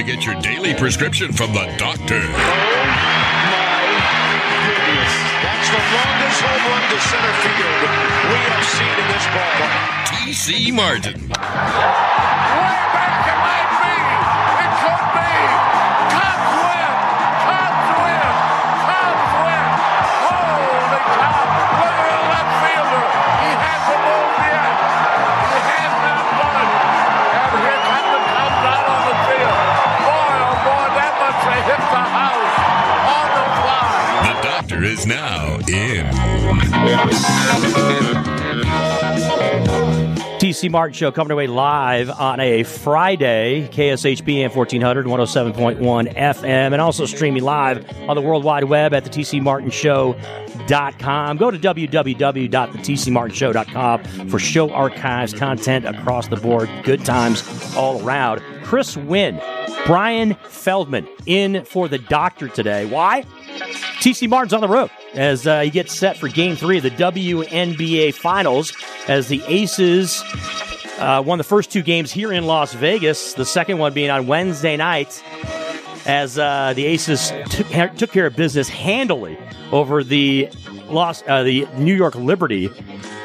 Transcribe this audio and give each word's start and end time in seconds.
to 0.00 0.06
get 0.06 0.24
your 0.24 0.34
daily 0.40 0.72
prescription 0.74 1.30
from 1.30 1.52
the 1.52 1.66
doctor. 1.76 2.16
Oh 2.16 2.30
my 3.00 3.74
goodness. 4.64 5.12
That's 5.42 5.68
the 5.68 5.76
longest 5.92 6.40
home 6.40 6.64
run 6.70 6.84
to 6.88 6.98
center 7.00 7.34
field 7.44 7.80
we 8.30 8.38
have 8.48 8.64
seen 8.64 8.96
in 8.96 9.06
this 9.12 9.26
ballpark. 9.36 10.00
TC 10.06 10.72
Martin. 10.72 12.09
Is 34.90 35.06
now 35.06 35.54
in. 35.68 36.04
TC 40.40 40.68
Martin 40.68 40.94
Show 40.94 41.12
coming 41.12 41.30
away 41.30 41.46
live 41.46 42.10
on 42.10 42.40
a 42.40 42.64
Friday, 42.64 43.68
KSHP 43.70 44.42
and 44.42 44.52
1400, 44.52 45.06
107.1 45.06 46.16
FM, 46.16 46.44
and 46.44 46.80
also 46.80 47.06
streaming 47.06 47.44
live 47.44 47.88
on 48.08 48.16
the 48.16 48.20
World 48.20 48.42
Wide 48.42 48.64
Web 48.64 48.92
at 48.92 49.04
the 49.04 49.10
TCMartinshow.com. 49.10 51.36
Go 51.36 51.52
to 51.52 51.58
www.thetcmartinshow.com 51.58 54.28
for 54.28 54.40
show 54.40 54.72
archives, 54.72 55.32
content 55.32 55.84
across 55.84 56.26
the 56.26 56.34
board, 56.34 56.68
good 56.82 57.04
times 57.04 57.44
all 57.76 58.04
around. 58.04 58.42
Chris 58.64 58.96
Winn, 58.96 59.40
Bryan 59.86 60.34
Feldman 60.48 61.06
in 61.26 61.64
for 61.64 61.86
the 61.86 61.98
doctor 61.98 62.48
today. 62.48 62.86
Why? 62.86 63.24
TC 64.00 64.30
Martin's 64.30 64.54
on 64.54 64.62
the 64.62 64.68
road 64.68 64.90
as 65.12 65.46
uh, 65.46 65.60
he 65.60 65.68
gets 65.68 65.94
set 65.94 66.16
for 66.16 66.26
game 66.28 66.56
three 66.56 66.78
of 66.78 66.82
the 66.82 66.90
WNBA 66.90 68.14
Finals 68.14 68.72
as 69.08 69.28
the 69.28 69.42
Aces 69.46 70.22
uh, 70.98 71.22
won 71.24 71.36
the 71.36 71.44
first 71.44 71.70
two 71.70 71.82
games 71.82 72.10
here 72.10 72.32
in 72.32 72.46
Las 72.46 72.72
Vegas, 72.72 73.34
the 73.34 73.44
second 73.44 73.76
one 73.76 73.92
being 73.92 74.08
on 74.08 74.26
Wednesday 74.26 74.76
night 74.76 75.22
as 76.06 76.38
uh, 76.38 76.72
the 76.74 76.86
Aces 76.86 77.30
took, 77.50 77.94
took 77.96 78.10
care 78.10 78.24
of 78.24 78.36
business 78.36 78.70
handily 78.70 79.36
over 79.70 80.02
the 80.02 80.48
Los, 80.88 81.22
uh, 81.28 81.42
the 81.42 81.66
New 81.76 81.94
York 81.94 82.14
Liberty 82.14 82.70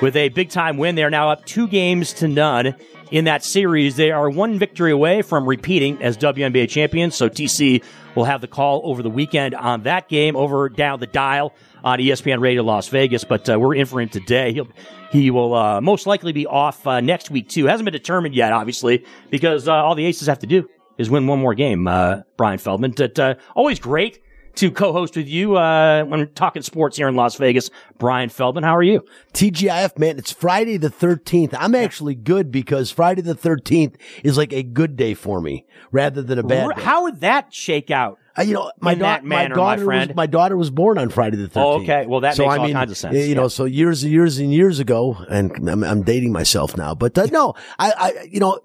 with 0.01 0.17
a 0.17 0.27
big 0.29 0.49
time 0.49 0.77
win. 0.77 0.95
They 0.95 1.05
are 1.05 1.09
now 1.09 1.29
up 1.29 1.45
two 1.45 1.69
games 1.69 2.11
to 2.13 2.27
none 2.27 2.75
in 3.11 3.25
that 3.25 3.45
series. 3.45 3.95
They 3.95 4.11
are 4.11 4.29
one 4.29 4.59
victory 4.59 4.91
away 4.91 5.21
from 5.21 5.47
repeating 5.47 6.01
as 6.03 6.17
WNBA 6.17 6.69
champions. 6.69 7.15
So 7.15 7.29
TC 7.29 7.81
will 8.15 8.25
have 8.25 8.41
the 8.41 8.47
call 8.47 8.81
over 8.85 9.03
the 9.03 9.09
weekend 9.09 9.53
on 9.55 9.83
that 9.83 10.09
game 10.09 10.35
over 10.35 10.69
down 10.69 10.99
the 10.99 11.07
dial 11.07 11.53
on 11.83 11.99
ESPN 11.99 12.39
Radio 12.39 12.63
Las 12.63 12.87
Vegas. 12.87 13.23
But 13.23 13.49
uh, 13.49 13.59
we're 13.59 13.75
in 13.75 13.85
for 13.85 14.01
him 14.01 14.09
today. 14.09 14.53
He'll 14.53 14.67
he 15.11 15.31
will 15.31 15.53
uh, 15.53 15.81
most 15.81 16.07
likely 16.07 16.33
be 16.33 16.45
off 16.45 16.85
uh, 16.85 16.99
next 16.99 17.29
week 17.29 17.47
too. 17.49 17.65
Hasn't 17.65 17.85
been 17.85 17.93
determined 17.93 18.35
yet, 18.35 18.51
obviously, 18.51 19.05
because 19.29 19.67
uh, 19.67 19.73
all 19.73 19.95
the 19.95 20.05
Aces 20.05 20.27
have 20.27 20.39
to 20.39 20.47
do 20.47 20.67
is 20.97 21.09
win 21.09 21.27
one 21.27 21.39
more 21.39 21.53
game. 21.53 21.87
Uh, 21.87 22.21
Bryan 22.37 22.57
Feldman, 22.57 22.95
uh, 22.99 23.35
always 23.55 23.79
great 23.79 24.21
to 24.55 24.71
co-host 24.71 25.15
with 25.15 25.27
you 25.27 25.55
uh, 25.57 26.03
when 26.05 26.27
talking 26.33 26.61
sports 26.61 26.97
here 26.97 27.07
in 27.07 27.15
Las 27.15 27.35
Vegas. 27.35 27.69
Bryan 27.97 28.29
Feldman, 28.29 28.63
how 28.63 28.75
are 28.75 28.83
you? 28.83 29.03
TGIF, 29.33 29.97
man, 29.97 30.17
it's 30.17 30.31
Friday 30.31 30.77
the 30.77 30.89
13th. 30.89 31.55
I'm 31.57 31.75
actually 31.75 32.15
good 32.15 32.51
because 32.51 32.91
Friday 32.91 33.21
the 33.21 33.35
13th 33.35 33.95
is 34.23 34.37
like 34.37 34.53
a 34.53 34.63
good 34.63 34.95
day 34.95 35.13
for 35.13 35.41
me 35.41 35.65
rather 35.91 36.21
than 36.21 36.39
a 36.39 36.43
bad 36.43 36.75
day. 36.75 36.81
How 36.81 37.03
would 37.03 37.21
that 37.21 37.53
shake 37.53 37.91
out? 37.91 38.19
Uh, 38.37 38.41
you 38.41 38.53
know, 38.53 38.69
my, 38.81 38.95
da- 38.95 39.19
my 39.19 39.21
manner, 39.21 39.55
my 39.55 39.55
daughter 39.55 39.85
friend? 39.85 40.09
was 40.09 40.15
my 40.17 40.25
daughter 40.25 40.57
was 40.57 40.69
born 40.69 40.97
on 40.97 41.07
Friday 41.09 41.37
the 41.37 41.47
13th. 41.47 41.51
Oh, 41.55 41.81
okay. 41.81 42.05
Well, 42.05 42.19
that 42.19 42.35
so, 42.35 42.43
makes 42.43 42.53
I 42.53 42.57
all 42.57 42.65
mean, 42.65 42.73
kinds 42.73 42.91
of 42.91 42.97
sense. 42.97 43.15
You 43.15 43.33
know, 43.33 43.43
Yeah. 43.43 43.47
so 43.47 43.63
years 43.63 44.03
and 44.03 44.11
years 44.11 44.37
and 44.39 44.51
years 44.53 44.79
ago, 44.79 45.15
and 45.29 45.69
I'm, 45.69 45.83
I'm 45.85 46.01
dating 46.03 46.33
myself 46.33 46.75
now, 46.75 46.93
but 46.95 47.17
uh, 47.17 47.27
no, 47.31 47.53
I, 47.79 47.93
I, 47.97 48.27
you 48.29 48.41
know, 48.41 48.59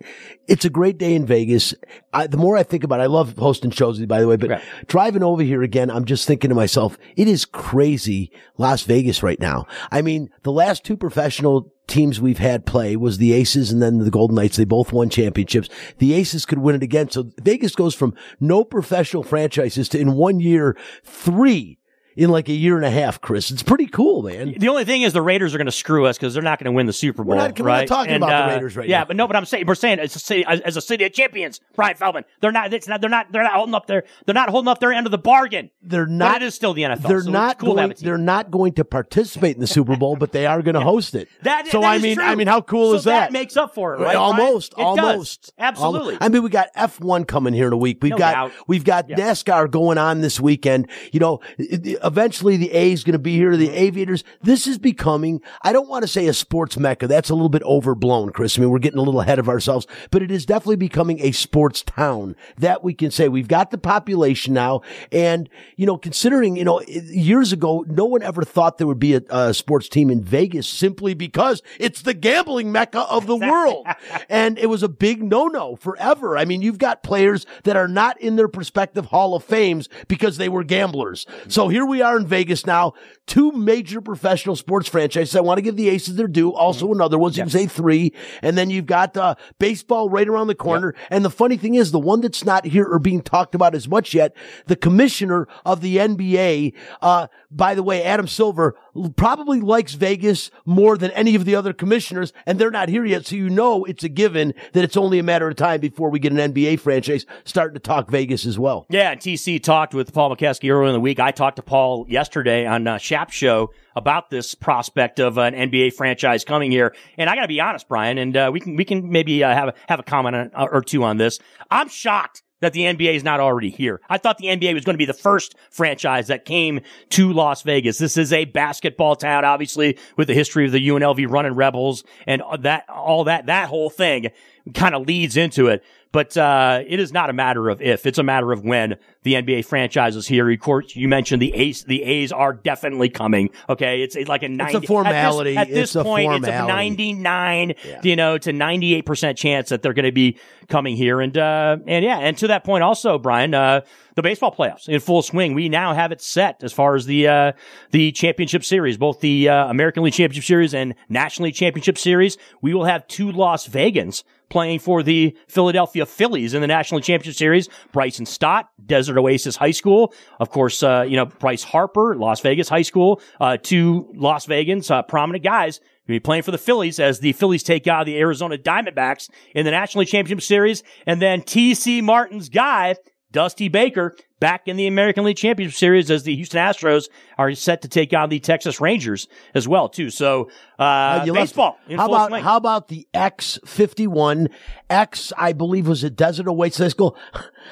it's 0.51 0.65
a 0.65 0.71
great 0.71 0.99
day 0.99 1.15
in 1.15 1.25
Vegas. 1.25 1.75
I, 2.13 2.27
the 2.27 2.37
more 2.37 2.57
I 2.57 2.63
think 2.65 2.85
about 2.85 3.01
it, 3.01 3.05
I 3.05 3.07
love 3.07 3.39
hosting 3.39 3.71
shows, 3.71 4.05
by 4.05 4.21
the 4.21 4.27
way, 4.29 4.37
but 4.37 4.51
Right. 4.51 4.63
driving 4.87 5.23
over 5.23 5.43
here 5.43 5.63
again, 5.63 5.91
I'm 5.91 6.05
just 6.05 6.27
thinking 6.27 6.49
to 6.51 6.55
myself, 6.55 6.99
it 7.17 7.29
is 7.29 7.45
crazy 7.45 8.31
Las 8.59 8.83
Vegas 8.83 9.23
right 9.23 9.41
now. 9.41 9.67
I 9.91 10.03
mean, 10.03 10.29
the 10.43 10.53
last 10.53 10.85
two 10.85 10.97
professional 10.97 11.73
teams 11.87 12.21
we've 12.21 12.39
had 12.39 12.67
play 12.67 12.95
was 12.97 13.19
the 13.19 13.33
Aces 13.33 13.73
and 13.73 13.81
then 13.83 13.99
the 13.99 14.11
Golden 14.11 14.37
Knights. 14.37 14.57
They 14.57 14.65
both 14.65 14.93
won 14.93 15.09
championships. 15.09 15.69
The 15.99 16.15
Aces 16.15 16.47
could 16.47 16.59
win 16.59 16.77
it 16.77 16.83
again. 16.83 17.11
So 17.11 17.31
Vegas 17.41 17.75
goes 17.75 17.95
from 17.95 18.15
no 18.39 18.65
professional 18.65 19.23
franchises 19.25 19.89
to 19.91 19.99
in 19.99 20.13
one 20.13 20.39
year, 20.41 20.77
three 21.05 21.79
in 22.17 22.31
like 22.31 22.49
a 22.49 22.53
year 22.53 22.77
and 22.77 22.85
a 22.85 22.91
half, 22.91 23.21
Chris. 23.21 23.51
It's 23.51 23.63
pretty 23.63 23.87
cool, 23.87 24.23
man. 24.23 24.55
The 24.59 24.69
only 24.69 24.85
thing 24.85 25.03
is 25.03 25.13
the 25.13 25.23
Raiders 25.23 25.55
are 25.55 25.59
going 25.59 25.67
to 25.67 25.73
screw 25.73 26.07
us 26.07 26.17
because 26.19 26.35
they're 26.35 26.43
not 26.43 26.59
going 26.59 26.67
to 26.67 26.73
win 26.73 26.87
the 26.87 26.93
Super 26.93 27.23
Bowl. 27.25 27.31
We're 27.37 27.37
not- 27.37 27.59
we're 27.59 27.67
not 27.67 27.73
right? 27.73 27.89
talking 27.89 28.15
And, 28.15 28.23
about 28.25 28.47
the 28.47 28.53
uh, 28.53 28.55
Raiders 28.57 28.77
right 28.77 28.89
yeah, 28.89 29.01
now. 29.01 29.05
but 29.07 29.17
no, 29.17 29.27
but 29.27 29.37
I'm 29.37 29.45
saying 29.45 29.67
we're 29.67 29.75
saying 29.75 29.99
as 30.01 30.15
a 30.17 30.19
city, 30.19 30.45
as, 30.47 30.77
a 30.77 30.81
city 30.81 31.05
of 31.05 31.13
champions, 31.13 31.61
Bryan 31.75 31.97
Feldman. 31.97 32.25
They're 32.41 32.53
not. 32.53 32.73
It's 32.75 32.89
not. 32.89 33.01
They're 33.01 33.11
not. 33.11 33.31
They're 33.33 33.43
not 33.43 33.53
holding 33.55 33.75
up 33.75 33.87
their. 33.87 34.05
They're 34.27 34.35
not 34.35 34.49
holding 34.51 34.69
up 34.69 34.81
their 34.81 34.93
end 34.93 35.07
of 35.07 35.11
the 35.11 35.19
bargain. 35.19 35.71
They're 35.83 36.07
not. 36.07 36.35
But 36.35 36.43
it 36.43 36.47
is 36.47 36.55
still 36.55 36.75
the 36.75 36.83
NFL. 36.83 37.03
They're 37.09 37.21
so 37.23 37.31
not 37.31 37.59
cool 37.59 37.75
going. 37.75 37.95
They're 38.01 38.19
not 38.19 38.51
going 38.51 38.73
to 38.75 38.85
participate 38.85 39.55
in 39.55 39.61
the 39.61 39.67
Super 39.67 39.97
Bowl, 39.97 40.17
but 40.17 40.33
they 40.33 40.47
are 40.47 40.63
going 40.63 40.75
to 40.75 40.81
host 40.81 41.15
it. 41.15 41.29
That- 41.43 41.67
so 41.69 41.81
that 41.81 41.87
I 41.87 41.97
is 41.97 42.03
mean, 42.03 42.17
true. 42.17 42.25
I 42.25 42.35
mean, 42.35 42.47
how 42.47 42.61
cool 42.61 42.91
So 42.93 42.97
is 42.97 43.05
that? 43.05 43.21
That 43.21 43.33
makes 43.33 43.57
up 43.57 43.75
for 43.75 43.95
it, 43.95 44.01
right? 44.01 44.17
Almost, 44.17 44.73
It 44.73 44.77
does. 44.79 44.99
almost, 44.99 45.53
Absolutely. 45.59 46.17
I 46.21 46.29
mean, 46.29 46.43
we 46.43 46.51
got 46.51 46.69
F 46.75 46.99
one 47.01 47.25
coming 47.25 47.53
here 47.55 47.67
in 47.69 47.73
a 47.73 47.77
week. 47.77 47.99
We've 48.03 48.11
No 48.11 48.19
got 48.19 48.33
doubt. 48.33 48.53
we've 48.67 48.85
got 48.85 49.09
Yeah. 49.09 49.17
NASCAR 49.17 49.71
going 49.71 49.99
on 49.99 50.21
this 50.21 50.41
weekend. 50.41 50.89
You 51.13 51.21
know, 51.21 51.41
it- 51.59 51.99
eventually 52.05 52.57
the 52.57 52.73
A's 52.73 53.05
going 53.05 53.15
to 53.15 53.19
be 53.19 53.37
here. 53.37 53.57
The. 53.57 53.81
Aviators. 53.81 54.25
This 54.43 54.67
is 54.67 54.79
becoming. 54.79 55.41
I 55.63 55.73
don't 55.73 55.89
want 55.89 56.03
to 56.03 56.09
say 56.09 56.27
a 56.27 56.35
sports 56.35 56.79
mecca. 56.79 57.07
That's 57.07 57.31
a 57.31 57.35
little 57.35 57.49
bit 57.49 57.63
overblown, 57.63 58.31
Chris. 58.31 58.59
I 58.59 58.61
mean, 58.61 58.71
we're 58.71 58.79
getting 58.79 58.99
a 58.99 59.03
little 59.03 59.21
ahead 59.21 59.39
of 59.39 59.49
ourselves, 59.49 59.87
but 60.11 60.23
it 60.23 60.31
is 60.31 60.47
definitely 60.47 60.77
becoming 60.77 61.21
a 61.21 61.33
sports 61.33 61.83
town. 61.83 62.37
That 62.59 62.85
we 62.85 62.95
can 62.95 63.11
say 63.11 63.29
we've 63.29 63.49
got 63.49 63.71
the 63.71 63.79
population 63.79 64.55
now, 64.55 64.83
and 65.11 65.49
you 65.77 65.87
know, 65.87 65.97
considering 65.97 66.57
you 66.57 66.65
know 66.65 66.83
years 66.83 67.53
ago, 67.53 67.85
no 67.89 68.05
one 68.05 68.23
ever 68.23 68.43
thought 68.43 68.79
there 68.79 68.87
would 68.87 68.99
be 68.99 69.15
a, 69.15 69.23
a 69.31 69.55
sports 69.55 69.89
team 69.89 70.11
in 70.11 70.23
Vegas 70.23 70.69
simply 70.69 71.15
because 71.15 71.63
it's 71.79 72.03
the 72.03 72.15
gambling 72.15 72.73
mecca 72.73 73.01
of 73.01 73.27
the 73.27 73.37
world, 73.37 73.87
and 74.29 74.59
it 74.59 74.67
was 74.67 74.83
a 74.83 74.89
big 74.89 75.23
no-no 75.23 75.77
forever. 75.77 76.37
I 76.37 76.45
mean, 76.45 76.63
you've 76.63 76.79
got 76.79 77.03
players 77.03 77.47
that 77.65 77.77
are 77.77 77.89
not 77.89 78.21
in 78.21 78.37
their 78.37 78.49
prospective 78.49 79.07
Hall 79.07 79.35
of 79.35 79.45
Fames 79.45 79.89
because 80.09 80.37
they 80.37 80.49
were 80.49 80.65
gamblers. 80.65 81.27
So 81.49 81.69
here 81.69 81.87
we 81.91 82.01
are 82.01 82.17
in 82.17 82.27
Vegas 82.27 82.65
now, 82.65 82.95
two 83.27 83.53
major 83.53 84.01
professional 84.01 84.57
sports 84.57 84.89
franchises. 84.89 85.37
I 85.37 85.41
want 85.41 85.59
to 85.59 85.63
give 85.63 85.77
the 85.77 85.89
Aces 85.89 86.17
their 86.17 86.29
due. 86.29 86.55
Also, 86.55 86.93
another 86.93 87.19
ones 87.19 87.37
you 87.37 87.43
can 87.43 87.51
say 87.51 87.67
three, 87.67 88.15
and 88.43 88.57
then 88.57 88.71
you've 88.71 88.87
got 88.87 89.17
uh, 89.17 89.35
baseball 89.59 90.09
right 90.09 90.29
around 90.29 90.47
the 90.47 90.55
corner. 90.55 90.95
And 91.11 91.25
the 91.25 91.31
funny 91.31 91.57
thing 91.57 91.75
is, 91.75 91.93
the 91.93 91.99
one 91.99 92.21
that's 92.21 92.45
not 92.45 92.65
here 92.65 92.87
or 92.87 92.99
being 92.99 93.21
talked 93.21 93.55
about 93.55 93.75
as 93.75 93.89
much 93.89 94.15
yet, 94.15 94.35
the 94.67 94.77
commissioner 94.77 95.47
of 95.67 95.81
the 95.81 95.99
NBA. 95.99 96.73
Uh, 97.03 97.27
by 97.51 97.75
the 97.75 97.83
way, 97.83 98.03
Adam 98.03 98.29
Silver 98.29 98.77
probably 99.17 99.61
likes 99.61 99.95
Vegas 99.95 100.51
more 100.65 100.97
than 100.97 101.11
any 101.13 101.35
of 101.35 101.45
the 101.45 101.55
other 101.55 101.73
commissioners, 101.73 102.33
and 102.47 102.59
they're 102.59 102.71
not 102.71 102.89
here 102.89 103.05
yet. 103.05 103.27
So 103.27 103.37
you 103.37 103.51
know 103.51 103.85
it's 103.85 104.05
a 104.05 104.09
given 104.09 104.55
that 104.73 104.85
it's 104.85 104.97
only 104.97 105.19
a 105.19 105.23
matter 105.23 105.49
of 105.49 105.57
time 105.57 105.81
before 105.81 106.11
we 106.11 106.19
get 106.19 106.33
an 106.33 106.53
NBA 106.53 106.81
franchise 106.81 107.27
starting 107.45 107.75
to 107.75 107.81
talk 107.81 108.11
Vegas 108.11 108.47
as 108.47 108.59
well. 108.59 108.87
Yeah, 108.91 109.15
TC 109.15 109.63
talked 109.63 109.95
with 109.95 110.13
Paul 110.13 110.35
McKeskey 110.35 110.71
earlier 110.71 110.89
in 110.89 110.95
the 110.95 111.01
week. 111.01 111.21
I 111.21 111.31
talked 111.31 111.57
to 111.57 111.63
Paul 111.63 112.07
yesterday 112.09 112.67
on 112.67 112.87
uh, 112.87 112.99
Shap 112.99 113.31
show 113.31 113.71
about 113.97 114.31
this 114.31 114.55
prospect 114.55 115.21
of 115.21 115.39
an 115.39 115.55
NBA 115.55 115.95
franchise 115.95 116.45
coming 116.45 116.71
here. 116.71 116.95
And 117.19 117.29
I 117.29 117.35
got 117.35 117.43
to 117.43 117.49
be 117.49 117.61
honest, 117.61 117.89
Bryan, 117.89 118.19
and 118.19 118.37
uh, 118.37 118.51
we 118.53 118.61
can 118.61 118.77
we 118.77 118.85
can 118.85 119.11
maybe 119.11 119.43
uh, 119.43 119.55
have 119.55 119.69
a, 119.69 119.75
have 119.89 120.01
a 120.01 120.05
comment 120.05 120.37
on, 120.37 120.51
or 120.55 120.83
two 120.83 121.05
on 121.05 121.17
this. 121.17 121.39
I'm 121.71 121.89
shocked 121.89 122.43
that 122.61 122.73
the 122.73 122.83
NBA 122.83 123.15
is 123.17 123.25
not 123.25 123.41
already 123.41 123.71
here. 123.71 124.01
I 124.09 124.19
thought 124.19 124.39
the 124.39 124.47
NBA 124.47 124.75
was 124.75 124.85
going 124.85 124.95
to 124.95 124.99
be 124.99 125.05
the 125.05 125.13
first 125.13 125.55
franchise 125.71 126.29
that 126.29 126.45
came 126.45 126.81
to 127.11 127.33
Las 127.33 127.63
Vegas. 127.63 127.99
This 127.99 128.17
is 128.17 128.33
a 128.33 128.45
basketball 128.45 129.17
town, 129.17 129.45
obviously, 129.45 129.99
with 130.17 130.29
the 130.29 130.35
history 130.35 130.67
of 130.67 130.73
the 130.73 130.89
UNLV 130.89 131.31
running 131.31 131.55
rebels 131.55 132.05
and 132.27 132.43
that, 132.61 132.89
all 132.89 133.25
that, 133.25 133.47
that 133.47 133.69
whole 133.69 133.91
thing 133.91 134.31
kind 134.75 134.95
of 134.95 135.07
leads 135.07 135.37
into 135.37 135.69
it. 135.69 135.83
But 136.13 136.37
uh, 136.37 136.83
it 136.89 136.99
is 136.99 137.13
not 137.13 137.31
a 137.31 137.33
matter 137.33 137.69
of 137.69 137.81
if; 137.81 138.05
it's 138.05 138.19
a 138.19 138.25
matter 138.25 138.51
of 138.51 138.65
when 138.65 138.97
the 139.23 139.35
NBA 139.35 139.65
franchise 139.65 140.17
is 140.17 140.27
here. 140.27 140.51
Of 140.51 140.59
course, 140.59 140.97
you 140.97 141.07
mentioned 141.07 141.41
the 141.41 141.55
A's. 141.55 141.85
The 141.85 142.03
A's 142.03 142.33
are 142.33 142.53
definitely 142.53 143.11
coming. 143.11 143.51
Okay, 143.69 144.03
it's, 144.03 144.17
it's 144.17 144.29
like 144.29 144.43
a 144.43 144.49
ninety. 144.49 144.89
formality. 144.89 145.57
At 145.57 145.69
this, 145.69 145.71
at 145.71 145.75
this 145.75 145.91
It's 145.91 145.95
a 145.95 146.03
point, 146.03 146.35
it's 146.35 146.49
a 146.49 146.67
ninety-nine, 146.67 147.75
you 148.03 148.17
know, 148.17 148.39
to 148.39 148.53
ninety-eight 148.53 149.07
percent 149.07 149.39
chance 149.39 149.69
that 149.69 149.83
they're 149.83 149.93
going 149.93 150.05
to 150.05 150.11
be 150.11 150.37
coming 150.69 150.97
here. 150.97 151.21
And 151.21 151.39
uh, 151.39 151.77
and 151.87 152.05
yeah, 152.05 152.19
and 152.19 152.37
to 152.39 152.49
that 152.49 152.65
point, 152.65 152.83
also, 152.83 153.17
Bryan, 153.17 153.55
uh, 153.55 153.83
the 154.17 154.23
baseball 154.23 154.53
playoffs 154.53 154.89
in 154.89 154.99
full 154.99 155.23
swing. 155.23 155.55
We 155.55 155.69
now 155.69 155.95
have 155.95 156.11
it 156.11 156.21
set 156.21 156.65
as 156.65 156.73
far 156.73 156.97
as 156.97 157.07
the 157.07 157.29
uh, 157.29 157.53
the 157.93 158.11
championship 158.11 158.65
series, 158.65 158.97
both 158.97 159.21
the 159.21 159.49
uh, 159.49 159.69
American 159.69 160.03
League 160.03 160.15
Championship 160.15 160.45
Series 160.45 160.75
and 160.75 160.97
National 161.09 161.45
League 161.45 161.55
Championship 161.55 161.99
Series. 161.99 162.37
We 162.63 162.75
will 162.75 162.87
have 162.87 163.07
two 163.07 163.31
Las 163.31 163.69
Vegans 163.69 164.25
playing 164.51 164.81
for 164.81 165.03
the 165.03 165.37
Philadelphia 165.49 166.05
Phillies 166.05 166.53
in 166.53 166.61
the 166.61 166.67
National 166.67 167.01
Championship 167.01 167.39
Series. 167.39 167.69
Bryson 167.93 168.27
Stott, 168.27 168.69
Desert 168.85 169.17
Oasis 169.19 169.57
High 169.57 169.71
School. 169.71 170.13
Of 170.39 170.51
course, 170.51 170.83
uh, 170.83 171.07
you 171.09 171.17
know, 171.17 171.27
Bryce 171.27 171.63
Harper, 171.63 172.15
Las 172.17 172.41
Vegas 172.41 172.69
High 172.69 172.83
School. 172.83 173.23
Uh, 173.41 173.57
two 173.57 174.13
Las 174.15 174.47
Vegans, 174.47 174.91
uh, 174.91 175.03
prominent 175.03 175.43
guys. 175.43 175.79
To 175.79 176.15
be 176.15 176.21
playing 176.21 176.43
for 176.43 176.51
the 176.51 176.59
Phillies 176.59 176.99
as 176.99 177.21
the 177.21 177.33
Phillies 177.33 177.63
take 177.63 177.87
out 177.87 178.05
the 178.05 178.19
Arizona 178.19 178.59
Diamondbacks 178.59 179.31
in 179.55 179.65
the 179.65 179.71
National 179.71 180.05
Championship 180.05 180.43
Series. 180.43 180.83
And 181.07 181.23
then 181.23 181.43
TC 181.43 182.03
Martin's 182.03 182.49
guy, 182.49 182.97
Dusty 183.33 183.69
Baker, 183.69 184.17
back 184.41 184.67
in 184.67 184.77
the 184.77 184.87
American 184.87 185.25
League 185.25 185.37
Championship 185.37 185.79
Series 185.79 186.11
as 186.11 186.25
the 186.25 186.35
Houston 186.35 186.59
Astros 186.59 187.09
are 187.39 187.55
set 187.55 187.83
to 187.83 187.89
take 187.89 188.13
on 188.13 188.29
the 188.29 188.41
Texas 188.41 188.81
Rangers 188.81 189.29
as 189.55 189.69
well, 189.69 189.89
too. 189.89 190.11
So, 190.11 190.51
uh, 190.79 191.25
baseball. 191.27 191.79
How 191.95 192.07
about 192.07 192.31
swing. 192.31 192.43
how 192.43 192.57
about 192.57 192.89
the 192.89 193.07
X 193.15 193.59
fifty 193.65 194.07
one 194.07 194.49
X? 194.89 195.33
I 195.37 195.53
believe 195.53 195.87
was 195.87 196.03
it 196.03 196.17
Desert 196.17 196.49
Oasis 196.49 196.79
High 196.79 196.89
School. 196.89 197.17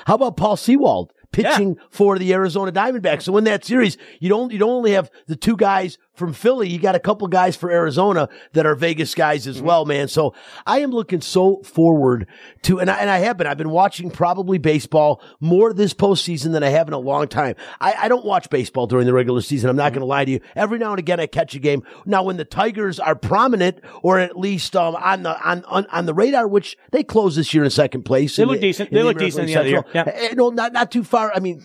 How 0.07 0.15
about 0.15 0.37
Paul 0.37 0.57
Sewald 0.57 1.13
pitching 1.33 1.77
for 1.91 2.19
the 2.19 2.33
Arizona 2.33 2.73
Diamondbacks? 2.73 3.23
So 3.23 3.37
in 3.37 3.45
that 3.45 3.65
series, 3.65 3.99
you 4.21 4.29
don't 4.29 4.53
you 4.53 4.59
don't 4.59 4.71
only 4.71 4.93
have 4.93 5.11
the 5.27 5.37
two 5.37 5.57
guys 5.57 5.99
from 6.19 6.33
Philly. 6.33 6.69
You 6.69 6.79
got 6.79 6.95
a 6.95 7.01
couple 7.01 7.27
guys 7.29 7.57
for 7.57 7.71
Arizona 7.71 8.29
that 8.53 8.67
are 8.67 8.75
Vegas 8.75 9.15
guys 9.15 9.43
Mm-hmm. 9.43 9.51
as 9.51 9.63
well, 9.63 9.85
man. 9.85 10.09
So 10.09 10.35
I 10.67 10.81
am 10.81 10.91
looking 10.91 11.21
so 11.21 11.63
forward 11.63 12.27
to, 12.63 12.81
and 12.81 12.91
I, 12.91 12.97
and 12.99 13.09
I 13.09 13.19
have 13.19 13.37
been. 13.39 13.47
I've 13.47 13.57
been 13.59 13.71
watching 13.71 14.11
probably 14.11 14.59
baseball 14.59 15.23
more 15.41 15.73
this 15.73 15.95
postseason 15.95 16.53
than 16.53 16.63
I 16.63 16.71
have 16.71 16.89
in 16.89 16.95
a 16.95 16.99
long 16.99 17.29
time. 17.29 17.55
I, 17.81 17.95
I 17.95 18.09
don't 18.09 18.25
watch 18.25 18.51
baseball 18.51 18.87
during 18.87 19.07
the 19.07 19.13
regular 19.13 19.41
season. 19.41 19.71
I'm 19.71 19.75
Mm-hmm. 19.75 19.79
not 19.85 19.93
going 19.93 20.01
to 20.01 20.07
lie 20.07 20.25
to 20.25 20.31
you. 20.31 20.41
Every 20.57 20.79
now 20.79 20.91
and 20.91 20.99
again, 20.99 21.21
I 21.21 21.27
catch 21.27 21.55
a 21.55 21.59
game. 21.61 21.83
Now, 22.05 22.25
when 22.25 22.37
the 22.37 22.45
Tigers 22.45 22.99
are 22.99 23.15
prominent 23.15 23.79
or 24.03 24.19
at 24.19 24.37
least 24.37 24.75
um, 24.75 24.97
on 24.97 25.23
the 25.23 25.41
on, 25.49 25.65
on 25.67 25.87
on 25.87 26.07
the 26.07 26.15
radar, 26.15 26.49
which 26.49 26.77
they 26.91 27.05
closed 27.05 27.39
this 27.39 27.55
year 27.55 27.63
in 27.65 27.71
second 27.71 28.03
place. 28.03 28.35
They 28.37 28.45
look 28.45 28.57
the- 28.57 28.61
decent. 28.63 28.91
They 28.91 28.99
the 28.99 29.05
look 29.05 29.17
American 29.17 29.45
decent 29.45 29.47
the 29.47 29.57
other 29.57 29.69
year. 29.69 29.85
Central. 29.93 30.15
Eh, 30.17 30.35
No, 30.35 30.51
not 30.51 30.73
not 30.73 30.91
too 30.91 31.05
far. 31.05 31.31
I 31.35 31.39
mean. 31.41 31.63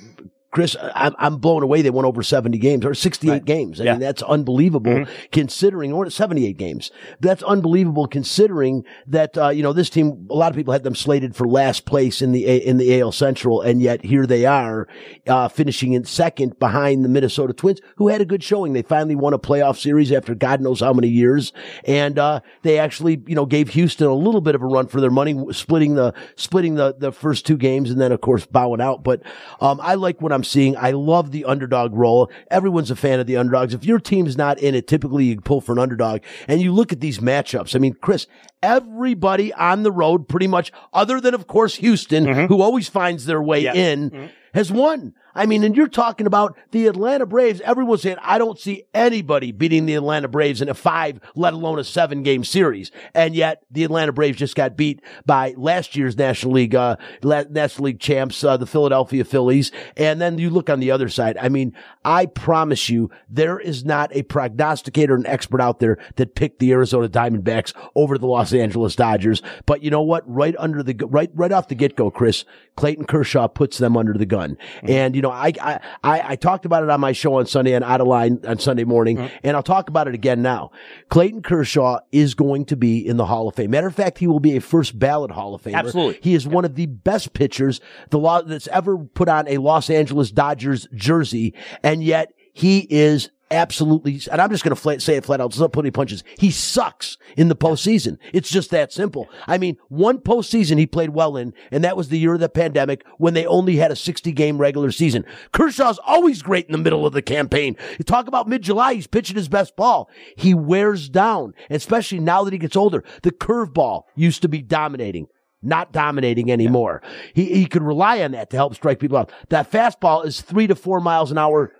Chris, 0.54 0.78
I'm, 0.94 1.16
I'm 1.18 1.38
blown 1.38 1.64
away. 1.64 1.82
They 1.82 1.90
won 1.90 2.06
over 2.06 2.22
70 2.22 2.60
games 2.60 2.86
or 2.86 2.94
68 2.94 3.44
games. 3.44 3.82
I 3.82 3.86
Yeah. 3.86 3.92
mean, 3.94 4.02
that's 4.02 4.22
unbelievable 4.22 5.06
considering, 5.32 5.92
or 5.92 6.08
78 6.12 6.58
games. 6.58 6.92
That's 7.20 7.42
unbelievable 7.42 8.06
considering 8.08 8.84
that, 9.08 9.36
uh, 9.36 9.50
you 9.50 9.64
know, 9.64 9.74
this 9.74 9.90
team, 9.90 10.28
a 10.30 10.36
lot 10.36 10.52
of 10.52 10.56
people 10.56 10.72
had 10.72 10.84
them 10.84 10.94
slated 10.94 11.36
for 11.36 11.48
last 11.48 11.86
place 11.86 12.22
in 12.22 12.34
the, 12.34 12.46
A- 12.46 12.58
in 12.60 12.78
the 12.78 13.00
AL 13.02 13.12
Central. 13.14 13.62
And 13.62 13.82
yet 13.82 14.06
here 14.06 14.28
they 14.28 14.46
are, 14.46 14.88
uh, 15.28 15.48
finishing 15.48 15.94
in 15.94 16.04
second 16.06 16.60
behind 16.60 17.04
the 17.04 17.10
Minnesota 17.10 17.52
Twins, 17.54 17.82
who 17.98 18.10
had 18.10 18.22
a 18.22 18.26
good 18.26 18.44
showing. 18.44 18.74
They 18.74 18.84
finally 18.84 19.16
won 19.16 19.34
a 19.34 19.40
playoff 19.40 19.78
series 19.80 20.12
after 20.12 20.36
God 20.36 20.62
knows 20.62 20.82
how 20.82 20.94
many 20.94 21.08
years. 21.08 21.52
And, 21.86 22.20
uh, 22.20 22.42
they 22.62 22.78
actually, 22.78 23.24
you 23.26 23.34
know, 23.34 23.48
gave 23.48 23.70
Houston 23.70 24.06
a 24.06 24.14
little 24.14 24.42
bit 24.42 24.54
of 24.54 24.62
a 24.62 24.68
run 24.68 24.86
for 24.86 25.02
their 25.02 25.10
money, 25.10 25.36
splitting 25.52 25.96
the, 25.96 26.14
splitting 26.36 26.76
the, 26.76 26.94
the 26.96 27.12
first 27.12 27.48
two 27.48 27.58
games 27.58 27.90
and 27.90 28.00
then, 28.00 28.12
of 28.12 28.22
course, 28.22 28.46
bowing 28.46 28.82
out. 28.82 29.04
But, 29.04 29.24
um, 29.60 29.80
I 29.82 29.96
like 29.96 30.22
what 30.22 30.32
I'm 30.32 30.43
seeing. 30.44 30.78
I 30.78 30.92
love 30.92 31.32
the 31.32 31.46
underdog 31.46 31.94
role. 31.94 32.32
Everyone's 32.52 32.92
a 32.92 32.96
fan 32.96 33.20
of 33.20 33.28
the 33.28 33.38
underdogs. 33.38 33.74
If 33.74 33.86
your 33.86 34.00
team's 34.00 34.38
not 34.38 34.60
in 34.60 34.76
it, 34.76 34.88
typically 34.88 35.26
you 35.26 35.42
pull 35.42 35.62
for 35.62 35.72
an 35.72 35.80
underdog. 35.80 36.22
And 36.48 36.62
you 36.62 36.74
look 36.74 36.92
at 36.92 37.00
these 37.00 37.20
matchups. 37.20 37.76
I 37.76 37.80
mean, 37.80 37.94
Chris, 38.02 38.28
everybody 38.62 39.54
on 39.54 39.84
the 39.84 39.92
road, 39.92 40.28
pretty 40.28 40.48
much, 40.48 40.72
other 40.94 41.20
than, 41.20 41.34
of 41.34 41.48
course, 41.48 41.76
Houston, 41.76 42.26
mm-hmm. 42.26 42.46
who 42.46 42.62
always 42.62 42.88
finds 42.90 43.26
their 43.26 43.42
way 43.42 43.62
Yeah. 43.62 43.74
in, 43.74 44.12
mm-hmm. 44.12 44.26
has 44.54 44.72
won. 44.72 45.14
I 45.36 45.46
mean, 45.46 45.64
and 45.64 45.76
you're 45.76 45.88
talking 45.88 46.28
about 46.28 46.56
the 46.72 46.88
Atlanta 46.88 47.26
Braves. 47.26 47.62
Everyone's 47.62 48.04
saying, 48.04 48.18
I 48.22 48.38
don't 48.38 48.60
see 48.60 48.84
anybody 48.94 49.52
beating 49.52 49.86
the 49.86 49.96
Atlanta 49.96 50.28
Braves 50.28 50.62
in 50.62 50.70
a 50.70 50.74
five, 50.74 51.20
let 51.36 51.54
alone 51.54 51.80
a 51.80 51.84
seven 51.84 52.22
game 52.24 52.44
series. 52.44 52.92
And 53.16 53.36
yet 53.36 53.64
the 53.72 53.84
Atlanta 53.84 54.12
Braves 54.12 54.38
just 54.38 54.56
got 54.56 54.78
beat 54.78 55.02
by 55.26 55.56
last 55.58 55.96
year's 55.96 56.18
National 56.18 56.54
League, 56.54 56.76
uh, 56.76 56.98
National 57.24 57.86
League 57.86 58.00
champs, 58.00 58.44
uh, 58.44 58.58
the 58.58 58.68
Philadelphia 58.68 59.26
Phillies. 59.26 59.72
And 59.98 60.22
then 60.22 60.38
you 60.38 60.50
look 60.50 60.70
on 60.70 60.80
the 60.80 60.92
other 60.92 61.10
side. 61.10 61.38
I 61.42 61.50
mean, 61.50 61.74
I 62.06 62.28
promise 62.28 62.90
you, 62.90 63.10
there 63.28 63.60
is 63.60 63.84
not 63.84 64.16
a 64.16 64.24
prognosticator 64.24 65.16
an 65.16 65.26
expert 65.26 65.62
out 65.62 65.80
there 65.80 65.98
that 66.18 66.36
picked 66.36 66.60
the 66.60 66.72
Arizona 66.72 67.10
Diamondbacks 67.10 67.74
over 67.96 68.18
the 68.18 68.28
Los 68.28 68.54
Angeles 68.54 68.96
Dodgers. 68.96 69.42
But 69.66 69.82
you 69.84 69.90
know 69.90 70.02
what? 70.02 70.24
Right 70.30 70.56
under 70.60 70.84
the, 70.84 70.94
right, 71.08 71.32
right 71.34 71.52
off 71.52 71.70
the 71.70 71.76
get 71.76 71.96
go, 71.96 72.12
Chris, 72.12 72.46
Clayton 72.76 73.06
Kershaw 73.06 73.48
puts 73.48 73.80
them 73.80 73.98
under 73.98 74.14
the 74.14 74.26
gun. 74.26 74.58
And, 74.84 75.16
you 75.16 75.23
know, 75.24 75.32
I, 75.32 75.52
I, 75.62 75.80
I, 76.04 76.22
I 76.30 76.36
talked 76.36 76.66
about 76.66 76.84
it 76.84 76.90
on 76.90 77.00
my 77.00 77.12
show 77.12 77.36
on 77.36 77.48
Sunday 77.48 77.74
and 77.74 77.84
Out 77.84 78.02
of 78.02 78.08
Line 78.08 78.40
on 78.48 78.60
Sunday 78.60 78.84
morning, 78.84 79.18
mm-hmm. 79.18 79.36
and 79.44 79.58
I'll 79.58 79.64
talk 79.64 79.90
about 79.90 80.08
it 80.08 80.14
again 80.14 80.42
now. 80.42 80.72
Clayton 81.10 81.42
Kershaw 81.42 82.00
is 82.12 82.36
going 82.36 82.66
to 82.66 82.76
be 82.76 83.06
in 83.06 83.18
the 83.18 83.26
Hall 83.26 83.48
of 83.48 83.56
Fame. 83.56 83.72
Matter 83.72 83.88
of 83.88 83.96
fact, 83.96 84.20
he 84.20 84.28
will 84.28 84.40
be 84.40 84.56
a 84.56 84.62
first 84.62 84.98
ballot 84.98 85.32
Hall 85.32 85.56
of 85.56 85.64
Famer. 85.64 85.76
Absolutely. 85.76 86.20
He 86.22 86.36
is 86.36 86.48
one 86.48 86.66
of 86.66 86.76
the 86.76 86.86
best 86.86 87.34
pitchers 87.34 87.82
the 88.10 88.20
law 88.20 88.42
that's 88.42 88.68
ever 88.68 88.98
put 88.98 89.30
on 89.30 89.48
a 89.48 89.58
Los 89.58 89.90
Angeles 89.90 90.32
Dodgers 90.32 90.88
jersey, 90.94 91.54
and 91.82 92.04
yet 92.04 92.34
he 92.54 92.80
is 92.90 93.32
absolutely, 93.54 94.20
and 94.32 94.42
I'm 94.42 94.50
just 94.50 94.64
going 94.64 94.76
to 94.76 95.00
say 95.00 95.16
it 95.16 95.26
flat 95.26 95.40
out, 95.40 95.52
let's 95.52 95.60
not 95.60 95.72
put 95.72 95.86
any 95.86 95.92
punches. 95.92 96.24
He 96.38 96.52
sucks 96.52 97.18
in 97.38 97.48
the 97.48 97.56
postseason. 97.56 98.18
It's 98.34 98.50
just 98.50 98.72
that 98.72 98.92
simple. 98.92 99.30
I 99.48 99.58
mean, 99.58 99.78
one 99.90 100.18
postseason 100.18 100.78
he 100.78 100.88
played 100.88 101.12
well 101.12 101.38
in, 101.38 101.54
and 101.72 101.84
that 101.84 101.96
was 101.96 102.10
the 102.10 102.20
year 102.20 102.34
of 102.34 102.40
the 102.40 102.50
pandemic 102.50 103.06
when 103.18 103.34
they 103.34 103.46
only 103.46 103.78
had 103.78 103.92
a 103.92 103.96
60 103.96 104.32
game 104.32 104.58
regular 104.58 104.92
season. 104.92 105.26
Kershaw's 105.52 106.00
always 106.06 106.42
great 106.42 106.66
in 106.66 106.72
the 106.72 106.78
middle 106.78 107.06
of 107.06 107.14
the 107.14 107.22
campaign. 107.22 107.78
You 107.98 108.04
talk 108.04 108.28
about 108.28 108.48
mid 108.48 108.64
July, 108.64 108.96
he's 108.96 109.08
pitching 109.08 109.36
his 109.38 109.50
best 109.50 109.76
ball. 109.76 110.10
He 110.36 110.54
wears 110.54 111.08
down, 111.10 111.54
especially 111.70 112.20
now 112.20 112.44
that 112.44 112.54
he 112.54 112.60
gets 112.60 112.76
older. 112.76 113.04
The 113.22 113.32
curveball 113.32 114.04
used 114.16 114.42
to 114.42 114.50
be 114.50 114.62
dominating 114.62 115.28
not 115.64 115.94
dominating 115.94 116.52
anymore. 116.52 117.02
He 117.34 117.46
he 117.46 117.66
could 117.66 117.82
rely 117.82 118.22
on 118.22 118.32
that 118.32 118.50
to 118.50 118.58
help 118.58 118.76
strike 118.76 119.00
people 119.00 119.18
out. 119.18 119.32
That 119.50 119.72
fastball 119.72 120.26
is 120.26 120.42
three 120.42 120.68
to 120.68 120.76
four 120.76 121.00
miles 121.00 121.32
an 121.32 121.38
hour 121.38 121.72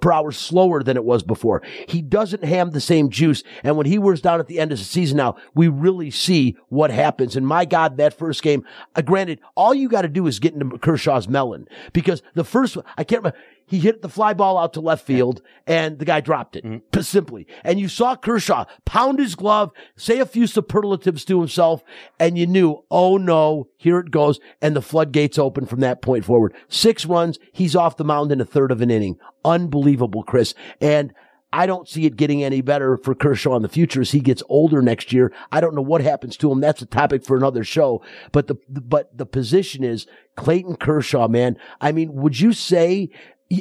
per 0.00 0.12
hour 0.12 0.32
slower 0.32 0.82
than 0.82 0.96
it 0.96 1.04
was 1.04 1.22
before. 1.22 1.62
He 1.88 2.02
doesn't 2.02 2.44
have 2.44 2.72
the 2.72 2.80
same 2.80 3.10
juice. 3.10 3.42
And 3.62 3.76
when 3.76 3.86
he 3.86 3.98
wears 3.98 4.20
down 4.20 4.40
at 4.40 4.46
the 4.46 4.58
end 4.58 4.72
of 4.72 4.78
the 4.78 4.84
season 4.84 5.16
now, 5.16 5.36
we 5.54 5.68
really 5.68 6.10
see 6.10 6.56
what 6.68 6.90
happens. 6.90 7.36
And 7.36 7.46
my 7.46 7.64
God, 7.64 7.96
that 7.96 8.16
first 8.16 8.42
game, 8.42 8.64
uh, 8.94 9.02
granted, 9.02 9.40
all 9.56 9.74
you 9.74 9.88
got 9.88 10.02
to 10.02 10.08
do 10.08 10.26
is 10.26 10.38
get 10.38 10.54
into 10.54 10.78
Kershaw's 10.78 11.28
melon 11.28 11.68
because 11.92 12.22
the 12.34 12.44
first, 12.44 12.76
I 12.96 13.04
can't 13.04 13.22
remember, 13.22 13.38
he 13.66 13.78
hit 13.78 14.02
the 14.02 14.08
fly 14.08 14.34
ball 14.34 14.58
out 14.58 14.72
to 14.74 14.80
left 14.80 15.06
field 15.06 15.42
and 15.66 15.98
the 15.98 16.04
guy 16.04 16.20
dropped 16.20 16.56
it 16.56 16.64
mm-hmm. 16.64 16.78
p- 16.92 17.02
simply. 17.02 17.46
And 17.62 17.80
you 17.80 17.88
saw 17.88 18.16
Kershaw 18.16 18.64
pound 18.84 19.18
his 19.18 19.34
glove, 19.34 19.72
say 19.96 20.18
a 20.18 20.26
few 20.26 20.46
superlatives 20.46 21.24
to 21.26 21.38
himself, 21.38 21.82
and 22.18 22.36
you 22.36 22.46
knew, 22.46 22.84
oh 22.90 23.16
no, 23.16 23.68
here 23.76 23.98
it 23.98 24.10
goes. 24.10 24.40
And 24.60 24.76
the 24.76 24.82
floodgates 24.82 25.38
open 25.38 25.66
from 25.66 25.80
that 25.80 26.02
point 26.02 26.24
forward. 26.24 26.54
Six 26.68 27.06
runs. 27.06 27.38
He's 27.52 27.76
off 27.76 27.96
the 27.96 28.04
mound 28.04 28.32
in 28.32 28.40
a 28.40 28.44
third 28.44 28.70
of 28.70 28.80
an 28.80 28.90
inning. 28.90 29.18
Unbelievable, 29.44 30.22
Chris. 30.22 30.54
And 30.80 31.12
I 31.54 31.66
don't 31.66 31.88
see 31.88 32.04
it 32.04 32.16
getting 32.16 32.42
any 32.42 32.62
better 32.62 32.96
for 32.96 33.14
Kershaw 33.14 33.54
in 33.54 33.62
the 33.62 33.68
future 33.68 34.00
as 34.00 34.10
he 34.10 34.18
gets 34.18 34.42
older 34.48 34.82
next 34.82 35.12
year. 35.12 35.32
I 35.52 35.60
don't 35.60 35.76
know 35.76 35.82
what 35.82 36.00
happens 36.00 36.36
to 36.38 36.50
him. 36.50 36.60
That's 36.60 36.82
a 36.82 36.86
topic 36.86 37.24
for 37.24 37.36
another 37.36 37.62
show. 37.62 38.02
But 38.32 38.48
the, 38.48 38.56
but 38.68 39.16
the 39.16 39.24
position 39.24 39.84
is 39.84 40.08
Clayton 40.34 40.76
Kershaw, 40.76 41.28
man. 41.28 41.56
I 41.80 41.92
mean, 41.92 42.12
would 42.14 42.40
you 42.40 42.52
say 42.52 43.08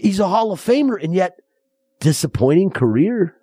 he's 0.02 0.20
a 0.20 0.28
Hall 0.28 0.52
of 0.52 0.60
Famer 0.60 1.02
and 1.02 1.14
yet 1.14 1.40
disappointing 2.00 2.70
career? 2.72 3.36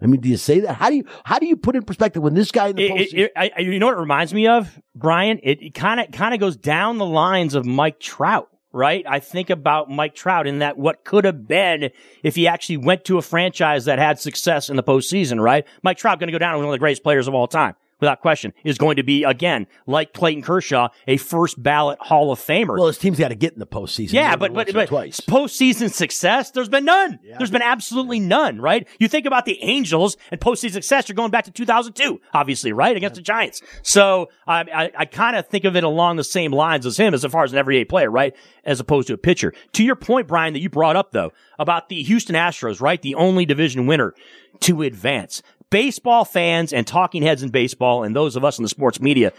I 0.00 0.06
mean, 0.06 0.20
do 0.20 0.28
you 0.28 0.36
say 0.36 0.60
that? 0.60 0.74
How 0.74 0.90
do 0.90 0.96
you, 0.96 1.04
how 1.24 1.38
do 1.40 1.46
you 1.46 1.56
put 1.56 1.74
in 1.74 1.82
perspective 1.82 2.22
when 2.22 2.34
this 2.34 2.52
guy 2.52 2.68
in 2.68 2.76
the 2.76 2.84
It, 2.86 2.92
postseason? 2.92 3.14
it, 3.14 3.18
it, 3.20 3.32
I, 3.36 3.50
I- 3.56 3.60
you 3.60 3.78
know 3.80 3.86
what 3.86 3.96
it 3.96 4.00
reminds 4.00 4.32
me 4.32 4.46
of, 4.46 4.80
Bryan? 4.94 5.40
It 5.42 5.74
kind 5.74 5.98
of 6.00 6.12
kind 6.12 6.34
of 6.34 6.40
goes 6.40 6.56
down 6.56 6.98
the 6.98 7.04
lines 7.06 7.54
of 7.54 7.66
Mike 7.66 7.98
Trout, 7.98 8.48
right? 8.72 9.04
I 9.08 9.18
think 9.18 9.50
about 9.50 9.90
Mike 9.90 10.14
Trout 10.14 10.46
in 10.46 10.60
that 10.60 10.78
what 10.78 11.04
could 11.04 11.24
have 11.24 11.48
been 11.48 11.90
if 12.22 12.36
he 12.36 12.46
actually 12.46 12.76
went 12.76 13.04
to 13.06 13.18
a 13.18 13.22
franchise 13.22 13.86
that 13.86 13.98
had 13.98 14.20
success 14.20 14.70
in 14.70 14.76
the 14.76 14.84
postseason, 14.84 15.40
right? 15.42 15.66
Mike 15.82 15.98
Trout 15.98 16.20
going 16.20 16.28
to 16.28 16.32
go 16.32 16.38
down 16.38 16.54
as 16.54 16.58
one 16.58 16.66
of 16.66 16.72
the 16.72 16.78
greatest 16.78 17.02
players 17.02 17.26
of 17.26 17.34
all 17.34 17.48
time. 17.48 17.74
Without 18.00 18.20
question, 18.20 18.52
is 18.64 18.78
going 18.78 18.96
to 18.96 19.02
be 19.02 19.24
again 19.24 19.66
like 19.86 20.12
Clayton 20.12 20.42
Kershaw, 20.42 20.88
a 21.06 21.16
first 21.16 21.60
ballot 21.60 21.98
Hall 22.00 22.30
of 22.30 22.38
Famer. 22.38 22.78
Well, 22.78 22.86
his 22.86 22.98
team's 22.98 23.18
got 23.18 23.28
to 23.28 23.34
get 23.34 23.52
in 23.52 23.58
the 23.58 23.66
postseason. 23.66 24.12
Yeah, 24.12 24.36
but 24.36 24.54
but, 24.54 24.72
but 24.72 24.88
twice. 24.88 25.20
postseason 25.20 25.92
success, 25.92 26.50
there's 26.52 26.68
been 26.68 26.84
none. 26.84 27.18
There's 27.38 27.50
been 27.50 27.62
absolutely 27.62 28.20
none, 28.20 28.60
right? 28.60 28.86
You 28.98 29.08
think 29.08 29.26
about 29.26 29.44
the 29.44 29.62
Angels 29.62 30.16
and 30.30 30.40
postseason 30.40 30.72
success, 30.74 31.08
you're 31.08 31.16
going 31.16 31.30
back 31.30 31.44
to 31.44 31.50
2002, 31.50 32.20
obviously, 32.32 32.72
right? 32.72 32.96
Against 32.96 33.16
the 33.16 33.22
Giants. 33.22 33.62
So 33.82 34.28
I, 34.46 34.60
I, 34.60 34.90
I 34.98 35.04
kind 35.04 35.36
of 35.36 35.46
think 35.48 35.64
of 35.64 35.76
it 35.76 35.84
along 35.84 36.16
the 36.16 36.24
same 36.24 36.52
lines 36.52 36.86
as 36.86 36.96
him 36.96 37.14
as 37.14 37.24
far 37.24 37.44
as 37.44 37.52
an 37.52 37.58
everyday 37.58 37.84
player, 37.84 38.10
right? 38.10 38.34
As 38.64 38.80
opposed 38.80 39.08
to 39.08 39.14
a 39.14 39.18
pitcher. 39.18 39.52
To 39.72 39.84
your 39.84 39.96
point, 39.96 40.28
Bryan, 40.28 40.52
that 40.54 40.60
you 40.60 40.70
brought 40.70 40.96
up 40.96 41.12
though, 41.12 41.32
about 41.58 41.88
the 41.88 42.02
Houston 42.02 42.34
Astros, 42.36 42.80
right? 42.80 43.00
The 43.00 43.14
only 43.14 43.44
division 43.44 43.86
winner 43.86 44.14
to 44.60 44.82
advance. 44.82 45.42
Baseball 45.70 46.24
fans 46.24 46.72
and 46.72 46.86
talking 46.86 47.22
heads 47.22 47.42
in 47.42 47.50
baseball 47.50 48.02
and 48.02 48.16
those 48.16 48.36
of 48.36 48.44
us 48.44 48.58
in 48.58 48.62
the 48.62 48.68
sports 48.68 49.00
media 49.00 49.32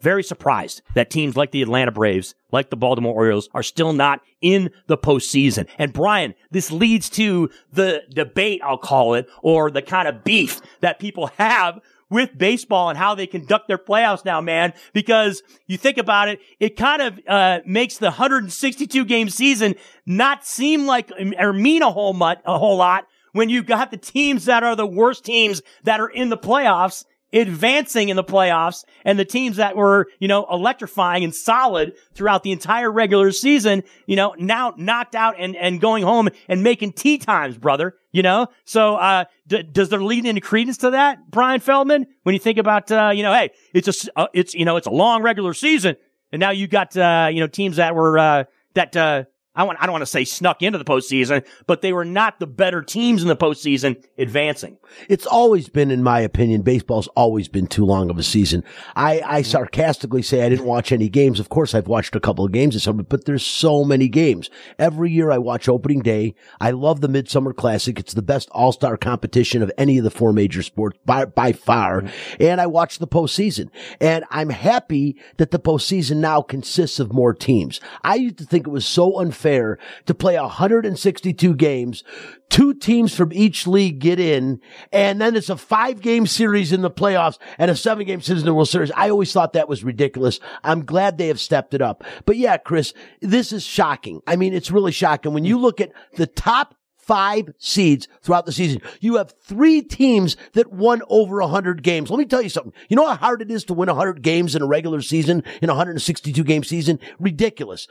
very 0.00 0.22
surprised 0.22 0.82
that 0.94 1.10
teams 1.10 1.36
like 1.36 1.50
the 1.50 1.62
Atlanta 1.62 1.90
Braves, 1.90 2.34
like 2.52 2.68
the 2.68 2.76
Baltimore 2.76 3.14
Orioles, 3.14 3.48
are 3.54 3.62
still 3.62 3.92
not 3.94 4.20
in 4.42 4.70
the 4.86 4.98
postseason. 4.98 5.66
And 5.78 5.92
Bryan, 5.92 6.34
this 6.50 6.70
leads 6.70 7.08
to 7.10 7.50
the 7.72 8.02
debate, 8.10 8.60
I'll 8.62 8.76
call 8.76 9.14
it, 9.14 9.26
or 9.42 9.70
the 9.70 9.80
kind 9.80 10.06
of 10.06 10.22
beef 10.22 10.60
that 10.80 10.98
people 10.98 11.28
have 11.38 11.80
with 12.10 12.36
baseball 12.36 12.90
and 12.90 12.98
how 12.98 13.14
they 13.14 13.26
conduct 13.26 13.66
their 13.66 13.78
playoffs 13.78 14.24
now, 14.24 14.42
man. 14.42 14.74
Because 14.92 15.42
you 15.66 15.78
think 15.78 15.96
about 15.96 16.28
it, 16.28 16.38
it 16.60 16.76
kind 16.76 17.00
of 17.00 17.20
uh, 17.26 17.60
makes 17.64 17.96
the 17.96 18.06
162 18.06 19.04
game 19.06 19.30
season 19.30 19.74
not 20.04 20.46
seem 20.46 20.86
like 20.86 21.10
or 21.38 21.52
mean 21.54 21.82
a 21.82 21.90
whole 21.90 22.12
much, 22.12 22.40
a 22.44 22.58
whole 22.58 22.76
lot 22.76 23.06
when 23.34 23.50
you've 23.50 23.66
got 23.66 23.90
the 23.90 23.98
teams 23.98 24.46
that 24.46 24.62
are 24.64 24.74
the 24.74 24.86
worst 24.86 25.24
teams 25.24 25.60
that 25.82 26.00
are 26.00 26.08
in 26.08 26.30
the 26.30 26.38
playoffs 26.38 27.04
advancing 27.34 28.08
in 28.08 28.16
the 28.16 28.24
playoffs 28.24 28.84
and 29.04 29.18
the 29.18 29.24
teams 29.24 29.56
that 29.56 29.76
were, 29.76 30.06
you 30.20 30.28
know, 30.28 30.46
electrifying 30.50 31.24
and 31.24 31.34
solid 31.34 31.94
throughout 32.14 32.44
the 32.44 32.52
entire 32.52 32.90
regular 32.90 33.32
season, 33.32 33.82
you 34.06 34.14
know, 34.16 34.34
now 34.38 34.72
knocked 34.76 35.14
out 35.14 35.34
and, 35.38 35.56
and 35.56 35.80
going 35.80 36.04
home 36.04 36.28
and 36.48 36.62
making 36.62 36.92
tea 36.92 37.18
times, 37.18 37.58
brother, 37.58 37.96
you 38.12 38.22
know? 38.22 38.46
So, 38.64 38.94
uh, 38.94 39.24
d- 39.48 39.64
does 39.64 39.88
there 39.88 40.02
lead 40.02 40.26
any 40.26 40.40
credence 40.40 40.78
to 40.78 40.90
that, 40.90 41.30
Bryan 41.30 41.60
Feldman? 41.60 42.06
When 42.22 42.34
you 42.34 42.38
think 42.38 42.58
about, 42.58 42.90
uh, 42.92 43.10
you 43.12 43.24
know, 43.24 43.32
hey, 43.32 43.50
it's 43.72 44.06
a, 44.06 44.10
uh, 44.16 44.28
it's, 44.32 44.54
you 44.54 44.64
know, 44.64 44.76
it's 44.76 44.86
a 44.86 44.92
long 44.92 45.22
regular 45.22 45.54
season 45.54 45.96
and 46.30 46.38
now 46.38 46.50
you 46.50 46.68
got, 46.68 46.96
uh, 46.96 47.28
you 47.32 47.40
know, 47.40 47.48
teams 47.48 47.76
that 47.76 47.96
were, 47.96 48.16
uh, 48.16 48.44
that, 48.74 48.96
uh, 48.96 49.24
I 49.56 49.62
want, 49.62 49.78
I 49.80 49.86
don't 49.86 49.92
want 49.92 50.02
to 50.02 50.06
say 50.06 50.24
snuck 50.24 50.62
into 50.62 50.78
the 50.78 50.84
postseason, 50.84 51.44
but 51.66 51.80
they 51.80 51.92
were 51.92 52.04
not 52.04 52.40
the 52.40 52.46
better 52.46 52.82
teams 52.82 53.22
in 53.22 53.28
the 53.28 53.36
postseason 53.36 54.02
advancing. 54.18 54.78
It's 55.08 55.26
always 55.26 55.68
been, 55.68 55.92
in 55.92 56.02
my 56.02 56.20
opinion, 56.20 56.62
baseball's 56.62 57.06
always 57.08 57.46
been 57.46 57.68
too 57.68 57.84
long 57.84 58.10
of 58.10 58.18
a 58.18 58.24
season. 58.24 58.64
I, 58.96 59.20
I 59.20 59.40
mm-hmm. 59.40 59.50
sarcastically 59.50 60.22
say 60.22 60.44
I 60.44 60.48
didn't 60.48 60.66
watch 60.66 60.90
any 60.90 61.08
games. 61.08 61.38
Of 61.38 61.50
course, 61.50 61.72
I've 61.72 61.86
watched 61.86 62.16
a 62.16 62.20
couple 62.20 62.44
of 62.44 62.50
games 62.50 62.74
this 62.74 62.82
summer, 62.82 63.04
but 63.04 63.26
there's 63.26 63.46
so 63.46 63.84
many 63.84 64.08
games. 64.08 64.50
Every 64.76 65.12
year 65.12 65.30
I 65.30 65.38
watch 65.38 65.68
opening 65.68 66.00
day. 66.00 66.34
I 66.60 66.72
love 66.72 67.00
the 67.00 67.08
Midsummer 67.08 67.52
Classic. 67.52 67.96
It's 67.98 68.14
the 68.14 68.22
best 68.22 68.48
all-star 68.50 68.96
competition 68.96 69.62
of 69.62 69.70
any 69.78 69.98
of 69.98 70.04
the 70.04 70.10
four 70.10 70.32
major 70.32 70.62
sports 70.62 70.98
by, 71.04 71.26
by 71.26 71.52
far. 71.52 72.02
Mm-hmm. 72.02 72.42
And 72.42 72.60
I 72.60 72.66
watch 72.66 72.98
the 72.98 73.06
postseason. 73.06 73.70
And 74.00 74.24
I'm 74.30 74.50
happy 74.50 75.16
that 75.36 75.52
the 75.52 75.60
postseason 75.60 76.16
now 76.16 76.42
consists 76.42 76.98
of 76.98 77.12
more 77.12 77.32
teams. 77.34 77.80
I 78.02 78.16
used 78.16 78.38
to 78.38 78.44
think 78.44 78.66
it 78.66 78.70
was 78.70 78.84
so 78.84 79.20
unfair 79.20 79.43
to 79.44 80.14
play 80.14 80.38
162 80.38 81.54
games, 81.54 82.04
two 82.48 82.74
teams 82.74 83.14
from 83.14 83.32
each 83.32 83.66
league 83.66 83.98
get 83.98 84.18
in, 84.18 84.60
and 84.92 85.20
then 85.20 85.36
it's 85.36 85.50
a 85.50 85.56
five 85.56 86.00
game 86.00 86.26
series 86.26 86.72
in 86.72 86.82
the 86.82 86.90
playoffs 86.90 87.38
and 87.58 87.70
a 87.70 87.76
seven 87.76 88.06
game 88.06 88.20
series 88.20 88.42
in 88.42 88.46
the 88.46 88.54
World 88.54 88.68
Series. 88.68 88.92
I 88.96 89.10
always 89.10 89.32
thought 89.32 89.52
that 89.52 89.68
was 89.68 89.84
ridiculous. 89.84 90.40
I'm 90.62 90.84
glad 90.84 91.18
they 91.18 91.28
have 91.28 91.40
stepped 91.40 91.74
it 91.74 91.82
up. 91.82 92.04
But 92.26 92.36
yeah, 92.36 92.56
Chris, 92.56 92.94
this 93.20 93.52
is 93.52 93.64
shocking. 93.64 94.20
I 94.26 94.36
mean, 94.36 94.54
it's 94.54 94.70
really 94.70 94.92
shocking 94.92 95.32
when 95.32 95.44
you 95.44 95.58
look 95.58 95.80
at 95.80 95.92
the 96.16 96.26
top 96.26 96.74
five 97.06 97.50
seeds 97.58 98.08
throughout 98.22 98.46
the 98.46 98.52
season. 98.52 98.80
You 99.00 99.16
have 99.16 99.34
three 99.42 99.82
teams 99.82 100.36
that 100.52 100.72
won 100.72 101.02
over 101.08 101.40
100 101.40 101.82
games. 101.82 102.10
Let 102.10 102.18
me 102.18 102.24
tell 102.24 102.42
you 102.42 102.48
something. 102.48 102.72
You 102.88 102.96
know 102.96 103.06
how 103.06 103.16
hard 103.16 103.42
it 103.42 103.50
is 103.50 103.64
to 103.64 103.74
win 103.74 103.88
100 103.88 104.22
games 104.22 104.54
in 104.54 104.62
a 104.62 104.66
regular 104.66 105.00
season, 105.00 105.42
in 105.60 105.68
a 105.68 105.74
162 105.74 106.42
game 106.44 106.64
season? 106.64 106.98
Ridiculous. 107.18 107.86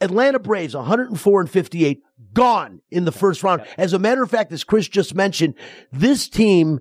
Atlanta 0.00 0.38
Braves, 0.38 0.74
104 0.74 1.40
and 1.40 1.50
58, 1.50 2.02
gone 2.32 2.80
in 2.90 3.04
the 3.04 3.12
first 3.12 3.42
round. 3.42 3.64
As 3.78 3.92
a 3.92 3.98
matter 3.98 4.22
of 4.22 4.30
fact, 4.30 4.52
as 4.52 4.64
Chris 4.64 4.88
just 4.88 5.14
mentioned, 5.14 5.54
this 5.92 6.28
team 6.28 6.80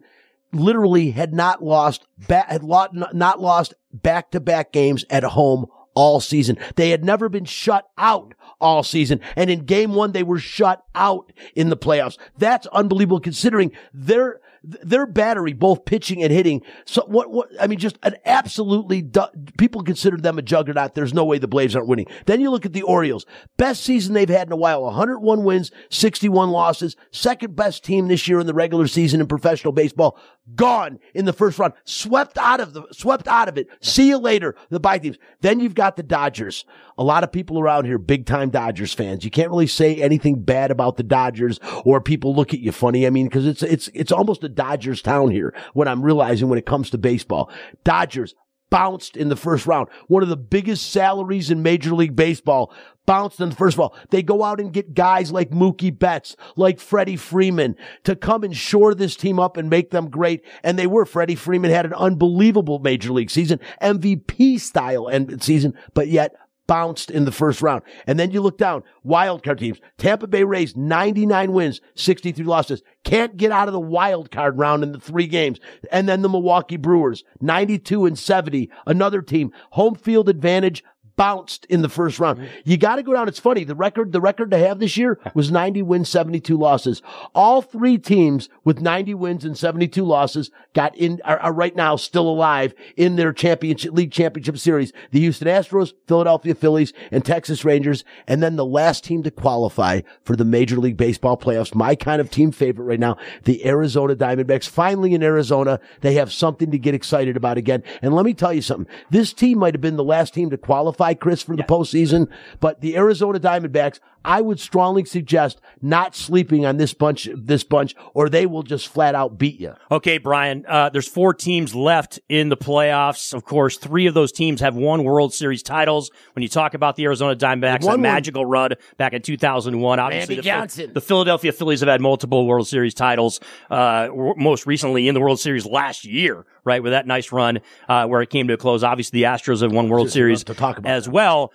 literally 0.52 1.12
had 1.12 1.34
not 1.34 1.64
lost, 1.64 2.06
had 2.30 2.64
not 2.64 3.40
lost 3.42 3.74
back 3.92 4.32
to 4.32 4.40
back 4.40 4.72
games 4.72 5.06
at 5.10 5.24
home 5.24 5.66
all 5.94 6.20
season. 6.20 6.58
They 6.76 6.90
had 6.90 7.04
never 7.04 7.30
been 7.30 7.46
shut 7.46 7.88
out 7.98 8.34
all 8.60 8.84
season. 8.84 9.20
And 9.36 9.50
in 9.50 9.66
game 9.66 9.94
one, 9.94 10.12
they 10.12 10.24
were 10.24 10.40
shut 10.40 10.84
out 10.94 11.32
in 11.56 11.70
the 11.70 11.78
playoffs. 11.78 12.18
That's 12.38 12.68
unbelievable 12.68 13.20
considering 13.20 13.72
their, 13.94 14.40
their 14.64 15.06
battery, 15.06 15.54
both 15.54 15.86
pitching 15.86 16.24
and 16.24 16.32
hitting. 16.32 16.62
So 16.86 17.04
what, 17.08 17.32
what, 17.32 17.50
I 17.60 17.68
mean, 17.68 17.80
just 17.80 17.98
an 18.04 18.16
absolutely, 18.26 19.02
du- 19.02 19.32
people 19.58 19.84
consider 19.84 20.18
them 20.18 20.38
a 20.38 20.42
juggernaut. 20.42 20.96
There's 20.96 21.14
no 21.14 21.26
way 21.26 21.38
the 21.38 21.48
Braves 21.48 21.76
aren't 21.76 21.88
winning. 21.88 22.08
Then 22.26 22.42
you 22.42 22.50
look 22.50 22.66
at 22.66 22.74
the 22.74 22.84
Orioles. 22.84 23.26
Best 23.58 23.84
season 23.84 24.14
they've 24.14 24.30
had 24.30 24.48
in 24.48 24.54
a 24.54 24.58
while. 24.58 24.84
101 24.84 25.44
wins, 25.44 25.72
61 25.90 26.50
losses. 26.50 26.96
Second 27.12 27.56
best 27.56 27.84
team 27.84 28.08
this 28.08 28.28
year 28.28 28.40
in 28.40 28.48
the 28.48 28.54
regular 28.54 28.88
season 28.88 29.22
in 29.22 29.28
professional 29.28 29.74
baseball. 29.74 30.18
Gone 30.54 31.00
in 31.16 31.26
the 31.26 31.34
first 31.34 31.58
round. 31.58 31.74
Swept 31.86 32.38
out 32.38 32.60
of 32.60 32.74
the, 32.74 32.84
swept 32.92 33.28
out 33.28 33.50
of 33.50 33.58
it. 33.58 33.68
See 33.82 34.10
you 34.10 34.18
later, 34.18 34.56
the 34.70 34.80
bye 34.80 35.00
teams. 35.00 35.18
Then 35.42 35.60
you've 35.60 35.74
got 35.74 35.96
the 35.96 36.04
Dodgers. 36.04 36.66
A 37.00 37.04
lot 37.04 37.24
of 37.24 37.32
people 37.32 37.60
around 37.60 37.86
here, 37.86 37.98
big 37.98 38.28
time 38.28 38.52
Dodgers 38.52 38.94
fans. 38.94 39.26
You 39.26 39.32
can't 39.32 39.50
really 39.50 39.66
say 39.66 39.96
anything 39.96 40.44
bad 40.44 40.70
about 40.70 40.98
the 40.98 41.04
Dodgers 41.04 41.60
or 41.84 42.00
people 42.00 42.36
look 42.36 42.54
at 42.54 42.60
you 42.60 42.72
funny. 42.72 43.08
I 43.08 43.10
mean, 43.10 43.28
cause 43.28 43.48
it's, 43.48 43.64
it's, 43.64 43.90
it's 43.96 44.12
almost 44.12 44.44
a 44.44 44.50
Dodgers 44.50 45.02
town 45.02 45.32
here 45.32 45.52
when 45.74 45.88
I'm 45.88 46.04
realizing 46.04 46.48
when 46.48 46.60
it 46.60 46.68
comes 46.68 46.92
to 46.92 47.00
baseball. 47.00 47.50
Dodgers 47.84 48.36
bounced 48.70 49.18
in 49.18 49.30
the 49.30 49.36
first 49.36 49.66
round. 49.66 49.88
One 50.08 50.22
of 50.22 50.30
the 50.30 50.38
biggest 50.38 50.92
salaries 50.92 51.50
in 51.50 51.64
Major 51.64 51.96
League 51.96 52.16
Baseball 52.16 52.74
bounced 53.06 53.40
in 53.40 53.50
the 53.50 53.56
first 53.56 53.78
round. 53.78 53.92
They 54.10 54.24
go 54.24 54.44
out 54.44 54.60
and 54.60 54.74
get 54.74 54.94
guys 54.94 55.32
like 55.32 55.52
Mookie 55.52 55.98
Betts, 55.98 56.36
like 56.56 56.80
Freddie 56.80 57.18
Freeman 57.18 57.76
to 58.04 58.16
come 58.16 58.44
and 58.44 58.56
shore 58.56 58.94
this 58.94 59.16
team 59.16 59.40
up 59.40 59.58
and 59.58 59.70
make 59.70 59.92
them 59.92 60.10
great. 60.10 60.44
And 60.64 60.78
they 60.78 60.88
were. 60.88 61.06
Freddie 61.06 61.36
Freeman 61.36 61.72
had 61.72 61.86
an 61.86 61.94
unbelievable 61.94 62.80
Major 62.80 63.12
League 63.14 63.30
season, 63.30 63.60
MVP 63.82 64.60
style 64.60 65.08
and 65.08 65.42
season, 65.42 65.74
but 65.94 66.08
yet 66.08 66.34
bounced 66.68 67.12
in 67.12 67.26
the 67.26 67.32
first 67.32 67.62
round. 67.62 67.84
And 68.08 68.20
then 68.20 68.32
you 68.32 68.42
look 68.42 68.58
down, 68.58 68.84
wild 69.04 69.44
card 69.44 69.60
teams. 69.60 69.80
Tampa 69.98 70.28
Bay 70.28 70.44
Rays, 70.44 70.76
99 70.76 71.52
wins, 71.54 71.82
63 71.96 72.44
losses. 72.46 72.82
Can't 73.04 73.38
get 73.38 73.52
out 73.52 73.68
of 73.68 73.74
the 73.74 73.80
wild 73.80 74.32
card 74.32 74.58
round 74.58 74.84
in 74.84 74.92
the 74.92 75.00
three 75.00 75.28
games. 75.28 75.60
And 75.92 76.08
then 76.10 76.22
the 76.22 76.30
Milwaukee 76.30 76.78
Brewers, 76.78 77.24
92 77.42 78.06
and 78.06 78.18
70, 78.18 78.70
another 78.86 79.22
team. 79.22 79.52
Home 79.72 79.96
field 79.96 80.30
advantage, 80.30 80.84
bounced 81.16 81.66
in 81.66 81.82
the 81.82 81.90
first 81.90 82.20
round. 82.20 82.48
You 82.64 82.78
got 82.78 82.98
to 82.98 83.04
go 83.04 83.14
down. 83.14 83.28
It's 83.28 83.40
funny. 83.40 83.64
The 83.64 83.76
record, 83.76 84.12
the 84.12 84.22
record 84.22 84.52
to 84.52 84.58
have 84.58 84.80
this 84.80 84.98
year 84.98 85.20
was 85.34 85.52
90 85.52 85.82
wins, 85.84 86.10
72 86.10 86.58
losses. 86.58 87.02
All 87.34 87.62
three 87.62 87.98
teams 87.98 88.50
with 88.64 88.82
90 88.82 89.14
wins 89.14 89.46
and 89.46 89.58
72 89.58 90.04
losses 90.04 90.52
got 90.74 90.96
in, 90.96 91.22
are, 91.24 91.40
are 91.40 91.54
right 91.54 91.76
now 91.76 91.96
still 91.96 92.28
alive 92.28 92.74
in 92.98 93.16
their 93.16 93.34
championship, 93.34 93.94
league 93.94 94.12
championship 94.12 94.58
series. 94.58 94.92
The 95.12 95.20
Houston 95.20 95.48
Astros, 95.48 95.94
Philadelphia 96.08 96.56
Phillies, 96.56 96.94
and 97.12 97.24
Texas 97.24 97.64
Rangers. 97.64 98.04
And 98.28 98.44
then 98.44 98.56
the 98.56 98.66
last 98.66 99.04
team 99.04 99.24
to 99.24 99.32
qualify 99.32 100.02
for 100.24 100.36
the 100.36 100.46
Major 100.46 100.78
League 100.78 100.98
Baseball 100.98 101.38
playoffs. 101.38 101.74
My 101.74 101.96
kind 101.96 102.20
of 102.20 102.30
team 102.30 102.52
favorite 102.52 102.86
right 102.86 103.00
now, 103.00 103.18
the 103.44 103.66
Arizona 103.66 104.16
Diamondbacks. 104.16 104.68
Finally 104.68 105.14
in 105.14 105.24
Arizona, 105.24 105.80
they 106.02 106.16
have 106.16 106.32
something 106.32 106.72
to 106.72 106.78
get 106.78 106.94
excited 106.94 107.38
about 107.38 107.58
again. 107.58 107.84
And 108.02 108.14
let 108.14 108.26
me 108.26 108.34
tell 108.34 108.54
you 108.54 108.62
something. 108.62 108.88
This 109.10 109.34
team 109.34 109.60
might 109.60 109.74
have 109.74 109.82
been 109.82 109.96
the 109.96 110.04
last 110.04 110.34
team 110.34 110.50
to 110.50 110.58
qualify, 110.58 111.05
Chris, 111.14 111.42
for 111.42 111.56
the 111.56 111.64
postseason, 111.64 112.28
but 112.60 112.82
the 112.82 112.98
Arizona 112.98 113.40
Diamondbacks, 113.40 114.00
I 114.26 114.42
would 114.42 114.60
strongly 114.60 115.06
suggest 115.06 115.62
not 115.82 116.16
sleeping 116.16 116.66
on 116.66 116.78
this 116.78 116.94
bunch, 116.94 117.30
this 117.34 117.64
bunch, 117.64 117.96
or 118.14 118.28
they 118.28 118.46
will 118.46 118.64
just 118.64 118.88
flat 118.88 119.16
out 119.16 119.38
beat 119.38 119.60
you. 119.60 119.74
Okay, 119.92 120.18
Bryan, 120.18 120.66
uh, 120.68 120.90
there's 120.90 121.08
four 121.08 121.34
teams 121.34 121.76
left 121.76 122.20
in 122.28 122.50
the 122.50 122.58
playoffs. 122.58 123.34
Of 123.34 123.46
course, 123.46 123.78
three 123.78 124.08
of 124.08 124.14
those 124.14 124.32
teams 124.32 124.62
have 124.62 124.76
won 124.76 125.04
World 125.04 125.34
Series 125.34 125.62
titles. 125.62 126.10
When 126.34 126.44
you 126.44 126.50
talk 126.50 126.74
about 126.74 126.96
the 126.96 127.06
Arizona 127.06 127.36
Diamondbacks, 127.36 127.62
that 127.62 127.84
won 127.84 127.94
one. 127.94 128.02
magical 128.02 128.46
run 128.46 128.72
back 128.98 129.14
in 129.14 129.22
2001, 129.22 130.00
obviously 130.00 130.36
Randy 130.36 130.36
the, 130.36 130.42
Johnson. 130.42 130.92
the 130.94 131.02
Philadelphia 131.02 131.52
Phillies 131.52 131.82
have 131.82 131.90
had 131.90 132.02
multiple 132.02 132.48
World 132.48 132.68
Series 132.68 132.94
titles, 132.94 133.40
uh, 133.70 134.08
w- 134.08 134.34
most 134.38 134.66
recently 134.66 135.08
in 135.08 135.14
the 135.14 135.22
World 135.22 135.40
Series 135.40 135.66
last 135.66 136.04
year, 136.04 136.46
right? 136.64 136.82
With 136.82 136.94
that 136.94 137.06
nice 137.06 137.32
run, 137.32 137.60
uh, 137.88 138.08
where 138.08 138.22
it 138.22 138.30
came 138.30 138.48
to 138.48 138.56
a 138.56 138.58
close. 138.58 138.84
Obviously, 138.84 139.22
the 139.22 139.28
Astros 139.28 139.62
have 139.62 139.72
won 139.72 139.90
World 139.90 140.10
Series 140.10 140.44
to 140.46 140.56
talk 140.56 140.80
about 140.80 140.92
as 140.92 141.06
that. 141.06 141.12
well. 141.12 141.54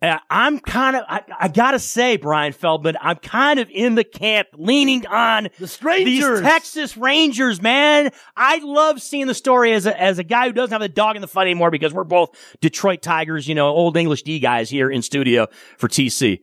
I'm 0.00 0.60
kind 0.60 0.96
of, 0.96 1.04
I, 1.08 1.22
I 1.40 1.48
gotta 1.48 1.80
say, 1.80 2.16
Bryan 2.16 2.52
Feldman, 2.52 2.96
I'm 3.00 3.16
kind 3.16 3.58
of 3.58 3.68
in 3.68 3.96
the 3.96 4.04
camp 4.04 4.48
leaning 4.54 5.06
on 5.08 5.48
The 5.58 5.66
Strangers. 5.66 6.40
These 6.40 6.48
Texas 6.48 6.96
Rangers, 6.96 7.60
man. 7.60 8.12
I 8.36 8.58
love 8.58 9.02
seeing 9.02 9.26
the 9.26 9.34
story 9.34 9.72
as 9.72 9.86
a, 9.86 10.00
as 10.00 10.20
a 10.20 10.24
guy 10.24 10.46
who 10.46 10.52
doesn't 10.52 10.72
have 10.72 10.80
the 10.80 10.88
dog 10.88 11.16
in 11.16 11.22
the 11.22 11.28
fight 11.28 11.42
anymore 11.42 11.72
because 11.72 11.92
we're 11.92 12.04
both 12.04 12.30
Detroit 12.60 13.02
Tigers, 13.02 13.48
you 13.48 13.56
know, 13.56 13.68
old 13.68 13.96
English 13.96 14.22
D 14.22 14.38
guys 14.38 14.70
here 14.70 14.88
in 14.88 15.02
studio 15.02 15.48
for 15.76 15.88
TC. 15.88 16.40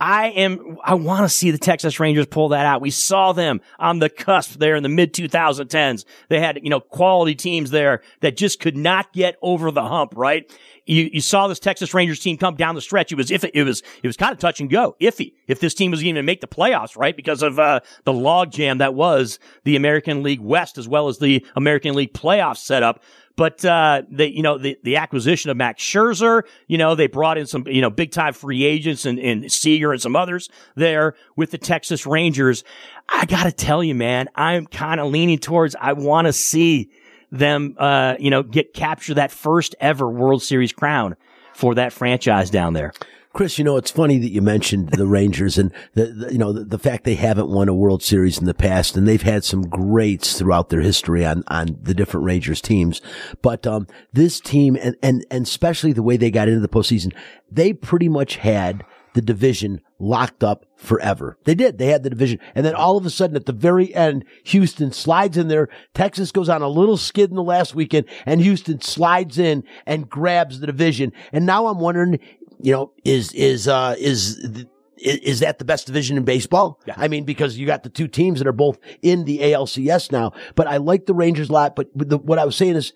I 0.00 0.28
am, 0.28 0.78
I 0.82 0.94
want 0.94 1.24
to 1.24 1.28
see 1.28 1.50
the 1.50 1.58
Texas 1.58 2.00
Rangers 2.00 2.26
pull 2.26 2.48
that 2.50 2.64
out. 2.64 2.80
We 2.80 2.90
saw 2.90 3.32
them 3.32 3.60
on 3.78 3.98
the 3.98 4.08
cusp 4.08 4.58
there 4.58 4.74
in 4.74 4.82
the 4.82 4.88
mid 4.88 5.12
2010s. 5.12 6.06
They 6.30 6.40
had, 6.40 6.58
you 6.62 6.70
know, 6.70 6.80
quality 6.80 7.34
teams 7.34 7.70
there 7.70 8.00
that 8.20 8.36
just 8.36 8.60
could 8.60 8.78
not 8.78 9.12
get 9.12 9.36
over 9.42 9.70
the 9.70 9.82
hump, 9.82 10.14
right? 10.16 10.50
You, 10.90 11.08
you 11.12 11.20
saw 11.20 11.46
this 11.46 11.60
Texas 11.60 11.94
Rangers 11.94 12.18
team 12.18 12.36
come 12.36 12.56
down 12.56 12.74
the 12.74 12.80
stretch. 12.80 13.12
It 13.12 13.14
was, 13.14 13.30
if 13.30 13.44
it 13.44 13.62
was, 13.62 13.84
it 14.02 14.08
was 14.08 14.16
kind 14.16 14.32
of 14.32 14.40
touch 14.40 14.60
and 14.60 14.68
go, 14.68 14.96
iffy. 15.00 15.34
If 15.46 15.60
this 15.60 15.72
team 15.72 15.92
was 15.92 16.02
even 16.02 16.24
make 16.24 16.40
the 16.40 16.48
playoffs, 16.48 16.96
right? 16.96 17.16
Because 17.16 17.42
of, 17.42 17.60
uh, 17.60 17.78
the 18.02 18.12
logjam 18.12 18.78
that 18.78 18.92
was 18.92 19.38
the 19.62 19.76
American 19.76 20.24
League 20.24 20.40
West 20.40 20.78
as 20.78 20.88
well 20.88 21.06
as 21.06 21.18
the 21.18 21.46
American 21.54 21.94
League 21.94 22.12
playoff 22.12 22.56
setup. 22.56 23.04
But 23.36 23.64
uh, 23.64 24.02
they, 24.10 24.26
you 24.26 24.42
know, 24.42 24.58
the, 24.58 24.76
the 24.82 24.96
acquisition 24.96 25.50
of 25.52 25.56
Max 25.56 25.80
Scherzer, 25.80 26.42
you 26.66 26.76
know, 26.76 26.96
they 26.96 27.06
brought 27.06 27.38
in 27.38 27.46
some, 27.46 27.64
you 27.68 27.80
know, 27.80 27.88
big 27.88 28.10
time 28.10 28.34
free 28.34 28.64
agents 28.64 29.06
and, 29.06 29.20
and 29.20 29.50
Seager 29.50 29.92
and 29.92 30.02
some 30.02 30.16
others 30.16 30.50
there 30.74 31.14
with 31.36 31.52
the 31.52 31.58
Texas 31.58 32.04
Rangers. 32.04 32.64
I 33.08 33.26
got 33.26 33.44
to 33.44 33.52
tell 33.52 33.84
you, 33.84 33.94
man, 33.94 34.28
I'm 34.34 34.66
kind 34.66 35.00
of 35.00 35.10
leaning 35.12 35.38
towards 35.38 35.76
I 35.80 35.92
want 35.92 36.26
to 36.26 36.32
see 36.32 36.90
them, 37.30 37.74
uh, 37.78 38.16
you 38.18 38.30
know, 38.30 38.42
get 38.42 38.74
capture 38.74 39.14
that 39.14 39.30
first 39.30 39.74
ever 39.80 40.08
World 40.08 40.42
Series 40.42 40.72
crown 40.72 41.16
for 41.54 41.74
that 41.74 41.92
franchise 41.92 42.50
down 42.50 42.72
there. 42.74 42.92
Chris, 43.32 43.58
you 43.58 43.64
know, 43.64 43.76
it's 43.76 43.92
funny 43.92 44.18
that 44.18 44.30
you 44.30 44.42
mentioned 44.42 44.88
the 44.90 45.06
Rangers 45.06 45.56
and 45.56 45.72
the, 45.94 46.06
the 46.06 46.32
you 46.32 46.38
know, 46.38 46.52
the, 46.52 46.64
the, 46.64 46.78
fact 46.78 47.04
they 47.04 47.14
haven't 47.14 47.48
won 47.48 47.68
a 47.68 47.74
World 47.74 48.02
Series 48.02 48.38
in 48.38 48.44
the 48.44 48.54
past 48.54 48.96
and 48.96 49.06
they've 49.06 49.22
had 49.22 49.44
some 49.44 49.68
greats 49.68 50.36
throughout 50.36 50.68
their 50.68 50.80
history 50.80 51.24
on, 51.24 51.44
on 51.46 51.78
the 51.80 51.94
different 51.94 52.26
Rangers 52.26 52.60
teams. 52.60 53.00
But, 53.40 53.66
um, 53.68 53.86
this 54.12 54.40
team 54.40 54.76
and, 54.80 54.96
and, 55.00 55.24
and 55.30 55.46
especially 55.46 55.92
the 55.92 56.02
way 56.02 56.16
they 56.16 56.32
got 56.32 56.48
into 56.48 56.60
the 56.60 56.68
postseason, 56.68 57.14
they 57.50 57.72
pretty 57.72 58.08
much 58.08 58.36
had 58.36 58.84
the 59.14 59.20
division 59.20 59.80
locked 59.98 60.44
up 60.44 60.64
forever. 60.76 61.36
They 61.44 61.54
did. 61.54 61.78
They 61.78 61.86
had 61.86 62.02
the 62.02 62.10
division. 62.10 62.38
And 62.54 62.64
then 62.64 62.74
all 62.74 62.96
of 62.96 63.04
a 63.04 63.10
sudden 63.10 63.36
at 63.36 63.46
the 63.46 63.52
very 63.52 63.94
end, 63.94 64.24
Houston 64.44 64.92
slides 64.92 65.36
in 65.36 65.48
there. 65.48 65.68
Texas 65.94 66.32
goes 66.32 66.48
on 66.48 66.62
a 66.62 66.68
little 66.68 66.96
skid 66.96 67.30
in 67.30 67.36
the 67.36 67.42
last 67.42 67.74
weekend 67.74 68.06
and 68.24 68.40
Houston 68.40 68.80
slides 68.80 69.38
in 69.38 69.64
and 69.86 70.08
grabs 70.08 70.60
the 70.60 70.66
division. 70.66 71.12
And 71.32 71.44
now 71.44 71.66
I'm 71.66 71.80
wondering 71.80 72.18
you 72.62 72.72
know, 72.72 72.92
is, 73.04 73.32
is, 73.32 73.68
uh, 73.68 73.94
is, 73.98 74.38
is 74.96 75.40
that 75.40 75.58
the 75.58 75.64
best 75.64 75.86
division 75.86 76.16
in 76.16 76.24
baseball? 76.24 76.80
Yeah. 76.86 76.94
I 76.96 77.08
mean, 77.08 77.24
because 77.24 77.56
you 77.56 77.66
got 77.66 77.82
the 77.82 77.88
two 77.88 78.08
teams 78.08 78.38
that 78.38 78.46
are 78.46 78.52
both 78.52 78.78
in 79.02 79.24
the 79.24 79.38
ALCS 79.38 80.12
now, 80.12 80.32
but 80.54 80.66
I 80.66 80.76
like 80.76 81.06
the 81.06 81.14
Rangers 81.14 81.48
a 81.48 81.52
lot. 81.52 81.76
But 81.76 81.88
the, 81.94 82.18
what 82.18 82.38
I 82.38 82.44
was 82.44 82.56
saying 82.56 82.76
is 82.76 82.92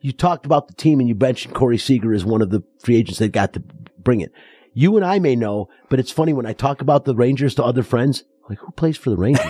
you 0.00 0.12
talked 0.12 0.46
about 0.46 0.68
the 0.68 0.74
team 0.74 1.00
and 1.00 1.08
you 1.08 1.14
mentioned 1.14 1.54
Corey 1.54 1.78
Seager 1.78 2.12
as 2.12 2.24
one 2.24 2.42
of 2.42 2.50
the 2.50 2.62
free 2.80 2.96
agents 2.96 3.18
that 3.18 3.32
got 3.32 3.52
to 3.54 3.62
bring 3.98 4.20
it. 4.20 4.32
You 4.74 4.96
and 4.96 5.04
I 5.04 5.20
may 5.20 5.36
know, 5.36 5.68
but 5.88 6.00
it's 6.00 6.10
funny 6.10 6.32
when 6.32 6.46
I 6.46 6.52
talk 6.52 6.80
about 6.80 7.04
the 7.04 7.14
Rangers 7.14 7.54
to 7.54 7.64
other 7.64 7.84
friends, 7.84 8.24
like 8.48 8.58
who 8.58 8.72
plays 8.72 8.96
for 8.96 9.10
the 9.10 9.16
Rangers? 9.16 9.44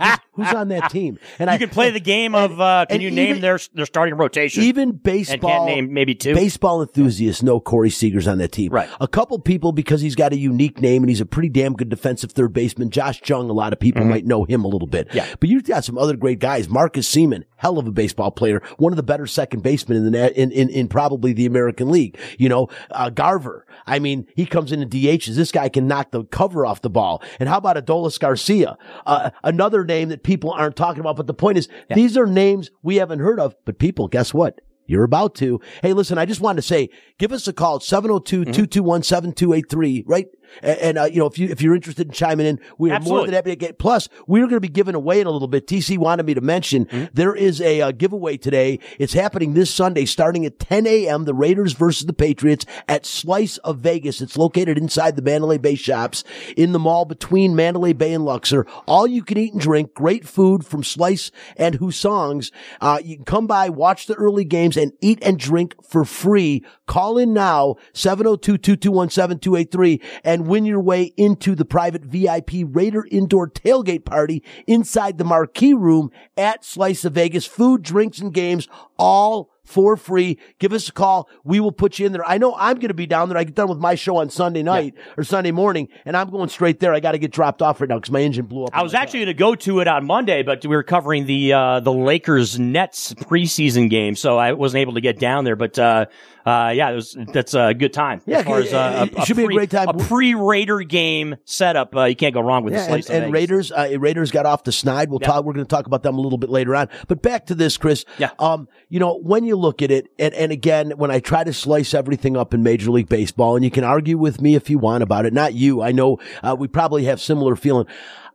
who's, 0.32 0.52
on 0.52 0.68
that 0.68 0.90
team? 0.90 1.18
And 1.38 1.48
you 1.48 1.54
I, 1.54 1.58
can 1.58 1.70
play 1.70 1.90
the 1.90 2.00
game 2.00 2.34
of 2.34 2.60
uh, 2.60 2.86
can 2.88 3.00
you 3.00 3.08
even, 3.08 3.16
name 3.16 3.40
their 3.40 3.58
their 3.74 3.86
starting 3.86 4.16
rotation? 4.16 4.62
Even 4.64 4.92
baseball, 4.92 5.66
name 5.66 5.92
maybe 5.92 6.14
two. 6.14 6.34
Baseball 6.34 6.82
enthusiasts 6.82 7.42
know 7.42 7.58
Corey 7.58 7.90
Seager's 7.90 8.28
on 8.28 8.38
that 8.38 8.52
team. 8.52 8.70
Right. 8.70 8.88
A 9.00 9.08
couple 9.08 9.38
people 9.38 9.72
because 9.72 10.00
he's 10.00 10.14
got 10.14 10.32
a 10.32 10.36
unique 10.36 10.80
name 10.80 11.02
and 11.02 11.10
he's 11.10 11.20
a 11.20 11.26
pretty 11.26 11.48
damn 11.48 11.74
good 11.74 11.88
defensive 11.88 12.32
third 12.32 12.52
baseman. 12.52 12.90
Josh 12.90 13.20
Jung, 13.28 13.50
a 13.50 13.52
lot 13.52 13.72
of 13.72 13.80
people 13.80 14.02
mm-hmm. 14.02 14.10
might 14.10 14.26
know 14.26 14.44
him 14.44 14.64
a 14.64 14.68
little 14.68 14.88
bit. 14.88 15.08
Yeah. 15.12 15.26
But 15.40 15.48
you've 15.48 15.64
got 15.64 15.84
some 15.84 15.98
other 15.98 16.16
great 16.16 16.38
guys. 16.38 16.68
Marcus 16.68 17.12
Semien, 17.12 17.44
hell 17.56 17.78
of 17.78 17.86
a 17.86 17.92
baseball 17.92 18.30
player, 18.30 18.62
one 18.78 18.92
of 18.92 18.96
the 18.96 19.02
better 19.02 19.26
second 19.26 19.62
basemen 19.62 19.98
in 19.98 20.12
the 20.12 20.40
in 20.40 20.52
in, 20.52 20.68
in 20.68 20.88
probably 20.88 21.32
the 21.32 21.46
American 21.46 21.90
League. 21.90 22.18
You 22.38 22.48
know, 22.48 22.68
uh, 22.90 23.10
Garver. 23.10 23.66
I 23.86 23.98
mean, 23.98 24.26
he 24.36 24.46
comes 24.46 24.70
in 24.72 24.82
and 24.82 24.90
DHs. 24.90 25.34
This 25.34 25.52
guy 25.52 25.68
can 25.68 25.86
knock 25.86 26.10
the 26.10 26.24
cover 26.24 26.66
off 26.66 26.82
the 26.82 26.90
ball. 26.90 27.22
And 27.40 27.48
how 27.48 27.58
about 27.58 27.76
Adolis 27.76 28.18
Garcia? 28.18 28.76
Uh, 29.06 29.30
another 29.42 29.84
name 29.84 30.10
that 30.10 30.21
people 30.22 30.50
aren't 30.50 30.76
talking 30.76 31.00
about. 31.00 31.16
But 31.16 31.26
the 31.26 31.34
point 31.34 31.58
is, 31.58 31.68
yeah. 31.88 31.96
these 31.96 32.16
are 32.16 32.26
names 32.26 32.70
we 32.82 32.96
haven't 32.96 33.20
heard 33.20 33.40
of. 33.40 33.54
But 33.64 33.78
people, 33.78 34.08
guess 34.08 34.34
what? 34.34 34.60
You're 34.86 35.04
about 35.04 35.34
to. 35.36 35.60
Hey, 35.80 35.92
listen, 35.92 36.18
I 36.18 36.26
just 36.26 36.40
wanted 36.40 36.56
to 36.56 36.66
say, 36.66 36.90
give 37.18 37.30
us 37.32 37.46
a 37.48 37.52
call, 37.52 37.78
702-221-7283, 37.78 40.02
right? 40.06 40.26
And, 40.62 40.78
and 40.78 40.98
uh, 40.98 41.04
you 41.04 41.18
know, 41.18 41.26
if 41.26 41.38
you 41.38 41.48
if 41.48 41.62
you're 41.62 41.74
interested 41.74 42.08
in 42.08 42.12
chiming 42.12 42.46
in, 42.46 42.60
we 42.78 42.90
are 42.90 42.94
Absolutely. 42.94 43.18
more 43.18 43.26
than 43.26 43.34
happy 43.34 43.50
to 43.50 43.56
get. 43.56 43.78
Plus, 43.78 44.08
we're 44.26 44.42
going 44.42 44.54
to 44.54 44.60
be 44.60 44.68
giving 44.68 44.94
away 44.94 45.20
in 45.20 45.26
a 45.26 45.30
little 45.30 45.48
bit. 45.48 45.66
TC 45.66 45.98
wanted 45.98 46.26
me 46.26 46.34
to 46.34 46.40
mention 46.40 46.82
Mm-hmm. 46.82 47.04
there 47.12 47.34
is 47.34 47.60
a 47.60 47.80
uh, 47.80 47.92
giveaway 47.92 48.36
today. 48.36 48.78
It's 48.98 49.12
happening 49.12 49.54
this 49.54 49.72
Sunday, 49.72 50.04
starting 50.04 50.44
at 50.46 50.58
10 50.58 50.86
a.m. 50.86 51.24
The 51.24 51.34
Raiders 51.34 51.72
versus 51.74 52.06
the 52.06 52.12
Patriots 52.12 52.64
at 52.88 53.06
Slice 53.06 53.58
of 53.58 53.78
Vegas. 53.78 54.20
It's 54.20 54.36
located 54.36 54.78
inside 54.78 55.16
the 55.16 55.22
Mandalay 55.22 55.58
Bay 55.58 55.74
shops 55.74 56.24
in 56.56 56.72
the 56.72 56.78
mall 56.78 57.04
between 57.04 57.56
Mandalay 57.56 57.92
Bay 57.92 58.12
and 58.12 58.24
Luxor. 58.24 58.66
All 58.86 59.06
you 59.06 59.22
can 59.22 59.38
eat 59.38 59.52
and 59.52 59.60
drink. 59.60 59.94
Great 59.94 60.26
food 60.26 60.64
from 60.66 60.82
Slice 60.82 61.30
and 61.56 61.76
Hussong's. 61.76 62.50
Uh, 62.80 62.98
you 63.02 63.16
can 63.16 63.24
come 63.24 63.46
by, 63.46 63.68
watch 63.68 64.06
the 64.06 64.14
early 64.14 64.44
games, 64.44 64.76
and 64.76 64.92
eat 65.00 65.18
and 65.22 65.38
drink 65.38 65.74
for 65.84 66.04
free. 66.04 66.64
Call 66.86 67.18
in 67.18 67.32
now 67.32 67.76
702-221-7283 67.94 70.02
and 70.24 70.41
win 70.42 70.64
your 70.64 70.80
way 70.80 71.12
into 71.16 71.54
the 71.54 71.64
private 71.64 72.04
VIP 72.04 72.50
Raider 72.64 73.06
indoor 73.10 73.48
tailgate 73.48 74.04
party 74.04 74.42
inside 74.66 75.18
the 75.18 75.24
marquee 75.24 75.74
room 75.74 76.10
at 76.36 76.64
Slice 76.64 77.04
of 77.04 77.14
Vegas. 77.14 77.46
Food, 77.46 77.82
drinks, 77.82 78.18
and 78.18 78.32
games 78.34 78.68
all 78.98 79.52
for 79.64 79.96
free. 79.96 80.38
Give 80.58 80.72
us 80.72 80.88
a 80.88 80.92
call. 80.92 81.28
We 81.44 81.60
will 81.60 81.72
put 81.72 81.98
you 81.98 82.06
in 82.06 82.12
there. 82.12 82.26
I 82.26 82.38
know 82.38 82.54
I'm 82.56 82.76
going 82.76 82.88
to 82.88 82.94
be 82.94 83.06
down 83.06 83.28
there. 83.28 83.38
I 83.38 83.44
get 83.44 83.54
done 83.54 83.68
with 83.68 83.78
my 83.78 83.94
show 83.94 84.16
on 84.16 84.30
Sunday 84.30 84.62
night 84.62 84.94
yeah. 84.96 85.14
or 85.16 85.24
Sunday 85.24 85.50
morning, 85.50 85.88
and 86.04 86.16
I'm 86.16 86.30
going 86.30 86.48
straight 86.48 86.80
there. 86.80 86.92
I 86.92 87.00
got 87.00 87.12
to 87.12 87.18
get 87.18 87.30
dropped 87.30 87.62
off 87.62 87.80
right 87.80 87.88
now 87.88 87.96
because 87.96 88.10
my 88.10 88.20
engine 88.20 88.46
blew 88.46 88.64
up. 88.64 88.70
I 88.72 88.82
was 88.82 88.94
actually 88.94 89.20
going 89.20 89.28
to 89.28 89.34
go 89.34 89.54
to 89.54 89.80
it 89.80 89.88
on 89.88 90.06
Monday, 90.06 90.42
but 90.42 90.62
we 90.62 90.76
were 90.76 90.82
covering 90.82 91.26
the 91.26 91.52
uh, 91.52 91.80
the 91.80 91.92
Lakers 91.92 92.58
Nets 92.58 93.14
preseason 93.14 93.88
game, 93.88 94.16
so 94.16 94.36
I 94.36 94.52
wasn't 94.52 94.80
able 94.80 94.94
to 94.94 95.00
get 95.00 95.18
down 95.18 95.44
there. 95.44 95.56
But 95.56 95.78
uh, 95.78 96.06
uh, 96.44 96.72
yeah, 96.74 96.90
it 96.90 96.94
was, 96.94 97.16
that's 97.32 97.54
a 97.54 97.74
good 97.74 97.92
time. 97.92 98.20
Yeah, 98.26 98.38
as 98.38 98.44
far 98.44 98.58
as 98.58 98.72
uh, 98.72 99.08
a, 99.16 99.20
a 99.20 99.26
should 99.26 99.36
pre, 99.36 99.46
be 99.48 99.54
a 99.54 99.56
great 99.56 99.70
time. 99.70 99.88
A 99.88 99.94
pre-Raider 99.94 100.80
game 100.80 101.36
setup, 101.44 101.94
uh, 101.94 102.04
you 102.04 102.16
can't 102.16 102.34
go 102.34 102.40
wrong 102.40 102.64
with 102.64 102.74
yeah, 102.74 102.80
the 102.80 102.86
slice. 102.86 103.10
And, 103.10 103.24
and 103.24 103.32
Raiders, 103.32 103.72
uh, 103.72 103.96
Raiders 103.98 104.30
got 104.30 104.46
off 104.46 104.64
the 104.64 104.72
snide. 104.72 105.10
We'll 105.10 105.20
talk. 105.20 105.44
We're 105.44 105.52
going 105.52 105.66
to 105.66 105.70
talk 105.70 105.86
about 105.86 106.02
them 106.02 106.18
a 106.18 106.20
little 106.20 106.38
bit 106.38 106.50
later 106.50 106.74
on. 106.74 106.88
But 107.08 107.22
back 107.22 107.46
to 107.46 107.54
this, 107.54 107.76
Chris. 107.76 108.04
Yeah. 108.18 108.30
Um, 108.38 108.68
you 108.88 109.00
know, 109.00 109.18
when 109.18 109.44
you 109.44 109.56
look 109.56 109.82
at 109.82 109.90
it, 109.90 110.08
and, 110.18 110.34
and 110.34 110.52
again, 110.52 110.92
when 110.96 111.10
I 111.10 111.20
try 111.20 111.44
to 111.44 111.52
slice 111.52 111.94
everything 111.94 112.36
up 112.36 112.54
in 112.54 112.62
Major 112.62 112.90
League 112.90 113.08
Baseball, 113.08 113.56
and 113.56 113.64
you 113.64 113.70
can 113.70 113.84
argue 113.84 114.18
with 114.18 114.40
me 114.40 114.54
if 114.54 114.68
you 114.68 114.78
want 114.78 115.02
about 115.02 115.26
it. 115.26 115.32
Not 115.32 115.54
you. 115.54 115.82
I 115.82 115.92
know 115.92 116.18
uh, 116.42 116.56
we 116.58 116.68
probably 116.68 117.04
have 117.04 117.20
similar 117.20 117.56
feeling. 117.56 117.86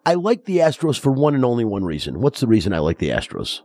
I 0.06 0.13
like 0.13 0.46
the 0.46 0.60
Astros 0.60 0.98
for 0.98 1.12
one 1.12 1.36
and 1.36 1.43
only 1.43 1.65
one 1.65 1.84
reason. 1.84 2.22
What's 2.22 2.39
the 2.39 2.48
reason 2.48 2.72
I 2.74 2.80
like 2.80 2.98
the 3.00 3.10
Astros? 3.10 3.62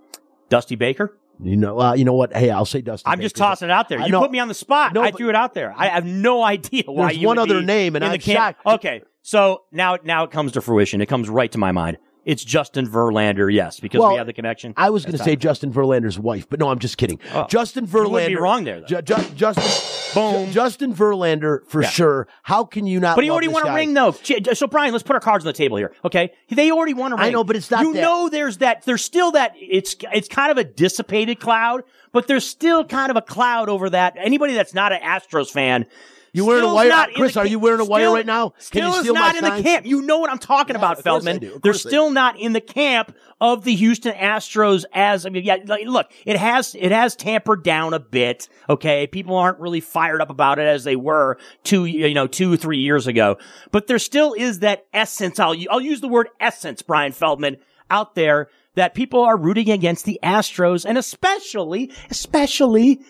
Dusty 0.48 0.74
Baker. 0.74 1.16
You 1.40 1.56
know, 1.56 1.80
uh, 1.80 1.94
you 1.94 2.04
know 2.04 2.12
what? 2.12 2.34
Hey, 2.34 2.50
I'll 2.50 2.64
say 2.64 2.80
Dusty. 2.82 3.06
I'm 3.06 3.18
Baker. 3.18 3.24
just 3.24 3.36
tossing 3.36 3.68
it 3.68 3.72
out 3.72 3.88
there. 3.88 4.00
You 4.00 4.18
put 4.18 4.30
me 4.30 4.38
on 4.38 4.48
the 4.48 4.54
spot. 4.54 4.92
No, 4.92 5.02
I 5.02 5.10
threw 5.10 5.28
it 5.28 5.34
out 5.34 5.54
there. 5.54 5.74
I 5.76 5.88
have 5.88 6.04
no 6.04 6.42
idea 6.42 6.84
why. 6.86 7.08
There's 7.08 7.18
you 7.18 7.26
one 7.26 7.38
other 7.38 7.62
name, 7.62 7.96
and 7.96 8.04
I'm 8.04 8.18
shocked. 8.20 8.64
Okay, 8.66 9.02
so 9.22 9.62
now 9.72 9.98
now 10.04 10.24
it 10.24 10.30
comes 10.30 10.52
to 10.52 10.60
fruition. 10.60 11.00
It 11.00 11.06
comes 11.06 11.28
right 11.28 11.50
to 11.52 11.58
my 11.58 11.72
mind. 11.72 11.98
It's 12.24 12.44
Justin 12.44 12.86
Verlander, 12.86 13.52
yes, 13.52 13.80
because 13.80 13.98
Well, 14.00 14.10
we 14.12 14.16
have 14.18 14.26
the 14.26 14.32
connection. 14.32 14.74
I 14.76 14.90
was 14.90 15.04
going 15.04 15.16
to 15.18 15.22
say. 15.24 15.34
Justin 15.34 15.72
Verlander's 15.72 16.18
wife, 16.18 16.48
but 16.48 16.60
no, 16.60 16.68
I'm 16.68 16.78
just 16.78 16.96
kidding. 16.96 17.18
Oh. 17.34 17.46
Justin 17.48 17.84
You 17.92 18.08
wouldn't 18.08 18.28
be 18.28 18.36
wrong 18.36 18.62
there, 18.64 18.80
though. 18.80 18.86
Ju- 18.86 19.02
Ju- 19.02 19.34
Justin. 19.34 20.12
Boom. 20.14 20.46
Ju- 20.46 20.52
Justin 20.52 20.94
Verlander 20.94 21.66
for 21.66 21.82
Yeah. 21.82 21.88
sure. 21.88 22.28
How 22.44 22.64
can 22.64 22.86
you 22.86 23.00
not? 23.00 23.16
But 23.16 23.24
he 23.24 23.30
already 23.30 23.48
won 23.48 23.66
a 23.66 23.74
ring, 23.74 23.94
though. 23.94 24.12
So 24.52 24.66
Bryan, 24.68 24.92
let's 24.92 25.02
put 25.02 25.14
our 25.14 25.20
cards 25.20 25.44
on 25.44 25.48
the 25.48 25.52
table 25.52 25.76
here, 25.78 25.92
okay? 26.04 26.32
They 26.48 26.70
already 26.70 26.94
won 26.94 27.12
a 27.12 27.16
ring. 27.16 27.24
I 27.26 27.30
know, 27.30 27.42
but 27.44 27.56
it's 27.56 27.70
not 27.70 27.82
You 27.82 27.94
that- 27.94 28.00
know, 28.02 28.28
there's 28.28 28.58
that. 28.58 28.84
There's 28.84 29.04
still 29.04 29.32
that. 29.32 29.54
It's 29.56 29.96
it's 30.12 30.28
kind 30.28 30.52
of 30.52 30.58
a 30.58 30.64
dissipated 30.64 31.40
cloud, 31.40 31.82
but 32.12 32.28
there's 32.28 32.46
still 32.46 32.84
kind 32.84 33.10
of 33.10 33.16
a 33.16 33.22
cloud 33.22 33.68
over 33.68 33.90
that. 33.90 34.14
Anybody 34.16 34.54
that's 34.54 34.74
not 34.74 34.92
an 34.92 35.00
Astros 35.00 35.50
fan. 35.50 35.86
You 36.34 36.46
wearing 36.46 36.64
a 36.64 36.72
wire- 36.72 37.08
Chris, 37.14 37.36
are 37.36 37.46
you 37.46 37.58
wearing 37.58 37.80
a 37.80 37.84
wire 37.84 38.04
still- 38.04 38.14
right 38.14 38.24
now? 38.26 38.54
Still 38.56 38.94
is 38.94 39.06
not 39.12 39.36
in 39.36 39.44
the 39.44 39.62
camp. 39.62 39.84
You 39.84 40.00
know 40.00 40.18
what 40.18 40.30
I'm 40.30 40.38
talking 40.38 40.76
about, 40.76 40.98
of 40.98 41.04
course 41.04 41.26
I 41.26 41.32
Feldman. 41.38 41.60
They're 41.62 41.74
still 41.74 42.10
not 42.10 42.38
in 42.40 42.54
the 42.54 42.60
camp 42.60 43.14
of 43.38 43.64
the 43.64 43.74
Houston 43.74 44.14
Astros 44.14 44.84
as 44.94 45.26
I 45.26 45.28
mean, 45.28 45.44
yeah. 45.44 45.56
Look, 45.84 46.10
it 46.24 46.36
has 46.36 46.74
it 46.74 46.90
has 46.90 47.14
tampered 47.16 47.62
down 47.62 47.92
a 47.92 47.98
bit. 47.98 48.48
Okay, 48.70 49.06
people 49.06 49.36
aren't 49.36 49.60
really 49.60 49.80
fired 49.80 50.22
up 50.22 50.30
about 50.30 50.58
it 50.58 50.66
as 50.66 50.84
they 50.84 50.96
were 50.96 51.36
two 51.64 51.84
you 51.84 52.14
know 52.14 52.26
two 52.26 52.56
three 52.56 52.78
years 52.78 53.06
ago. 53.06 53.36
But 53.70 53.86
there 53.86 53.98
still 53.98 54.32
is 54.32 54.60
that 54.60 54.86
essence. 54.94 55.38
I'll 55.38 55.54
I'll 55.70 55.80
use 55.82 56.00
the 56.00 56.08
word 56.08 56.28
essence, 56.40 56.80
Bryan 56.80 57.12
Feldman, 57.12 57.58
out 57.90 58.14
there 58.14 58.48
that 58.74 58.94
people 58.94 59.20
are 59.22 59.36
rooting 59.36 59.70
against 59.70 60.06
the 60.06 60.18
Astros 60.22 60.86
and 60.86 60.96
especially 60.96 61.90
especially 62.10 63.00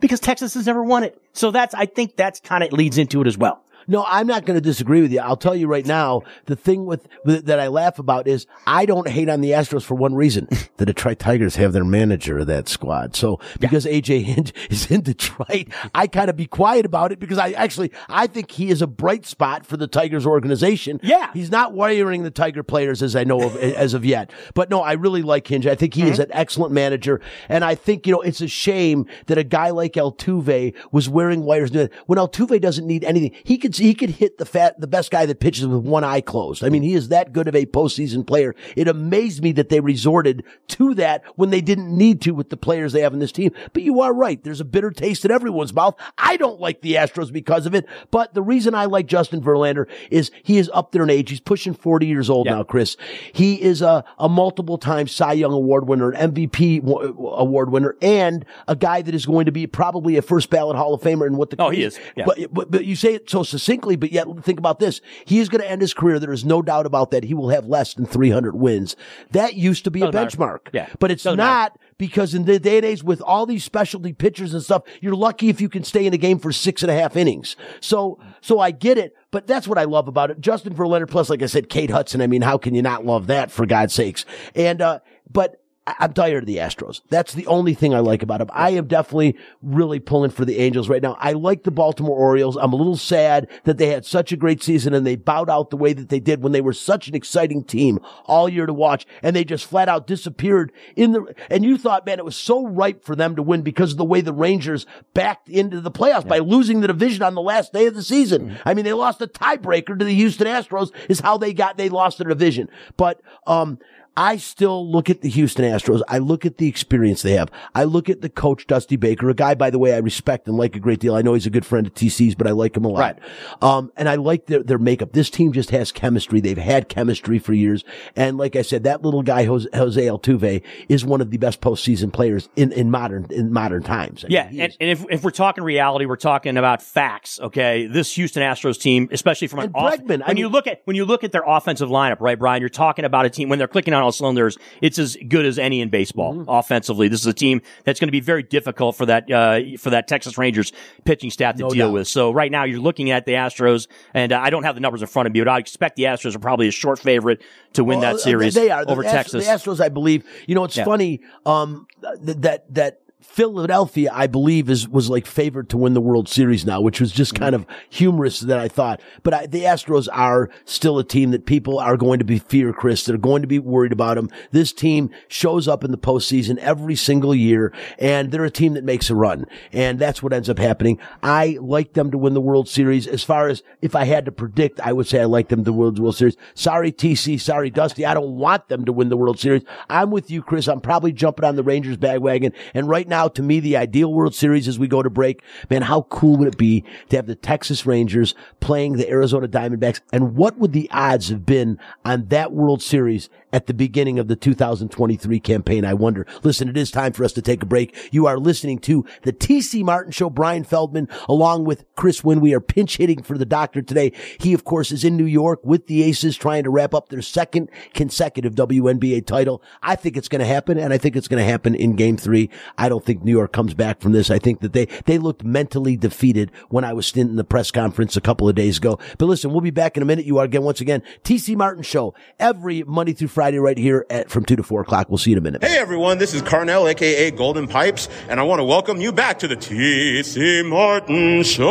Because 0.00 0.20
Texas 0.20 0.54
has 0.54 0.66
never 0.66 0.82
won 0.82 1.04
it. 1.04 1.20
So 1.32 1.50
that's, 1.50 1.74
I 1.74 1.86
think 1.86 2.16
that's 2.16 2.40
kind 2.40 2.62
of 2.62 2.72
leads 2.72 2.98
into 2.98 3.20
it 3.20 3.26
as 3.26 3.38
well. 3.38 3.62
No, 3.88 4.04
I'm 4.06 4.26
not 4.26 4.44
going 4.44 4.56
to 4.56 4.60
disagree 4.60 5.00
with 5.00 5.12
you. 5.12 5.20
I'll 5.20 5.36
tell 5.36 5.54
you 5.54 5.68
right 5.68 5.86
now, 5.86 6.22
the 6.46 6.56
thing 6.56 6.86
with, 6.86 7.06
with 7.24 7.46
that 7.46 7.60
I 7.60 7.68
laugh 7.68 7.98
about 7.98 8.26
is 8.26 8.46
I 8.66 8.84
don't 8.86 9.08
hate 9.08 9.28
on 9.28 9.40
the 9.40 9.50
Astros 9.50 9.84
for 9.84 9.94
one 9.94 10.14
reason. 10.14 10.48
the 10.76 10.86
Detroit 10.86 11.18
Tigers 11.18 11.56
have 11.56 11.72
their 11.72 11.84
manager 11.84 12.38
of 12.38 12.46
that 12.48 12.68
squad. 12.68 13.14
So 13.14 13.40
because 13.60 13.86
AJ 13.86 14.24
Hinch 14.24 14.52
is 14.70 14.90
in 14.90 15.02
Detroit, 15.02 15.68
I 15.94 16.06
kind 16.06 16.30
of 16.30 16.36
be 16.36 16.46
quiet 16.46 16.84
about 16.84 17.12
it 17.12 17.20
because 17.20 17.38
I 17.38 17.52
actually, 17.52 17.92
I 18.08 18.26
think 18.26 18.50
he 18.50 18.70
is 18.70 18.82
a 18.82 18.86
bright 18.86 19.24
spot 19.24 19.64
for 19.64 19.76
the 19.76 19.86
Tigers 19.86 20.26
organization. 20.26 21.00
Yeah. 21.02 21.30
He's 21.32 21.50
not 21.50 21.72
wiring 21.72 22.24
the 22.24 22.30
Tiger 22.30 22.62
players 22.62 23.02
as 23.02 23.14
I 23.14 23.24
know 23.24 23.42
of, 23.42 23.56
as 23.56 23.94
of 23.94 24.04
yet. 24.04 24.30
But 24.54 24.70
no, 24.70 24.80
I 24.80 24.92
really 24.92 25.22
like 25.22 25.46
Hinch. 25.46 25.66
I 25.66 25.74
think 25.74 25.94
he 25.94 26.02
is 26.02 26.14
mm-hmm. 26.14 26.22
an 26.22 26.28
excellent 26.32 26.72
manager. 26.72 27.20
And 27.48 27.64
I 27.64 27.74
think, 27.74 28.06
you 28.06 28.12
know, 28.12 28.20
it's 28.20 28.40
a 28.40 28.48
shame 28.48 29.06
that 29.26 29.38
a 29.38 29.44
guy 29.44 29.70
like 29.70 29.92
Altuve 29.92 30.74
was 30.90 31.08
wearing 31.08 31.42
wires 31.42 31.70
when 31.70 32.18
Altuve 32.18 32.60
doesn't 32.60 32.86
need 32.86 33.04
anything. 33.04 33.32
He 33.44 33.58
could, 33.58 33.75
he 33.76 33.94
could 33.94 34.10
hit 34.10 34.38
the 34.38 34.44
fat, 34.46 34.80
the 34.80 34.86
best 34.86 35.10
guy 35.10 35.26
that 35.26 35.40
pitches 35.40 35.66
with 35.66 35.82
one 35.82 36.04
eye 36.04 36.20
closed. 36.20 36.64
I 36.64 36.68
mean, 36.68 36.82
he 36.82 36.94
is 36.94 37.08
that 37.08 37.32
good 37.32 37.48
of 37.48 37.54
a 37.54 37.66
postseason 37.66 38.26
player. 38.26 38.54
It 38.76 38.88
amazed 38.88 39.42
me 39.42 39.52
that 39.52 39.68
they 39.68 39.80
resorted 39.80 40.44
to 40.68 40.94
that 40.94 41.22
when 41.36 41.50
they 41.50 41.60
didn't 41.60 41.96
need 41.96 42.20
to 42.22 42.32
with 42.32 42.50
the 42.50 42.56
players 42.56 42.92
they 42.92 43.00
have 43.00 43.12
in 43.12 43.18
this 43.18 43.32
team. 43.32 43.52
But 43.72 43.82
you 43.82 44.00
are 44.00 44.12
right. 44.14 44.42
There's 44.42 44.60
a 44.60 44.64
bitter 44.64 44.90
taste 44.90 45.24
in 45.24 45.30
everyone's 45.30 45.74
mouth. 45.74 45.94
I 46.18 46.36
don't 46.36 46.60
like 46.60 46.80
the 46.80 46.94
Astros 46.94 47.32
because 47.32 47.66
of 47.66 47.74
it. 47.74 47.86
But 48.10 48.34
the 48.34 48.42
reason 48.42 48.74
I 48.74 48.86
like 48.86 49.06
Justin 49.06 49.40
Verlander 49.42 49.86
is 50.10 50.30
he 50.42 50.58
is 50.58 50.70
up 50.72 50.92
there 50.92 51.02
in 51.02 51.10
age. 51.10 51.30
He's 51.30 51.40
pushing 51.40 51.74
40 51.74 52.06
years 52.06 52.30
old 52.30 52.46
Yeah. 52.46 52.56
now, 52.56 52.62
Chris. 52.64 52.96
He 53.32 53.60
is 53.62 53.82
a, 53.82 54.04
a 54.18 54.28
multiple 54.28 54.78
time 54.78 55.08
Cy 55.08 55.32
Young 55.34 55.52
Award 55.52 55.88
winner, 55.88 56.10
an 56.10 56.32
MVP 56.32 56.84
award 56.86 57.70
winner, 57.70 57.96
and 58.02 58.44
a 58.68 58.76
guy 58.76 59.02
that 59.02 59.14
is 59.14 59.26
going 59.26 59.46
to 59.46 59.52
be 59.52 59.66
probably 59.66 60.16
a 60.16 60.22
first 60.22 60.50
ballot 60.50 60.76
Hall 60.76 60.94
of 60.94 61.00
Famer 61.02 61.26
in 61.26 61.36
what 61.36 61.50
the 61.50 61.56
Oh, 61.60 61.70
he 61.70 61.82
is. 61.82 61.98
Yeah. 62.16 62.24
But, 62.26 62.38
but 62.52 62.70
but 62.70 62.84
you 62.84 62.94
say 62.96 63.14
it 63.14 63.28
so 63.30 63.42
succinctly, 63.42 63.65
but 63.96 64.12
yet 64.12 64.26
think 64.42 64.58
about 64.58 64.78
this. 64.78 65.00
He 65.24 65.38
is 65.40 65.48
going 65.48 65.60
to 65.62 65.70
end 65.70 65.80
his 65.80 65.92
career. 65.94 66.18
There 66.18 66.32
is 66.32 66.44
no 66.44 66.62
doubt 66.62 66.86
about 66.86 67.10
that. 67.10 67.24
He 67.24 67.34
will 67.34 67.48
have 67.50 67.66
less 67.66 67.94
than 67.94 68.06
300 68.06 68.54
wins. 68.54 68.96
That 69.32 69.54
used 69.54 69.84
to 69.84 69.90
be 69.90 70.02
a 70.02 70.10
Doesn't 70.10 70.38
matter. 70.38 70.58
benchmark. 70.58 70.68
Yeah. 70.72 70.88
But 70.98 71.10
it's 71.10 71.24
Doesn't 71.24 71.38
not 71.38 71.78
because 71.98 72.34
in 72.34 72.44
the 72.44 72.58
day 72.58 72.76
and 72.76 72.86
age 72.86 73.02
with 73.02 73.20
all 73.22 73.46
these 73.46 73.64
specialty 73.64 74.12
pitchers 74.12 74.52
and 74.54 74.62
stuff, 74.62 74.82
you're 75.00 75.14
lucky 75.14 75.48
if 75.48 75.60
you 75.60 75.68
can 75.68 75.82
stay 75.84 76.06
in 76.06 76.12
a 76.14 76.18
game 76.18 76.38
for 76.38 76.52
six 76.52 76.82
and 76.82 76.90
a 76.90 76.94
half 76.94 77.16
innings. 77.16 77.56
So, 77.80 78.18
so 78.40 78.60
I 78.60 78.70
get 78.70 78.98
it, 78.98 79.14
but 79.30 79.46
that's 79.46 79.66
what 79.66 79.78
I 79.78 79.84
love 79.84 80.08
about 80.08 80.30
it. 80.30 80.40
Justin 80.40 80.74
Verlander 80.74 81.08
plus, 81.08 81.30
like 81.30 81.42
I 81.42 81.46
said, 81.46 81.68
Kate 81.68 81.90
Hudson. 81.90 82.20
I 82.20 82.26
mean, 82.26 82.42
how 82.42 82.58
can 82.58 82.74
you 82.74 82.82
not 82.82 83.04
love 83.04 83.26
that 83.28 83.50
for 83.50 83.66
God's 83.66 83.94
sakes? 83.94 84.24
And, 84.54 84.80
uh, 84.80 85.00
but 85.30 85.60
I'm 85.86 86.12
tired 86.12 86.42
of 86.42 86.46
the 86.46 86.56
Astros. 86.56 87.00
That's 87.10 87.32
the 87.32 87.46
only 87.46 87.72
thing 87.72 87.94
I 87.94 88.00
like 88.00 88.22
about 88.22 88.38
them. 88.38 88.50
I 88.52 88.70
am 88.70 88.88
definitely 88.88 89.36
really 89.62 90.00
pulling 90.00 90.30
for 90.30 90.44
the 90.44 90.58
Angels 90.58 90.88
right 90.88 91.02
now. 91.02 91.16
I 91.20 91.32
like 91.32 91.62
the 91.62 91.70
Baltimore 91.70 92.18
Orioles. 92.18 92.56
I'm 92.56 92.72
a 92.72 92.76
little 92.76 92.96
sad 92.96 93.48
that 93.64 93.78
they 93.78 93.88
had 93.88 94.04
such 94.04 94.32
a 94.32 94.36
great 94.36 94.62
season 94.62 94.94
and 94.94 95.06
they 95.06 95.14
bowed 95.14 95.48
out 95.48 95.70
the 95.70 95.76
way 95.76 95.92
that 95.92 96.08
they 96.08 96.18
did 96.18 96.42
when 96.42 96.50
they 96.50 96.60
were 96.60 96.72
such 96.72 97.06
an 97.06 97.14
exciting 97.14 97.62
team 97.62 98.00
all 98.24 98.48
year 98.48 98.66
to 98.66 98.72
watch 98.72 99.06
and 99.22 99.36
they 99.36 99.44
just 99.44 99.64
flat 99.66 99.88
out 99.88 100.08
disappeared 100.08 100.72
in 100.96 101.12
the, 101.12 101.34
and 101.50 101.64
you 101.64 101.78
thought, 101.78 102.04
man, 102.04 102.18
it 102.18 102.24
was 102.24 102.36
so 102.36 102.66
ripe 102.66 103.04
for 103.04 103.14
them 103.14 103.36
to 103.36 103.42
win 103.42 103.62
because 103.62 103.92
of 103.92 103.98
the 103.98 104.04
way 104.04 104.20
the 104.20 104.32
Rangers 104.32 104.86
backed 105.14 105.48
into 105.48 105.80
the 105.80 105.90
playoffs 105.90 106.26
by 106.26 106.38
losing 106.38 106.80
the 106.80 106.88
division 106.88 107.22
on 107.22 107.34
the 107.36 107.42
last 107.42 107.72
day 107.72 107.86
of 107.86 107.94
the 107.94 108.02
season. 108.02 108.58
I 108.64 108.74
mean, 108.74 108.84
they 108.84 108.92
lost 108.92 109.22
a 109.22 109.28
tiebreaker 109.28 109.96
to 109.96 110.04
the 110.04 110.14
Houston 110.14 110.48
Astros 110.48 110.90
is 111.08 111.20
how 111.20 111.38
they 111.38 111.52
got, 111.52 111.76
they 111.76 111.88
lost 111.88 112.18
their 112.18 112.28
division. 112.28 112.68
But, 112.96 113.20
um, 113.46 113.78
I 114.16 114.38
still 114.38 114.90
look 114.90 115.10
at 115.10 115.20
the 115.20 115.28
Houston 115.28 115.64
Astros. 115.64 116.00
I 116.08 116.18
look 116.18 116.46
at 116.46 116.56
the 116.56 116.68
experience 116.68 117.22
they 117.22 117.32
have. 117.32 117.50
I 117.74 117.84
look 117.84 118.08
at 118.08 118.22
the 118.22 118.28
coach, 118.30 118.66
Dusty 118.66 118.96
Baker, 118.96 119.28
a 119.28 119.34
guy, 119.34 119.54
by 119.54 119.70
the 119.70 119.78
way, 119.78 119.94
I 119.94 119.98
respect 119.98 120.48
and 120.48 120.56
like 120.56 120.74
a 120.74 120.80
great 120.80 121.00
deal. 121.00 121.14
I 121.14 121.22
know 121.22 121.34
he's 121.34 121.46
a 121.46 121.50
good 121.50 121.66
friend 121.66 121.86
of 121.86 121.92
TC's, 121.92 122.34
but 122.34 122.46
I 122.46 122.52
like 122.52 122.76
him 122.76 122.84
a 122.84 122.88
lot. 122.88 123.00
Right. 123.00 123.18
Um, 123.60 123.92
and 123.96 124.08
I 124.08 124.14
like 124.14 124.46
their, 124.46 124.62
their 124.62 124.78
makeup. 124.78 125.12
This 125.12 125.28
team 125.28 125.52
just 125.52 125.70
has 125.70 125.92
chemistry. 125.92 126.40
They've 126.40 126.56
had 126.56 126.88
chemistry 126.88 127.38
for 127.38 127.52
years. 127.52 127.84
And 128.14 128.38
like 128.38 128.56
I 128.56 128.62
said, 128.62 128.84
that 128.84 129.02
little 129.02 129.22
guy, 129.22 129.44
Jose, 129.44 129.68
Jose 129.74 130.00
Altuve, 130.00 130.62
is 130.88 131.04
one 131.04 131.20
of 131.20 131.30
the 131.30 131.36
best 131.36 131.60
postseason 131.60 132.10
players 132.12 132.48
in, 132.56 132.72
in 132.72 132.90
modern, 132.90 133.26
in 133.30 133.52
modern 133.52 133.82
times. 133.82 134.24
I 134.24 134.28
Yeah, 134.30 134.48
he 134.48 134.60
and, 134.62 134.76
and 134.80 134.90
if, 134.90 135.04
if 135.10 135.24
we're 135.24 135.30
talking 135.30 135.62
reality, 135.62 136.06
we're 136.06 136.16
talking 136.16 136.56
about 136.56 136.82
facts. 136.82 137.38
Okay, 137.38 137.86
this 137.86 138.14
Houston 138.14 138.42
Astros 138.42 138.80
team, 138.80 139.08
especially 139.12 139.48
from 139.48 139.58
an 139.58 139.66
And 139.66 139.76
off- 139.76 139.98
Bregman, 139.98 140.22
I 140.22 140.28
when 140.28 140.36
you 140.38 140.48
look 140.48 140.66
at 140.66 140.80
when 140.84 140.96
you 140.96 141.04
look 141.04 141.22
at 141.22 141.32
their 141.32 141.44
offensive 141.46 141.90
lineup, 141.90 142.20
right, 142.20 142.38
Bryan? 142.38 142.62
You're 142.62 142.68
talking 142.70 143.04
about 143.04 143.26
a 143.26 143.30
team 143.30 143.48
when 143.50 143.58
they're 143.58 143.68
clicking 143.68 143.92
on 143.92 144.05
all 144.06 144.12
cylinders. 144.12 144.56
It's 144.80 144.98
as 144.98 145.16
good 145.28 145.44
as 145.44 145.58
any 145.58 145.80
in 145.80 145.88
baseball 145.90 146.34
Mm-hmm. 146.34 146.48
offensively. 146.48 147.08
This 147.08 147.20
is 147.20 147.26
a 147.26 147.32
team 147.34 147.60
that's 147.84 148.00
going 148.00 148.08
to 148.08 148.12
be 148.12 148.20
very 148.20 148.42
difficult 148.42 148.96
for 148.96 149.06
that 149.06 149.30
uh, 149.30 149.60
for 149.78 149.90
that 149.90 150.08
Texas 150.08 150.38
Rangers 150.38 150.72
pitching 151.04 151.30
staff 151.30 151.56
to 151.56 151.62
No 151.62 151.70
deal 151.70 151.88
doubt. 151.88 151.92
with. 151.92 152.08
So 152.08 152.30
right 152.30 152.50
now 152.50 152.64
you're 152.64 152.80
looking 152.80 153.10
at 153.10 153.26
the 153.26 153.32
Astros, 153.32 153.88
and 154.14 154.32
uh, 154.32 154.40
I 154.40 154.50
don't 154.50 154.62
have 154.64 154.74
the 154.76 154.80
numbers 154.80 155.02
in 155.02 155.08
front 155.08 155.26
of 155.26 155.32
me, 155.32 155.40
but 155.40 155.48
I 155.48 155.58
expect 155.58 155.96
the 155.96 156.04
Astros 156.04 156.34
are 156.34 156.38
probably 156.38 156.68
a 156.68 156.72
short 156.72 156.98
favorite 156.98 157.42
to 157.74 157.84
win 157.84 157.98
Well, 158.00 158.12
that 158.12 158.20
uh, 158.20 158.24
series 158.24 158.54
They 158.54 158.70
are 158.70 158.84
The 158.84 158.92
over 158.92 159.04
Ast- 159.04 159.12
Texas. 159.12 159.46
The 159.46 159.52
Astros, 159.52 159.80
I 159.84 159.88
believe. 159.88 160.24
You 160.46 160.54
know, 160.54 160.64
it's 160.64 160.76
Yeah. 160.76 160.84
funny. 160.84 161.20
Um, 161.44 161.86
th- 162.24 162.38
that 162.38 162.72
that 162.74 163.00
Philadelphia, 163.22 164.10
I 164.12 164.26
believe, 164.26 164.68
is 164.68 164.86
was 164.88 165.08
like 165.08 165.24
favored 165.26 165.70
to 165.70 165.78
win 165.78 165.94
the 165.94 166.02
World 166.02 166.28
Series 166.28 166.66
now, 166.66 166.82
which 166.82 167.00
was 167.00 167.12
just 167.12 167.34
kind 167.34 167.54
mm. 167.54 167.60
of 167.60 167.66
humorous 167.88 168.40
that 168.40 168.58
I 168.58 168.68
thought. 168.68 169.00
But 169.22 169.34
I, 169.34 169.46
the 169.46 169.62
Astros 169.62 170.06
are 170.12 170.50
still 170.66 170.98
a 170.98 171.04
team 171.04 171.30
that 171.30 171.46
people 171.46 171.78
are 171.78 171.96
going 171.96 172.18
to 172.18 172.26
be 172.26 172.38
fear, 172.38 172.74
Chris. 172.74 173.04
They're 173.04 173.16
going 173.16 173.40
to 173.40 173.48
be 173.48 173.58
worried 173.58 173.92
about 173.92 174.16
them. 174.16 174.28
This 174.50 174.70
team 174.70 175.10
shows 175.28 175.66
up 175.66 175.82
in 175.82 175.92
the 175.92 175.98
postseason 175.98 176.58
every 176.58 176.94
single 176.94 177.34
year, 177.34 177.72
and 177.98 178.30
they're 178.30 178.44
a 178.44 178.50
team 178.50 178.74
that 178.74 178.84
makes 178.84 179.08
a 179.08 179.14
run, 179.14 179.46
and 179.72 179.98
that's 179.98 180.22
what 180.22 180.34
ends 180.34 180.50
up 180.50 180.58
happening. 180.58 180.98
I 181.22 181.56
like 181.58 181.94
them 181.94 182.10
to 182.10 182.18
win 182.18 182.34
the 182.34 182.40
World 182.42 182.68
Series. 182.68 183.06
As 183.06 183.24
far 183.24 183.48
as 183.48 183.62
if 183.80 183.94
I 183.96 184.04
had 184.04 184.26
to 184.26 184.32
predict, 184.32 184.78
I 184.80 184.92
would 184.92 185.06
say 185.06 185.22
I 185.22 185.24
like 185.24 185.48
them 185.48 185.64
to 185.64 185.72
win 185.72 185.94
the 185.94 186.02
World 186.02 186.16
Series. 186.16 186.36
Sorry, 186.54 186.92
TC. 186.92 187.40
Sorry, 187.40 187.70
Dusty. 187.70 188.04
I 188.04 188.12
don't 188.12 188.36
want 188.36 188.68
them 188.68 188.84
to 188.84 188.92
win 188.92 189.08
the 189.08 189.16
World 189.16 189.38
Series. 189.38 189.62
I'm 189.88 190.10
with 190.10 190.30
you, 190.30 190.42
Chris. 190.42 190.68
I'm 190.68 190.82
probably 190.82 191.12
jumping 191.12 191.46
on 191.46 191.56
the 191.56 191.62
Rangers 191.62 191.96
bandwagon. 191.96 192.52
And 192.74 192.88
right 192.88 193.05
now, 193.06 193.28
to 193.28 193.42
me, 193.42 193.60
the 193.60 193.76
ideal 193.76 194.12
World 194.12 194.34
Series 194.34 194.68
as 194.68 194.78
we 194.78 194.88
go 194.88 195.02
to 195.02 195.10
break, 195.10 195.42
man, 195.70 195.82
how 195.82 196.02
cool 196.02 196.36
would 196.36 196.48
it 196.48 196.58
be 196.58 196.84
to 197.10 197.16
have 197.16 197.26
the 197.26 197.34
Texas 197.34 197.86
Rangers 197.86 198.34
playing 198.60 198.94
the 198.94 199.08
Arizona 199.08 199.48
Diamondbacks? 199.48 200.00
And 200.12 200.36
what 200.36 200.58
would 200.58 200.72
the 200.72 200.88
odds 200.90 201.28
have 201.28 201.46
been 201.46 201.78
on 202.04 202.26
that 202.26 202.52
World 202.52 202.82
Series 202.82 203.28
at 203.56 203.66
the 203.66 203.74
beginning 203.74 204.18
of 204.18 204.28
the 204.28 204.36
2023 204.36 205.40
campaign? 205.40 205.86
I 205.86 205.94
wonder. 205.94 206.26
Listen, 206.42 206.68
it 206.68 206.76
is 206.76 206.90
time 206.90 207.14
for 207.14 207.24
us 207.24 207.32
to 207.32 207.40
take 207.40 207.62
a 207.62 207.66
break. 207.66 207.96
You 208.12 208.26
are 208.26 208.38
listening 208.38 208.80
to 208.80 209.06
the 209.22 209.32
TC 209.32 209.82
Martin 209.82 210.12
Show. 210.12 210.28
Bryan 210.28 210.64
Feldman, 210.64 211.08
along 211.28 211.64
with 211.64 211.86
Chris 211.96 212.22
Winn. 212.22 212.40
We 212.40 212.54
are 212.54 212.60
pinch 212.60 212.98
hitting 212.98 213.22
for 213.22 213.38
the 213.38 213.46
doctor 213.46 213.80
today. 213.80 214.12
He, 214.38 214.52
of 214.52 214.64
course, 214.64 214.92
is 214.92 215.02
in 215.02 215.16
New 215.16 215.24
York 215.24 215.60
with 215.64 215.86
the 215.86 216.02
Aces 216.02 216.36
trying 216.36 216.64
to 216.64 216.70
wrap 216.70 216.92
up 216.92 217.08
their 217.08 217.22
second 217.22 217.70
consecutive 217.94 218.54
WNBA 218.54 219.24
title. 219.24 219.62
I 219.82 219.96
think 219.96 220.18
it's 220.18 220.28
going 220.28 220.40
to 220.40 220.46
happen, 220.46 220.78
and 220.78 220.92
I 220.92 220.98
think 220.98 221.16
it's 221.16 221.28
going 221.28 221.42
to 221.42 221.50
happen 221.50 221.74
in 221.74 221.96
game 221.96 222.18
three. 222.18 222.50
I 222.76 222.90
don't 222.90 223.02
think 223.02 223.24
New 223.24 223.32
York 223.32 223.52
comes 223.52 223.72
back 223.72 224.00
from 224.00 224.12
this. 224.12 224.30
I 224.30 224.38
think 224.38 224.60
that 224.60 224.74
they, 224.74 224.84
they 225.06 225.16
looked 225.16 225.42
mentally 225.42 225.96
defeated 225.96 226.52
when 226.68 226.84
I 226.84 226.92
was 226.92 227.10
in 227.16 227.36
the 227.36 227.44
press 227.44 227.70
conference 227.70 228.16
a 228.16 228.20
couple 228.20 228.48
of 228.48 228.54
days 228.54 228.76
ago. 228.76 228.98
But 229.16 229.26
listen, 229.26 229.50
we'll 229.50 229.62
be 229.62 229.70
back 229.70 229.96
in 229.96 230.02
a 230.02 230.06
minute. 230.06 230.26
You 230.26 230.36
are 230.38 230.44
again, 230.44 230.62
once 230.62 230.82
again, 230.82 231.02
TC 231.24 231.56
Martin 231.56 231.82
Show 231.82 232.14
every 232.38 232.82
Monday 232.82 233.14
through 233.14 233.28
Friday 233.28 233.45
right 233.54 233.78
here 233.78 234.04
at 234.10 234.30
from 234.30 234.44
two 234.44 234.56
to 234.56 234.62
four 234.62 234.80
o'clock. 234.80 235.08
We'll 235.08 235.18
see 235.18 235.30
you 235.30 235.36
in 235.36 235.38
a 235.38 235.42
minute. 235.42 235.62
Hey 235.64 235.78
everyone, 235.78 236.18
this 236.18 236.34
is 236.34 236.42
Carnell, 236.42 236.90
aka 236.90 237.30
Golden 237.30 237.68
Pipes, 237.68 238.08
and 238.28 238.40
I 238.40 238.42
want 238.42 238.58
to 238.60 238.64
welcome 238.64 239.00
you 239.00 239.12
back 239.12 239.38
to 239.40 239.48
the 239.48 239.56
TC 239.56 240.68
Martin 240.68 241.42
Show. 241.44 241.66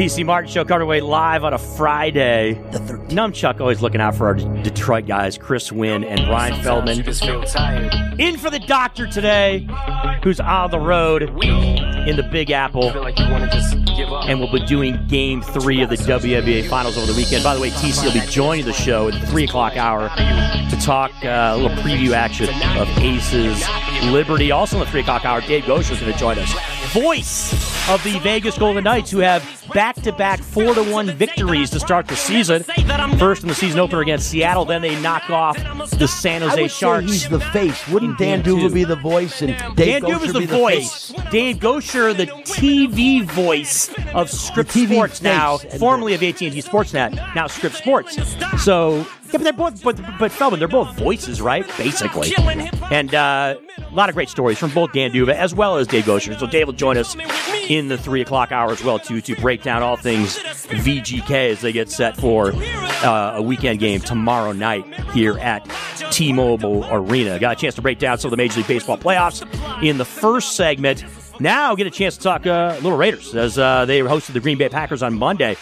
TC 0.00 0.24
Martin 0.24 0.50
Show 0.50 0.64
coming 0.64 0.84
away 0.84 1.02
live 1.02 1.44
on 1.44 1.52
a 1.52 1.58
Friday. 1.58 2.54
The 2.70 2.78
13th. 2.78 3.10
Numchuck 3.10 3.60
always 3.60 3.82
looking 3.82 4.00
out 4.00 4.14
for 4.14 4.28
our 4.28 4.34
Detroit 4.62 5.04
guys, 5.04 5.36
Chris 5.36 5.70
Winn 5.70 6.04
and 6.04 6.24
Bryan 6.24 6.62
Feldman. 6.62 6.96
You 6.96 7.02
just 7.02 7.22
feel 7.22 7.42
tired. 7.42 7.92
In 8.18 8.38
for 8.38 8.48
the 8.48 8.60
doctor 8.60 9.06
today, 9.06 9.68
who's 10.24 10.40
on 10.40 10.70
the 10.70 10.78
road 10.78 11.24
in 11.24 12.16
the 12.16 12.26
Big 12.32 12.50
Apple. 12.50 12.90
Feel 12.92 13.02
like 13.02 13.18
you 13.18 13.28
want 13.28 13.44
to 13.44 13.50
just 13.54 13.76
give 13.94 14.10
up. 14.10 14.26
And 14.26 14.40
we'll 14.40 14.50
be 14.50 14.64
doing 14.64 15.06
game 15.06 15.42
three 15.42 15.82
of 15.82 15.90
the 15.90 15.96
WNBA 15.96 16.66
Finals 16.70 16.96
over 16.96 17.06
the 17.06 17.14
weekend. 17.14 17.44
By 17.44 17.54
the 17.54 17.60
way, 17.60 17.68
TC 17.68 18.02
will 18.02 18.18
be 18.18 18.26
joining 18.26 18.64
the 18.64 18.72
show 18.72 19.08
at 19.08 19.20
the 19.20 19.26
3 19.26 19.44
o'clock 19.44 19.76
hour 19.76 20.08
to 20.08 20.76
talk 20.80 21.10
uh, 21.22 21.52
a 21.52 21.58
little 21.58 21.76
preview 21.82 22.12
action 22.12 22.48
of 22.78 22.88
Aces 23.00 23.62
Liberty. 24.04 24.50
Also 24.50 24.78
in 24.78 24.80
the 24.80 24.90
3 24.90 25.00
o'clock 25.02 25.26
hour, 25.26 25.42
Dave 25.42 25.64
Goucher 25.64 25.92
is 25.92 26.00
going 26.00 26.10
to 26.10 26.18
join 26.18 26.38
us 26.38 26.79
voice 26.92 27.52
of 27.88 28.02
the 28.04 28.18
Vegas 28.20 28.58
Golden 28.58 28.84
Knights, 28.84 29.10
who 29.10 29.18
have 29.18 29.42
back-to-back 29.72 30.40
four-to-one 30.40 31.10
victories 31.12 31.70
to 31.70 31.80
start 31.80 32.06
the 32.08 32.16
season. 32.16 32.62
First 33.18 33.42
in 33.42 33.48
the 33.48 33.54
season 33.54 33.80
opener 33.80 34.00
against 34.00 34.28
Seattle, 34.28 34.64
then 34.64 34.82
they 34.82 35.00
knock 35.00 35.30
off 35.30 35.56
the 35.98 36.06
San 36.08 36.42
I 36.42 36.48
Jose 36.48 36.62
would 36.62 36.70
say 36.70 36.76
Sharks. 36.76 37.06
he's 37.06 37.28
the 37.28 37.40
face. 37.40 37.88
Wouldn't 37.88 38.18
Dan 38.18 38.42
game 38.42 38.58
D'Uva 38.58 38.74
be 38.74 38.84
the 38.84 38.96
voice 38.96 39.42
and 39.42 39.56
Dave 39.76 40.02
Dan 40.02 40.02
Goucher 40.02 40.18
D'Uva's 40.18 40.32
the 40.32 40.38
be 40.40 40.46
voice. 40.46 41.12
face? 41.12 41.30
Dave 41.30 41.56
Goucher, 41.58 42.16
the 42.16 42.26
TV 42.26 43.22
voice 43.24 43.92
of 44.14 44.30
Scripps 44.30 44.74
Sports 44.74 45.22
now, 45.22 45.58
formerly 45.58 46.14
of 46.14 46.22
AT&T 46.22 46.50
Sportsnet, 46.62 47.12
now 47.34 47.46
Scripps 47.46 47.78
Sports. 47.78 48.18
So, 48.62 49.06
yeah, 49.32 49.38
but 49.38 49.42
they're 49.42 49.52
both, 49.52 49.82
but, 49.82 50.00
but 50.18 50.32
Feldman, 50.32 50.58
they're 50.58 50.68
both 50.68 50.96
voices, 50.96 51.40
right? 51.40 51.66
Basically. 51.76 52.32
And 52.90 53.14
uh, 53.14 53.56
a 53.78 53.94
lot 53.94 54.08
of 54.08 54.14
great 54.14 54.28
stories 54.28 54.58
from 54.58 54.70
both 54.72 54.92
Dan 54.92 55.10
D'Uva 55.10 55.34
as 55.34 55.54
well 55.54 55.76
as 55.76 55.86
Dave 55.86 56.04
Goucher. 56.04 56.38
So 56.38 56.46
Dave 56.46 56.66
will 56.66 56.74
join 56.74 56.96
us 56.96 57.16
in 57.68 57.88
the 57.88 57.98
three 57.98 58.20
o'clock 58.20 58.52
hour 58.52 58.72
as 58.72 58.82
well 58.82 58.98
too 58.98 59.20
to 59.20 59.36
break 59.36 59.62
down 59.62 59.82
all 59.82 59.96
things 59.96 60.38
VGK 60.38 61.50
as 61.50 61.60
they 61.60 61.72
get 61.72 61.90
set 61.90 62.16
for 62.16 62.52
uh, 62.52 63.34
a 63.36 63.42
weekend 63.42 63.78
game 63.80 64.00
tomorrow 64.00 64.52
night 64.52 64.84
here 65.10 65.38
at 65.38 65.64
T-Mobile 66.10 66.86
Arena. 66.90 67.38
Got 67.38 67.56
a 67.56 67.60
chance 67.60 67.74
to 67.76 67.82
break 67.82 67.98
down 67.98 68.18
some 68.18 68.28
of 68.28 68.30
the 68.32 68.36
Major 68.36 68.58
League 68.58 68.66
Baseball 68.66 68.98
playoffs 68.98 69.42
in 69.82 69.98
the 69.98 70.04
first 70.04 70.56
segment. 70.56 71.04
Now 71.40 71.74
get 71.74 71.86
a 71.86 71.90
chance 71.90 72.18
to 72.18 72.22
talk 72.22 72.46
uh, 72.46 72.74
Little 72.82 72.98
Raiders 72.98 73.34
as 73.34 73.58
uh, 73.58 73.86
they 73.86 74.00
hosted 74.00 74.34
the 74.34 74.40
Green 74.40 74.58
Bay 74.58 74.68
Packers 74.68 75.02
on 75.02 75.14
Monday. 75.14 75.56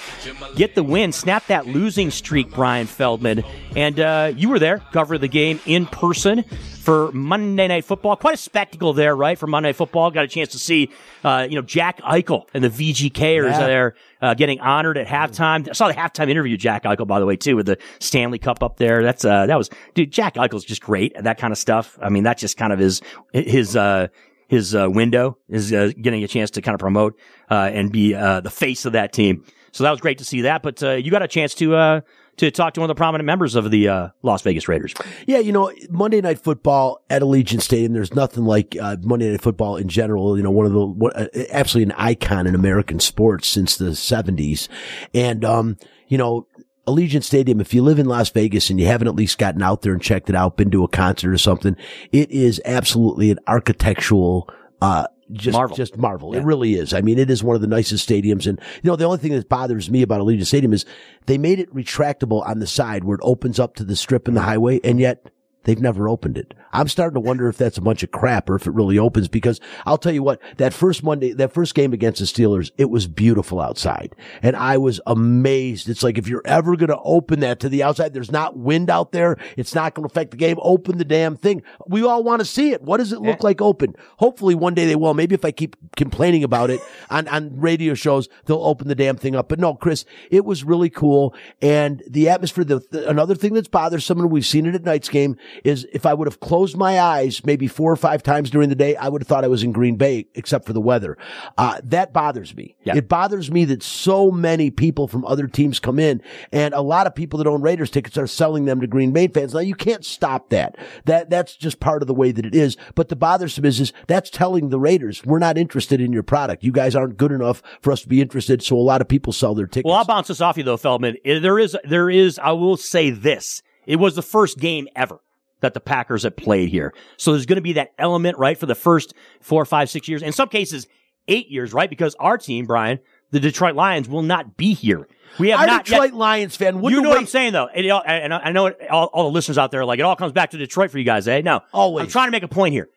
Get 0.56 0.74
the 0.74 0.82
win, 0.82 1.12
snap 1.12 1.46
that 1.46 1.66
losing 1.66 2.10
streak, 2.10 2.50
Bryan 2.50 2.86
Feldman. 2.88 3.44
And 3.76 4.00
uh, 4.00 4.32
you 4.34 4.48
were 4.48 4.58
there, 4.58 4.78
cover 4.92 5.18
the 5.18 5.28
game 5.28 5.60
in 5.66 5.86
person 5.86 6.42
for 6.82 7.12
Monday 7.12 7.68
Night 7.68 7.84
Football. 7.84 8.16
Quite 8.16 8.34
a 8.34 8.38
spectacle 8.38 8.92
there, 8.92 9.14
right? 9.14 9.38
For 9.38 9.46
Monday 9.46 9.68
Night 9.68 9.76
Football, 9.76 10.10
got 10.10 10.24
a 10.24 10.28
chance 10.28 10.50
to 10.52 10.58
see, 10.58 10.90
uh, 11.22 11.46
you 11.48 11.54
know, 11.54 11.62
Jack 11.62 12.00
Eichel 12.02 12.46
and 12.54 12.64
the 12.64 12.70
VGKers 12.70 13.50
Yeah. 13.50 13.66
there 13.66 13.94
uh, 14.20 14.34
getting 14.34 14.58
honored 14.60 14.98
at 14.98 15.06
halftime. 15.06 15.68
I 15.68 15.72
saw 15.72 15.86
the 15.86 15.94
halftime 15.94 16.28
interview, 16.28 16.56
Jack 16.56 16.82
Eichel, 16.84 17.06
by 17.06 17.20
the 17.20 17.26
way, 17.26 17.36
too, 17.36 17.54
with 17.54 17.66
the 17.66 17.78
Stanley 18.00 18.38
Cup 18.40 18.64
up 18.64 18.78
there. 18.78 19.04
That's 19.04 19.24
uh, 19.24 19.46
that 19.46 19.56
was, 19.56 19.70
dude. 19.94 20.10
Jack 20.10 20.34
Eichel's 20.34 20.64
just 20.64 20.82
great 20.82 21.12
at 21.14 21.22
that 21.24 21.38
kind 21.38 21.52
of 21.52 21.58
stuff. 21.58 21.96
I 22.02 22.08
mean, 22.08 22.24
that's 22.24 22.40
just 22.40 22.56
kind 22.56 22.72
of 22.72 22.80
his 22.80 23.00
his 23.32 23.76
uh, 23.76 24.08
his 24.48 24.74
uh, 24.74 24.90
window 24.90 25.38
is 25.48 25.72
uh, 25.72 25.92
getting 26.00 26.24
a 26.24 26.28
chance 26.28 26.50
to 26.52 26.62
kind 26.62 26.74
of 26.74 26.80
promote 26.80 27.18
uh, 27.50 27.70
and 27.72 27.92
be 27.92 28.14
uh, 28.14 28.40
the 28.40 28.50
face 28.50 28.84
of 28.86 28.94
that 28.94 29.12
team. 29.12 29.44
So 29.72 29.84
that 29.84 29.90
was 29.90 30.00
great 30.00 30.18
to 30.18 30.24
see 30.24 30.40
that. 30.42 30.62
But 30.62 30.82
uh, 30.82 30.92
you 30.92 31.10
got 31.10 31.22
a 31.22 31.28
chance 31.28 31.54
to 31.56 31.76
uh, 31.76 32.00
to 32.38 32.50
talk 32.50 32.72
to 32.74 32.80
one 32.80 32.90
of 32.90 32.96
the 32.96 32.98
prominent 32.98 33.26
members 33.26 33.54
of 33.54 33.70
the 33.70 33.88
uh, 33.88 34.08
Las 34.22 34.40
Vegas 34.42 34.66
Raiders. 34.66 34.94
Yeah, 35.26 35.38
you 35.38 35.52
know, 35.52 35.70
Monday 35.90 36.20
Night 36.22 36.38
Football 36.38 37.04
at 37.10 37.20
Allegiant 37.20 37.60
Stadium. 37.60 37.92
There's 37.92 38.14
nothing 38.14 38.44
like 38.44 38.74
Monday 39.02 39.30
Night 39.30 39.42
Football 39.42 39.76
in 39.76 39.88
general. 39.88 40.36
You 40.36 40.42
know, 40.42 40.50
one 40.50 40.64
of 40.64 40.72
the 40.72 40.86
what, 40.86 41.14
absolutely 41.50 41.92
an 41.92 42.00
icon 42.00 42.46
in 42.46 42.54
American 42.54 43.00
sports 43.00 43.46
since 43.46 43.76
the 43.76 43.90
'70s, 43.90 44.68
and 45.12 45.44
um, 45.44 45.76
you 46.08 46.18
know. 46.18 46.46
Allegiant 46.88 47.22
Stadium, 47.22 47.60
if 47.60 47.74
you 47.74 47.82
live 47.82 47.98
in 47.98 48.06
Las 48.06 48.30
Vegas 48.30 48.70
and 48.70 48.80
you 48.80 48.86
haven't 48.86 49.08
at 49.08 49.14
least 49.14 49.38
gotten 49.38 49.62
out 49.62 49.82
there 49.82 49.92
and 49.92 50.02
checked 50.02 50.30
it 50.30 50.34
out, 50.34 50.56
been 50.56 50.70
to 50.70 50.84
a 50.84 50.88
concert 50.88 51.32
or 51.32 51.38
something, 51.38 51.76
it 52.12 52.30
is 52.30 52.60
absolutely 52.64 53.30
an 53.30 53.38
architectural, 53.46 54.48
uh, 54.80 55.06
just, 55.30 55.54
Marvel. 55.54 55.76
just 55.76 55.98
marvel. 55.98 56.34
It 56.34 56.42
really 56.42 56.74
is. 56.74 56.94
I 56.94 57.02
mean, 57.02 57.18
it 57.18 57.30
is 57.30 57.44
one 57.44 57.54
of 57.54 57.60
the 57.60 57.68
nicest 57.68 58.08
stadiums. 58.08 58.46
And, 58.46 58.58
you 58.82 58.88
know, 58.90 58.96
the 58.96 59.04
only 59.04 59.18
thing 59.18 59.32
that 59.32 59.48
bothers 59.48 59.90
me 59.90 60.00
about 60.00 60.22
Allegiant 60.22 60.46
Stadium 60.46 60.72
is 60.72 60.86
they 61.26 61.36
made 61.36 61.58
it 61.58 61.72
retractable 61.74 62.46
on 62.48 62.60
the 62.60 62.66
side 62.66 63.04
where 63.04 63.16
it 63.16 63.20
opens 63.22 63.60
up 63.60 63.74
to 63.76 63.84
the 63.84 63.94
strip 63.94 64.26
and 64.26 64.34
the 64.34 64.40
highway. 64.40 64.80
And 64.82 64.98
yet 64.98 65.30
they've 65.64 65.80
never 65.80 66.08
opened 66.08 66.38
it. 66.38 66.54
I'm 66.72 66.88
starting 66.88 67.14
to 67.14 67.20
wonder 67.20 67.48
if 67.48 67.56
that's 67.56 67.78
a 67.78 67.82
bunch 67.82 68.02
of 68.02 68.10
crap 68.10 68.48
or 68.50 68.56
if 68.56 68.66
it 68.66 68.72
really 68.72 68.98
opens 68.98 69.28
because 69.28 69.60
I'll 69.86 69.98
tell 69.98 70.12
you 70.12 70.22
what, 70.22 70.40
that 70.58 70.72
first 70.74 71.02
Monday, 71.02 71.32
that 71.32 71.52
first 71.52 71.74
game 71.74 71.92
against 71.92 72.20
the 72.20 72.26
Steelers, 72.26 72.70
it 72.78 72.90
was 72.90 73.06
beautiful 73.06 73.60
outside. 73.60 74.14
And 74.42 74.56
I 74.56 74.78
was 74.78 75.00
amazed. 75.06 75.88
It's 75.88 76.02
like 76.02 76.18
if 76.18 76.28
you're 76.28 76.42
ever 76.44 76.76
going 76.76 76.88
to 76.90 76.98
open 77.02 77.40
that 77.40 77.60
to 77.60 77.68
the 77.68 77.82
outside, 77.82 78.12
there's 78.14 78.32
not 78.32 78.56
wind 78.56 78.90
out 78.90 79.12
there. 79.12 79.36
It's 79.56 79.74
not 79.74 79.94
going 79.94 80.06
to 80.08 80.12
affect 80.12 80.32
the 80.32 80.36
game. 80.36 80.58
Open 80.62 80.98
the 80.98 81.04
damn 81.04 81.36
thing. 81.36 81.62
We 81.86 82.02
all 82.04 82.22
want 82.22 82.40
to 82.40 82.44
see 82.44 82.72
it. 82.72 82.82
What 82.82 82.98
does 82.98 83.12
it 83.12 83.20
look 83.20 83.42
like 83.42 83.60
open? 83.62 83.94
Hopefully 84.18 84.54
one 84.54 84.74
day 84.74 84.86
they 84.86 84.96
will. 84.96 85.14
Maybe 85.14 85.34
if 85.34 85.44
I 85.44 85.50
keep 85.50 85.76
complaining 85.96 86.44
about 86.44 86.70
it 86.70 86.80
on, 87.10 87.28
on 87.28 87.58
radio 87.60 87.94
shows, 87.94 88.28
they'll 88.46 88.62
open 88.64 88.88
the 88.88 88.94
damn 88.94 89.16
thing 89.16 89.34
up. 89.36 89.48
But 89.48 89.58
no, 89.58 89.74
Chris, 89.74 90.04
it 90.30 90.44
was 90.44 90.64
really 90.64 90.90
cool. 90.90 91.34
And 91.62 92.02
the 92.08 92.28
atmosphere, 92.28 92.64
the, 92.64 92.80
the- 92.90 93.08
another 93.08 93.34
thing 93.34 93.54
that's 93.54 93.68
bothersome, 93.68 94.20
and 94.20 94.30
we've 94.30 94.46
seen 94.46 94.66
it 94.66 94.74
at 94.74 94.84
night's 94.84 95.08
game, 95.08 95.36
is 95.64 95.86
if 95.92 96.04
I 96.06 96.14
would 96.14 96.26
have 96.26 96.40
closed 96.40 96.57
my 96.76 97.00
eyes 97.00 97.44
maybe 97.44 97.66
four 97.66 97.92
or 97.92 97.96
five 97.96 98.22
times 98.22 98.50
during 98.50 98.68
the 98.68 98.74
day, 98.74 98.96
I 98.96 99.08
would 99.08 99.22
have 99.22 99.28
thought 99.28 99.44
I 99.44 99.48
was 99.48 99.62
in 99.62 99.72
Green 99.72 99.96
Bay, 99.96 100.26
except 100.34 100.66
for 100.66 100.72
the 100.72 100.80
weather. 100.80 101.16
Uh, 101.56 101.80
that 101.84 102.12
bothers 102.12 102.54
me. 102.54 102.76
Yeah. 102.84 102.96
It 102.96 103.08
bothers 103.08 103.50
me 103.50 103.64
that 103.66 103.82
so 103.82 104.30
many 104.30 104.70
people 104.70 105.08
from 105.08 105.24
other 105.24 105.46
teams 105.46 105.80
come 105.80 105.98
in 105.98 106.22
and 106.52 106.74
a 106.74 106.80
lot 106.80 107.06
of 107.06 107.14
people 107.14 107.38
that 107.38 107.46
own 107.46 107.62
Raiders 107.62 107.90
tickets 107.90 108.18
are 108.18 108.26
selling 108.26 108.64
them 108.64 108.80
to 108.80 108.86
Green 108.86 109.12
Bay 109.12 109.28
fans. 109.28 109.54
Now 109.54 109.60
you 109.60 109.74
can't 109.74 110.04
stop 110.04 110.50
that. 110.50 110.76
That, 111.04 111.30
that's 111.30 111.56
just 111.56 111.80
part 111.80 112.02
of 112.02 112.08
the 112.08 112.14
way 112.14 112.32
that 112.32 112.46
it 112.46 112.54
is. 112.54 112.76
But 112.94 113.08
the 113.08 113.16
bothersome 113.16 113.64
is, 113.64 113.80
is 113.80 113.92
that's 114.06 114.30
telling 114.30 114.68
the 114.68 114.80
Raiders, 114.80 115.24
we're 115.24 115.38
not 115.38 115.58
interested 115.58 116.00
in 116.00 116.12
your 116.12 116.22
product. 116.22 116.64
You 116.64 116.72
guys 116.72 116.94
aren't 116.94 117.16
good 117.16 117.32
enough 117.32 117.62
for 117.82 117.92
us 117.92 118.02
to 118.02 118.08
be 118.08 118.20
interested. 118.20 118.62
So 118.62 118.76
a 118.76 118.78
lot 118.78 119.00
of 119.00 119.08
people 119.08 119.32
sell 119.32 119.54
their 119.54 119.66
tickets. 119.66 119.86
Well, 119.86 119.96
I'll 119.96 120.04
bounce 120.04 120.28
this 120.28 120.40
off 120.40 120.56
you 120.56 120.64
though, 120.64 120.76
Feldman. 120.76 121.16
There 121.24 121.58
is, 121.58 121.76
there 121.84 122.10
is. 122.10 122.38
I 122.38 122.52
will 122.52 122.76
say 122.76 123.10
this: 123.10 123.62
it 123.86 123.96
was 123.96 124.14
the 124.14 124.22
first 124.22 124.58
game 124.58 124.88
ever 124.94 125.20
that 125.60 125.74
the 125.74 125.80
Packers 125.80 126.22
have 126.22 126.36
played 126.36 126.68
here. 126.68 126.92
So 127.16 127.32
there's 127.32 127.46
going 127.46 127.56
to 127.56 127.62
be 127.62 127.74
that 127.74 127.92
element, 127.98 128.38
right, 128.38 128.56
for 128.56 128.66
the 128.66 128.74
first 128.74 129.14
four, 129.40 129.64
five, 129.64 129.90
six 129.90 130.08
years. 130.08 130.22
In 130.22 130.32
some 130.32 130.48
cases, 130.48 130.86
eight 131.26 131.48
years, 131.50 131.72
right? 131.72 131.90
Because 131.90 132.14
our 132.20 132.38
team, 132.38 132.64
Bryan, 132.66 132.98
the 133.30 133.40
Detroit 133.40 133.74
Lions, 133.74 134.08
will 134.08 134.22
not 134.22 134.56
be 134.56 134.72
here. 134.74 135.08
We 135.38 135.50
have 135.50 135.60
Our 135.60 135.66
not 135.66 135.84
Detroit 135.84 136.10
yet. 136.10 136.14
Lions 136.14 136.56
fan 136.56 136.82
You 136.82 137.02
know 137.02 137.10
what 137.10 137.18
I'm 137.18 137.26
saying, 137.26 137.52
though, 137.52 137.66
and, 137.66 137.90
all- 137.90 138.02
and 138.04 138.32
I 138.32 138.50
know 138.50 138.66
it, 138.66 138.78
all, 138.90 139.06
all 139.06 139.24
the 139.24 139.30
listeners 139.34 139.58
out 139.58 139.70
there 139.70 139.80
are 139.80 139.84
like 139.84 139.98
it 139.98 140.02
all 140.02 140.16
comes 140.16 140.32
back 140.32 140.50
to 140.50 140.56
Detroit 140.58 140.90
for 140.90 140.98
you 140.98 141.04
guys, 141.04 141.28
eh? 141.28 141.42
No, 141.42 141.60
Always. 141.72 142.04
I'm 142.04 142.10
trying 142.10 142.28
to 142.28 142.32
make 142.32 142.42
a 142.44 142.48
point 142.48 142.72
here. 142.72 142.88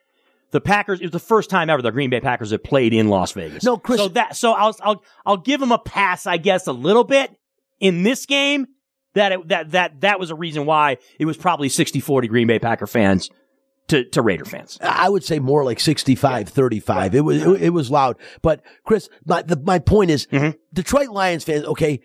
The 0.51 0.61
Packers 0.61 0.99
it 0.99 1.03
was 1.05 1.11
the 1.11 1.19
first 1.19 1.49
time 1.49 1.69
ever 1.69 1.81
the 1.81 1.91
Green 1.91 2.09
Bay 2.09 2.19
Packers 2.19 2.51
have 2.51 2.63
played 2.63 2.93
in 2.93 3.07
Las 3.09 3.31
Vegas. 3.33 3.63
No, 3.63 3.77
Chris- 3.77 3.99
So 3.99 4.07
that 4.09 4.35
so 4.35 4.51
I'll 4.53 4.75
I'll 4.81 5.03
I'll 5.25 5.37
give 5.37 5.59
them 5.59 5.71
a 5.71 5.77
pass, 5.79 6.25
I 6.27 6.37
guess, 6.37 6.67
a 6.67 6.73
little 6.73 7.03
bit 7.03 7.31
in 7.79 8.03
this 8.03 8.25
game. 8.25 8.67
That 9.13 9.31
it, 9.31 9.47
that 9.49 9.71
that 9.71 10.01
that 10.01 10.19
was 10.19 10.29
a 10.31 10.35
reason 10.35 10.65
why 10.65 10.97
it 11.19 11.25
was 11.25 11.37
probably 11.37 11.67
60-40 11.67 12.29
Green 12.29 12.47
Bay 12.47 12.59
Packer 12.59 12.87
fans 12.87 13.29
to 13.87 14.05
to 14.05 14.21
Raider 14.21 14.45
fans. 14.45 14.77
I 14.81 15.09
would 15.09 15.23
say 15.23 15.39
more 15.39 15.65
like 15.65 15.79
65, 15.79 16.49
35. 16.49 17.15
It 17.15 17.21
was, 17.21 17.41
it, 17.45 17.61
it 17.63 17.69
was 17.71 17.91
loud. 17.91 18.17
But 18.41 18.61
Chris, 18.85 19.09
my, 19.25 19.41
the, 19.41 19.57
my 19.57 19.79
point 19.79 20.11
is 20.11 20.27
Mm-hmm. 20.27 20.51
Detroit 20.73 21.09
Lions 21.09 21.43
fans, 21.43 21.65
okay, 21.65 21.99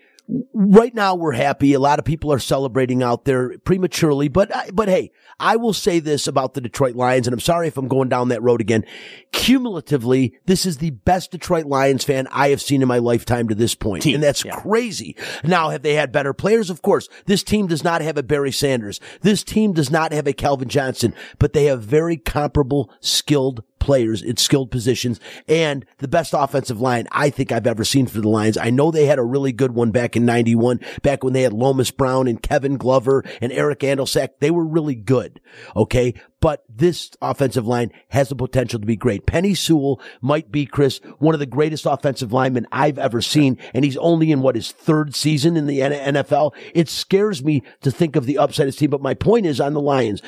right 0.53 0.93
now 0.93 1.15
we're 1.15 1.33
happy. 1.33 1.73
A 1.73 1.79
lot 1.79 1.99
of 1.99 2.05
people 2.05 2.31
are 2.33 2.39
celebrating 2.39 3.01
out 3.01 3.25
there 3.25 3.57
prematurely, 3.59 4.27
but, 4.27 4.51
but 4.73 4.89
hey, 4.89 5.11
I 5.39 5.55
will 5.55 5.73
say 5.73 5.99
this 5.99 6.27
about 6.27 6.53
the 6.53 6.61
Detroit 6.61 6.95
Lions, 6.95 7.27
and 7.27 7.33
I'm 7.33 7.39
sorry 7.39 7.67
if 7.67 7.77
I'm 7.77 7.87
going 7.87 8.09
down 8.09 8.29
that 8.29 8.41
road 8.41 8.61
again. 8.61 8.83
Cumulatively, 9.31 10.37
this 10.45 10.65
is 10.65 10.77
the 10.77 10.89
best 10.91 11.31
Detroit 11.31 11.65
Lions 11.65 12.03
fan 12.03 12.27
I 12.31 12.49
have 12.49 12.61
seen 12.61 12.81
in 12.81 12.87
my 12.87 12.97
lifetime 12.97 13.47
to 13.47 13.55
this 13.55 13.75
point, 13.75 14.03
Team, 14.03 14.15
And 14.15 14.23
that's 14.23 14.43
yeah. 14.43 14.59
crazy. 14.59 15.15
Now, 15.43 15.69
have 15.69 15.83
they 15.83 15.93
had 15.93 16.11
better 16.11 16.33
players? 16.33 16.69
Of 16.69 16.81
course. 16.81 17.07
This 17.25 17.43
team 17.43 17.67
does 17.67 17.83
not 17.83 18.01
have 18.01 18.17
a 18.17 18.23
Barry 18.23 18.51
Sanders. 18.51 18.99
This 19.21 19.43
team 19.43 19.73
does 19.73 19.91
not 19.91 20.11
have 20.11 20.27
a 20.27 20.33
Calvin 20.33 20.69
Johnson, 20.69 21.13
but 21.39 21.53
they 21.53 21.65
have 21.65 21.81
very 21.83 22.17
comparable 22.17 22.91
skilled 22.99 23.63
players 23.87 24.21
in 24.21 24.35
skilled 24.35 24.69
positions 24.69 25.17
and 25.47 25.85
the 25.99 26.09
best 26.09 26.33
offensive 26.37 26.81
line 26.81 27.07
I 27.09 27.29
think 27.29 27.53
I've 27.53 27.65
ever 27.65 27.85
seen 27.85 28.05
for 28.05 28.19
the 28.19 28.27
Lions. 28.27 28.57
I 28.57 28.69
know 28.69 28.91
they 28.91 29.05
had 29.05 29.17
a 29.17 29.23
really 29.23 29.53
good 29.53 29.71
one 29.71 29.91
back 29.91 30.17
in 30.17 30.25
91, 30.25 30.81
back 31.03 31.23
when 31.23 31.31
they 31.31 31.43
had 31.43 31.53
Lomas 31.53 31.89
Brown 31.89 32.27
and 32.27 32.43
Kevin 32.43 32.75
Glover 32.75 33.23
and 33.39 33.49
Eric 33.53 33.79
Andolsek. 33.79 34.31
They 34.41 34.51
were 34.51 34.65
really 34.65 34.93
good. 34.93 35.39
Okay. 35.73 36.13
But 36.39 36.63
this 36.69 37.11
offensive 37.19 37.65
line 37.65 37.91
has 38.09 38.29
the 38.29 38.35
potential 38.35 38.79
to 38.79 38.85
be 38.85 38.95
great. 38.95 39.25
Penei 39.25 39.57
Sewell 39.57 39.99
might 40.21 40.51
be, 40.51 40.67
Chris, 40.67 40.99
one 41.17 41.33
of 41.33 41.39
the 41.39 41.47
greatest 41.47 41.87
offensive 41.87 42.31
linemen 42.31 42.67
I've 42.71 42.99
ever 42.99 43.21
seen. 43.21 43.57
And 43.73 43.83
he's 43.83 43.97
only 43.97 44.31
in 44.31 44.41
what 44.41 44.55
his 44.55 44.71
third 44.71 45.15
season 45.15 45.57
in 45.57 45.65
the 45.65 45.79
NFL. 45.79 46.53
It 46.75 46.89
scares 46.89 47.43
me 47.43 47.63
to 47.81 47.89
think 47.89 48.15
of 48.15 48.25
the 48.25 48.37
upside 48.37 48.65
of 48.65 48.67
his 48.67 48.75
team. 48.75 48.91
But 48.91 49.01
my 49.01 49.15
point 49.15 49.47
is 49.47 49.59
on 49.59 49.73
the 49.73 49.81
Lions 49.81 50.21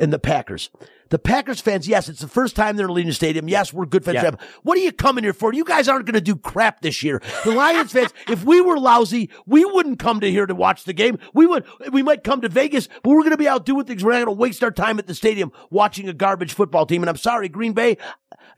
and 0.00 0.12
the 0.12 0.18
Packers. 0.18 0.70
The 1.10 1.18
Packers 1.18 1.60
fans, 1.60 1.86
yes, 1.88 2.08
it's 2.08 2.20
the 2.20 2.28
first 2.28 2.56
time 2.56 2.76
they're 2.76 2.86
in 2.86 2.92
Allegiant 2.92 3.14
Stadium. 3.14 3.48
Yes, 3.48 3.72
we're 3.72 3.84
good 3.84 4.04
fans. 4.04 4.14
Yeah. 4.22 4.30
What 4.62 4.78
are 4.78 4.80
you 4.80 4.92
coming 4.92 5.24
here 5.24 5.32
for? 5.32 5.52
You 5.52 5.64
guys 5.64 5.88
aren't 5.88 6.06
going 6.06 6.14
to 6.14 6.20
do 6.20 6.36
crap 6.36 6.82
this 6.82 7.02
year. 7.02 7.20
The 7.44 7.50
Lions 7.50 7.92
fans, 7.92 8.14
if 8.28 8.44
we 8.44 8.60
were 8.60 8.78
lousy, 8.78 9.28
we 9.44 9.64
wouldn't 9.64 9.98
come 9.98 10.20
to 10.20 10.30
here 10.30 10.46
to 10.46 10.54
watch 10.54 10.84
the 10.84 10.92
game. 10.92 11.18
We 11.34 11.46
would, 11.46 11.64
we 11.92 12.02
might 12.02 12.24
come 12.24 12.40
to 12.40 12.48
Vegas, 12.48 12.88
but 13.02 13.10
we're 13.10 13.22
going 13.22 13.32
to 13.32 13.36
be 13.36 13.48
out 13.48 13.66
doing 13.66 13.84
things. 13.84 14.04
We're 14.04 14.12
not 14.12 14.24
going 14.24 14.36
to 14.36 14.40
waste 14.40 14.62
our 14.62 14.70
time 14.70 14.98
at 14.98 15.06
the 15.06 15.14
stadium 15.14 15.52
watching 15.68 16.08
a 16.08 16.12
garbage 16.12 16.54
football 16.54 16.86
team. 16.86 17.02
And 17.02 17.10
I'm 17.10 17.16
sorry, 17.16 17.48
Green 17.48 17.72
Bay, 17.72 17.98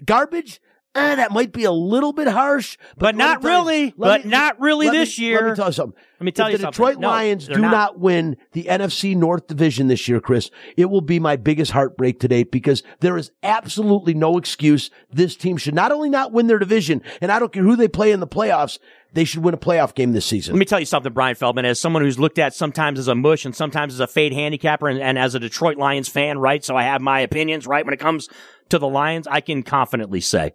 garbage. 0.05 0.61
Eh, 0.95 1.15
that 1.15 1.31
might 1.31 1.53
be 1.53 1.65
a 1.65 1.73
little 1.73 2.13
bit 2.13 2.29
harsh, 2.29 2.77
But 2.99 3.15
me 3.15 3.21
not 3.21 3.43
really. 3.43 3.95
But 3.97 4.27
not 4.27 4.61
really 4.61 4.87
let 4.87 4.93
me- 4.93 4.99
this 4.99 5.19
year. 5.19 5.41
Let 5.41 5.51
me 5.51 5.57
tell 5.57 5.67
you 5.69 5.73
something. 5.73 6.01
Let 6.21 6.25
me 6.27 6.33
tell 6.33 6.47
if 6.49 6.53
you 6.53 6.59
the 6.59 6.63
something. 6.65 6.73
Detroit 6.85 6.99
No, 7.01 7.09
Lions 7.09 7.49
do 7.49 7.59
not. 7.59 7.71
not. 7.71 7.99
win 7.99 8.37
the 8.53 8.65
NFC 8.69 9.17
North 9.17 9.47
Division 9.47 9.89
this 9.89 10.07
year, 10.07 10.21
Chris, 10.21 10.51
it 10.77 10.91
will 10.91 11.01
be 11.01 11.19
my 11.19 11.37
biggest 11.37 11.73
heartbreak 11.73 12.21
today 12.21 12.45
because 12.45 12.83
there 13.01 13.17
is 13.17 13.31
absolutely 13.43 14.13
no 14.13 14.37
excuse. 14.37 14.91
This 15.11 15.35
team 15.35 15.57
should 15.57 15.75
not 15.75 15.93
only 15.93 16.11
not 16.11 16.31
win 16.31 16.47
their 16.47 16.59
division, 16.59 17.01
and 17.23 17.33
I 17.33 17.39
don't 17.39 17.53
care 17.53 17.63
who 17.65 17.75
they 17.75 17.89
play 17.89 18.13
in 18.13 18.21
the 18.21 18.27
playoffs, 18.27 18.79
they 19.15 19.25
should 19.25 19.43
win 19.43 19.55
a 19.55 19.59
playoff 19.59 19.95
game 19.95 20.13
this 20.13 20.27
season. 20.27 20.55
Let 20.55 20.59
me 20.61 20.65
tell 20.67 20.79
you 20.81 20.87
something, 20.87 21.13
Bryan 21.13 21.35
Feldman, 21.37 21.65
as 21.65 21.81
someone 21.81 22.03
who's 22.03 22.19
looked 22.21 22.39
at 22.39 22.55
sometimes 22.55 22.99
as 22.99 23.09
a 23.09 23.15
mush 23.15 23.45
and 23.47 23.57
sometimes 23.57 23.95
as 23.95 24.01
a 24.01 24.07
fade 24.07 24.33
handicapper 24.35 24.89
and, 24.89 25.01
and 25.01 25.19
as 25.19 25.35
a 25.35 25.41
Detroit 25.41 25.79
Lions 25.79 26.09
fan, 26.09 26.39
right? 26.39 26.63
So 26.65 26.77
I 26.77 26.83
have 26.85 27.01
my 27.01 27.21
opinions, 27.21 27.67
right? 27.67 27.85
When 27.85 27.95
it 27.95 28.01
comes 28.01 28.29
to 28.69 28.79
the 28.79 28.89
Lions, 28.89 29.27
I 29.27 29.41
can 29.41 29.63
confidently 29.63 30.21
say 30.21 30.53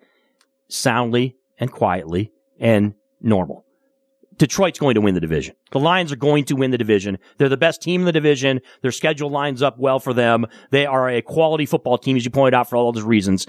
soundly 0.69 1.35
and 1.59 1.71
quietly 1.71 2.31
and 2.59 2.93
normal. 3.21 3.63
Detroit's 4.37 4.77
going 4.77 4.93
to 4.93 5.01
win 5.01 5.15
the 5.15 5.19
division. 5.21 5.55
The 5.71 5.79
Lions 5.79 6.11
are 6.11 6.15
going 6.17 6.43
to 6.45 6.55
win 6.55 6.69
the 6.69 6.77
division. 6.77 7.17
They're 7.37 7.49
the 7.49 7.57
best 7.57 7.81
team 7.81 8.01
in 8.01 8.05
the 8.05 8.11
division. 8.11 8.61
Their 8.81 8.91
schedule 8.91 9.31
lines 9.31 9.63
up 9.63 9.79
well 9.79 9.99
for 9.99 10.13
them. 10.13 10.45
They 10.69 10.85
are 10.85 11.09
a 11.09 11.23
quality 11.23 11.65
football 11.65 11.97
team, 11.97 12.15
as 12.17 12.23
you 12.25 12.29
pointed 12.29 12.53
out, 12.55 12.69
for 12.69 12.75
all 12.75 12.91
those 12.91 13.03
reasons. 13.03 13.47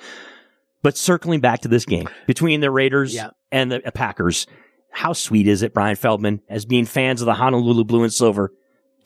But 0.82 0.96
circling 0.96 1.40
back 1.40 1.60
to 1.60 1.68
this 1.68 1.84
game 1.84 2.08
between 2.26 2.60
the 2.60 2.70
Raiders 2.70 3.14
Yeah. 3.14 3.30
and 3.52 3.70
the 3.70 3.80
Packers, 3.94 4.46
how 4.90 5.12
sweet 5.12 5.46
is 5.46 5.62
it, 5.62 5.74
Bryan 5.74 5.96
Feldman, 5.96 6.40
as 6.48 6.64
being 6.64 6.86
fans 6.86 7.20
of 7.20 7.26
the 7.26 7.34
Honolulu 7.34 7.84
Blue 7.84 8.02
and 8.04 8.12
Silver, 8.12 8.52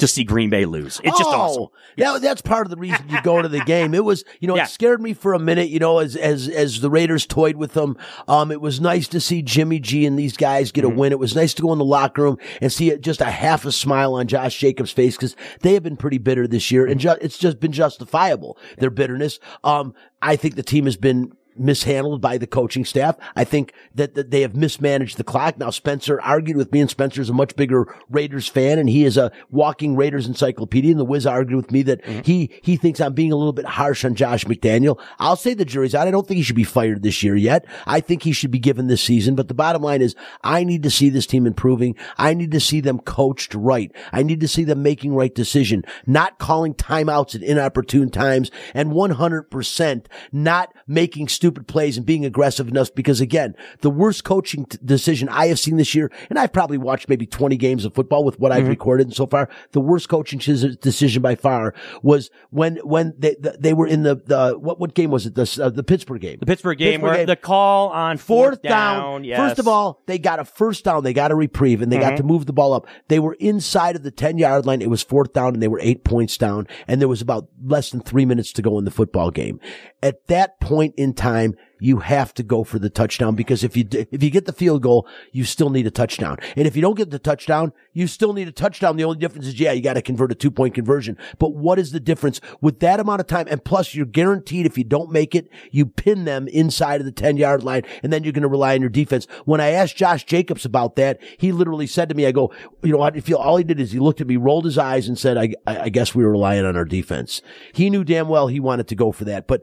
to 0.03 0.07
see 0.09 0.23
Green 0.25 0.51
Bay 0.51 0.67
lose? 0.67 1.01
It's 1.03 1.19
just 1.19 1.31
oh, 1.31 1.41
awesome. 1.41 1.67
Yeah, 1.97 2.19
that's 2.21 2.43
part 2.43 2.67
of 2.67 2.71
the 2.71 2.77
reason 2.77 3.09
you 3.09 3.21
go 3.23 3.41
to 3.41 3.49
the 3.49 3.61
game. 3.61 3.95
It 3.95 4.05
was, 4.05 4.25
you 4.41 4.47
know, 4.49 4.57
Yeah. 4.57 4.65
it 4.65 4.69
scared 4.69 5.01
me 5.01 5.15
for 5.15 5.33
a 5.35 5.39
minute, 5.39 5.69
you 5.71 5.79
know, 5.79 5.99
as 5.99 6.17
as 6.17 6.49
as 6.49 6.81
the 6.81 6.91
Raiders 6.91 7.27
toyed 7.27 7.57
with 7.57 7.73
them. 7.73 7.97
Um, 8.29 8.51
it 8.53 8.61
was 8.61 8.81
nice 8.81 9.09
to 9.09 9.21
see 9.21 9.43
Jimmy 9.43 9.81
G 9.81 10.05
and 10.07 10.19
these 10.19 10.37
guys 10.37 10.71
get 10.71 10.85
Mm-hmm. 10.85 10.93
a 10.93 10.99
win. 10.99 11.13
It 11.13 11.19
was 11.19 11.35
nice 11.35 11.55
to 11.55 11.63
go 11.63 11.73
in 11.73 11.79
the 11.79 11.85
locker 11.85 12.23
room 12.23 12.39
and 12.61 12.73
see 12.73 12.97
just 12.99 13.21
a 13.21 13.27
half 13.31 13.65
a 13.65 13.73
smile 13.73 14.15
on 14.15 14.27
Josh 14.27 14.59
Jacobs' 14.59 14.91
face 14.93 15.17
because 15.17 15.37
they 15.61 15.75
have 15.75 15.83
been 15.83 15.97
pretty 15.97 16.19
bitter 16.19 16.47
this 16.47 16.71
year, 16.71 16.85
and 16.87 16.99
ju- 17.01 17.17
it's 17.21 17.39
just 17.39 17.61
been 17.61 17.73
justifiable 17.73 18.59
their 18.79 18.91
bitterness. 18.91 19.39
Um, 19.65 19.95
I 20.21 20.37
think 20.37 20.57
the 20.57 20.63
team 20.63 20.85
has 20.87 20.97
been 20.97 21.33
mishandled 21.57 22.21
by 22.21 22.39
the 22.39 22.47
coaching 22.47 22.85
staff. 22.85 23.17
I 23.37 23.45
think 23.45 23.73
that, 23.95 24.15
that 24.15 24.31
they 24.31 24.43
have 24.43 24.55
mismanaged 24.55 25.17
the 25.17 25.25
clock. 25.25 25.59
Now 25.59 25.71
Spencer 25.71 26.21
argued 26.21 26.57
with 26.57 26.73
me 26.73 26.81
and 26.81 26.91
Spencer's 26.91 27.31
a 27.31 27.35
much 27.35 27.57
bigger 27.57 27.95
Raiders 28.11 28.49
fan 28.49 28.79
and 28.79 28.89
he 28.89 29.05
is 29.05 29.17
a 29.17 29.33
walking 29.51 29.97
Raiders 29.97 30.27
encyclopedia 30.27 30.91
and 30.91 31.01
the 31.01 31.05
Wiz 31.05 31.27
argued 31.27 31.57
with 31.57 31.71
me 31.71 31.83
that 31.83 32.03
mm-hmm. 32.03 32.21
he, 32.23 32.51
he 32.63 32.77
thinks 32.77 33.01
I'm 33.01 33.15
being 33.15 33.33
a 33.33 33.37
little 33.37 33.53
bit 33.53 33.65
harsh 33.65 34.05
on 34.05 34.15
Josh 34.15 34.45
McDaniel. 34.45 35.01
I'll 35.19 35.37
say 35.37 35.55
the 35.55 35.65
jury's 35.65 35.95
out. 35.95 36.09
I 36.09 36.11
don't 36.11 36.27
think 36.27 36.39
he 36.39 36.43
should 36.43 36.57
be 36.57 36.65
fired 36.65 37.03
this 37.03 37.23
year 37.23 37.37
yet. 37.37 37.65
I 37.87 38.01
think 38.01 38.23
he 38.23 38.33
should 38.33 38.51
be 38.51 38.59
given 38.59 38.87
this 38.87 39.03
season, 39.03 39.35
but 39.35 39.49
the 39.49 39.55
bottom 39.55 39.83
line 39.83 40.03
is 40.03 40.15
I 40.43 40.65
need 40.65 40.83
to 40.85 40.91
see 40.91 41.09
this 41.09 41.27
team 41.27 41.47
improving. 41.47 41.97
I 42.19 42.35
need 42.35 42.51
to 42.53 42.61
see 42.61 42.81
them 42.81 42.99
coached 43.01 43.55
right. 43.55 43.93
I 44.13 44.23
need 44.23 44.41
to 44.41 44.49
see 44.49 44.65
them 44.65 44.83
making 44.83 45.15
right 45.15 45.35
decision, 45.35 45.85
not 46.07 46.39
calling 46.39 46.75
timeouts 46.75 47.35
at 47.35 47.43
inopportune 47.43 48.11
times 48.11 48.51
and 48.75 48.93
100% 48.93 50.07
not 50.33 50.75
making 50.87 51.29
stupid 51.43 51.67
plays 51.67 51.97
and 51.97 52.07
being 52.07 52.25
aggressive 52.25 52.69
enough 52.69 52.95
because 52.95 53.21
again, 53.21 53.57
the 53.81 53.91
worst 53.91 54.23
coaching 54.23 54.65
t- 54.65 54.79
decision 54.85 55.29
I 55.29 55.47
have 55.49 55.59
seen 55.59 55.77
this 55.77 55.93
year, 55.93 56.09
and 56.31 56.39
I've 56.39 56.53
probably 56.53 56.79
watched 56.79 57.09
maybe 57.09 57.27
20 57.27 57.57
games 57.57 57.85
of 57.85 57.95
football 57.97 58.23
with 58.25 58.39
what 58.39 58.53
I've 58.53 58.69
recorded 58.69 59.13
so 59.13 59.27
far, 59.27 59.49
the 59.73 59.81
worst 59.81 60.09
coaching 60.09 60.39
ch- 60.39 60.79
decision 60.81 61.21
by 61.21 61.35
far 61.35 61.75
was 62.01 62.31
when, 62.51 62.77
when 62.85 63.13
they, 63.19 63.35
the, 63.41 63.57
they 63.59 63.75
were 63.75 63.89
in 63.89 64.05
the, 64.05 64.15
the, 64.25 64.57
what, 64.57 64.79
what 64.79 64.95
game 64.95 65.11
was 65.11 65.27
it? 65.27 65.35
The, 65.35 65.61
uh, 65.61 65.69
the 65.71 65.83
Pittsburgh 65.83 66.21
game. 66.21 66.37
The 66.39 66.47
Pittsburgh 66.47 66.79
game 66.79 67.01
Pittsburgh 67.01 67.03
where 67.11 67.17
game. 67.19 67.27
the 67.27 67.35
call 67.35 67.89
on 67.89 68.19
fourth, 68.19 68.43
Fourth 68.61 68.63
down. 68.63 69.25
yes. 69.25 69.37
First 69.37 69.59
of 69.59 69.67
all, 69.67 70.01
they 70.07 70.19
got 70.21 70.39
a 70.39 70.45
first 70.45 70.85
down. 70.85 71.03
They 71.03 71.13
got 71.13 71.33
a 71.33 71.35
reprieve 71.35 71.83
and 71.83 71.91
they 71.91 71.97
Mm-hmm. 71.97 72.09
got 72.11 72.17
to 72.19 72.23
move 72.23 72.47
the 72.47 72.53
ball 72.53 72.73
up. 72.73 72.87
They 73.09 73.19
were 73.19 73.35
inside 73.41 73.97
of 73.97 74.05
the 74.05 74.13
10 74.13 74.39
yard 74.39 74.65
line. 74.65 74.81
It 74.81 74.91
was 74.91 75.03
fourth 75.03 75.33
down 75.33 75.55
and 75.55 75.63
they 75.63 75.67
were 75.69 75.81
eight 75.83 76.05
points 76.05 76.37
down 76.39 76.69
and 76.87 77.01
there 77.01 77.09
was 77.09 77.21
about 77.21 77.49
less 77.65 77.91
than 77.91 78.01
three 78.01 78.25
minutes 78.25 78.53
to 78.53 78.63
go 78.63 78.79
in 78.79 78.85
the 78.85 78.91
football 78.93 79.33
game. 79.33 79.59
At 80.05 80.27
that 80.29 80.61
point 80.61 80.95
in 80.97 81.15
time, 81.15 81.32
you 81.81 81.99
have 81.99 82.33
to 82.35 82.43
go 82.43 82.63
for 82.63 82.79
the 82.79 82.89
touchdown 82.89 83.35
because 83.35 83.65
if 83.65 83.77
you, 83.77 83.85
if 83.91 84.23
you 84.23 84.31
get 84.31 84.47
the 84.47 84.53
field 84.53 84.83
goal, 84.83 85.07
you 85.33 85.45
still 85.45 85.69
need 85.69 85.87
a 85.87 85.91
touchdown. 85.91 86.37
And 86.57 86.67
if 86.67 86.77
you 86.77 86.83
don't 86.83 86.97
get 86.97 87.11
the 87.11 87.19
touchdown, 87.19 87.73
you 87.93 88.07
still 88.07 88.33
need 88.33 88.47
a 88.47 88.53
touchdown. 88.53 88.97
The 88.97 89.05
only 89.05 89.19
difference 89.19 89.49
is, 89.49 89.59
yeah, 89.59 89.73
you 89.73 89.83
got 89.83 89.95
to 89.95 90.03
convert 90.03 90.31
a 90.31 90.37
two 90.37 90.51
point 90.51 90.75
conversion. 90.75 91.19
But 91.39 91.55
what 91.55 91.79
is 91.79 91.91
the 91.91 92.01
difference 92.01 92.41
with 92.61 92.79
that 92.81 93.01
amount 93.01 93.21
of 93.21 93.27
time? 93.27 93.47
And 93.51 93.65
plus 93.65 93.95
you're 93.95 94.07
guaranteed 94.07 94.65
if 94.65 94.79
you 94.79 94.85
don't 94.85 95.11
make 95.11 95.35
it, 95.35 95.49
you 95.71 95.87
pin 95.87 96.25
them 96.25 96.47
inside 96.49 97.01
of 97.01 97.05
the 97.05 97.13
10 97.13 97.37
yard 97.37 97.65
line 97.65 97.83
and 98.03 98.13
then 98.13 98.23
you're 98.23 98.33
going 98.33 98.43
to 98.43 98.49
rely 98.49 98.75
on 98.75 98.81
your 98.81 98.91
defense. 98.91 99.27
When 99.45 99.61
I 99.61 99.71
asked 99.71 99.97
Josh 99.97 100.25
Jacobs 100.25 100.65
about 100.65 100.95
that, 100.97 101.21
he 101.39 101.51
literally 101.51 101.89
said 101.89 102.09
to 102.09 102.15
me, 102.15 102.27
I 102.27 102.33
go, 102.33 102.53
you 102.83 102.93
know, 102.93 103.11
you 103.13 103.21
feel? 103.21 103.39
All 103.39 103.57
he 103.57 103.65
did 103.65 103.81
is 103.81 103.93
he 103.93 103.99
looked 103.99 104.21
at 104.21 104.27
me, 104.29 104.37
rolled 104.37 104.65
his 104.65 104.79
eyes 104.79 105.09
and 105.09 105.19
said, 105.19 105.37
I, 105.37 105.55
I 105.67 105.83
I 105.83 105.89
guess 105.89 106.15
we 106.15 106.25
were 106.25 106.31
relying 106.31 106.65
on 106.65 106.77
our 106.77 106.85
defense. 106.85 107.43
He 107.73 107.91
knew 107.91 108.05
damn 108.05 108.29
well 108.29 108.47
he 108.47 108.61
wanted 108.61 108.89
to 108.89 108.95
go 108.95 109.13
for 109.13 109.25
that, 109.25 109.47
but 109.47 109.63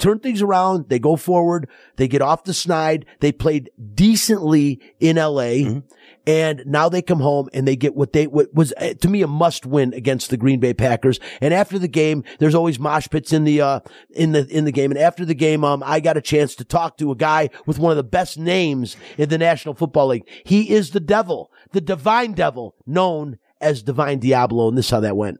turn 0.00 0.18
things 0.18 0.42
around. 0.42 0.88
They 0.88 0.98
go 0.98 1.16
forward. 1.16 1.68
They 1.96 2.08
get 2.08 2.22
off 2.22 2.44
the 2.44 2.54
snide. 2.54 3.06
They 3.20 3.32
played 3.32 3.70
decently 3.94 4.80
in 4.98 5.16
LA. 5.16 5.80
And 6.26 6.62
now 6.66 6.88
they 6.88 7.02
come 7.02 7.20
home 7.20 7.48
and 7.52 7.66
they 7.66 7.76
get 7.76 7.94
what 7.94 8.12
they, 8.12 8.26
what 8.26 8.52
was 8.54 8.72
uh, 8.76 8.94
to 9.00 9.08
me 9.08 9.22
a 9.22 9.26
must 9.26 9.64
win 9.64 9.94
against 9.94 10.30
the 10.30 10.36
Green 10.36 10.60
Bay 10.60 10.74
Packers. 10.74 11.18
And 11.40 11.54
after 11.54 11.78
the 11.78 11.88
game, 11.88 12.24
there's 12.38 12.54
always 12.54 12.78
mosh 12.78 13.08
pits 13.08 13.32
in 13.32 13.44
the, 13.44 13.60
uh, 13.60 13.80
in 14.10 14.32
the, 14.32 14.46
in 14.48 14.64
the 14.64 14.72
game. 14.72 14.90
And 14.90 15.00
after 15.00 15.24
the 15.24 15.34
game, 15.34 15.64
um, 15.64 15.82
I 15.84 16.00
got 16.00 16.16
a 16.16 16.22
chance 16.22 16.54
to 16.56 16.64
talk 16.64 16.98
to 16.98 17.10
a 17.10 17.16
guy 17.16 17.50
with 17.66 17.78
one 17.78 17.90
of 17.90 17.96
the 17.96 18.04
best 18.04 18.38
names 18.38 18.96
in 19.16 19.28
the 19.28 19.38
National 19.38 19.74
Football 19.74 20.08
League. 20.08 20.28
He 20.44 20.70
is 20.70 20.90
the 20.90 21.00
devil, 21.00 21.50
the 21.72 21.80
divine 21.80 22.32
devil 22.32 22.74
known 22.86 23.38
as 23.60 23.82
Divine 23.82 24.20
Deablo. 24.20 24.68
And 24.68 24.78
this 24.78 24.86
is 24.86 24.90
how 24.90 25.00
that 25.00 25.16
went. 25.16 25.38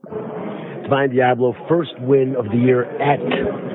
Divine 0.90 1.14
Deablo, 1.14 1.54
first 1.70 1.94
win 2.02 2.34
of 2.34 2.50
the 2.50 2.58
year 2.58 2.82
at 2.98 3.22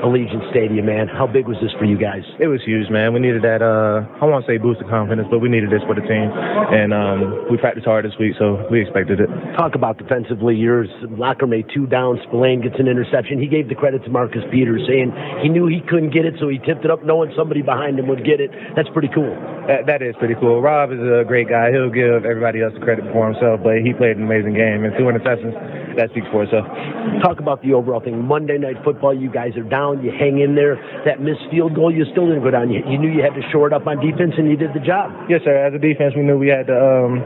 Allegiant 0.04 0.52
Stadium, 0.52 0.86
man. 0.86 1.08
How 1.08 1.24
big 1.24 1.48
was 1.48 1.56
this 1.64 1.72
for 1.80 1.88
you 1.88 1.96
guys? 1.96 2.28
It 2.44 2.52
was 2.52 2.60
huge, 2.68 2.92
man. 2.92 3.16
We 3.16 3.24
needed 3.24 3.40
that. 3.48 3.64
Uh, 3.64 4.04
I 4.20 4.28
won't 4.28 4.44
say 4.44 4.60
boost 4.60 4.84
of 4.84 4.92
confidence, 4.92 5.32
but 5.32 5.40
we 5.40 5.48
needed 5.48 5.72
this 5.72 5.80
for 5.88 5.96
the 5.96 6.04
team, 6.04 6.28
and 6.28 6.92
um, 6.92 7.48
we 7.48 7.56
practiced 7.56 7.88
hard 7.88 8.04
this 8.04 8.12
week, 8.20 8.36
so 8.36 8.68
we 8.68 8.84
expected 8.84 9.24
it. 9.24 9.32
Talk 9.56 9.80
about 9.80 9.96
defensively. 9.96 10.60
Yours, 10.60 10.92
Locker 11.16 11.48
made 11.48 11.72
two 11.72 11.88
down. 11.88 12.20
Spillane 12.28 12.60
gets 12.60 12.76
an 12.84 12.92
interception. 12.92 13.40
He 13.40 13.48
gave 13.48 13.72
the 13.72 13.80
credit 13.80 14.04
to 14.04 14.12
Marcus 14.12 14.44
Peters, 14.52 14.84
saying 14.84 15.16
he 15.40 15.48
knew 15.48 15.72
he 15.72 15.80
couldn't 15.88 16.12
get 16.12 16.28
it, 16.28 16.36
so 16.44 16.52
he 16.52 16.60
tipped 16.68 16.84
it 16.84 16.92
up, 16.92 17.00
knowing 17.08 17.32
somebody 17.32 17.64
behind 17.64 17.96
him 17.96 18.12
would 18.12 18.28
get 18.28 18.44
it. 18.44 18.52
That's 18.76 18.92
pretty 18.92 19.10
cool. 19.16 19.32
That, 19.72 19.88
that 19.88 20.04
is 20.04 20.20
pretty 20.20 20.36
cool. 20.36 20.60
Rob 20.60 20.92
is 20.92 21.00
a 21.00 21.24
great 21.24 21.48
guy. 21.48 21.72
He'll 21.72 21.88
give 21.88 22.28
everybody 22.28 22.60
else 22.60 22.76
the 22.76 22.84
credit 22.84 23.08
for 23.16 23.32
himself, 23.32 23.64
but 23.64 23.80
he 23.80 23.96
played 23.96 24.20
an 24.20 24.28
amazing 24.28 24.60
game, 24.60 24.84
and 24.84 24.92
two 25.00 25.08
interceptions. 25.08 25.56
That 25.96 26.12
speaks 26.12 26.28
for 26.28 26.44
itself. 26.44 26.68
Talk 27.22 27.40
about 27.40 27.62
the 27.62 27.74
overall 27.74 28.02
thing. 28.02 28.26
Monday 28.26 28.58
Night 28.58 28.78
Football, 28.84 29.14
you 29.14 29.32
guys 29.32 29.56
are 29.58 29.64
down. 29.64 30.04
You 30.04 30.12
hang 30.12 30.40
in 30.40 30.56
there. 30.56 30.76
That 31.06 31.22
missed 31.22 31.42
field 31.52 31.76
goal, 31.76 31.94
you 31.94 32.06
still 32.12 32.28
didn't 32.28 32.44
go 32.44 32.52
down. 32.52 32.70
You, 32.72 32.82
you 32.88 32.98
knew 32.98 33.10
you 33.10 33.22
had 33.22 33.34
to 33.34 33.42
shore 33.52 33.68
it 33.68 33.74
up 33.74 33.88
on 33.88 34.00
defense, 34.00 34.34
and 34.38 34.50
you 34.50 34.58
did 34.58 34.74
the 34.74 34.80
job. 34.80 35.12
Yes, 35.30 35.42
sir. 35.44 35.56
As 35.56 35.74
a 35.74 35.80
defense, 35.80 36.14
we 36.16 36.24
knew 36.24 36.38
we 36.38 36.50
had 36.50 36.68
to, 36.68 36.78
um, 36.78 37.22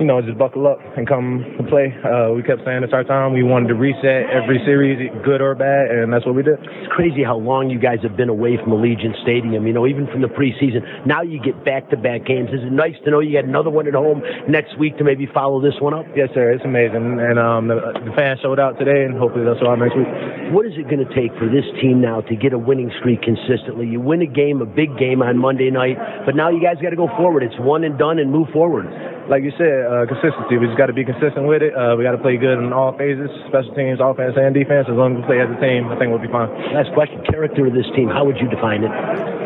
you 0.00 0.06
know, 0.06 0.20
just 0.20 0.36
buckle 0.38 0.66
up 0.66 0.78
and 0.96 1.08
come 1.08 1.44
to 1.56 1.64
play. 1.64 1.94
Uh, 2.04 2.32
we 2.32 2.42
kept 2.42 2.64
saying 2.64 2.82
it's 2.84 2.92
our 2.92 3.04
time. 3.04 3.32
We 3.32 3.42
wanted 3.42 3.68
to 3.68 3.74
reset 3.74 4.28
every 4.28 4.60
series, 4.64 5.00
good 5.24 5.40
or 5.40 5.54
bad, 5.54 5.90
and 5.90 6.12
that's 6.12 6.26
what 6.26 6.34
we 6.34 6.42
did. 6.42 6.58
It's 6.60 6.92
crazy 6.92 7.24
how 7.24 7.36
long 7.38 7.70
you 7.70 7.78
guys 7.78 7.98
have 8.02 8.16
been 8.16 8.28
away 8.28 8.56
from 8.56 8.72
Allegiant 8.72 9.20
Stadium, 9.22 9.66
you 9.66 9.72
know, 9.72 9.86
even 9.86 10.06
from 10.08 10.20
the 10.20 10.28
preseason. 10.28 10.84
Now 11.06 11.22
you 11.22 11.40
get 11.40 11.64
back 11.64 11.88
to 11.90 11.96
back 11.96 12.26
games. 12.26 12.50
Is 12.50 12.60
it 12.60 12.72
nice 12.72 12.94
to 13.04 13.10
know 13.10 13.20
you 13.20 13.32
got 13.32 13.48
another 13.48 13.70
one 13.70 13.86
at 13.86 13.94
home 13.94 14.22
next 14.48 14.78
week 14.78 14.98
to 14.98 15.04
maybe 15.04 15.26
follow 15.32 15.62
this 15.62 15.80
one 15.80 15.94
up? 15.94 16.04
Yes, 16.14 16.28
sir. 16.34 16.50
It's 16.52 16.64
amazing, 16.64 17.18
and 17.20 17.38
um, 17.38 17.68
the, 17.68 17.80
the 18.04 18.12
fans 18.14 18.40
showed 18.42 18.60
out 18.60 18.65
today, 18.74 19.06
and 19.06 19.14
hopefully 19.14 19.46
show 19.62 19.70
out 19.70 19.78
next 19.78 19.94
week. 19.94 20.10
What 20.50 20.66
is 20.66 20.74
it 20.74 20.90
going 20.90 20.98
to 20.98 21.10
take 21.14 21.30
for 21.38 21.46
this 21.46 21.62
team 21.78 22.02
now 22.02 22.26
to 22.26 22.34
get 22.34 22.50
a 22.50 22.58
winning 22.58 22.90
streak 22.98 23.22
consistently? 23.22 23.86
You 23.86 24.02
win 24.02 24.18
a 24.22 24.26
game, 24.26 24.58
a 24.58 24.66
big 24.66 24.98
game 24.98 25.22
on 25.22 25.38
Monday 25.38 25.70
night, 25.70 25.94
but 26.26 26.34
now 26.34 26.50
you 26.50 26.58
guys 26.58 26.82
got 26.82 26.90
to 26.90 26.98
go 26.98 27.06
forward. 27.14 27.46
It's 27.46 27.58
one 27.62 27.86
and 27.86 27.94
done 27.94 28.18
and 28.18 28.34
move 28.34 28.50
forward. 28.50 28.90
Like 29.30 29.42
you 29.42 29.50
said, 29.58 29.86
uh, 29.86 30.06
consistency. 30.06 30.58
We 30.58 30.66
just 30.66 30.78
got 30.78 30.86
to 30.86 30.94
be 30.94 31.02
consistent 31.02 31.50
with 31.50 31.62
it. 31.62 31.74
Uh, 31.74 31.98
we 31.98 32.06
got 32.06 32.14
to 32.14 32.22
play 32.22 32.38
good 32.38 32.62
in 32.62 32.70
all 32.70 32.94
phases, 32.94 33.26
special 33.50 33.74
teams, 33.74 33.98
offense, 33.98 34.38
and 34.38 34.54
defense. 34.54 34.86
As 34.86 34.94
long 34.94 35.18
as 35.18 35.22
we 35.22 35.24
play 35.26 35.42
as 35.42 35.50
a 35.50 35.58
team, 35.58 35.90
I 35.90 35.98
think 35.98 36.14
we'll 36.14 36.22
be 36.22 36.30
fine. 36.30 36.50
Last 36.74 36.94
question. 36.94 37.22
Character 37.26 37.66
of 37.66 37.74
this 37.74 37.86
team, 37.98 38.06
how 38.06 38.22
would 38.22 38.38
you 38.38 38.46
define 38.46 38.86
it? 38.86 38.92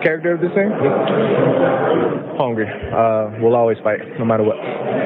Character 0.05 0.37
of 0.37 0.41
this 0.45 0.53
team? 0.53 0.69
Hungry. 2.37 2.69
Uh, 2.69 3.41
we'll 3.41 3.57
always 3.57 3.81
fight, 3.81 4.01
no 4.21 4.25
matter 4.25 4.45
what. 4.45 4.57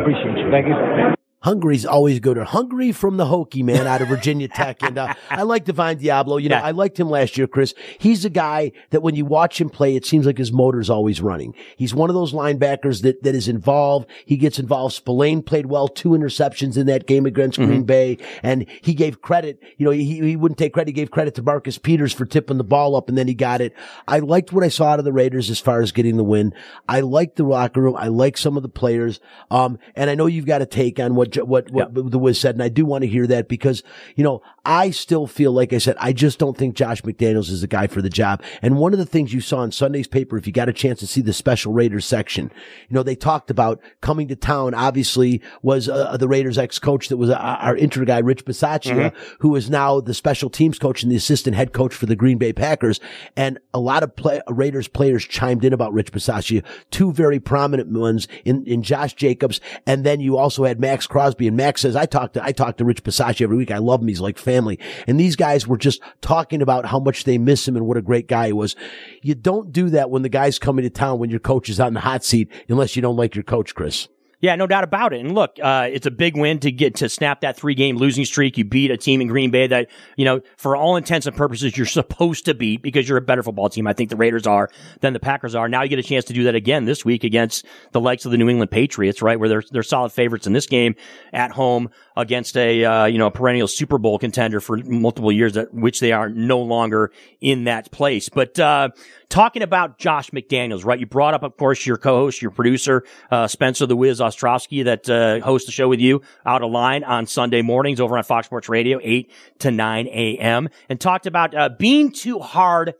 Appreciate 0.03 0.42
you. 0.42 0.50
Thank 0.50 0.66
you. 0.66 1.24
Hungary's 1.45 1.85
always 1.85 2.21
good. 2.21 2.39
Hungary 2.39 2.91
from 2.91 3.19
the 3.19 3.27
Hokie 3.27 3.63
man 3.63 3.87
out 3.87 4.01
of 4.01 4.09
Virginia 4.09 4.49
Tech, 4.49 4.83
and 4.83 4.97
uh, 4.97 5.13
I 5.31 5.43
like 5.43 5.67
Divine 5.67 5.99
Deablo. 5.99 6.41
You 6.41 6.49
know, 6.49 6.57
Yeah. 6.57 6.65
I 6.65 6.71
liked 6.71 6.99
him 6.99 7.11
last 7.11 7.37
year, 7.37 7.47
Chris. 7.47 7.75
He's 7.99 8.25
a 8.25 8.31
guy 8.31 8.73
that 8.91 9.03
when 9.03 9.15
you 9.15 9.27
watch 9.27 9.61
him 9.61 9.69
play, 9.69 9.95
it 9.95 10.07
seems 10.07 10.25
like 10.25 10.39
his 10.39 10.53
motor's 10.53 10.89
always 10.89 11.21
running. 11.21 11.55
He's 11.77 11.95
one 11.95 12.09
of 12.09 12.15
those 12.15 12.33
linebackers 12.33 13.03
that 13.03 13.23
that 13.25 13.35
is 13.35 13.47
involved. 13.47 14.09
He 14.25 14.39
gets 14.39 14.59
involved. 14.59 14.95
Spillane 14.95 15.43
played 15.43 15.67
well, 15.67 15.87
two 15.87 16.11
interceptions 16.11 16.79
in 16.79 16.87
that 16.87 17.07
game 17.07 17.27
against 17.27 17.59
Green 17.59 17.85
Bay, 17.85 18.17
and 18.42 18.65
he 18.81 18.95
gave 18.95 19.21
credit. 19.21 19.61
You 19.77 19.85
know, 19.85 19.90
he 19.90 20.21
he 20.21 20.37
wouldn't 20.37 20.59
take 20.59 20.73
credit. 20.73 20.88
He 20.88 20.95
gave 20.95 21.11
credit 21.11 21.35
to 21.35 21.42
Marcus 21.42 21.77
Peters 21.77 22.15
for 22.15 22.25
tipping 22.25 22.57
the 22.57 22.65
ball 22.65 22.97
up, 22.97 23.11
and 23.11 23.19
then 23.19 23.29
he 23.29 23.35
got 23.35 23.61
it. 23.61 23.75
I 24.09 24.21
liked 24.21 24.51
what 24.55 24.65
I 24.65 24.69
saw 24.69 24.87
out 24.87 24.99
of 24.99 25.05
the 25.05 25.13
Raiders 25.13 25.51
as 25.51 25.61
far 25.61 25.83
as 25.83 25.92
getting 25.92 26.17
the 26.17 26.25
win. 26.25 26.55
I 26.88 27.01
like 27.01 27.35
the 27.35 27.45
locker 27.45 27.83
room. 27.83 27.97
I 27.97 28.09
like 28.09 28.38
some 28.38 28.57
of 28.57 28.63
the 28.63 28.69
players. 28.71 29.21
Um, 29.51 29.79
and 29.95 30.09
I 30.09 30.15
know 30.15 30.25
you've 30.25 30.47
got 30.47 30.63
a 30.63 30.67
take 30.67 30.99
on 30.99 31.15
what 31.15 31.34
what 31.37 31.71
what 31.71 31.95
the 31.95 32.19
Wiz 32.19 32.39
said, 32.41 32.55
and 32.55 32.63
I 32.63 32.69
do 32.69 32.85
want 32.85 33.03
to 33.03 33.09
hear 33.09 33.27
that 33.27 33.49
because 33.49 33.83
you 34.17 34.25
know 34.25 34.43
I 34.65 34.91
still 34.91 35.27
feel 35.27 35.53
like 35.53 35.73
I 35.73 35.79
said 35.79 35.97
I 35.99 36.13
just 36.13 36.39
don't 36.39 36.57
think 36.57 36.75
Josh 36.75 37.03
McDaniels 37.03 37.51
is 37.51 37.61
the 37.61 37.67
guy 37.67 37.87
for 37.87 38.03
the 38.03 38.11
job. 38.11 38.43
And 38.63 38.79
one 38.79 38.93
of 38.93 38.99
the 38.99 39.07
things 39.07 39.33
you 39.33 39.41
saw 39.41 39.63
in 39.63 39.73
Sunday's 39.73 40.09
paper, 40.09 40.37
if 40.37 40.47
you 40.47 40.53
got 40.53 40.69
a 40.69 40.73
chance 40.73 41.01
to 41.01 41.07
see 41.07 41.21
the 41.21 41.33
special 41.33 41.73
Raiders 41.73 42.07
section, 42.07 42.51
you 42.89 42.95
know 42.95 43.03
they 43.03 43.17
talked 43.17 43.51
about 43.51 43.81
coming 44.01 44.29
to 44.29 44.37
town. 44.37 44.75
Obviously, 44.75 45.43
was 45.63 45.89
uh, 45.89 46.17
the 46.17 46.29
Raiders 46.29 46.59
ex 46.59 46.79
coach 46.79 47.09
that 47.09 47.17
was 47.17 47.31
uh, 47.31 47.37
our 47.37 47.77
inter 47.77 48.05
guy 48.05 48.19
Rich 48.19 48.45
Bisaccia, 48.45 49.15
who 49.41 49.57
is 49.57 49.71
now 49.71 50.01
the 50.01 50.15
special 50.15 50.51
teams 50.51 50.79
coach 50.79 51.03
and 51.03 51.11
the 51.11 51.17
assistant 51.17 51.57
head 51.57 51.73
coach 51.73 51.95
for 51.95 52.07
the 52.07 52.17
Green 52.17 52.39
Bay 52.39 52.53
Packers. 52.53 53.01
And 53.37 53.59
a 53.73 53.81
lot 53.81 54.03
of 54.03 54.15
play, 54.15 54.41
Raiders 54.49 54.89
players 54.89 55.25
chimed 55.25 55.65
in 55.65 55.73
about 55.73 55.93
Rich 55.93 56.13
Bisaccia. 56.13 56.65
Two 56.91 57.13
very 57.13 57.41
prominent 57.41 57.91
ones 57.91 58.29
in 58.45 58.65
in 58.67 58.83
Josh 58.83 59.15
Jacobs, 59.15 59.61
and 59.87 60.05
then 60.05 60.21
you 60.21 60.37
also 60.37 60.65
had 60.65 60.81
Max 60.81 61.07
Crosby. 61.25 61.48
And 61.48 61.56
Max 61.56 61.81
says, 61.81 61.96
"I 61.96 62.04
talk 62.06 62.35
to 62.35 62.44
I 62.44 62.52
talk 62.52 62.77
to 62.77 62.85
Rich 62.85 63.02
Bisaccia 63.02 63.42
every 63.42 63.56
week. 63.56 63.70
I 63.70 63.79
love 63.79 64.02
him. 64.02 64.08
He's 64.08 64.20
like 64.20 64.37
family." 64.37 64.79
And 65.06 65.18
these 65.18 65.37
guys 65.37 65.66
were 65.66 65.79
just 65.79 66.02
talking 66.20 66.60
about 66.60 66.87
how 66.87 66.98
much 66.98 67.25
they 67.25 67.38
miss 67.38 67.66
him 67.66 67.77
and 67.77 67.87
what 67.87 67.96
a 67.96 68.02
great 68.02 68.29
guy 68.29 68.48
he 68.48 68.52
was. 68.52 68.77
You 69.22 69.35
don't 69.35 69.72
do 69.72 69.88
that 69.90 70.10
when 70.10 70.22
the 70.22 70.29
guy's 70.29 70.58
coming 70.58 70.83
to 70.83 70.90
town 70.90 71.18
when 71.18 71.31
your 71.31 71.40
coach 71.40 71.70
is 71.70 71.81
on 71.81 71.94
the 71.94 72.00
hot 72.00 72.25
seat, 72.25 72.50
unless 72.68 72.94
you 72.94 73.02
don't 73.02 73.16
like 73.16 73.35
your 73.35 73.44
coach, 73.44 73.75
Chris. 73.75 74.08
Yeah, 74.45 74.57
no 74.57 74.67
doubt 74.67 74.85
about 74.85 75.15
it. 75.15 75.21
And 75.21 75.35
look, 75.35 75.57
uh, 75.63 75.88
it's 75.90 76.05
a 76.05 76.11
big 76.11 76.37
win 76.37 76.59
to 76.59 76.71
get 76.71 76.97
to 76.97 77.09
snap 77.09 77.40
that 77.40 77.57
three 77.57 77.75
game 77.75 77.97
losing 77.97 78.27
streak. 78.27 78.59
You 78.59 78.65
beat 78.67 78.90
a 78.90 78.99
team 78.99 79.23
in 79.23 79.27
Green 79.27 79.51
Bay 79.51 79.67
that, 79.69 79.88
you 80.19 80.27
know, 80.27 80.42
for 80.59 80.77
all 80.77 80.97
intents 80.97 81.27
and 81.27 81.35
purposes, 81.35 81.75
you're 81.79 81.87
supposed 81.87 82.45
to 82.45 82.53
beat 82.53 82.83
because 82.83 83.09
you're 83.09 83.17
a 83.17 83.23
better 83.23 83.42
football 83.42 83.71
team. 83.71 83.87
I 83.87 83.95
think 83.95 84.11
the 84.11 84.17
Raiders 84.17 84.47
are 84.47 84.69
than 85.01 85.15
the 85.15 85.19
Packers 85.19 85.55
are. 85.55 85.67
Now 85.67 85.83
you 85.83 85.88
get 85.88 85.99
a 85.99 86.03
chance 86.03 86.27
to 86.27 86.35
do 86.35 86.45
that 86.45 86.55
again 86.55 86.85
this 86.85 87.07
week 87.07 87.25
against 87.25 87.65
the 87.92 88.03
likes 88.03 88.27
of 88.27 88.33
the 88.33 88.37
New 88.37 88.51
England 88.51 88.71
Patriots, 88.71 89.23
right? 89.23 89.40
Where 89.40 89.49
they're, 89.49 89.63
they're 89.71 89.83
solid 89.83 90.13
favorites 90.13 90.47
in 90.47 90.53
this 90.53 90.67
game 90.67 90.95
at 91.33 91.51
home 91.51 91.88
against 92.15 92.55
a, 92.59 92.85
uh, 92.85 93.05
you 93.07 93.17
know, 93.17 93.29
a 93.29 93.31
perennial 93.31 93.67
Super 93.67 93.97
Bowl 93.97 94.19
contender 94.19 94.61
for 94.61 94.77
multiple 94.77 95.33
years, 95.33 95.55
that, 95.55 95.73
which 95.73 96.01
they 96.01 96.13
are 96.13 96.29
no 96.29 96.61
longer 96.61 97.13
in 97.40 97.65
that 97.65 97.90
place. 97.90 98.29
But, 98.29 98.59
uh, 98.59 98.90
talking 99.35 99.63
about 99.63 99.99
Josh 99.99 100.31
McDaniels, 100.31 100.85
right? 100.85 101.01
You 101.01 101.07
brought 101.07 101.35
up, 101.35 101.43
of 101.43 101.57
course, 101.57 101.85
your 101.85 101.97
co-host, 101.97 102.41
your 102.41 102.53
producer, 102.53 103.03
uh, 103.33 103.49
Spencer 103.49 103.85
the 103.85 103.97
Wiz 103.97 104.21
Ostrowski 104.21 104.85
that, 104.85 105.11
uh, 105.11 105.45
hosts 105.45 105.67
the 105.67 105.73
show 105.73 105.89
with 105.89 105.99
you 105.99 106.23
out 106.47 106.63
of 106.63 106.71
line 106.71 107.03
on 107.03 107.27
Sunday 107.27 107.61
mornings 107.61 108.01
over 108.01 108.17
on 108.17 108.23
Fox 108.23 108.47
Sports 108.47 108.69
Radio, 108.69 109.01
8 109.03 109.33
to 109.59 109.73
9 109.73 110.07
a.m. 110.07 110.69
and 110.89 111.01
talked 111.01 111.27
about, 111.27 111.53
uh, 111.53 111.69
being 111.69 112.13
too 112.13 112.39
hard 112.39 112.95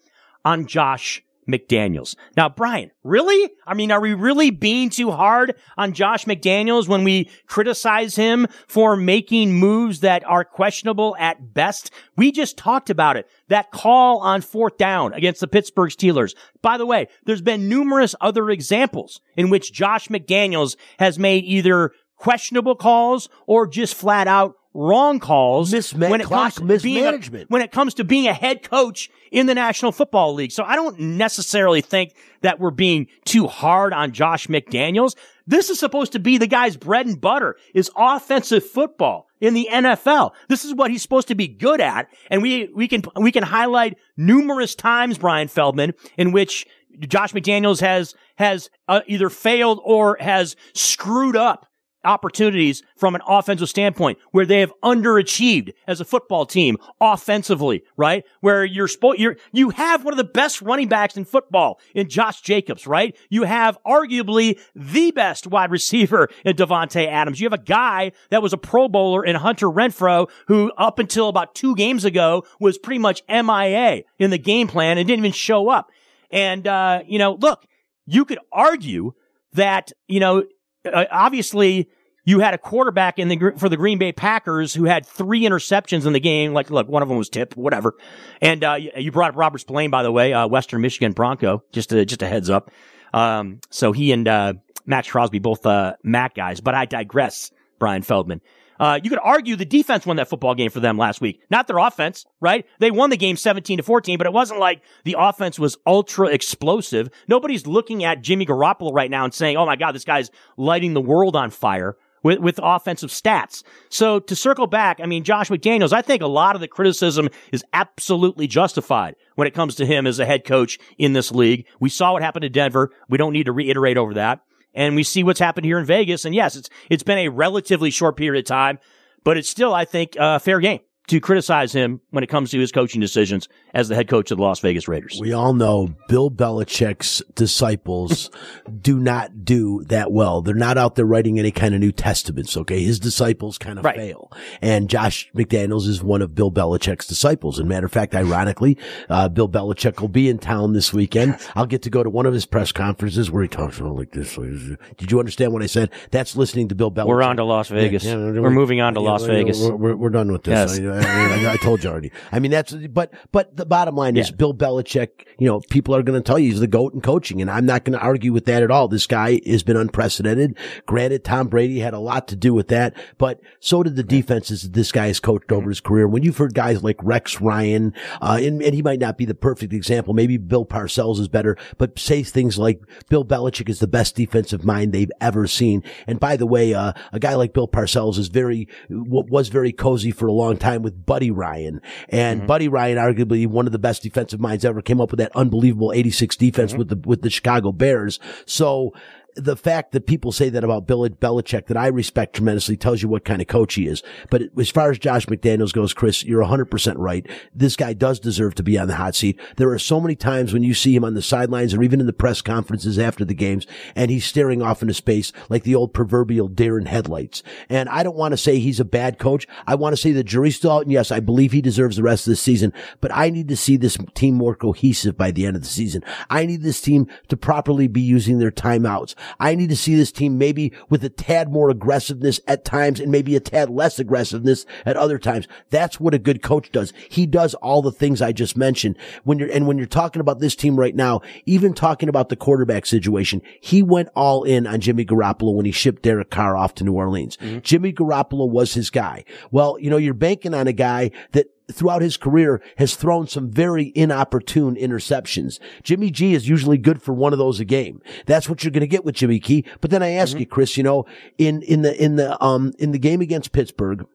on 0.45 0.66
Josh 0.66 1.22
McDaniels. 1.49 2.16
Now, 2.36 2.49
Bryan, 2.49 2.90
really? 3.03 3.51
I 3.66 3.74
mean, 3.74 3.90
are 3.90 4.01
we 4.01 4.14
really 4.14 4.51
being 4.51 4.90
too 4.90 5.11
hard 5.11 5.55
on 5.76 5.92
Josh 5.92 6.24
McDaniels 6.24 6.88
when 6.88 7.05
we 7.05 7.30
criticize 7.47 8.16
him 8.16 8.47
for 8.66 8.97
making 8.97 9.53
moves 9.53 10.01
that 10.01 10.24
are 10.24 10.45
questionable 10.45 11.16
at 11.18 11.55
best? 11.55 11.90
We 12.16 12.32
just 12.32 12.57
talked 12.57 12.90
about 12.90 13.16
it. 13.16 13.28
That 13.49 13.70
call 13.70 14.18
on 14.18 14.40
fourth 14.40 14.78
down 14.78 15.12
against 15.12 15.40
the 15.40 15.49
Pittsburgh 15.49 15.90
Steelers. 15.90 16.34
By 16.62 16.78
the 16.78 16.86
way, 16.86 17.09
there's 17.24 17.42
been 17.42 17.68
numerous 17.68 18.14
other 18.20 18.51
examples 18.51 19.20
in 19.36 19.51
which 19.51 19.72
Josh 19.72 20.09
McDaniels 20.09 20.76
has 20.99 21.18
made 21.18 21.45
either 21.45 21.92
questionable 22.16 22.74
calls 22.74 23.28
or 23.47 23.66
just 23.66 23.95
flat 23.95 24.26
out 24.26 24.57
wrong 24.74 25.20
calls 25.20 25.72
Misma- 25.72 26.10
when 26.10 26.20
it 26.20 26.26
comes 26.26 26.56
to 26.56 26.60
being 26.62 26.98
a- 26.98 27.12
mismanagement. 27.12 27.50
when 27.50 27.62
it 27.62 27.70
comes 27.70 27.94
to 27.94 28.04
being 28.04 28.26
a 28.26 28.34
head 28.34 28.62
coach 28.62 29.08
in 29.30 29.46
the 29.46 29.54
National 29.54 29.92
Football 29.92 30.34
League. 30.34 30.52
So 30.52 30.64
I 30.64 30.74
don't 30.74 30.98
necessarily 30.98 31.80
think 31.80 32.14
that 32.42 32.58
we're 32.60 32.70
being 32.70 33.06
too 33.24 33.46
hard 33.46 33.92
on 33.92 34.12
Josh 34.12 34.48
McDaniels. 34.48 35.14
This 35.46 35.70
is 35.70 35.78
supposed 35.78 36.12
to 36.12 36.18
be 36.18 36.38
the 36.38 36.46
guy's 36.46 36.76
bread 36.76 37.06
and 37.06 37.20
butter 37.20 37.56
is 37.74 37.90
offensive 37.96 38.68
football 38.68 39.28
in 39.40 39.54
the 39.54 39.68
NFL. 39.70 40.32
This 40.48 40.64
is 40.64 40.74
what 40.74 40.90
he's 40.90 41.02
supposed 41.02 41.28
to 41.28 41.34
be 41.34 41.48
good 41.48 41.80
at. 41.80 42.08
And 42.30 42.42
we, 42.42 42.70
we 42.74 42.88
can, 42.88 43.02
we 43.16 43.30
can 43.30 43.42
highlight 43.42 43.96
numerous 44.16 44.74
times, 44.74 45.18
Bryan 45.18 45.48
Feldman, 45.48 45.92
in 46.16 46.32
which 46.32 46.66
Josh 47.00 47.32
McDaniels 47.32 47.80
has, 47.80 48.14
has 48.36 48.70
uh, 48.88 49.00
either 49.06 49.28
failed 49.28 49.80
or 49.84 50.16
has 50.18 50.56
screwed 50.72 51.36
up 51.36 51.66
opportunities 52.05 52.82
from 52.96 53.14
an 53.14 53.20
offensive 53.26 53.68
standpoint 53.68 54.18
where 54.30 54.46
they 54.46 54.61
have 54.61 54.72
underachieved 54.82 55.72
as 55.86 56.00
a 56.00 56.05
football 56.05 56.46
team 56.46 56.76
offensively, 57.00 57.82
right? 57.96 58.24
Where 58.40 58.64
you're 58.64 58.88
spo- 58.88 59.18
you're, 59.18 59.36
you 59.52 59.70
have 59.70 60.05
one 60.05 60.12
of 60.12 60.18
the 60.18 60.24
best 60.24 60.62
running 60.62 60.88
backs 60.88 61.16
in 61.16 61.24
football 61.24 61.80
in 61.94 62.09
Josh 62.09 62.40
Jacobs, 62.40 62.86
right? 62.86 63.16
You 63.28 63.44
have 63.44 63.78
arguably 63.86 64.59
the 64.74 65.11
best 65.11 65.46
wide 65.46 65.70
receiver 65.74 66.28
in 66.44 66.57
Davante 66.57 67.07
Adams. 67.07 67.40
You 67.40 67.46
have 67.46 67.59
a 67.59 67.62
guy 67.62 68.12
that 68.30 68.42
was 68.42 68.52
a 68.52 68.59
pro 68.59 68.88
bowler 68.88 69.24
in 69.24 69.36
Hunter 69.36 69.68
Renfrow 69.68 70.28
who 70.48 70.72
up 70.76 70.98
until 70.98 71.28
about 71.28 71.55
two 71.55 71.74
games 71.74 72.05
ago 72.05 72.44
was 72.61 72.78
pretty 72.78 72.98
much 72.98 73.22
MIA 73.28 74.02
in 74.18 74.30
the 74.30 74.38
game 74.38 74.68
plan 74.68 74.98
and 74.98 75.07
didn't 75.07 75.24
even 75.24 75.32
show 75.32 75.68
up. 75.68 75.90
And, 76.30 76.66
uh, 76.66 77.02
you 77.07 77.18
know, 77.18 77.34
look, 77.34 77.64
you 78.07 78.24
could 78.24 78.38
argue 78.52 79.12
that, 79.52 79.92
you 80.09 80.20
know, 80.20 80.44
uh, 80.85 81.05
obviously 81.11 81.89
you 82.24 82.41
had 82.41 82.55
a 82.55 82.59
quarterback 82.59 83.18
in 83.18 83.28
the 83.28 83.53
for 83.57 83.68
the 83.68 83.76
Green 83.76 83.99
Bay 83.99 84.12
Packers 84.12 84.74
who 84.74 84.85
had 84.85 85.07
three 85.07 85.43
interceptions 85.43 86.07
in 86.07 86.12
the 86.12 86.20
game. 86.20 86.53
Like, 86.53 86.70
look, 86.70 86.89
one 86.89 87.03
of 87.03 87.09
them 87.09 87.18
was 87.18 87.28
tipped, 87.28 87.57
whatever. 87.57 87.95
And 88.41 88.64
uh, 88.64 88.74
you, 88.74 88.91
you 88.97 89.12
brought 89.12 89.30
up 89.30 89.37
Robert 89.37 89.59
Spillane, 89.59 89.91
by 89.91 90.03
the 90.03 90.12
way, 90.12 90.32
uh, 90.32 90.47
Western 90.47 90.80
Michigan 90.80 91.12
Bronco. 91.12 91.62
Just 91.72 91.93
a 91.93 92.05
just 92.05 92.22
a 92.22 92.26
heads 92.26 92.51
up. 92.51 92.70
Um, 93.12 93.61
so 93.70 93.93
he 93.93 94.11
and 94.12 94.26
uh, 94.26 94.55
Max 94.87 95.11
Crosby 95.11 95.39
both 95.39 95.64
uh, 95.66 95.95
Mac 96.03 96.35
guys. 96.35 96.61
But 96.61 96.74
I 96.74 96.87
digress, 96.87 97.51
Bryan 97.78 98.03
Feldman. 98.03 98.41
Uh, 98.78 98.98
you 99.02 99.10
could 99.10 99.18
argue 99.22 99.56
the 99.56 99.64
defense 99.64 100.06
won 100.06 100.16
that 100.16 100.28
football 100.28 100.54
game 100.54 100.70
for 100.70 100.80
them 100.80 100.98
last 100.98 101.20
week, 101.20 101.40
not 101.50 101.66
their 101.66 101.78
offense, 101.78 102.24
right? 102.40 102.66
They 102.80 102.90
won 102.90 103.10
the 103.10 103.16
game 103.16 103.36
17 103.36 103.78
to 103.78 103.82
14, 103.82 104.18
but 104.18 104.26
it 104.26 104.32
wasn't 104.32 104.60
like 104.60 104.82
the 105.04 105.16
offense 105.18 105.58
was 105.58 105.76
ultra 105.86 106.28
explosive. 106.28 107.10
Nobody's 107.28 107.66
looking 107.66 108.04
at 108.04 108.22
Jimmy 108.22 108.46
Garoppolo 108.46 108.92
right 108.92 109.10
now 109.10 109.24
and 109.24 109.34
saying, 109.34 109.56
"Oh 109.56 109.66
my 109.66 109.76
God, 109.76 109.92
this 109.92 110.04
guy's 110.04 110.30
lighting 110.56 110.94
the 110.94 111.00
world 111.00 111.36
on 111.36 111.50
fire." 111.50 111.96
With, 112.22 112.38
with 112.38 112.58
offensive 112.62 113.10
stats. 113.10 113.62
So 113.90 114.18
to 114.18 114.34
circle 114.34 114.66
back, 114.66 114.98
I 114.98 115.04
mean, 115.04 115.24
Josh 115.24 115.50
McDaniels, 115.50 115.92
I 115.92 116.00
think 116.00 116.22
a 116.22 116.26
lot 116.26 116.54
of 116.54 116.62
the 116.62 116.68
criticism 116.68 117.28
is 117.52 117.62
absolutely 117.74 118.46
justified 118.46 119.16
when 119.34 119.46
it 119.46 119.52
comes 119.52 119.74
to 119.74 119.84
him 119.84 120.06
as 120.06 120.18
a 120.18 120.24
head 120.24 120.46
coach 120.46 120.78
in 120.96 121.12
this 121.12 121.30
league. 121.30 121.66
We 121.80 121.90
saw 121.90 122.14
what 122.14 122.22
happened 122.22 122.44
to 122.44 122.48
Denver. 122.48 122.92
We 123.10 123.18
don't 123.18 123.34
need 123.34 123.44
to 123.44 123.52
reiterate 123.52 123.98
over 123.98 124.14
that 124.14 124.40
and 124.74 124.96
we 124.96 125.02
see 125.02 125.22
what's 125.22 125.40
happened 125.40 125.64
here 125.64 125.78
in 125.78 125.84
Vegas. 125.84 126.24
And 126.24 126.34
yes, 126.34 126.56
it's 126.56 126.68
it's 126.90 127.02
been 127.02 127.18
a 127.18 127.28
relatively 127.28 127.90
short 127.90 128.16
period 128.16 128.44
of 128.44 128.48
time, 128.48 128.78
but 129.22 129.36
it's 129.36 129.48
still, 129.48 129.74
I 129.74 129.84
think, 129.84 130.18
uh, 130.18 130.38
fair 130.38 130.60
game 130.60 130.80
to 131.07 131.20
criticize 131.20 131.72
him 131.72 132.00
when 132.11 132.24
it 132.24 132.28
comes 132.28 132.50
to 132.50 132.59
his 132.59 132.72
coaching 132.72 133.00
decisions 133.00 133.46
as 133.74 133.88
the 133.88 133.94
head 133.94 134.09
coach 134.09 134.30
of 134.30 134.38
the 134.38 134.42
Las 134.42 134.61
Vegas 134.61 134.88
Raiders. 134.88 135.18
We 135.20 135.34
all 135.34 135.52
know 135.52 135.94
Bill 136.09 136.30
Belichick's 136.30 137.22
disciples 137.34 138.30
do 138.80 138.98
not 138.98 139.44
do 139.44 139.84
that 139.88 140.12
well. 140.12 140.40
They're 140.40 140.55
not 140.55 140.78
out 140.78 140.94
there 140.94 141.05
writing 141.05 141.38
any 141.38 141.50
kind 141.50 141.74
of 141.74 141.80
New 141.80 141.92
Testaments, 141.92 142.57
okay? 142.57 142.82
His 142.82 142.98
disciples 142.98 143.59
kind 143.59 143.78
of 143.78 143.84
Right. 143.84 143.96
fail. 143.96 144.32
And 144.62 144.88
Josh 144.88 145.30
McDaniels 145.36 145.86
is 145.86 146.02
one 146.02 146.22
of 146.22 146.34
Bill 146.34 146.50
Belichick's 146.50 147.07
disciples. 147.07 147.59
And 147.59 147.68
matter 147.68 147.84
of 147.86 147.92
fact, 147.92 148.14
ironically, 148.14 148.78
uh, 149.11 149.28
Bill 149.28 149.48
Belichick 149.48 150.00
will 150.00 150.09
be 150.09 150.28
in 150.30 150.38
town 150.38 150.72
this 150.72 150.92
weekend. 150.94 151.36
I'll 151.55 151.66
get 151.66 151.82
to 151.82 151.90
go 151.90 152.02
to 152.02 152.09
one 152.09 152.24
of 152.24 152.32
his 152.32 152.46
press 152.46 152.72
conferences 152.72 153.30
where 153.30 153.42
he 153.42 153.48
talks 153.48 153.78
about 153.78 153.96
like 153.96 154.12
this. 154.12 154.34
Did 154.36 155.11
you 155.12 155.18
understand 155.18 155.52
what 155.52 155.62
I 155.62 155.66
said? 155.66 155.90
That's 156.12 156.34
listening 156.34 156.68
to 156.68 156.74
Bill 156.74 156.90
Belichick. 156.90 157.09
We're 157.09 157.22
on 157.22 157.36
to 157.36 157.44
Las 157.44 157.68
Vegas. 157.68 158.05
We're 158.07 158.48
moving 158.48 158.80
on 158.80 158.94
to 158.94 159.00
Las 159.00 159.22
we're- 159.22 159.34
Vegas. 159.42 159.61
We're, 159.61 159.74
we're, 159.76 159.96
we're 159.96 160.11
done 160.11 160.32
with 160.32 160.44
this. 160.44 160.78
Yes. 160.78 160.93
I, 160.93 160.93
I, 161.03 161.53
I 161.53 161.57
told 161.57 161.82
you 161.82 161.90
already. 161.90 162.12
I 162.30 162.38
mean, 162.38 162.51
that's, 162.51 162.72
but, 162.72 163.12
but 163.32 163.57
the 163.57 163.66
bottom 163.66 163.97
line 163.97 164.16
is 164.16 164.30
Bill 164.30 164.55
Belichick, 164.55 165.26
you 165.38 165.47
know, 165.47 165.61
people 165.70 165.95
are 165.95 166.03
going 166.03 166.20
to 166.20 166.24
tell 166.24 166.38
you 166.38 166.51
he's 166.51 166.61
the 166.61 166.66
GOAT 166.66 166.95
in 166.95 167.01
coaching, 167.01 167.40
and 167.40 167.51
I'm 167.51 167.66
not 167.66 167.84
going 167.84 167.99
to 167.99 168.05
argue 168.05 168.32
with 168.32 168.45
that 168.47 168.62
at 168.62 168.70
all. 168.70 168.88
This 168.88 169.07
guy 169.07 169.40
has 169.47 169.62
been 169.62 169.76
unprecedented. 169.76 170.57
Granted, 170.86 171.24
Tom 171.24 171.49
Brady 171.49 171.80
had 171.80 171.95
a 171.95 171.99
lot 171.99 172.28
to 172.28 172.36
do 172.36 172.55
with 172.55 172.68
that, 172.68 172.95
but 173.18 173.40
so 173.61 173.82
did 173.82 173.97
the 173.97 174.03
defenses 174.03 174.62
that 174.62 174.72
this 174.72 174.92
guy 174.92 175.09
has 175.09 175.20
coached 175.20 175.51
over 175.51 175.68
his 175.68 175.80
career. 175.80 176.07
When 176.07 176.22
you've 176.22 176.38
heard 176.38 176.55
guys 176.55 176.82
like 176.82 176.97
Rex 177.03 177.40
Ryan, 177.40 177.95
uh, 178.20 178.38
and, 178.40 178.62
and 178.62 178.74
he 178.74 178.82
might 178.82 179.01
not 179.01 179.18
be 179.18 179.24
the 179.24 179.34
perfect 179.34 179.72
example. 179.72 180.14
Maybe 180.14 180.36
Bill 180.36 180.64
Parcells 180.64 181.18
is 181.18 181.28
better, 181.28 181.57
but 181.78 181.99
say 181.99 182.22
things 182.22 182.59
like 182.59 182.80
Bill 183.09 183.24
Belichick 183.24 183.68
is 183.68 183.80
the 183.80 183.86
best 183.86 184.14
defensive 184.14 184.64
mind 184.64 184.92
they've 184.92 185.11
ever 185.20 185.47
seen. 185.47 185.82
And 186.07 186.20
by 186.20 186.36
the 186.36 186.47
way, 186.47 186.74
uh, 186.74 186.92
a 187.12 187.18
guy 187.18 187.34
like 187.34 187.53
Bill 187.53 187.68
Parcells 187.68 188.18
is 188.18 188.28
very, 188.28 188.68
was 188.88 189.49
very 189.49 189.72
cozy 189.72 190.11
for 190.11 190.26
a 190.26 190.32
long 190.32 190.57
time 190.57 190.82
with 190.85 191.05
Buddy 191.05 191.30
Ryan. 191.30 191.80
And 192.09 192.41
mm-hmm. 192.41 192.47
Buddy 192.47 192.68
Ryan, 192.68 192.99
arguably 192.99 193.47
one 193.47 193.66
of 193.66 193.72
the 193.72 193.78
best 193.78 194.03
defensive 194.03 194.41
minds 194.41 194.64
ever, 194.64 194.82
came 194.82 195.01
up 195.01 195.11
with 195.11 195.18
that 195.18 195.32
unbelievable 195.35 195.93
86 195.93 196.37
defense 196.37 196.72
mm-hmm. 196.72 196.78
with 196.78 196.89
the, 196.91 197.09
with 197.09 197.22
the 197.22 197.30
Chicago 197.30 197.72
Bears. 197.72 198.20
So, 198.47 198.93
the 199.37 199.57
fact 199.57 199.93
that 199.93 200.07
people 200.07 200.32
say 200.32 200.49
that 200.49 200.64
about 200.64 200.87
Bill 200.87 201.09
Belichick 201.09 201.66
that 201.66 201.76
I 201.76 201.89
respect 201.89 202.37
tremendously 202.37 202.76
tells 202.76 203.03
you 203.03 203.09
what 203.09 203.24
kind 203.24 203.43
of 203.43 203.49
coach 203.49 203.74
he 203.74 203.87
is. 203.87 204.03
But 204.30 204.43
as 204.59 204.70
far 204.70 204.91
as 204.91 204.99
Josh 204.99 205.26
McDaniels 205.26 205.72
goes, 205.72 205.93
Chris, 205.93 206.24
you're 206.24 206.45
100% 206.45 206.95
right. 206.97 207.26
This 207.55 207.76
guy 207.76 207.93
does 207.95 208.20
deserve 208.20 208.55
to 208.57 208.62
be 208.62 208.78
on 208.78 208.89
the 208.89 208.95
hot 208.95 209.14
seat. 209.14 209.41
There 209.57 209.70
are 209.70 209.78
so 209.78 210.01
many 210.01 210.14
times 210.14 210.53
when 210.53 210.62
you 210.62 210.74
see 210.74 210.95
him 210.95 211.05
on 211.05 211.14
the 211.14 211.22
sidelines 211.22 211.74
or 211.74 211.82
even 211.82 212.01
in 212.01 212.07
the 212.07 212.12
press 212.12 212.43
conferences 212.43 212.99
after 212.99 213.24
the 213.24 213.35
games 213.35 213.66
and 213.97 214.11
he's 214.11 214.24
staring 214.24 214.62
off 214.62 214.82
into 214.82 214.95
space 214.95 215.32
like 215.49 215.64
the 215.64 215.74
old 215.74 215.93
proverbial 215.93 216.49
deer 216.49 216.78
in 216.78 216.87
headlights. 216.87 217.43
And 217.68 217.89
I 217.89 218.03
don't 218.03 218.16
want 218.16 218.32
to 218.32 218.39
say 218.39 218.59
he's 218.59 218.80
a 218.80 218.85
bad 218.85 219.18
coach. 219.18 219.47
I 219.66 219.74
want 219.74 219.95
to 219.95 220.01
say 220.01 220.12
the 220.12 220.24
jury's 220.24 220.57
still 220.57 220.70
out. 220.70 220.82
And 220.82 220.93
yes, 220.93 221.11
I 221.11 221.20
believe 221.20 221.53
he 221.53 221.61
deserves 221.61 221.97
the 221.97 222.03
rest 222.03 222.26
of 222.26 222.30
the 222.30 222.37
season, 222.37 222.72
but 223.01 223.11
I 223.12 223.30
need 223.30 223.49
to 223.49 223.57
see 223.57 223.76
this 223.76 223.99
team 224.14 224.35
more 224.35 224.55
cohesive 224.55 225.16
by 225.16 225.30
the 225.32 225.47
end 225.47 225.57
of 225.57 225.62
the 225.62 225.68
season. 225.68 226.05
I 226.30 226.47
need 226.47 226.62
this 226.62 226.80
team 226.80 227.09
to 227.28 227.37
properly 227.37 227.89
be 227.89 228.01
using 228.01 228.39
their 228.39 228.53
timeouts. 228.53 229.14
I 229.38 229.54
need 229.54 229.70
to 229.70 229.76
see 229.76 229.94
this 229.94 230.12
team 230.12 230.38
maybe 230.38 230.72
with 230.88 231.04
a 231.04 231.08
tad 231.08 231.52
more 231.52 231.70
aggressiveness 231.70 232.40
at 232.46 232.64
times 232.64 233.00
and 233.00 233.10
maybe 233.10 233.36
a 233.36 233.40
tad 233.40 233.70
less 233.70 233.98
aggressiveness 233.98 234.66
at 234.84 234.96
other 234.96 235.18
times. 235.18 235.46
That's 235.70 236.00
what 236.00 236.14
a 236.14 236.18
good 236.18 236.42
coach 236.42 236.70
does. 236.72 236.92
He 237.08 237.26
does 237.26 237.54
all 237.54 237.82
the 237.82 237.92
things 237.92 238.22
I 238.22 238.32
just 238.32 238.56
mentioned. 238.56 238.96
When 239.24 239.38
you're, 239.38 239.50
and 239.50 239.66
when 239.66 239.78
you're 239.78 239.86
talking 239.86 240.20
about 240.20 240.40
this 240.40 240.56
team 240.56 240.78
right 240.78 240.94
now, 240.94 241.20
even 241.46 241.74
talking 241.74 242.08
about 242.08 242.28
the 242.28 242.36
quarterback 242.36 242.86
situation, 242.86 243.42
he 243.60 243.82
went 243.82 244.08
all 244.14 244.44
in 244.44 244.66
on 244.66 244.80
Jimmy 244.80 245.04
Garoppolo 245.04 245.54
when 245.54 245.66
he 245.66 245.72
shipped 245.72 246.02
Derek 246.02 246.30
Carr 246.30 246.56
off 246.56 246.74
to 246.76 246.84
New 246.84 246.92
Orleans. 246.92 247.36
Mm-hmm. 247.38 247.60
Jimmy 247.60 247.92
Garoppolo 247.92 248.48
was 248.48 248.74
his 248.74 248.90
guy. 248.90 249.24
Well, 249.50 249.78
you 249.78 249.90
know, 249.90 249.96
you're 249.96 250.14
banking 250.14 250.54
on 250.54 250.66
a 250.66 250.72
guy 250.72 251.10
that 251.32 251.46
throughout 251.72 252.02
his 252.02 252.16
career 252.16 252.62
has 252.78 252.94
thrown 252.94 253.26
some 253.26 253.50
very 253.50 253.92
inopportune 253.94 254.76
interceptions. 254.76 255.58
Jimmy 255.82 256.10
G 256.10 256.34
is 256.34 256.48
usually 256.48 256.78
good 256.78 257.02
for 257.02 257.12
one 257.12 257.32
of 257.32 257.38
those 257.38 257.60
a 257.60 257.64
game. 257.64 258.02
That's 258.26 258.48
what 258.48 258.62
you're 258.62 258.70
going 258.70 258.80
to 258.82 258.86
get 258.86 259.04
with 259.04 259.14
Jimmy 259.14 259.38
G. 259.38 259.64
But 259.80 259.90
then 259.90 260.02
I 260.02 260.10
ask 260.10 260.38
you, 260.38 260.46
Chris, 260.46 260.76
you 260.76 260.82
know, 260.82 261.06
in, 261.38 261.62
in 261.62 261.82
the, 261.82 262.02
in 262.02 262.16
the, 262.16 262.42
um, 262.42 262.72
in 262.78 262.92
the 262.92 262.98
game 262.98 263.20
against 263.20 263.52
Pittsburgh, 263.52 264.06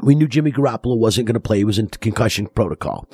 we 0.00 0.14
knew 0.14 0.28
Jimmy 0.28 0.52
Garoppolo 0.52 0.96
wasn't 0.96 1.26
going 1.26 1.34
to 1.34 1.40
play. 1.40 1.58
He 1.58 1.64
was 1.64 1.78
in 1.78 1.88
concussion 1.88 2.46
protocol. 2.48 3.08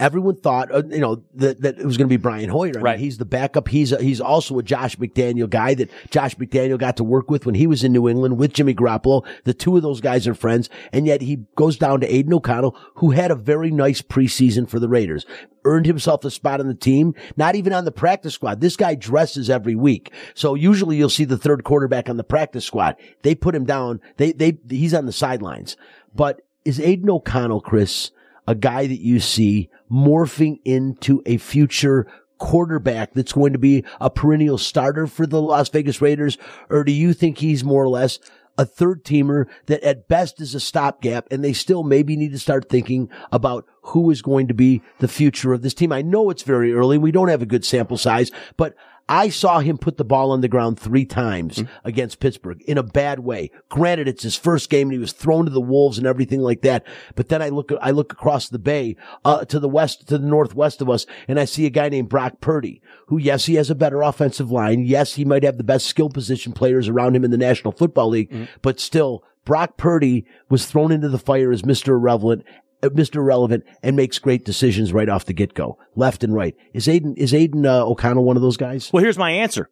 Everyone 0.00 0.36
thought, 0.36 0.72
uh, 0.72 0.82
you 0.88 1.00
know, 1.00 1.22
that, 1.34 1.60
that 1.62 1.78
it 1.78 1.84
was 1.84 1.96
going 1.96 2.06
to 2.06 2.12
be 2.12 2.16
Brian 2.16 2.48
Hoyer. 2.48 2.70
I 2.70 2.72
mean, 2.74 2.82
Right. 2.84 2.98
he's 3.00 3.18
the 3.18 3.24
backup. 3.24 3.66
He's 3.68 3.90
a, 3.92 4.00
he's 4.02 4.20
also 4.20 4.58
a 4.58 4.62
Josh 4.62 4.96
McDaniel 4.96 5.50
guy 5.50 5.74
that 5.74 5.90
Josh 6.10 6.36
McDaniel 6.36 6.78
got 6.78 6.96
to 6.98 7.04
work 7.04 7.30
with 7.30 7.46
when 7.46 7.56
he 7.56 7.66
was 7.66 7.82
in 7.82 7.92
New 7.92 8.08
England 8.08 8.38
with 8.38 8.52
Jimmy 8.52 8.74
Garoppolo. 8.74 9.26
The 9.44 9.54
two 9.54 9.76
of 9.76 9.82
those 9.82 10.00
guys 10.00 10.28
are 10.28 10.34
friends, 10.34 10.70
and 10.92 11.06
yet 11.06 11.20
he 11.22 11.38
goes 11.56 11.76
down 11.76 12.00
to 12.00 12.14
Aidan 12.14 12.32
O'Connell, 12.34 12.76
who 12.96 13.10
had 13.10 13.30
a 13.30 13.34
very 13.34 13.70
nice 13.72 14.00
preseason 14.00 14.68
for 14.68 14.78
the 14.78 14.88
Raiders. 14.88 15.26
Earned 15.64 15.86
himself 15.86 16.24
a 16.24 16.30
spot 16.30 16.60
on 16.60 16.68
the 16.68 16.74
team, 16.74 17.14
not 17.36 17.56
even 17.56 17.72
on 17.72 17.84
the 17.84 17.90
practice 17.92 18.34
squad. 18.34 18.60
This 18.60 18.76
guy 18.76 18.94
dresses 18.94 19.50
every 19.50 19.74
week. 19.74 20.12
So 20.34 20.54
usually 20.54 20.96
you'll 20.96 21.10
see 21.10 21.24
the 21.24 21.36
third 21.36 21.64
quarterback 21.64 22.08
on 22.08 22.16
the 22.16 22.24
practice 22.24 22.64
squad. 22.64 22.94
They 23.22 23.34
put 23.34 23.54
him 23.54 23.64
down. 23.64 24.00
They, 24.16 24.32
they, 24.32 24.58
he's 24.70 24.94
on 24.94 25.06
the 25.06 25.12
sidelines. 25.12 25.76
But 26.14 26.40
is 26.64 26.80
Aidan 26.80 27.10
O'Connell, 27.10 27.60
Chris, 27.60 28.12
a 28.48 28.54
guy 28.54 28.86
that 28.86 29.00
you 29.00 29.20
see 29.20 29.68
morphing 29.90 30.58
into 30.64 31.22
a 31.26 31.36
future 31.36 32.06
quarterback 32.38 33.12
that's 33.12 33.32
going 33.34 33.52
to 33.52 33.58
be 33.58 33.84
a 34.00 34.08
perennial 34.08 34.56
starter 34.56 35.06
for 35.06 35.26
the 35.26 35.40
Las 35.40 35.68
Vegas 35.68 36.00
Raiders? 36.00 36.38
Or 36.70 36.82
do 36.82 36.90
you 36.90 37.12
think 37.12 37.38
he's 37.38 37.62
more 37.62 37.84
or 37.84 37.88
less 37.88 38.18
a 38.56 38.64
third 38.64 39.04
teamer 39.04 39.44
that 39.66 39.82
at 39.82 40.08
best 40.08 40.40
is 40.40 40.54
a 40.54 40.60
stopgap 40.60 41.28
and 41.30 41.44
they 41.44 41.52
still 41.52 41.82
maybe 41.82 42.16
need 42.16 42.32
to 42.32 42.38
start 42.38 42.70
thinking 42.70 43.10
about 43.30 43.66
who 43.82 44.10
is 44.10 44.22
going 44.22 44.48
to 44.48 44.54
be 44.54 44.80
the 44.98 45.08
future 45.08 45.52
of 45.52 45.60
this 45.60 45.74
team? 45.74 45.92
I 45.92 46.00
know 46.00 46.30
it's 46.30 46.42
very 46.42 46.72
early. 46.72 46.96
We 46.96 47.12
don't 47.12 47.28
have 47.28 47.42
a 47.42 47.46
good 47.46 47.66
sample 47.66 47.98
size, 47.98 48.30
but 48.56 48.74
I 49.08 49.30
saw 49.30 49.60
him 49.60 49.78
put 49.78 49.96
the 49.96 50.04
ball 50.04 50.30
on 50.30 50.42
the 50.42 50.48
ground 50.48 50.78
three 50.78 51.04
times 51.06 51.62
against 51.82 52.20
Pittsburgh 52.20 52.60
in 52.66 52.76
a 52.76 52.82
bad 52.82 53.20
way. 53.20 53.50
Granted, 53.68 54.06
it's 54.06 54.22
his 54.22 54.36
first 54.36 54.68
game 54.68 54.88
and 54.88 54.92
he 54.92 54.98
was 54.98 55.12
thrown 55.12 55.46
to 55.46 55.50
the 55.50 55.60
wolves 55.60 55.96
and 55.96 56.06
everything 56.06 56.40
like 56.40 56.60
that. 56.62 56.84
But 57.14 57.28
then 57.28 57.40
I 57.40 57.48
look, 57.48 57.72
I 57.80 57.90
look 57.90 58.12
across 58.12 58.48
the 58.48 58.58
bay, 58.58 58.96
uh, 59.24 59.44
to 59.46 59.58
the 59.58 59.68
west, 59.68 60.08
to 60.08 60.18
the 60.18 60.26
northwest 60.26 60.82
of 60.82 60.90
us, 60.90 61.06
and 61.26 61.40
I 61.40 61.46
see 61.46 61.64
a 61.64 61.70
guy 61.70 61.88
named 61.88 62.08
Brock 62.10 62.40
Purdy, 62.40 62.82
who, 63.06 63.18
yes, 63.18 63.46
he 63.46 63.54
has 63.54 63.70
a 63.70 63.74
better 63.74 64.02
offensive 64.02 64.50
line. 64.50 64.84
Yes, 64.84 65.14
he 65.14 65.24
might 65.24 65.42
have 65.44 65.56
the 65.56 65.64
best 65.64 65.86
skill 65.86 66.10
position 66.10 66.52
players 66.52 66.88
around 66.88 67.16
him 67.16 67.24
in 67.24 67.30
the 67.30 67.36
National 67.38 67.72
Football 67.72 68.10
League, 68.10 68.48
but 68.62 68.78
still, 68.78 69.24
Brock 69.44 69.78
Purdy 69.78 70.26
was 70.50 70.66
thrown 70.66 70.92
into 70.92 71.08
the 71.08 71.18
fire 71.18 71.50
as 71.50 71.62
Mr. 71.62 71.88
Irrelevant. 71.88 72.44
Uh, 72.82 72.88
Mr. 72.90 73.16
Irrelevant 73.16 73.64
and 73.82 73.96
makes 73.96 74.18
great 74.18 74.44
decisions 74.44 74.92
right 74.92 75.08
off 75.08 75.24
the 75.24 75.32
get 75.32 75.54
go, 75.54 75.78
left 75.96 76.22
and 76.22 76.34
right. 76.34 76.54
Is 76.72 76.88
Aidan 76.88 77.16
is 77.16 77.34
Aidan 77.34 77.66
uh, 77.66 77.84
O'Connell 77.84 78.24
one 78.24 78.36
of 78.36 78.42
those 78.42 78.56
guys? 78.56 78.90
Well, 78.92 79.02
here's 79.02 79.18
my 79.18 79.30
answer. 79.30 79.68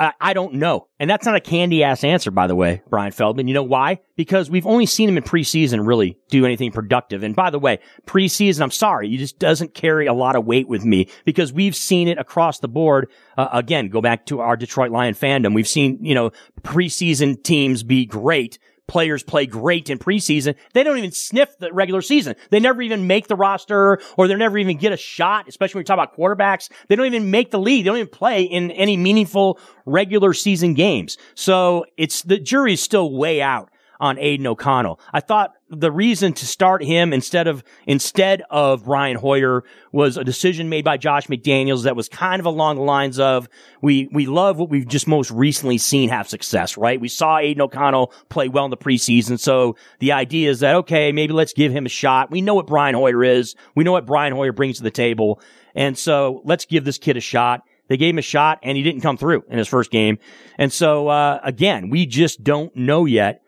I, 0.00 0.14
I 0.18 0.32
don't 0.32 0.54
know. 0.54 0.88
And 0.98 1.10
that's 1.10 1.26
not 1.26 1.36
a 1.36 1.40
candy 1.40 1.84
ass 1.84 2.02
answer, 2.02 2.30
by 2.30 2.46
the 2.46 2.54
way, 2.56 2.82
Bryan 2.88 3.12
Feldman. 3.12 3.48
You 3.48 3.54
know 3.54 3.62
why? 3.62 4.00
Because 4.16 4.48
we've 4.48 4.66
only 4.66 4.86
seen 4.86 5.10
him 5.10 5.18
in 5.18 5.22
preseason 5.22 5.86
really 5.86 6.18
do 6.30 6.46
anything 6.46 6.72
productive. 6.72 7.22
And 7.22 7.36
by 7.36 7.50
the 7.50 7.58
way, 7.58 7.80
preseason, 8.06 8.62
I'm 8.62 8.70
sorry, 8.70 9.14
it 9.14 9.18
just 9.18 9.38
doesn't 9.38 9.74
carry 9.74 10.06
a 10.06 10.14
lot 10.14 10.36
of 10.36 10.46
weight 10.46 10.68
with 10.68 10.84
me 10.84 11.08
because 11.26 11.52
we've 11.52 11.76
seen 11.76 12.08
it 12.08 12.18
across 12.18 12.60
the 12.60 12.68
board. 12.68 13.10
Uh, 13.36 13.48
again, 13.52 13.88
go 13.88 14.00
back 14.00 14.24
to 14.26 14.40
our 14.40 14.56
Detroit 14.56 14.90
Lion 14.90 15.14
fandom. 15.14 15.54
We've 15.54 15.68
seen, 15.68 16.02
you 16.02 16.14
know, 16.14 16.30
preseason 16.62 17.42
teams 17.42 17.82
be 17.82 18.06
great. 18.06 18.58
Players 18.90 19.22
play 19.22 19.46
great 19.46 19.88
in 19.88 20.00
preseason. 20.00 20.56
They 20.72 20.82
don't 20.82 20.98
even 20.98 21.12
sniff 21.12 21.56
the 21.58 21.72
regular 21.72 22.02
season. 22.02 22.34
They 22.50 22.58
never 22.58 22.82
even 22.82 23.06
make 23.06 23.28
the 23.28 23.36
roster 23.36 24.00
or 24.16 24.26
they 24.26 24.34
never 24.34 24.58
even 24.58 24.78
get 24.78 24.90
a 24.90 24.96
shot, 24.96 25.46
especially 25.46 25.78
when 25.78 25.82
we 25.82 25.84
talk 25.84 25.94
about 25.94 26.16
quarterbacks. 26.16 26.68
They 26.88 26.96
don't 26.96 27.06
even 27.06 27.30
make 27.30 27.52
the 27.52 27.60
league. 27.60 27.84
They 27.84 27.88
don't 27.88 27.98
even 27.98 28.08
play 28.08 28.42
in 28.42 28.72
any 28.72 28.96
meaningful 28.96 29.60
regular 29.86 30.34
season 30.34 30.74
games. 30.74 31.18
So 31.36 31.84
it's 31.96 32.22
the 32.22 32.40
jury 32.40 32.72
is 32.72 32.82
still 32.82 33.12
way 33.12 33.40
out 33.40 33.69
on 34.00 34.18
Aidan 34.18 34.46
O'Connell. 34.46 34.98
I 35.12 35.20
thought 35.20 35.52
the 35.68 35.92
reason 35.92 36.32
to 36.32 36.46
start 36.46 36.82
him 36.82 37.12
instead 37.12 37.46
of 37.46 37.62
instead 37.86 38.42
of 38.50 38.84
Brian 38.84 39.16
Hoyer 39.16 39.62
was 39.92 40.16
a 40.16 40.24
decision 40.24 40.68
made 40.68 40.84
by 40.84 40.96
Josh 40.96 41.28
McDaniels 41.28 41.84
that 41.84 41.94
was 41.94 42.08
kind 42.08 42.40
of 42.40 42.46
along 42.46 42.76
the 42.76 42.82
lines 42.82 43.20
of 43.20 43.48
we 43.82 44.08
we 44.10 44.26
love 44.26 44.58
what 44.58 44.70
we've 44.70 44.88
just 44.88 45.06
most 45.06 45.30
recently 45.30 45.78
seen 45.78 46.08
have 46.08 46.28
success, 46.28 46.76
right? 46.76 47.00
We 47.00 47.08
saw 47.08 47.38
Aidan 47.38 47.60
O'Connell 47.60 48.12
play 48.30 48.48
well 48.48 48.64
in 48.64 48.70
the 48.70 48.76
preseason, 48.76 49.38
so 49.38 49.76
the 50.00 50.12
idea 50.12 50.50
is 50.50 50.60
that 50.60 50.74
okay, 50.76 51.12
maybe 51.12 51.34
let's 51.34 51.52
give 51.52 51.70
him 51.70 51.86
a 51.86 51.90
shot. 51.90 52.30
We 52.30 52.40
know 52.40 52.54
what 52.54 52.66
Brian 52.66 52.94
Hoyer 52.94 53.22
is. 53.22 53.54
We 53.76 53.84
know 53.84 53.92
what 53.92 54.06
Brian 54.06 54.32
Hoyer 54.32 54.52
brings 54.52 54.78
to 54.78 54.82
the 54.82 54.90
table. 54.90 55.40
And 55.74 55.96
so 55.96 56.42
let's 56.44 56.64
give 56.64 56.84
this 56.84 56.98
kid 56.98 57.16
a 57.16 57.20
shot. 57.20 57.62
They 57.88 57.96
gave 57.96 58.14
him 58.14 58.18
a 58.18 58.22
shot 58.22 58.60
and 58.62 58.76
he 58.76 58.82
didn't 58.82 59.02
come 59.02 59.16
through 59.16 59.44
in 59.48 59.58
his 59.58 59.68
first 59.68 59.90
game. 59.90 60.18
And 60.58 60.72
so, 60.72 61.08
uh, 61.08 61.40
again, 61.42 61.90
we 61.90 62.06
just 62.06 62.42
don't 62.42 62.74
know 62.74 63.04
yet 63.04 63.42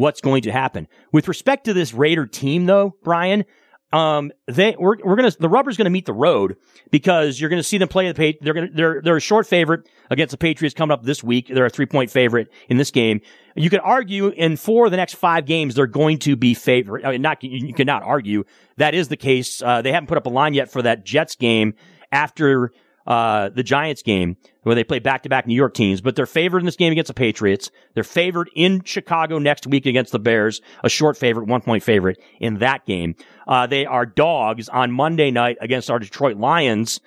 what's 0.00 0.20
going 0.20 0.42
to 0.42 0.52
happen. 0.52 0.88
With 1.12 1.28
respect 1.28 1.64
to 1.64 1.74
this 1.74 1.92
Raider 1.92 2.26
team, 2.26 2.66
though, 2.66 2.96
Bryan, 3.04 3.44
um, 3.92 4.30
they 4.46 4.76
we're 4.78 4.96
we're 5.04 5.16
gonna 5.16 5.32
the 5.38 5.48
rubber's 5.48 5.76
gonna 5.76 5.90
meet 5.90 6.06
the 6.06 6.12
road 6.12 6.56
because 6.90 7.40
you're 7.40 7.50
gonna 7.50 7.62
see 7.62 7.76
them 7.76 7.88
play 7.88 8.10
the 8.10 8.38
they're 8.40 8.54
gonna 8.54 8.70
they're 8.72 9.02
they're 9.02 9.16
a 9.16 9.20
short 9.20 9.48
favorite 9.48 9.88
against 10.10 10.30
the 10.30 10.38
Patriots 10.38 10.74
coming 10.74 10.92
up 10.92 11.02
this 11.02 11.24
week. 11.24 11.48
They're 11.48 11.66
a 11.66 11.70
three 11.70 11.86
point 11.86 12.10
favorite 12.10 12.48
in 12.68 12.76
this 12.76 12.92
game. 12.92 13.20
You 13.56 13.68
could 13.68 13.80
argue 13.80 14.28
in 14.28 14.56
four 14.56 14.86
of 14.86 14.90
the 14.92 14.96
next 14.96 15.14
five 15.14 15.44
games 15.44 15.74
they're 15.74 15.88
going 15.88 16.18
to 16.20 16.36
be 16.36 16.54
favorite. 16.54 17.04
I 17.04 17.12
mean, 17.12 17.22
not 17.22 17.42
you, 17.42 17.66
you 17.66 17.74
cannot 17.74 18.04
argue 18.04 18.44
that 18.76 18.94
is 18.94 19.08
the 19.08 19.16
case. 19.16 19.60
Uh, 19.60 19.82
they 19.82 19.92
haven't 19.92 20.06
put 20.06 20.18
up 20.18 20.26
a 20.26 20.30
line 20.30 20.54
yet 20.54 20.70
for 20.70 20.82
that 20.82 21.04
Jets 21.04 21.34
game 21.34 21.74
after 22.12 22.72
uh, 23.10 23.48
the 23.48 23.64
Giants 23.64 24.02
game 24.02 24.36
where 24.62 24.76
they 24.76 24.84
play 24.84 25.00
back 25.00 25.24
to 25.24 25.28
back 25.28 25.44
New 25.44 25.56
York 25.56 25.74
teams, 25.74 26.00
but 26.00 26.14
they're 26.14 26.26
favored 26.26 26.60
in 26.60 26.64
this 26.64 26.76
game 26.76 26.92
against 26.92 27.08
the 27.08 27.14
Patriots. 27.14 27.68
They're 27.94 28.04
favored 28.04 28.48
in 28.54 28.84
Chicago 28.84 29.40
next 29.40 29.66
week 29.66 29.84
against 29.84 30.12
the 30.12 30.20
Bears, 30.20 30.60
a 30.84 30.88
short 30.88 31.16
favorite, 31.18 31.48
one 31.48 31.60
point 31.60 31.82
favorite 31.82 32.22
in 32.38 32.58
that 32.58 32.86
game. 32.86 33.16
Uh, 33.48 33.66
they 33.66 33.84
are 33.84 34.06
dogs 34.06 34.68
on 34.68 34.92
Monday 34.92 35.32
night 35.32 35.56
against 35.60 35.90
our 35.90 35.98
Detroit 35.98 36.36
Lions, 36.36 37.00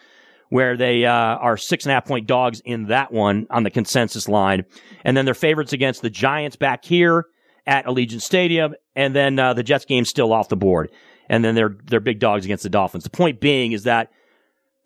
where 0.49 0.75
they 0.75 1.05
uh, 1.05 1.13
are 1.13 1.55
six 1.55 1.85
and 1.85 1.91
a 1.91 1.93
half 1.93 2.05
point 2.05 2.27
dogs 2.27 2.61
in 2.65 2.87
that 2.87 3.13
one 3.13 3.47
on 3.49 3.63
the 3.63 3.71
consensus 3.71 4.27
line. 4.27 4.65
And 5.05 5.15
then 5.15 5.23
they're 5.23 5.33
favorites 5.33 5.71
against 5.71 6.01
the 6.01 6.09
Giants 6.09 6.57
back 6.57 6.83
here 6.83 7.27
at 7.65 7.85
Allegiant 7.85 8.21
Stadium, 8.21 8.75
and 8.93 9.15
then 9.15 9.39
uh, 9.39 9.53
the 9.53 9.63
Jets 9.63 9.85
game's 9.85 10.09
still 10.09 10.33
off 10.33 10.49
the 10.49 10.57
board, 10.57 10.91
and 11.29 11.45
then 11.45 11.55
they're 11.55 11.77
they're 11.85 12.01
big 12.01 12.19
dogs 12.19 12.43
against 12.43 12.63
the 12.63 12.69
Dolphins. 12.69 13.05
The 13.05 13.09
point 13.09 13.39
being 13.39 13.71
is 13.71 13.83
that 13.83 14.11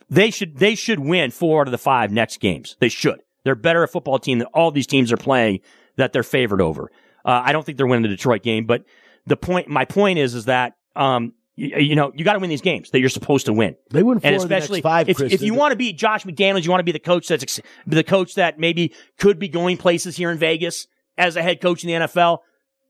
they 0.09 0.31
should 0.31 0.57
they 0.57 0.75
should 0.75 0.99
win 0.99 1.31
four 1.31 1.61
out 1.61 1.67
of 1.67 1.71
the 1.71 1.77
five 1.77 2.11
next 2.11 2.39
games. 2.39 2.75
They 2.79 2.89
should. 2.89 3.21
They're 3.43 3.55
better 3.55 3.83
a 3.83 3.87
football 3.87 4.19
team 4.19 4.39
than 4.39 4.47
all 4.53 4.71
these 4.71 4.87
teams 4.87 5.11
are 5.11 5.17
playing 5.17 5.61
that 5.95 6.13
they're 6.13 6.23
favored 6.23 6.61
over. 6.61 6.91
Uh, 7.25 7.41
I 7.45 7.51
don't 7.51 7.65
think 7.65 7.77
they're 7.77 7.87
winning 7.87 8.03
the 8.03 8.09
Detroit 8.09 8.43
game, 8.43 8.65
but 8.65 8.83
the 9.25 9.37
point 9.37 9.67
my 9.67 9.85
point 9.85 10.19
is 10.19 10.33
is 10.33 10.45
that 10.45 10.73
um, 10.95 11.33
you, 11.55 11.77
you 11.77 11.95
know 11.95 12.11
you 12.15 12.23
got 12.23 12.33
to 12.33 12.39
win 12.39 12.49
these 12.49 12.61
games 12.61 12.89
that 12.91 12.99
you're 12.99 13.09
supposed 13.09 13.47
to 13.47 13.53
win. 13.53 13.75
They 13.91 14.03
win 14.03 14.19
four 14.19 14.27
and 14.27 14.35
of 14.35 14.43
the 14.43 14.47
next 14.47 14.65
especially 14.65 14.81
five, 14.81 15.09
if, 15.09 15.17
Chris, 15.17 15.33
if 15.33 15.41
you 15.41 15.53
want 15.53 15.71
to 15.71 15.77
be 15.77 15.91
Josh 15.91 16.23
McDaniels, 16.23 16.63
you 16.63 16.71
want 16.71 16.79
to 16.79 16.85
be 16.85 16.91
the 16.93 16.99
coach 16.99 17.27
that's 17.27 17.43
ex- 17.43 17.59
the 17.85 18.03
coach 18.03 18.35
that 18.35 18.59
maybe 18.59 18.93
could 19.17 19.39
be 19.39 19.49
going 19.49 19.77
places 19.77 20.15
here 20.15 20.31
in 20.31 20.37
Vegas 20.37 20.87
as 21.17 21.35
a 21.35 21.43
head 21.43 21.61
coach 21.61 21.83
in 21.83 21.87
the 21.89 22.07
NFL. 22.07 22.39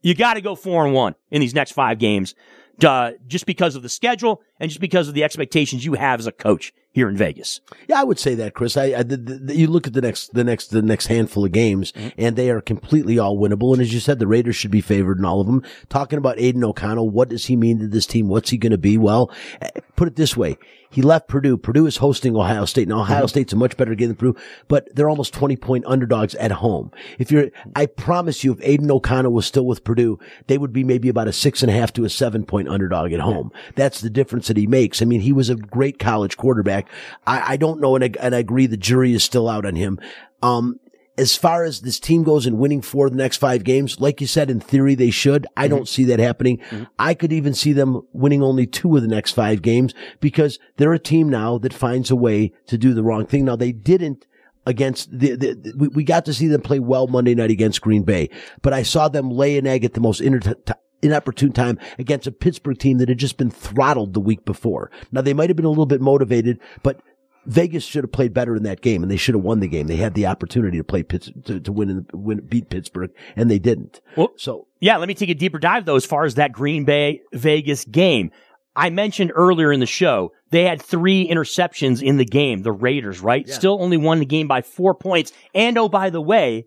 You 0.02 0.14
got 0.14 0.36
to 0.36 0.42
go 0.42 0.56
four 0.56 0.86
and 0.86 0.94
one 0.94 1.16
in 1.32 1.42
these 1.42 1.56
next 1.56 1.72
five 1.72 1.98
games, 1.98 2.36
uh, 2.84 3.14
just 3.26 3.48
because 3.48 3.76
of 3.76 3.82
the 3.82 3.90
schedule 3.90 4.42
and 4.60 4.70
just 4.70 4.82
because 4.82 5.08
of 5.08 5.14
the 5.14 5.24
expectations 5.24 5.86
you 5.86 5.94
have 5.94 6.20
as 6.20 6.28
a 6.28 6.32
coach 6.32 6.74
here 6.92 7.10
in 7.10 7.16
Vegas. 7.18 7.62
Yeah, 7.88 8.02
I 8.02 8.04
would 8.04 8.18
say 8.18 8.34
that, 8.36 8.56
Chris. 8.56 8.76
I, 8.76 8.86
I 8.86 9.04
the, 9.04 9.18
the, 9.18 9.56
you 9.56 9.68
look 9.68 9.86
at 9.86 9.94
the 9.94 10.02
next, 10.02 10.34
the 10.34 10.44
next, 10.44 10.68
the 10.68 10.82
next 10.82 11.08
handful 11.08 11.46
of 11.46 11.52
games, 11.52 11.92
Mm-hmm. 11.92 12.10
and 12.18 12.36
they 12.36 12.50
are 12.50 12.60
completely 12.62 13.20
all 13.20 13.38
winnable. 13.38 13.74
And 13.74 13.82
as 13.82 13.94
you 13.94 14.00
said, 14.00 14.18
the 14.20 14.26
Raiders 14.28 14.56
should 14.56 14.72
be 14.72 14.82
favored 14.82 15.20
in 15.20 15.26
all 15.26 15.40
of 15.42 15.48
them. 15.48 15.64
Talking 15.90 16.18
about 16.18 16.40
Aidan 16.40 16.64
O'Connell, 16.64 17.10
what 17.10 17.30
does 17.30 17.46
he 17.46 17.56
mean 17.56 17.80
to 17.80 17.88
this 17.88 18.08
team? 18.08 18.28
What's 18.30 18.50
he 18.50 18.58
going 18.58 18.72
to 18.72 18.78
be? 18.80 18.98
Well, 18.98 19.32
eh, 19.62 19.70
put 19.96 20.08
it 20.08 20.16
this 20.16 20.36
way: 20.36 20.58
he 20.90 21.02
left 21.04 21.28
Purdue. 21.28 21.58
Purdue 21.58 21.86
is 21.86 21.98
hosting 21.98 22.36
Ohio 22.36 22.66
State. 22.66 22.88
Now, 22.88 23.02
Ohio 23.02 23.18
Mm-hmm. 23.20 23.28
State's 23.28 23.54
a 23.54 23.58
much 23.58 23.78
better 23.78 23.94
game 23.94 24.08
than 24.10 24.16
Purdue, 24.18 24.36
but 24.68 24.88
they're 24.96 25.10
almost 25.10 25.34
twenty 25.36 25.56
point 25.56 25.86
underdogs 25.86 26.34
at 26.36 26.52
home. 26.52 26.92
If 27.20 27.32
you're, 27.32 27.50
I 27.76 27.86
promise 27.86 28.44
you, 28.44 28.54
if 28.54 28.60
Aidan 28.64 28.90
O'Connell 28.90 29.34
was 29.34 29.46
still 29.46 29.66
with 29.68 29.84
Purdue, 29.84 30.18
they 30.48 30.58
would 30.58 30.74
be 30.74 30.84
maybe 30.84 31.10
about 31.10 31.28
a 31.28 31.34
six 31.34 31.62
and 31.62 31.70
a 31.70 31.74
half 31.76 31.94
to 31.94 32.06
a 32.06 32.10
seven 32.10 32.44
point 32.44 32.70
underdog 32.70 33.12
at 33.14 33.20
home. 33.20 33.52
That's 33.76 34.02
the 34.02 34.10
difference 34.10 34.47
that 34.48 34.58
he 34.58 34.68
makes. 34.68 35.02
I 35.02 35.06
mean, 35.06 35.22
he 35.22 35.34
was 35.34 35.50
a 35.50 35.56
great 35.56 36.00
college 36.00 36.38
quarterback. 36.38 36.88
I, 37.26 37.54
I 37.54 37.58
don't 37.58 37.80
know, 37.82 37.96
and 37.96 38.04
I, 38.04 38.12
and 38.20 38.36
I 38.36 38.40
agree, 38.40 38.66
the 38.68 38.78
jury 38.78 39.14
is 39.14 39.24
still 39.24 39.48
out 39.50 39.66
on 39.66 39.76
him. 39.76 40.00
Um, 40.42 40.80
as 41.20 41.36
far 41.36 41.64
as 41.64 41.82
this 41.82 42.00
team 42.00 42.22
goes 42.24 42.46
in 42.46 42.60
winning 42.60 42.82
four 42.84 43.08
of 43.08 43.12
the 43.12 43.18
next 43.18 43.38
five 43.38 43.64
games, 43.64 44.00
like 44.00 44.22
you 44.22 44.28
said, 44.28 44.52
in 44.52 44.60
theory 44.60 44.94
they 44.94 45.10
should. 45.10 45.48
I 45.58 45.68
don't 45.68 45.88
see 45.88 46.04
that 46.04 46.20
happening. 46.20 46.62
I 47.00 47.16
could 47.16 47.34
even 47.34 47.56
see 47.56 47.74
them 47.74 48.02
winning 48.14 48.44
only 48.44 48.68
two 48.68 48.96
of 48.96 49.02
the 49.02 49.08
next 49.08 49.32
five 49.32 49.64
games 49.64 49.96
because 50.20 50.60
they're 50.76 50.94
a 50.94 51.00
team 51.00 51.28
now 51.28 51.58
that 51.58 51.74
finds 51.74 52.12
a 52.12 52.16
way 52.16 52.52
to 52.68 52.78
do 52.78 52.94
the 52.94 53.02
wrong 53.02 53.26
thing. 53.26 53.46
Now 53.46 53.56
they 53.56 53.72
didn't 53.72 54.28
against 54.68 55.10
the, 55.10 55.36
the, 55.36 55.54
the- 55.56 55.74
we, 55.76 55.88
we 55.88 56.04
got 56.04 56.24
to 56.26 56.34
see 56.36 56.48
them 56.48 56.62
play 56.62 56.78
well 56.78 57.08
Monday 57.08 57.34
night 57.34 57.50
against 57.50 57.82
Green 57.82 58.04
Bay, 58.04 58.30
but 58.62 58.74
I 58.74 58.84
saw 58.84 59.08
them 59.08 59.32
lay 59.32 59.58
an 59.58 59.66
egg 59.66 59.86
at 59.86 59.96
the 59.96 60.02
most 60.02 60.22
inter- 60.22 60.54
inopportune 61.02 61.52
time 61.52 61.80
against 62.00 62.28
a 62.28 62.32
Pittsburgh 62.32 62.78
team 62.78 62.98
that 62.98 63.10
had 63.10 63.18
just 63.18 63.38
been 63.38 63.52
throttled 63.52 64.14
the 64.14 64.20
week 64.20 64.46
before. 64.46 64.92
Now 65.12 65.22
they 65.22 65.34
might 65.34 65.50
have 65.50 65.58
been 65.58 65.66
a 65.66 65.70
little 65.70 65.86
bit 65.86 66.02
motivated, 66.02 66.60
but 66.84 67.00
Vegas 67.46 67.86
should 67.86 68.04
have 68.04 68.12
played 68.12 68.34
better 68.34 68.56
in 68.58 68.64
that 68.64 68.82
game, 68.82 69.02
and 69.02 69.10
they 69.10 69.16
should 69.16 69.34
have 69.34 69.44
won 69.44 69.62
the 69.62 69.70
game. 69.70 69.88
They 69.88 69.96
had 69.96 70.16
the 70.16 70.26
opportunity 70.26 70.78
to 70.78 70.84
play 70.84 71.02
Pitts, 71.02 71.32
to, 71.46 71.62
to 71.62 71.72
win, 71.72 71.90
in, 71.90 72.06
win, 72.12 72.42
beat 72.42 72.70
Pittsburgh, 72.70 73.12
and 73.38 73.50
they 73.50 73.58
didn't. 73.60 74.02
Well- 74.18 74.34
so 74.36 74.68
Yeah, 74.82 74.98
let 74.98 75.08
me 75.08 75.14
take 75.14 75.30
a 75.30 75.34
deeper 75.34 75.58
dive 75.58 75.86
though 75.86 75.96
as 75.96 76.06
far 76.06 76.26
as 76.26 76.36
that 76.36 76.52
Green 76.52 76.84
Bay 76.84 77.22
Vegas 77.34 77.86
game. 77.86 78.32
I 78.76 78.92
mentioned 78.92 79.32
earlier 79.34 79.72
in 79.72 79.80
the 79.80 79.88
show, 79.88 80.34
they 80.52 80.64
had 80.64 80.82
three 80.82 81.28
interceptions 81.28 82.04
in 82.04 82.18
the 82.18 82.26
game, 82.26 82.62
the 82.62 82.72
Raiders, 82.72 83.22
right? 83.22 83.48
Still 83.50 83.82
only 83.82 83.98
won 83.98 84.20
the 84.20 84.26
game 84.26 84.48
by 84.48 84.62
four 84.62 84.94
points. 84.94 85.32
And 85.56 85.78
oh, 85.80 85.90
by 85.90 86.12
the 86.12 86.22
way, 86.22 86.66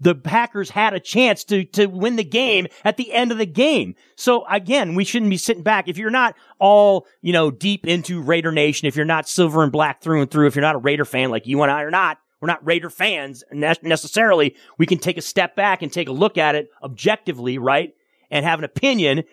the 0.00 0.14
Packers 0.14 0.70
had 0.70 0.94
a 0.94 1.00
chance 1.00 1.44
to, 1.44 1.64
to 1.64 1.86
win 1.86 2.16
the 2.16 2.24
game 2.24 2.66
at 2.84 2.96
the 2.96 3.12
end 3.12 3.32
of 3.32 3.38
the 3.38 3.46
game. 3.46 3.94
So 4.16 4.46
again, 4.46 4.94
we 4.94 5.04
shouldn't 5.04 5.30
be 5.30 5.36
sitting 5.36 5.62
back. 5.62 5.88
If 5.88 5.98
you're 5.98 6.10
not 6.10 6.34
all, 6.58 7.06
you 7.20 7.32
know, 7.32 7.50
deep 7.50 7.86
into 7.86 8.22
Raider 8.22 8.50
Nation, 8.50 8.88
if 8.88 8.96
you're 8.96 9.04
not 9.04 9.28
silver 9.28 9.62
and 9.62 9.70
black 9.70 10.02
through 10.02 10.22
and 10.22 10.30
through, 10.30 10.46
if 10.46 10.56
you're 10.56 10.62
not 10.62 10.74
a 10.74 10.78
Raider 10.78 11.04
fan 11.04 11.30
like 11.30 11.46
you 11.46 11.62
and 11.62 11.70
I 11.70 11.82
are 11.82 11.90
not, 11.90 12.18
we're 12.40 12.48
not 12.48 12.66
Raider 12.66 12.88
fans 12.88 13.44
necessarily. 13.52 14.56
We 14.78 14.86
can 14.86 14.98
take 14.98 15.18
a 15.18 15.22
step 15.22 15.54
back 15.54 15.82
and 15.82 15.92
take 15.92 16.08
a 16.08 16.12
look 16.12 16.38
at 16.38 16.54
it 16.54 16.70
objectively, 16.82 17.58
right? 17.58 17.94
And 18.30 18.46
have 18.46 18.58
an 18.58 18.64
opinion. 18.64 19.24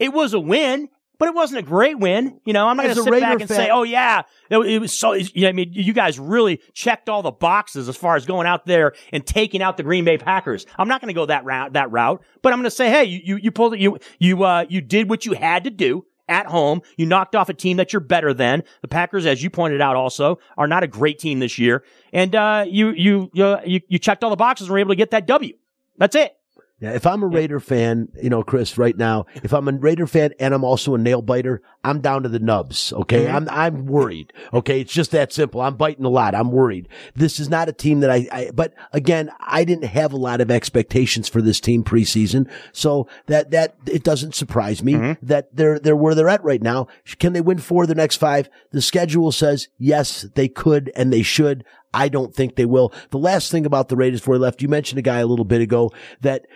It 0.00 0.12
was 0.12 0.34
a 0.34 0.40
win, 0.40 0.88
but 1.18 1.28
it 1.28 1.34
wasn't 1.34 1.58
a 1.58 1.62
great 1.62 1.98
win. 1.98 2.40
You 2.44 2.52
know, 2.52 2.66
I'm 2.66 2.76
not 2.76 2.84
going 2.84 2.96
to 2.96 3.02
sit 3.02 3.10
Raider 3.10 3.26
back 3.26 3.40
and 3.40 3.48
fan- 3.48 3.56
say, 3.56 3.70
oh 3.70 3.82
yeah, 3.82 4.22
it, 4.50 4.58
it 4.58 4.78
was 4.80 4.96
so, 4.96 5.12
you 5.12 5.42
know, 5.42 5.48
I 5.48 5.52
mean, 5.52 5.70
you 5.72 5.92
guys 5.92 6.18
really 6.18 6.60
checked 6.72 7.08
all 7.08 7.22
the 7.22 7.30
boxes 7.30 7.88
as 7.88 7.96
far 7.96 8.16
as 8.16 8.26
going 8.26 8.46
out 8.46 8.66
there 8.66 8.94
and 9.12 9.26
taking 9.26 9.62
out 9.62 9.76
the 9.76 9.82
Green 9.82 10.04
Bay 10.04 10.18
Packers. 10.18 10.66
I'm 10.78 10.88
not 10.88 11.00
going 11.00 11.08
to 11.08 11.14
go 11.14 11.26
that 11.26 11.44
route, 11.44 11.72
that 11.74 11.90
route, 11.90 12.22
but 12.42 12.52
I'm 12.52 12.58
going 12.58 12.64
to 12.64 12.70
say, 12.70 12.90
hey, 12.90 13.04
you, 13.04 13.20
you, 13.24 13.36
you 13.36 13.50
pulled 13.50 13.74
it, 13.74 13.80
you, 13.80 13.98
you, 14.18 14.42
uh, 14.42 14.66
you 14.68 14.80
did 14.80 15.08
what 15.08 15.26
you 15.26 15.32
had 15.32 15.64
to 15.64 15.70
do 15.70 16.04
at 16.28 16.46
home. 16.46 16.82
You 16.96 17.06
knocked 17.06 17.34
off 17.34 17.48
a 17.48 17.54
team 17.54 17.76
that 17.76 17.92
you're 17.92 18.00
better 18.00 18.34
than. 18.34 18.64
The 18.82 18.88
Packers, 18.88 19.26
as 19.26 19.42
you 19.42 19.50
pointed 19.50 19.80
out 19.80 19.96
also, 19.96 20.38
are 20.56 20.66
not 20.66 20.82
a 20.82 20.88
great 20.88 21.18
team 21.18 21.38
this 21.38 21.58
year. 21.58 21.84
And, 22.12 22.34
uh, 22.34 22.64
you, 22.68 22.90
you, 22.90 23.30
you, 23.32 23.56
you, 23.64 23.80
you 23.88 23.98
checked 23.98 24.24
all 24.24 24.30
the 24.30 24.36
boxes 24.36 24.66
and 24.66 24.72
were 24.72 24.78
able 24.78 24.90
to 24.90 24.96
get 24.96 25.12
that 25.12 25.26
W. 25.26 25.54
That's 25.98 26.14
it. 26.14 26.35
Yeah, 26.78 26.92
if 26.92 27.06
I'm 27.06 27.22
a 27.22 27.26
Raider 27.26 27.58
fan, 27.58 28.08
you 28.22 28.28
know, 28.28 28.42
Chris, 28.42 28.76
right 28.76 28.94
now, 28.94 29.24
if 29.36 29.54
I'm 29.54 29.66
a 29.66 29.72
Raider 29.72 30.06
fan 30.06 30.34
and 30.38 30.52
I'm 30.52 30.62
also 30.62 30.94
a 30.94 30.98
nail 30.98 31.22
biter, 31.22 31.62
I'm 31.82 32.02
down 32.02 32.22
to 32.24 32.28
the 32.28 32.38
nubs. 32.38 32.92
Okay. 32.92 33.24
Mm-hmm. 33.24 33.34
I'm, 33.34 33.48
I'm 33.48 33.86
worried. 33.86 34.30
Okay. 34.52 34.82
It's 34.82 34.92
just 34.92 35.10
that 35.12 35.32
simple. 35.32 35.62
I'm 35.62 35.76
biting 35.76 36.04
a 36.04 36.10
lot. 36.10 36.34
I'm 36.34 36.50
worried. 36.52 36.88
This 37.14 37.40
is 37.40 37.48
not 37.48 37.70
a 37.70 37.72
team 37.72 38.00
that 38.00 38.10
I, 38.10 38.28
I, 38.30 38.50
but 38.52 38.74
again, 38.92 39.30
I 39.40 39.64
didn't 39.64 39.86
have 39.86 40.12
a 40.12 40.18
lot 40.18 40.42
of 40.42 40.50
expectations 40.50 41.30
for 41.30 41.40
this 41.40 41.60
team 41.60 41.82
preseason. 41.82 42.46
So 42.72 43.08
that, 43.24 43.52
that, 43.52 43.76
it 43.86 44.02
doesn't 44.04 44.34
surprise 44.34 44.82
me 44.82 44.92
Mm-hmm. 44.92 45.26
that 45.26 45.56
they're, 45.56 45.78
they're 45.78 45.96
where 45.96 46.14
they're 46.14 46.28
at 46.28 46.44
right 46.44 46.62
now. 46.62 46.88
Can 47.18 47.32
they 47.32 47.40
win 47.40 47.56
four 47.58 47.84
of 47.84 47.88
the 47.88 47.94
next 47.94 48.16
five? 48.16 48.50
The 48.72 48.82
schedule 48.82 49.32
says 49.32 49.68
yes, 49.78 50.26
they 50.34 50.48
could 50.48 50.92
and 50.94 51.10
they 51.10 51.22
should. 51.22 51.64
I 51.94 52.08
don't 52.10 52.34
think 52.34 52.56
they 52.56 52.66
will. 52.66 52.92
The 53.10 53.18
last 53.18 53.50
thing 53.50 53.64
about 53.64 53.88
the 53.88 53.96
Raiders 53.96 54.20
before 54.20 54.34
we 54.34 54.38
left, 54.40 54.60
you 54.60 54.68
mentioned 54.68 54.98
a 54.98 55.02
guy 55.02 55.20
a 55.20 55.26
little 55.26 55.46
bit 55.46 55.62
ago 55.62 55.92
that 56.20 56.46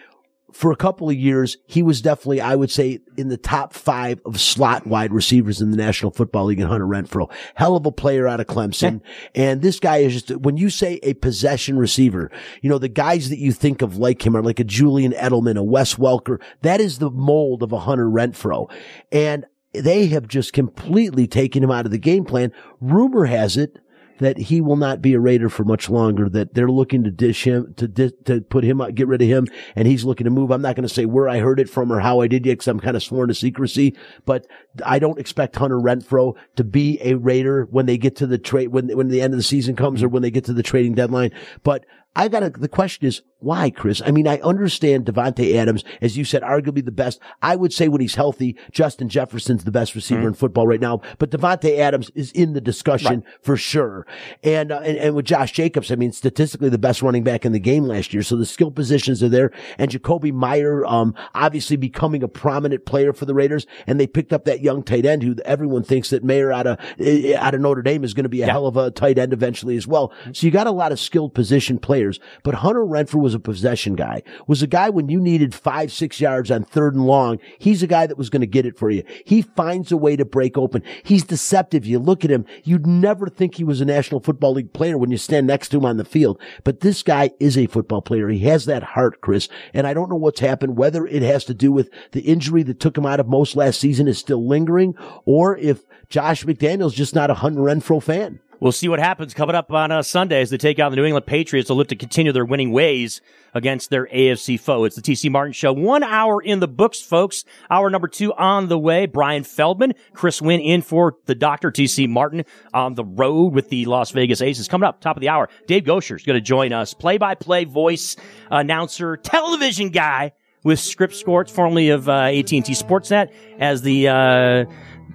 for 0.52 0.72
a 0.72 0.76
couple 0.76 1.08
of 1.08 1.16
years, 1.16 1.56
he 1.66 1.82
was 1.82 2.00
definitely, 2.00 2.40
I 2.40 2.54
would 2.56 2.70
say, 2.70 3.00
in 3.16 3.28
the 3.28 3.36
top 3.36 3.72
five 3.72 4.20
of 4.24 4.40
slot 4.40 4.86
wide 4.86 5.12
receivers 5.12 5.60
in 5.60 5.70
the 5.70 5.76
National 5.76 6.10
Football 6.10 6.46
League 6.46 6.60
in 6.60 6.66
Hunter 6.66 6.86
Renfrow. 6.86 7.30
Hell 7.54 7.76
of 7.76 7.86
a 7.86 7.92
player 7.92 8.26
out 8.26 8.40
of 8.40 8.46
Clemson. 8.46 9.00
And 9.34 9.62
this 9.62 9.78
guy 9.78 9.98
is 9.98 10.22
just, 10.22 10.40
when 10.40 10.56
you 10.56 10.70
say 10.70 10.98
a 11.02 11.14
possession 11.14 11.78
receiver, 11.78 12.30
you 12.62 12.70
know, 12.70 12.78
the 12.78 12.88
guys 12.88 13.28
that 13.28 13.38
you 13.38 13.52
think 13.52 13.82
of 13.82 13.96
like 13.96 14.24
him 14.24 14.36
are 14.36 14.42
like 14.42 14.60
a 14.60 14.64
Julian 14.64 15.12
Edelman, 15.12 15.56
a 15.56 15.62
Wes 15.62 15.94
Welker. 15.94 16.40
That 16.62 16.80
is 16.80 16.98
the 16.98 17.10
mold 17.10 17.62
of 17.62 17.72
a 17.72 17.80
Hunter 17.80 18.06
Renfrow. 18.06 18.70
And 19.12 19.46
they 19.72 20.06
have 20.08 20.26
just 20.26 20.52
completely 20.52 21.26
taken 21.26 21.62
him 21.62 21.70
out 21.70 21.86
of 21.86 21.92
the 21.92 21.98
game 21.98 22.24
plan. 22.24 22.52
Rumor 22.80 23.26
has 23.26 23.56
it 23.56 23.78
that 24.20 24.38
he 24.38 24.60
will 24.60 24.76
not 24.76 25.02
be 25.02 25.14
a 25.14 25.20
Raider 25.20 25.48
for 25.48 25.64
much 25.64 25.90
longer. 25.90 26.28
That 26.28 26.54
they're 26.54 26.70
looking 26.70 27.04
to 27.04 27.10
dish 27.10 27.44
him 27.44 27.74
to 27.76 27.88
di- 27.88 28.12
to 28.26 28.40
put 28.40 28.64
him 28.64 28.80
out, 28.80 28.94
get 28.94 29.08
rid 29.08 29.22
of 29.22 29.28
him, 29.28 29.46
and 29.74 29.88
he's 29.88 30.04
looking 30.04 30.24
to 30.24 30.30
move. 30.30 30.50
I'm 30.50 30.62
not 30.62 30.76
going 30.76 30.86
to 30.86 30.94
say 30.94 31.04
where 31.04 31.28
I 31.28 31.38
heard 31.38 31.60
it 31.60 31.68
from 31.68 31.92
or 31.92 32.00
how 32.00 32.20
I 32.20 32.28
did 32.28 32.46
yet, 32.46 32.52
because 32.52 32.68
I'm 32.68 32.80
kind 32.80 32.96
of 32.96 33.02
sworn 33.02 33.28
to 33.28 33.34
secrecy. 33.34 33.96
But 34.24 34.46
I 34.84 34.98
don't 34.98 35.18
expect 35.18 35.56
Hunter 35.56 35.78
Renfrow 35.78 36.36
to 36.56 36.64
be 36.64 36.98
a 37.02 37.14
Raider 37.14 37.66
when 37.70 37.86
they 37.86 37.98
get 37.98 38.16
to 38.16 38.26
the 38.26 38.38
trade 38.38 38.68
when 38.68 38.88
when 38.96 39.08
the 39.08 39.20
end 39.20 39.34
of 39.34 39.38
the 39.38 39.44
season 39.44 39.76
comes 39.76 40.02
or 40.02 40.08
when 40.08 40.22
they 40.22 40.30
get 40.30 40.44
to 40.44 40.52
the 40.52 40.62
trading 40.62 40.94
deadline. 40.94 41.32
But 41.62 41.84
I 42.16 42.28
got 42.28 42.60
the 42.60 42.68
question 42.68 43.06
is 43.06 43.22
why, 43.40 43.70
Chris? 43.70 44.02
I 44.04 44.10
mean, 44.10 44.28
I 44.28 44.38
understand 44.40 45.06
Davante 45.06 45.54
Adams, 45.54 45.82
as 46.02 46.16
you 46.16 46.24
said, 46.24 46.42
arguably 46.42 46.84
the 46.84 46.92
best. 46.92 47.20
I 47.40 47.56
would 47.56 47.72
say 47.72 47.88
when 47.88 48.00
he's 48.02 48.14
healthy, 48.14 48.56
Justin 48.70 49.08
Jefferson's 49.08 49.64
the 49.64 49.70
best 49.70 49.94
receiver 49.94 50.28
in 50.28 50.34
football 50.34 50.66
right 50.66 50.80
now, 50.80 51.00
but 51.18 51.30
Davante 51.30 51.78
Adams 51.78 52.10
is 52.14 52.32
in 52.32 52.52
the 52.52 52.60
discussion 52.60 53.24
for 53.40 53.56
sure. 53.56 54.06
And, 54.42 54.70
uh, 54.70 54.80
and, 54.80 54.98
and 54.98 55.14
with 55.14 55.24
Josh 55.24 55.52
Jacobs, 55.52 55.90
I 55.90 55.94
mean, 55.94 56.12
statistically 56.12 56.68
the 56.68 56.78
best 56.78 57.00
running 57.00 57.24
back 57.24 57.46
in 57.46 57.52
the 57.52 57.58
game 57.58 57.84
last 57.84 58.12
year. 58.12 58.22
So 58.22 58.36
the 58.36 58.46
skill 58.46 58.70
positions 58.70 59.22
are 59.22 59.28
there. 59.28 59.52
And 59.78 59.90
Jakobi 59.90 60.32
Meyer, 60.32 60.84
um, 60.84 61.14
obviously 61.34 61.76
becoming 61.76 62.22
a 62.22 62.28
prominent 62.28 62.84
player 62.84 63.12
for 63.12 63.24
the 63.24 63.34
Raiders. 63.34 63.66
And 63.86 63.98
they 63.98 64.06
picked 64.06 64.32
up 64.32 64.44
that 64.44 64.60
young 64.60 64.82
tight 64.82 65.06
end 65.06 65.22
who 65.22 65.36
everyone 65.46 65.82
thinks 65.82 66.10
that 66.10 66.22
Mayer 66.22 66.52
out 66.52 66.66
of, 66.66 66.78
eh, 66.98 67.34
out 67.38 67.54
of 67.54 67.60
Notre 67.62 67.82
Dame 67.82 68.04
is 68.04 68.12
going 68.12 68.24
to 68.24 68.28
be 68.28 68.42
a 68.42 68.46
hell 68.46 68.66
of 68.66 68.76
a 68.76 68.90
tight 68.90 69.18
end 69.18 69.32
eventually 69.32 69.76
as 69.76 69.86
well. 69.86 70.12
So 70.32 70.46
you 70.46 70.50
got 70.50 70.66
a 70.66 70.72
lot 70.72 70.92
of 70.92 71.00
skilled 71.00 71.34
position 71.34 71.78
players, 71.78 71.99
but 72.42 72.56
Hunter 72.56 72.80
Renfrow 72.80 73.20
was 73.20 73.34
a 73.34 73.40
possession 73.40 73.94
guy, 73.94 74.22
was 74.46 74.62
a 74.62 74.66
guy 74.66 74.90
when 74.90 75.08
you 75.08 75.20
needed 75.20 75.54
five, 75.54 75.92
six 75.92 76.20
yards 76.20 76.50
on 76.50 76.64
third 76.64 76.94
and 76.94 77.06
long. 77.06 77.38
He's 77.58 77.82
a 77.82 77.86
guy 77.86 78.06
that 78.06 78.18
was 78.18 78.30
going 78.30 78.40
to 78.40 78.46
get 78.46 78.66
it 78.66 78.78
for 78.78 78.90
you. 78.90 79.02
He 79.24 79.42
finds 79.42 79.92
a 79.92 79.96
way 79.96 80.16
to 80.16 80.24
break 80.24 80.56
open. 80.56 80.82
He's 81.02 81.24
deceptive. 81.24 81.86
You 81.86 81.98
look 81.98 82.24
at 82.24 82.30
him, 82.30 82.46
you'd 82.64 82.86
never 82.86 83.28
think 83.28 83.54
he 83.54 83.64
was 83.64 83.80
a 83.80 83.84
National 83.84 84.20
Football 84.20 84.54
League 84.54 84.72
player 84.72 84.96
when 84.96 85.10
you 85.10 85.16
stand 85.16 85.46
next 85.46 85.68
to 85.70 85.78
him 85.78 85.84
on 85.84 85.96
the 85.96 86.04
field. 86.04 86.40
But 86.64 86.80
this 86.80 87.02
guy 87.02 87.30
is 87.38 87.56
a 87.56 87.66
football 87.66 88.02
player. 88.02 88.28
He 88.28 88.40
has 88.40 88.66
that 88.66 88.82
heart, 88.82 89.20
Chris. 89.20 89.48
And 89.74 89.86
I 89.86 89.94
don't 89.94 90.10
know 90.10 90.16
what's 90.16 90.40
happened, 90.40 90.76
whether 90.76 91.06
it 91.06 91.22
has 91.22 91.44
to 91.44 91.54
do 91.54 91.72
with 91.72 91.90
the 92.12 92.22
injury 92.22 92.62
that 92.64 92.80
took 92.80 92.96
him 92.96 93.06
out 93.06 93.20
of 93.20 93.28
most 93.28 93.56
last 93.56 93.80
season 93.80 94.08
is 94.08 94.18
still 94.18 94.46
lingering, 94.46 94.94
or 95.24 95.56
if 95.56 95.84
Josh 96.08 96.44
McDaniel's 96.44 96.94
just 96.94 97.14
not 97.14 97.30
a 97.30 97.34
Hunter 97.34 97.62
Renfrow 97.62 98.02
fan. 98.02 98.40
We'll 98.60 98.72
see 98.72 98.88
what 98.88 98.98
happens 98.98 99.32
coming 99.32 99.56
up 99.56 99.72
on 99.72 99.90
uh, 99.90 100.02
Sunday 100.02 100.42
as 100.42 100.50
they 100.50 100.58
take 100.58 100.78
on 100.78 100.92
the 100.92 100.96
New 100.96 101.06
England 101.06 101.24
Patriots. 101.24 101.68
They'll 101.68 101.78
look 101.78 101.88
to 101.88 101.96
continue 101.96 102.30
their 102.30 102.44
winning 102.44 102.72
ways 102.72 103.22
against 103.54 103.88
their 103.88 104.06
AFC 104.06 104.60
foe. 104.60 104.84
It's 104.84 104.96
the 104.96 105.02
TC 105.02 105.30
Martin 105.30 105.54
Show. 105.54 105.72
One 105.72 106.02
hour 106.02 106.42
in 106.42 106.60
the 106.60 106.68
books, 106.68 107.00
folks. 107.00 107.44
Hour 107.70 107.88
number 107.88 108.06
two 108.06 108.34
on 108.34 108.68
the 108.68 108.78
way. 108.78 109.06
Bryan 109.06 109.44
Feldman, 109.44 109.94
Chris 110.12 110.42
Winn 110.42 110.60
in 110.60 110.82
for 110.82 111.16
the 111.24 111.34
Dr. 111.34 111.70
TC 111.70 112.06
Martin 112.06 112.44
on 112.74 112.96
the 112.96 113.04
road 113.04 113.54
with 113.54 113.70
the 113.70 113.86
Las 113.86 114.10
Vegas 114.10 114.42
Aces. 114.42 114.68
Coming 114.68 114.86
up, 114.86 115.00
top 115.00 115.16
of 115.16 115.22
the 115.22 115.30
hour, 115.30 115.48
Dave 115.66 115.84
Goucher 115.84 116.16
is 116.16 116.22
going 116.22 116.36
to 116.36 116.42
join 116.42 116.74
us. 116.74 116.92
Play-by-play 116.92 117.64
voice, 117.64 118.16
announcer, 118.50 119.16
television 119.16 119.88
guy 119.88 120.32
with 120.64 120.78
Scripps 120.78 121.18
Sports, 121.18 121.50
formerly 121.50 121.88
of 121.88 122.08
uh, 122.08 122.24
AT&T 122.24 122.60
Sportsnet, 122.60 123.32
as 123.58 123.80
the 123.80 124.08
uh, 124.08 124.64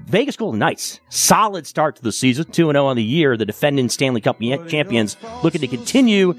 Vegas 0.07 0.35
Golden 0.35 0.59
Knights, 0.59 0.99
solid 1.09 1.65
start 1.65 1.95
to 1.95 2.01
the 2.01 2.11
season, 2.11 2.45
2 2.45 2.71
0 2.71 2.85
on 2.85 2.95
the 2.95 3.03
year. 3.03 3.37
The 3.37 3.45
defending 3.45 3.89
Stanley 3.89 4.21
Cup 4.21 4.39
champions 4.39 5.17
looking 5.43 5.61
to 5.61 5.67
continue 5.67 6.33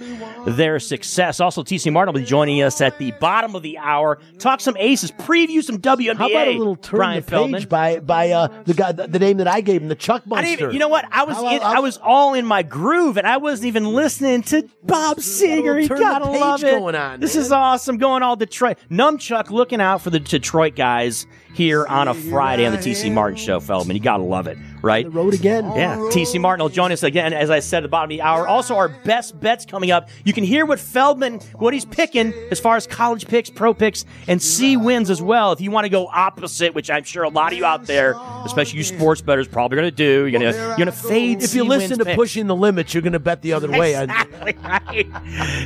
their 0.46 0.78
success. 0.78 1.40
Also, 1.40 1.62
TC 1.62 1.92
Martin 1.92 2.14
will 2.14 2.20
be 2.20 2.26
joining 2.26 2.62
us 2.62 2.80
at 2.80 2.98
the 2.98 3.10
bottom 3.12 3.54
of 3.54 3.62
the 3.62 3.78
hour. 3.78 4.18
Talk 4.38 4.60
some 4.60 4.76
aces, 4.76 5.10
preview 5.10 5.62
some 5.62 5.78
WNBA. 5.78 6.16
How 6.16 6.28
about 6.30 6.48
a 6.48 6.58
little 6.58 6.76
turn 6.76 6.98
Bryan 6.98 7.22
the 7.22 7.52
page 7.58 7.68
by 7.68 7.98
by 8.00 8.30
uh, 8.30 8.62
the 8.64 8.74
guy 8.74 8.92
the, 8.92 9.06
the 9.08 9.18
name 9.18 9.38
that 9.38 9.48
I 9.48 9.60
gave 9.60 9.82
him, 9.82 9.88
the 9.88 9.94
Chuck 9.94 10.22
I 10.26 10.28
Monster. 10.28 10.52
even, 10.52 10.70
you 10.72 10.78
know 10.78 10.88
what? 10.88 11.06
I 11.10 11.24
was 11.24 11.36
How- 11.36 11.54
in, 11.54 11.62
I 11.62 11.80
was 11.80 11.98
all 11.98 12.34
in 12.34 12.46
my 12.46 12.62
groove, 12.62 13.16
and 13.16 13.26
I 13.26 13.38
wasn't 13.38 13.66
even 13.68 13.84
listening 13.86 14.42
to 14.42 14.68
Bob 14.82 15.18
Seger. 15.18 15.82
You 15.82 15.88
gotta 15.88 16.26
love 16.26 16.62
it. 16.62 16.78
going 16.78 16.94
on, 16.94 17.20
this 17.20 17.34
man. 17.34 17.44
is 17.44 17.52
awesome. 17.52 17.98
Going 17.98 18.22
all 18.22 18.36
Detroit. 18.36 18.78
Numchuck 18.90 19.50
looking 19.50 19.80
out 19.80 20.02
for 20.02 20.10
the 20.10 20.20
Detroit 20.20 20.76
guys 20.76 21.26
here 21.56 21.86
on 21.86 22.06
a 22.06 22.14
Friday 22.14 22.66
on 22.66 22.72
the 22.72 22.78
TC 22.78 23.10
Martin 23.12 23.36
Show, 23.36 23.60
Feldman. 23.60 23.96
You 23.96 24.02
gotta 24.02 24.22
love 24.22 24.46
it, 24.46 24.58
right? 24.82 25.04
the 25.04 25.10
road 25.10 25.34
again. 25.34 25.64
Yeah, 25.74 25.96
TC 25.96 26.40
Martin 26.40 26.62
will 26.62 26.70
join 26.70 26.92
us 26.92 27.02
again, 27.02 27.32
as 27.32 27.50
I 27.50 27.60
said 27.60 27.78
at 27.78 27.82
the 27.82 27.88
bottom 27.88 28.06
of 28.06 28.16
the 28.16 28.22
hour. 28.22 28.46
Also, 28.46 28.76
our 28.76 28.88
best 28.88 29.38
bets 29.38 29.64
coming 29.64 29.90
up. 29.90 30.08
You 30.24 30.32
can 30.32 30.44
hear 30.44 30.66
what 30.66 30.78
Feldman, 30.78 31.40
what 31.56 31.74
he's 31.74 31.84
picking 31.84 32.32
as 32.50 32.60
far 32.60 32.76
as 32.76 32.86
college 32.86 33.26
picks, 33.26 33.50
pro 33.50 33.74
picks, 33.74 34.04
and 34.28 34.40
C 34.42 34.76
wins 34.76 35.10
as 35.10 35.20
well. 35.20 35.52
If 35.52 35.60
you 35.60 35.70
want 35.70 35.84
to 35.84 35.88
go 35.88 36.06
opposite, 36.06 36.74
which 36.74 36.90
I'm 36.90 37.04
sure 37.04 37.24
a 37.24 37.28
lot 37.28 37.52
of 37.52 37.58
you 37.58 37.64
out 37.64 37.86
there, 37.86 38.14
especially 38.44 38.78
you 38.78 38.84
sports 38.84 39.20
bettors, 39.20 39.48
probably 39.48 39.76
going 39.76 39.88
to 39.88 39.96
do. 39.96 40.26
You're 40.26 40.38
going 40.38 40.52
to 40.52 40.58
you're 40.58 40.76
going 40.76 40.86
to 40.86 40.92
fade. 40.92 41.38
If 41.42 41.54
you 41.54 41.62
C 41.62 41.62
listen 41.62 41.88
wins 41.90 41.98
to 41.98 42.04
picks. 42.04 42.16
pushing 42.16 42.46
the 42.46 42.56
limits, 42.56 42.94
you're 42.94 43.02
going 43.02 43.12
to 43.12 43.18
bet 43.20 43.42
the 43.42 43.52
other 43.52 43.70
way. 43.70 43.94
Exactly 44.00 44.56
right. 44.62 45.06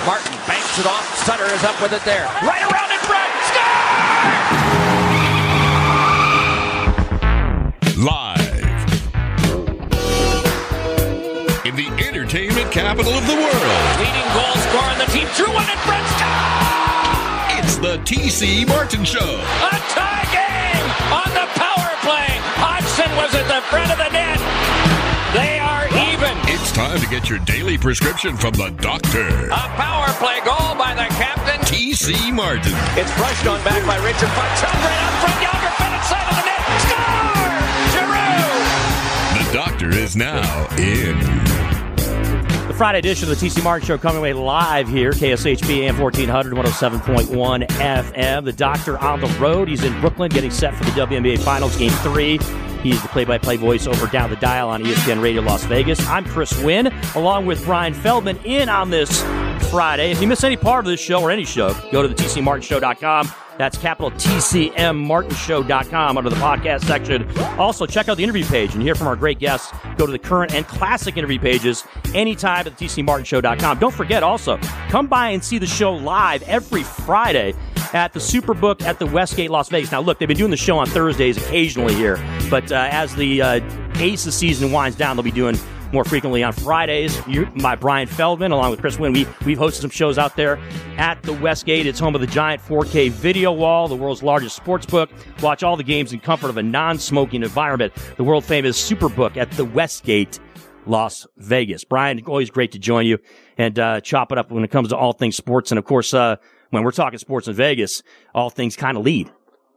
Martin 0.07 0.33
banks 0.47 0.79
it 0.79 0.87
off. 0.87 1.25
Sutter 1.25 1.45
is 1.53 1.64
up 1.64 1.81
with 1.83 1.93
it 1.93 2.05
there. 2.05 2.25
Right 2.43 2.62
around 2.73 2.86
In 11.67 11.75
the 11.75 11.91
entertainment 11.99 12.71
capital 12.71 13.11
of 13.11 13.27
the 13.27 13.35
world, 13.35 13.67
Leading 13.99 14.29
goal 14.31 14.55
scorer 14.71 14.87
on 14.87 14.99
the 15.03 15.11
team. 15.11 15.27
Drew 15.35 15.51
one 15.51 15.67
front. 15.83 16.07
Score! 16.14 17.59
it's 17.59 17.75
the 17.83 17.99
TC 18.07 18.69
Martin 18.69 19.03
Show. 19.03 19.19
A 19.19 19.75
tie 19.91 20.31
game 20.31 20.87
on 21.11 21.27
the 21.35 21.43
power 21.59 21.91
play. 22.07 22.31
Hodgson 22.62 23.11
was 23.19 23.35
at 23.35 23.51
the 23.51 23.59
front 23.67 23.91
of 23.91 23.99
the 23.99 24.07
net. 24.14 24.39
They 25.35 25.59
are 25.59 25.91
even. 26.07 26.39
It's 26.55 26.71
time 26.71 27.01
to 27.01 27.07
get 27.11 27.29
your 27.29 27.41
daily 27.41 27.77
prescription 27.77 28.37
from 28.37 28.55
the 28.55 28.71
doctor, 28.79 29.27
A 29.51 29.67
power 29.75 30.07
play 30.23 30.39
goal 30.47 30.79
by 30.79 30.95
the 30.95 31.11
captain. 31.19 31.59
TC 31.67 32.33
Martin. 32.33 32.79
It's 32.95 33.11
brushed 33.19 33.47
on 33.49 33.59
back 33.67 33.83
by 33.83 33.99
Richard 34.07 34.31
Martin. 34.39 34.71
Right 34.71 35.03
up 35.03 35.14
front. 35.19 35.43
Yager 35.43 35.73
fed 35.83 35.93
inside 35.99 36.31
of 36.31 36.37
the 36.39 36.47
net. 36.47 36.62
Score! 36.87 37.36
Doctor 39.57 39.89
is 39.89 40.17
now 40.17 40.67
in. 40.77 41.19
The 42.69 42.75
Friday 42.77 42.99
edition 42.99 43.31
of 43.31 43.41
the 43.41 43.47
TC 43.47 43.65
Martin 43.65 43.87
Show 43.87 43.97
coming 43.97 44.19
away 44.19 44.35
live 44.35 44.87
here, 44.87 45.13
KSHP 45.13 45.79
AM 45.79 45.99
1400, 45.99 46.53
107.1 46.53 47.67
FM. 47.67 48.45
The 48.45 48.53
doctor 48.53 48.99
on 48.99 49.23
the 49.23 49.29
road. 49.41 49.69
He's 49.69 49.83
in 49.83 49.99
Brooklyn 50.03 50.29
getting 50.29 50.51
set 50.51 50.75
for 50.75 50.85
the 50.85 50.91
WNBA 50.91 51.39
Finals 51.39 51.75
Game 51.79 51.91
3. 51.91 52.39
He's 52.83 53.01
the 53.01 53.09
play-by-play 53.09 53.57
voice 53.57 53.87
over 53.87 54.07
down 54.09 54.29
the 54.29 54.37
dial 54.37 54.69
on 54.69 54.85
ESPN 54.85 55.23
Radio 55.23 55.41
Las 55.41 55.65
Vegas. 55.65 56.07
I'm 56.07 56.27
Chris 56.27 56.63
Winn, 56.63 56.93
along 57.15 57.47
with 57.47 57.65
Bryan 57.65 57.95
Feldman, 57.95 58.37
in 58.45 58.69
on 58.69 58.91
this 58.91 59.23
Friday. 59.77 60.11
If 60.11 60.22
you 60.22 60.27
miss 60.27 60.43
any 60.43 60.57
part 60.57 60.87
of 60.87 60.91
this 60.91 61.01
show 61.01 61.20
or 61.20 61.31
any 61.31 61.45
show, 61.45 61.74
go 61.93 62.01
to 62.01 62.09
the 62.09 62.14
TCMartinShow.com. 62.14 63.31
That's 63.59 63.77
capital 63.77 64.11
TCM 64.12 64.72
TCMMartinshow.com 64.72 66.16
under 66.16 66.31
the 66.31 66.37
podcast 66.37 66.85
section. 66.85 67.29
Also, 67.59 67.85
check 67.85 68.09
out 68.09 68.16
the 68.16 68.24
interview 68.24 68.47
page 68.47 68.72
and 68.72 68.83
hear 68.83 68.95
from 68.95 69.07
our 69.07 69.16
great 69.16 69.39
guests. 69.39 69.70
Go 69.99 70.07
to 70.07 70.12
the 70.12 70.18
current 70.18 70.55
and 70.55 70.66
classic 70.66 71.18
interview 71.18 71.39
pages 71.39 71.85
anytime 72.14 72.66
at 72.66 72.74
the 72.74 72.87
TCMartinshow.com. 72.87 73.79
Don't 73.79 73.93
forget 73.93 74.22
also, 74.22 74.57
come 74.89 75.09
by 75.09 75.29
and 75.29 75.45
see 75.45 75.59
the 75.59 75.66
show 75.66 75.93
live 75.93 76.43
every 76.45 76.83
Friday 76.83 77.53
at 77.93 78.14
the 78.14 78.20
Superbook 78.20 78.81
at 78.81 78.99
the 78.99 79.05
Westgate 79.05 79.51
Las 79.51 79.68
Vegas. 79.68 79.93
Now, 79.93 80.01
look, 80.01 80.18
they've 80.18 80.27
been 80.27 80.39
doing 80.39 80.51
the 80.51 80.57
show 80.57 80.79
on 80.79 80.87
Thursdays 80.87 81.37
occasionally 81.37 81.95
here, 81.95 82.16
but 82.49 82.72
uh, 82.72 82.89
as 82.91 83.14
the 83.14 83.43
uh, 83.43 83.61
Aces 83.97 84.35
season 84.35 84.72
winds 84.72 84.97
down, 84.97 85.16
they'll 85.16 85.22
be 85.22 85.31
doing 85.31 85.59
more 85.93 86.05
frequently 86.05 86.43
on 86.43 86.53
Fridays. 86.53 87.20
You, 87.26 87.49
my 87.55 87.74
Bryan 87.74 88.09
Feldman, 88.09 88.53
along 88.53 88.70
with 88.70 88.80
Chris 88.80 88.99
Winn, 88.99 89.12
we, 89.12 89.26
we've 89.45 89.59
hosted 89.59 89.80
some 89.82 89.91
shows 89.91 90.18
out 90.18 90.37
there 90.37 90.59
at 90.97 91.22
the 91.22 91.32
Westgate. 91.32 91.87
It's 91.87 91.99
home 91.99 92.14
of 92.14 92.20
the 92.20 92.26
giant 92.26 92.62
4K 92.62 93.11
video 93.11 93.53
wall, 93.53 93.89
the 93.89 93.97
world's 93.97 94.22
largest 94.22 94.57
sports 94.57 94.87
book. 94.87 95.11
Watch 95.43 95.62
all 95.62 95.76
the 95.76 95.84
games 95.84 96.12
in 96.12 96.20
comfort 96.20 96.49
of 96.49 96.57
a 96.57 96.62
non-smoking 96.62 97.43
environment. 97.43 97.93
The 98.16 98.24
world 98.24 98.45
famous 98.45 98.91
Superbook 98.91 99.37
at 99.37 99.51
the 99.53 99.64
Westgate. 99.64 100.41
Las 100.89 101.26
Vegas. 101.37 101.82
Bryan, 101.82 102.22
always 102.26 102.49
great 102.49 102.70
to 102.70 102.78
join 102.78 103.07
you 103.07 103.18
and 103.59 103.76
uh, 103.76 104.01
chop 104.01 104.30
it 104.30 104.39
up 104.39 104.53
when 104.53 104.62
it 104.62 104.70
comes 104.70 104.91
to 104.91 104.97
all 104.97 105.12
things 105.12 105.34
sports. 105.34 105.72
And 105.72 105.80
of 105.80 105.84
course, 105.84 106.14
uh, 106.14 106.37
when 106.70 106.84
we're 106.84 106.93
talking 106.93 107.18
sports 107.18 107.49
in 107.49 107.55
Vegas, 107.55 108.05
all 108.34 108.51
things 108.51 108.76
kind 108.76 108.97
of 108.97 109.05
lead 109.05 109.28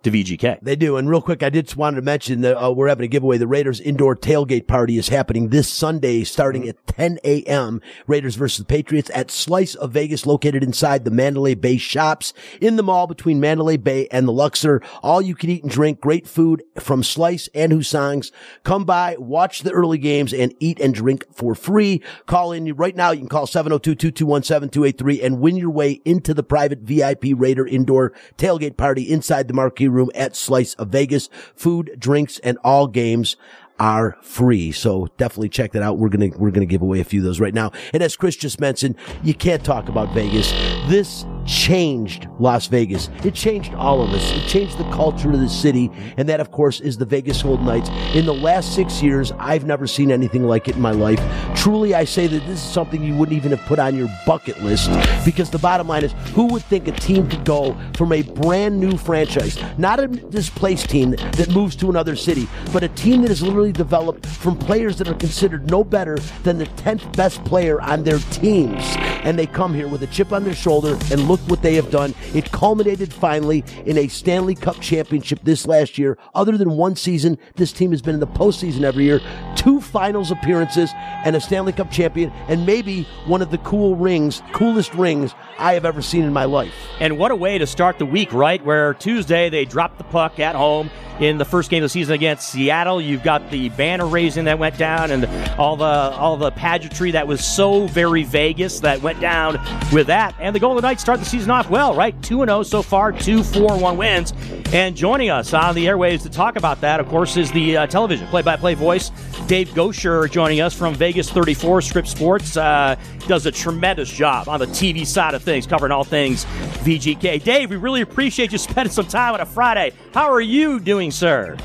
to 0.04 0.12
VGK. 0.12 0.60
They 0.62 0.76
do. 0.76 0.95
And 0.97 1.10
real 1.10 1.22
quick, 1.22 1.43
I 1.43 1.50
just 1.50 1.76
wanted 1.76 1.97
to 1.97 2.02
mention 2.02 2.41
that 2.41 2.62
uh, 2.62 2.72
we're 2.72 2.88
having 2.88 3.04
a 3.04 3.08
giveaway. 3.08 3.38
The 3.38 3.47
Raiders 3.47 3.82
indoor 3.82 4.16
tailgate 4.16 4.68
party 4.68 4.97
is 4.97 5.10
happening 5.10 5.50
this 5.50 5.68
Sunday 5.68 6.24
starting 6.24 6.68
at 6.70 6.88
10 6.88 7.20
a.m. 7.24 7.82
Raiders 8.08 8.36
versus 8.36 8.60
the 8.60 8.66
Patriots 8.66 9.12
at 9.14 9.30
Slice 9.30 9.76
of 9.76 9.91
Vegas 9.91 10.26
located 10.26 10.64
inside 10.64 11.04
the 11.04 11.12
Mandalay 11.12 11.54
Bay 11.54 11.78
shops 11.78 12.34
in 12.62 12.78
the 12.78 12.84
mall 12.84 13.08
between 13.08 13.41
Mandalay 13.41 13.76
Bay 13.78 14.08
and 14.10 14.28
the 14.28 14.32
Luxor. 14.32 14.82
All 15.04 15.22
you 15.22 15.36
can 15.36 15.50
eat 15.50 15.64
and 15.64 15.72
drink, 15.72 16.00
great 16.00 16.28
food 16.28 16.64
from 16.80 17.04
Slice 17.04 17.50
and 17.54 17.74
Hussong's. 17.74 18.32
Come 18.64 18.86
by, 18.86 19.18
watch 19.20 19.64
the 19.64 19.72
early 19.72 19.97
games 19.97 20.34
and 20.34 20.54
eat 20.60 20.80
and 20.80 20.93
drink 20.93 21.26
for 21.34 21.56
free. 21.56 22.02
Call 22.26 22.54
in 22.54 22.74
right 22.76 22.95
now. 22.95 23.12
You 23.12 23.20
can 23.20 23.30
call 23.30 23.47
702-221-7283 23.47 25.26
and 25.26 25.41
win 25.41 25.58
your 25.58 25.70
way 25.70 26.02
into 26.06 26.34
the 26.34 26.43
private 26.43 26.80
VIP 26.80 27.26
Raider 27.36 27.68
indoor 27.68 28.14
tailgate 28.38 28.78
party 28.78 29.04
inside 29.04 29.47
the 29.47 29.54
marquee 29.54 29.89
room 29.90 30.12
at 30.16 30.36
Slice 30.36 30.74
of 30.76 30.90
Vegas. 30.90 31.30
Food, 31.56 31.96
drinks, 32.00 32.40
and 32.40 32.58
all 32.64 32.88
games 32.88 33.36
are 33.80 34.18
free. 34.22 34.72
So 34.72 35.08
definitely 35.18 35.50
check 35.50 35.72
that 35.74 35.84
out. 35.84 35.98
We're 35.98 36.10
going 36.10 36.32
to, 36.32 36.38
we're 36.38 36.52
going 36.52 36.68
to 36.68 36.72
give 36.72 36.82
away 36.82 37.00
a 37.00 37.04
few 37.04 37.22
of 37.22 37.26
those 37.26 37.40
right 37.40 37.54
now. 37.54 37.72
And 37.94 38.04
as 38.04 38.16
Chris 38.16 38.36
just 38.36 38.60
mentioned, 38.60 38.96
you 39.24 39.34
can't 39.34 39.64
talk 39.64 39.90
about 39.90 40.14
Vegas. 40.14 40.52
This 40.88 41.26
changed 41.46 42.28
Las 42.40 42.68
Vegas. 42.68 43.10
It 43.24 43.34
changed 43.34 43.74
all 43.74 44.02
of 44.02 44.12
us. 44.12 44.32
It 44.32 44.48
changed 44.48 44.78
the 44.78 44.90
culture 44.92 45.32
of 45.32 45.40
the 45.40 45.50
city. 45.50 45.90
And 46.18 46.28
that, 46.30 46.40
of 46.40 46.52
course, 46.52 46.80
is 46.80 46.98
the 46.98 47.06
Vegas 47.06 47.42
Golden 47.42 47.66
Knights. 47.66 47.90
In 48.14 48.26
the 48.26 48.34
last 48.34 48.76
six 48.76 49.02
years, 49.02 49.32
I've 49.40 49.66
never 49.66 49.88
seen 49.88 50.12
anything 50.12 50.44
like 50.44 50.68
it 50.68 50.76
in 50.76 50.82
my 50.82 50.92
life. 50.92 51.20
Truly, 51.56 51.96
I 51.96 52.04
say 52.04 52.28
that 52.28 52.46
this 52.46 52.64
is 52.64 52.72
something 52.72 53.04
you 53.04 53.16
wouldn't 53.16 53.36
even 53.36 53.52
have 53.52 53.66
put 53.68 53.80
on 53.80 53.96
your 53.96 54.10
bucket 54.26 54.62
list 54.62 54.90
because 55.26 55.50
the 55.50 55.60
bottom 55.60 55.88
line 55.88 56.04
is 56.04 56.14
who 56.34 56.46
would 56.48 56.64
think 56.64 56.88
a 56.88 56.92
team 56.92 57.30
could 57.30 57.46
go 57.46 57.78
from 57.96 58.14
a 58.14 58.22
brand 58.22 58.80
new 58.80 58.98
franchise, 58.98 59.58
not 59.78 60.00
a 60.00 60.08
displaced 60.08 60.90
team 60.90 61.12
that 61.12 61.50
moves 61.52 61.76
to 61.78 61.90
another 61.90 62.16
city, 62.16 62.48
but 62.72 62.84
a 62.84 62.90
team 62.90 63.22
that 63.22 63.32
is 63.32 63.42
literally 63.42 63.69
developed 63.72 64.26
from 64.26 64.58
players 64.58 64.98
that 64.98 65.08
are 65.08 65.16
considered 65.16 65.70
no 65.70 65.84
better 65.84 66.18
than 66.44 66.58
the 66.58 66.66
10th 66.66 67.16
best 67.16 67.44
player 67.46 67.82
on 67.82 68.04
their 68.04 68.20
teams. 68.32 68.84
and 69.24 69.38
they 69.38 69.46
come 69.46 69.74
here 69.74 69.88
with 69.88 70.02
a 70.02 70.08
chip 70.08 70.32
on 70.32 70.46
their 70.46 70.54
shoulder, 70.54 70.98
and 71.12 71.28
look 71.28 71.42
what 71.42 71.62
they 71.62 71.76
have 71.76 71.92
done. 71.92 72.16
It 72.34 72.52
culminated 72.52 73.12
finally 73.14 73.66
in 73.86 73.98
a 73.98 74.08
Stanley 74.08 74.56
Cup 74.56 74.80
championship 74.80 75.40
this 75.44 75.68
last 75.68 75.98
year. 75.98 76.18
Other 76.36 76.58
than 76.58 76.72
one 76.72 76.96
season, 76.96 77.38
this 77.56 77.74
team 77.74 77.92
has 77.92 78.02
been 78.02 78.14
in 78.14 78.22
the 78.22 78.28
postseason 78.28 78.84
every 78.84 79.04
year, 79.04 79.20
two 79.56 79.82
finals 79.82 80.32
appearances, 80.32 80.92
and 81.26 81.36
a 81.36 81.42
Stanley 81.42 81.74
Cup 81.74 81.92
champion, 81.92 82.32
and 82.48 82.66
maybe 82.66 83.04
one 83.26 83.42
of 83.42 83.52
the 83.52 83.58
cool 83.60 83.96
rings, 83.96 84.42
coolest 84.54 84.94
rings 84.94 85.34
I 85.58 85.74
have 85.74 85.84
ever 85.86 86.02
seen 86.02 86.24
in 86.24 86.32
my 86.32 86.46
life. 86.46 86.74
And 87.00 87.18
what 87.18 87.32
a 87.32 87.36
way 87.36 87.58
to 87.58 87.68
start 87.68 88.00
the 88.00 88.06
week, 88.06 88.32
right? 88.32 88.64
Where 88.66 88.94
Tuesday 88.94 89.50
they 89.50 89.66
dropped 89.66 89.98
the 89.98 90.06
puck 90.06 90.40
at 90.40 90.56
home 90.56 90.90
in 91.20 91.38
the 91.38 91.46
first 91.46 91.70
game 91.70 91.84
of 91.84 91.86
the 91.86 91.90
season 91.90 92.16
against 92.16 92.50
Seattle. 92.50 93.02
You've 93.02 93.24
got 93.24 93.52
the 93.52 93.59
banner 93.68 94.07
raising 94.07 94.45
that 94.45 94.57
went 94.57 94.78
down 94.78 95.12
and 95.12 95.26
all 95.60 95.76
the 95.76 95.84
all 95.84 96.38
the 96.38 96.51
pageantry 96.51 97.12
that 97.12 97.28
was 97.28 97.43
so 97.43 97.88
very 97.88 98.24
Vegas 98.24 98.80
that 98.80 99.01
went 99.01 99.20
down 99.20 99.60
with 99.91 100.07
that. 100.07 100.34
And 100.39 100.55
the 100.55 100.60
Golden 100.60 100.82
Knights 100.82 101.01
start 101.01 101.20
the 101.20 101.26
season 101.26 101.51
off 101.51 101.70
well, 101.70 101.93
right? 101.93 102.20
2 102.22 102.45
0 102.45 102.64
so 102.64 102.82
far, 102.82 103.12
2 103.12 103.43
4 103.43 103.78
1 103.78 103.97
wins. 103.97 104.34
And 104.72 104.95
joining 104.95 105.32
us 105.32 105.53
on 105.53 105.74
the 105.74 105.88
airwaves 105.88 106.22
to 106.24 106.30
talk 106.30 106.55
about 106.55 106.80
that, 106.82 106.99
of 106.99 107.07
course, 107.10 107.36
is 107.38 107.51
the 107.51 107.76
uh, 107.76 107.88
television 107.88 108.28
play 108.28 108.43
by 108.43 108.55
play 108.55 108.76
voice, 108.76 109.10
Dave 109.47 109.70
Goucher, 109.70 110.30
joining 110.30 110.62
us 110.62 110.76
from 110.76 110.93
Vegas 110.93 111.30
34 111.32 111.82
Scripps 111.82 112.12
Sports. 112.12 112.55
Uh, 112.55 112.95
does 113.28 113.45
a 113.45 113.51
tremendous 113.51 114.10
job 114.10 114.47
on 114.47 114.60
the 114.60 114.68
TV 114.68 115.05
side 115.05 115.34
of 115.34 115.43
things, 115.43 115.66
covering 115.66 115.91
all 115.91 116.03
things 116.03 116.45
VGK. 116.84 117.43
Dave, 117.43 117.72
we 117.72 117.78
really 117.78 118.01
appreciate 118.01 118.51
you 118.51 118.57
spending 118.60 118.91
some 118.91 119.07
time 119.07 119.34
on 119.34 119.41
a 119.41 119.45
Friday. 119.45 119.91
How 120.14 120.32
are 120.32 120.41
you 120.41 120.80
doing, 120.80 121.12
sir? 121.12 121.57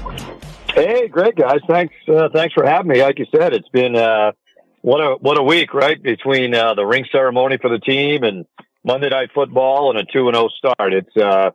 Hey, 0.75 1.07
great 1.07 1.37
guys. 1.37 1.61
Thanks, 1.69 1.95
uh, 2.09 2.31
thanks 2.35 2.53
for 2.53 2.67
having 2.67 2.89
me. 2.89 3.01
Like 3.01 3.21
you 3.21 3.27
said, 3.31 3.53
it's 3.53 3.69
been 3.69 3.95
uh, 3.95 4.33
what 4.83 4.99
a 4.99 5.15
what 5.21 5.39
a 5.39 5.43
week, 5.43 5.73
right? 5.73 6.03
Between 6.03 6.53
uh, 6.53 6.75
the 6.75 6.85
ring 6.85 7.05
ceremony 7.13 7.59
for 7.63 7.71
the 7.71 7.79
team 7.79 8.25
and 8.25 8.45
Monday 8.85 9.09
Night 9.09 9.31
Football 9.33 9.91
and 9.91 10.01
a 10.01 10.05
two 10.13 10.27
and 10.27 10.35
zero 10.35 10.49
start. 10.49 10.93
It's 10.93 11.17
uh, 11.17 11.53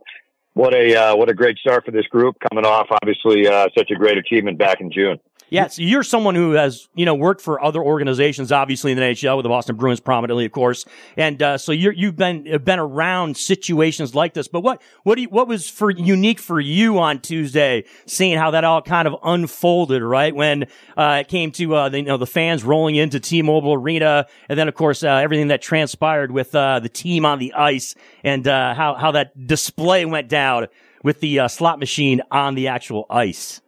what 0.53 0.73
a 0.73 0.95
uh, 0.95 1.15
what 1.17 1.27
a 1.27 1.33
great 1.33 1.57
start 1.57 1.83
for 1.83 1.91
this 1.91 2.07
group 2.07 2.37
coming 2.49 2.65
off 2.65 2.87
obviously 2.91 3.45
uh, 3.45 3.67
such 3.77 3.91
a 3.91 3.95
great 3.95 4.17
achievement 4.17 4.57
back 4.57 4.79
in 4.79 4.89
June. 4.89 5.19
Yeah, 5.49 5.67
so 5.67 5.81
you're 5.81 6.03
someone 6.03 6.35
who 6.35 6.51
has, 6.51 6.87
you 6.93 7.05
know, 7.05 7.15
worked 7.15 7.41
for 7.41 7.63
other 7.63 7.81
organizations, 7.81 8.51
obviously 8.51 8.91
in 8.91 8.97
the 8.97 9.03
NHL 9.03 9.37
with 9.37 9.43
the 9.43 9.49
Boston 9.49 9.75
Bruins 9.75 9.99
prominently, 9.99 10.45
of 10.45 10.51
course, 10.51 10.85
and 11.17 11.41
uh, 11.41 11.57
so 11.57 11.71
you're, 11.71 11.93
you've 11.93 12.15
been 12.15 12.43
been 12.63 12.79
around 12.79 13.35
situations 13.37 14.13
like 14.13 14.33
this. 14.33 14.47
But 14.47 14.61
what 14.61 14.81
what 15.03 15.15
do 15.15 15.23
you, 15.23 15.29
what 15.29 15.47
was 15.47 15.69
for 15.69 15.89
unique 15.89 16.39
for 16.39 16.59
you 16.59 16.99
on 16.99 17.19
Tuesday, 17.19 17.85
seeing 18.05 18.37
how 18.37 18.51
that 18.51 18.63
all 18.63 18.81
kind 18.81 19.07
of 19.07 19.15
unfolded, 19.23 20.03
right? 20.03 20.35
When 20.35 20.67
uh, 20.95 21.19
it 21.21 21.27
came 21.27 21.51
to 21.53 21.75
uh, 21.75 21.89
the, 21.89 21.99
you 21.99 22.05
know 22.05 22.17
the 22.17 22.27
fans 22.27 22.63
rolling 22.63 22.95
into 22.95 23.19
T-Mobile 23.19 23.73
Arena, 23.73 24.27
and 24.49 24.59
then 24.59 24.67
of 24.67 24.75
course 24.75 25.03
uh, 25.03 25.07
everything 25.07 25.47
that 25.47 25.61
transpired 25.61 26.31
with 26.31 26.53
uh, 26.53 26.79
the 26.79 26.89
team 26.89 27.25
on 27.25 27.39
the 27.39 27.53
ice, 27.53 27.95
and 28.23 28.47
uh, 28.47 28.73
how 28.75 28.93
how 28.95 29.11
that 29.11 29.47
display 29.47 30.05
went 30.05 30.29
down 30.29 30.67
with 31.03 31.21
the 31.21 31.47
slot 31.47 31.79
machine 31.79 32.21
on 32.29 32.55
the 32.55 32.67
actual 32.67 33.05
ice. 33.09 33.61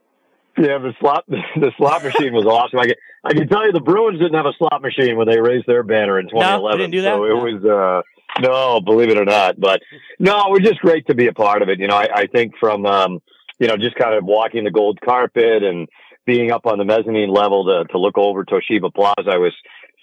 Yeah, 0.58 0.80
the 0.80 0.94
slot 1.00 1.26
the 1.28 1.72
slot 1.78 2.04
machine 2.04 2.34
was 2.34 2.46
awesome. 2.46 2.80
I 2.80 2.86
can 2.88 2.96
I 3.24 3.34
can 3.34 3.48
tell 3.48 3.66
you 3.66 3.72
the 3.72 3.80
Bruins 3.80 4.20
didn't 4.20 4.36
have 4.36 4.46
a 4.46 4.54
slot 4.58 4.82
machine 4.82 5.18
when 5.18 5.28
they 5.28 5.40
raised 5.40 5.66
their 5.68 5.84
banner 5.84 6.20
in 6.20 6.28
2011. 6.28 6.62
No, 6.62 6.72
they 6.72 6.78
didn't 6.78 6.92
do 6.92 7.02
that? 7.04 7.16
So 7.16 7.26
it 7.26 7.54
was 7.54 7.66
uh 7.66 8.02
no, 8.42 8.80
believe 8.82 9.10
it 9.10 9.18
or 9.18 9.26
not. 9.26 9.60
But 9.60 9.82
no, 10.20 10.38
it 10.48 10.52
was 10.52 10.62
just 10.62 10.80
great 10.80 11.08
to 11.08 11.16
be 11.16 11.28
a 11.28 11.34
part 11.34 11.62
of 11.62 11.70
it. 11.70 11.80
You 11.80 11.88
know, 11.88 11.96
I, 11.96 12.08
I 12.14 12.28
think 12.28 12.54
from 12.60 12.86
um 12.86 13.22
you 13.60 13.68
know 13.68 13.78
just 13.78 13.96
kind 13.96 14.14
of 14.14 14.26
walking 14.26 14.64
the 14.64 14.72
gold 14.72 15.00
carpet 15.02 15.64
and 15.64 15.88
being 16.26 16.52
up 16.52 16.66
on 16.66 16.78
the 16.78 16.86
mezzanine 16.86 17.32
level 17.32 17.66
to 17.66 17.92
to 17.92 17.98
look 17.98 18.18
over 18.18 18.44
Toshiba 18.44 18.94
Plaza, 18.94 19.32
I 19.32 19.38
was 19.38 19.54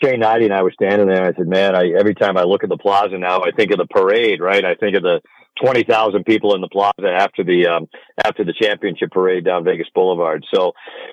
Shane 0.03 0.21
Hnidy 0.21 0.45
and 0.45 0.55
I 0.55 0.63
were 0.63 0.73
standing 0.73 1.09
there. 1.09 1.25
And 1.25 1.35
I 1.35 1.37
said, 1.37 1.49
"Man, 1.49 1.75
I 1.75 1.91
every 1.99 2.15
time 2.15 2.37
I 2.37 2.45
look 2.45 2.65
at 2.65 2.71
the 2.71 2.79
plaza 2.79 3.19
now, 3.19 3.43
I 3.43 3.51
think 3.51 3.71
of 3.71 3.79
the 3.79 3.87
parade. 3.87 4.41
Right? 4.41 4.65
I 4.65 4.75
think 4.75 4.97
of 4.97 5.03
the 5.03 5.21
twenty 5.63 5.85
thousand 5.85 6.25
people 6.25 6.55
in 6.55 6.61
the 6.61 6.69
plaza 6.69 7.09
after 7.09 7.45
the 7.45 7.67
um, 7.67 7.89
after 8.25 8.45
the 8.45 8.53
championship 8.53 9.11
parade 9.11 9.45
down 9.45 9.65
Vegas 9.65 9.89
Boulevard. 9.95 10.45
So, 10.53 10.73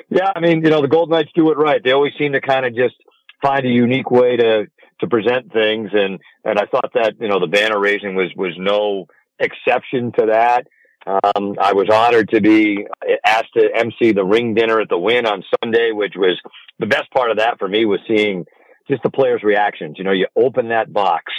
yeah, 0.09 0.31
I 0.35 0.39
mean, 0.39 0.63
you 0.63 0.69
know, 0.69 0.81
the 0.81 0.87
Golden 0.87 1.15
Knights 1.15 1.31
do 1.35 1.51
it 1.51 1.57
right. 1.57 1.83
They 1.83 1.91
always 1.91 2.13
seem 2.17 2.33
to 2.33 2.41
kind 2.41 2.65
of 2.65 2.75
just 2.75 2.95
find 3.41 3.65
a 3.65 3.69
unique 3.69 4.11
way 4.11 4.37
to 4.37 4.67
to 5.01 5.07
present 5.07 5.51
things, 5.51 5.89
and 5.93 6.19
and 6.43 6.59
I 6.59 6.65
thought 6.65 6.91
that 6.93 7.15
you 7.19 7.27
know 7.27 7.39
the 7.39 7.47
banner 7.47 7.79
raising 7.79 8.15
was 8.15 8.31
was 8.35 8.53
no 8.57 9.07
exception 9.39 10.11
to 10.17 10.27
that. 10.27 10.67
Um, 11.07 11.55
I 11.61 11.73
was 11.73 11.87
honored 11.91 12.29
to 12.29 12.41
be 12.41 12.87
asked 13.23 13.53
to 13.55 13.69
MC 13.75 14.13
the 14.13 14.25
ring 14.25 14.55
dinner 14.55 14.79
at 14.79 14.89
the 14.89 14.97
Wynn 14.97 15.27
on 15.27 15.43
Sunday, 15.61 15.91
which 15.91 16.13
was 16.15 16.39
the 16.79 16.87
best 16.87 17.11
part 17.11 17.29
of 17.29 17.37
that 17.37 17.59
for 17.59 17.67
me 17.67 17.85
was 17.85 17.99
seeing 18.07 18.45
just 18.89 19.03
the 19.03 19.11
players' 19.11 19.43
reactions. 19.43 19.95
You 19.97 20.03
know, 20.03 20.11
you 20.11 20.27
open 20.35 20.69
that 20.69 20.91
box 20.91 21.31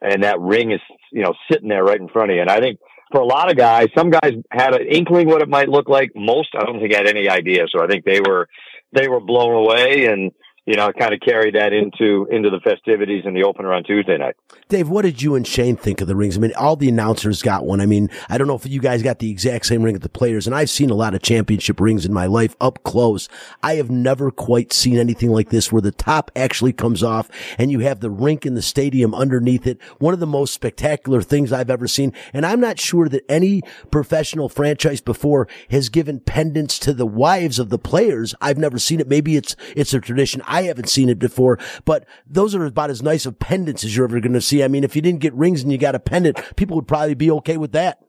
and 0.00 0.24
that 0.24 0.40
ring 0.40 0.72
is, 0.72 0.80
you 1.12 1.22
know, 1.22 1.34
sitting 1.50 1.68
there 1.68 1.84
right 1.84 2.00
in 2.00 2.08
front 2.08 2.30
of 2.30 2.36
you. 2.36 2.40
And 2.40 2.50
I 2.50 2.60
think 2.60 2.78
for 3.12 3.20
a 3.20 3.26
lot 3.26 3.50
of 3.50 3.56
guys, 3.56 3.88
some 3.96 4.10
guys 4.10 4.32
had 4.50 4.74
an 4.74 4.86
inkling 4.86 5.28
what 5.28 5.42
it 5.42 5.48
might 5.48 5.68
look 5.68 5.88
like. 5.88 6.12
Most, 6.14 6.50
I 6.54 6.64
don't 6.64 6.80
think 6.80 6.94
had 6.94 7.06
any 7.06 7.28
idea. 7.28 7.66
So 7.74 7.82
I 7.82 7.86
think 7.86 8.04
they 8.04 8.20
were, 8.20 8.48
they 8.92 9.08
were 9.08 9.20
blown 9.20 9.54
away 9.54 10.06
and, 10.06 10.32
you 10.66 10.74
know, 10.74 10.92
kind 10.92 11.14
of 11.14 11.20
carried 11.20 11.54
that 11.54 11.72
into 11.72 12.26
into 12.30 12.50
the 12.50 12.60
festivities 12.60 13.24
and 13.24 13.36
the 13.36 13.44
opener 13.44 13.72
on 13.72 13.84
Tuesday 13.84 14.18
night. 14.18 14.34
Dave, 14.68 14.88
what 14.88 15.02
did 15.02 15.22
you 15.22 15.36
and 15.36 15.46
Shane 15.46 15.76
think 15.76 16.00
of 16.00 16.08
the 16.08 16.16
rings? 16.16 16.36
I 16.36 16.40
mean, 16.40 16.52
all 16.58 16.74
the 16.74 16.88
announcers 16.88 17.40
got 17.40 17.64
one. 17.64 17.80
I 17.80 17.86
mean, 17.86 18.10
I 18.28 18.36
don't 18.36 18.48
know 18.48 18.56
if 18.56 18.66
you 18.66 18.80
guys 18.80 19.02
got 19.02 19.20
the 19.20 19.30
exact 19.30 19.66
same 19.66 19.82
ring 19.82 19.94
at 19.94 20.02
the 20.02 20.08
players, 20.08 20.46
and 20.46 20.56
I've 20.56 20.70
seen 20.70 20.90
a 20.90 20.94
lot 20.94 21.14
of 21.14 21.22
championship 21.22 21.80
rings 21.80 22.04
in 22.04 22.12
my 22.12 22.26
life 22.26 22.56
up 22.60 22.82
close. 22.82 23.28
I 23.62 23.74
have 23.74 23.90
never 23.90 24.30
quite 24.32 24.72
seen 24.72 24.98
anything 24.98 25.30
like 25.30 25.50
this 25.50 25.70
where 25.70 25.82
the 25.82 25.92
top 25.92 26.32
actually 26.34 26.72
comes 26.72 27.02
off 27.02 27.30
and 27.58 27.70
you 27.70 27.80
have 27.80 28.00
the 28.00 28.10
rink 28.10 28.44
in 28.44 28.54
the 28.54 28.62
stadium 28.62 29.14
underneath 29.14 29.66
it. 29.66 29.80
One 29.98 30.14
of 30.14 30.20
the 30.20 30.26
most 30.26 30.52
spectacular 30.52 31.22
things 31.22 31.52
I've 31.52 31.70
ever 31.70 31.86
seen. 31.86 32.12
And 32.32 32.44
I'm 32.44 32.60
not 32.60 32.80
sure 32.80 33.08
that 33.08 33.24
any 33.28 33.62
professional 33.90 34.48
franchise 34.48 35.00
before 35.00 35.46
has 35.70 35.88
given 35.88 36.20
pendants 36.20 36.78
to 36.80 36.92
the 36.92 37.06
wives 37.06 37.58
of 37.58 37.70
the 37.70 37.78
players. 37.78 38.34
I've 38.40 38.58
never 38.58 38.78
seen 38.78 39.00
it. 39.00 39.08
Maybe 39.08 39.36
it's, 39.36 39.54
it's 39.76 39.94
a 39.94 40.00
tradition. 40.00 40.42
Haven't 40.62 40.88
seen 40.88 41.08
it 41.08 41.18
before, 41.18 41.58
but 41.84 42.06
those 42.26 42.54
are 42.54 42.64
about 42.64 42.90
as 42.90 43.02
nice 43.02 43.26
of 43.26 43.38
pendants 43.38 43.84
as 43.84 43.96
you're 43.96 44.06
ever 44.06 44.20
going 44.20 44.32
to 44.32 44.40
see. 44.40 44.62
I 44.62 44.68
mean, 44.68 44.84
if 44.84 44.96
you 44.96 45.02
didn't 45.02 45.20
get 45.20 45.34
rings 45.34 45.62
and 45.62 45.72
you 45.72 45.78
got 45.78 45.94
a 45.94 46.00
pendant, 46.00 46.38
people 46.56 46.76
would 46.76 46.88
probably 46.88 47.14
be 47.14 47.30
okay 47.32 47.56
with 47.56 47.72
that. 47.72 48.02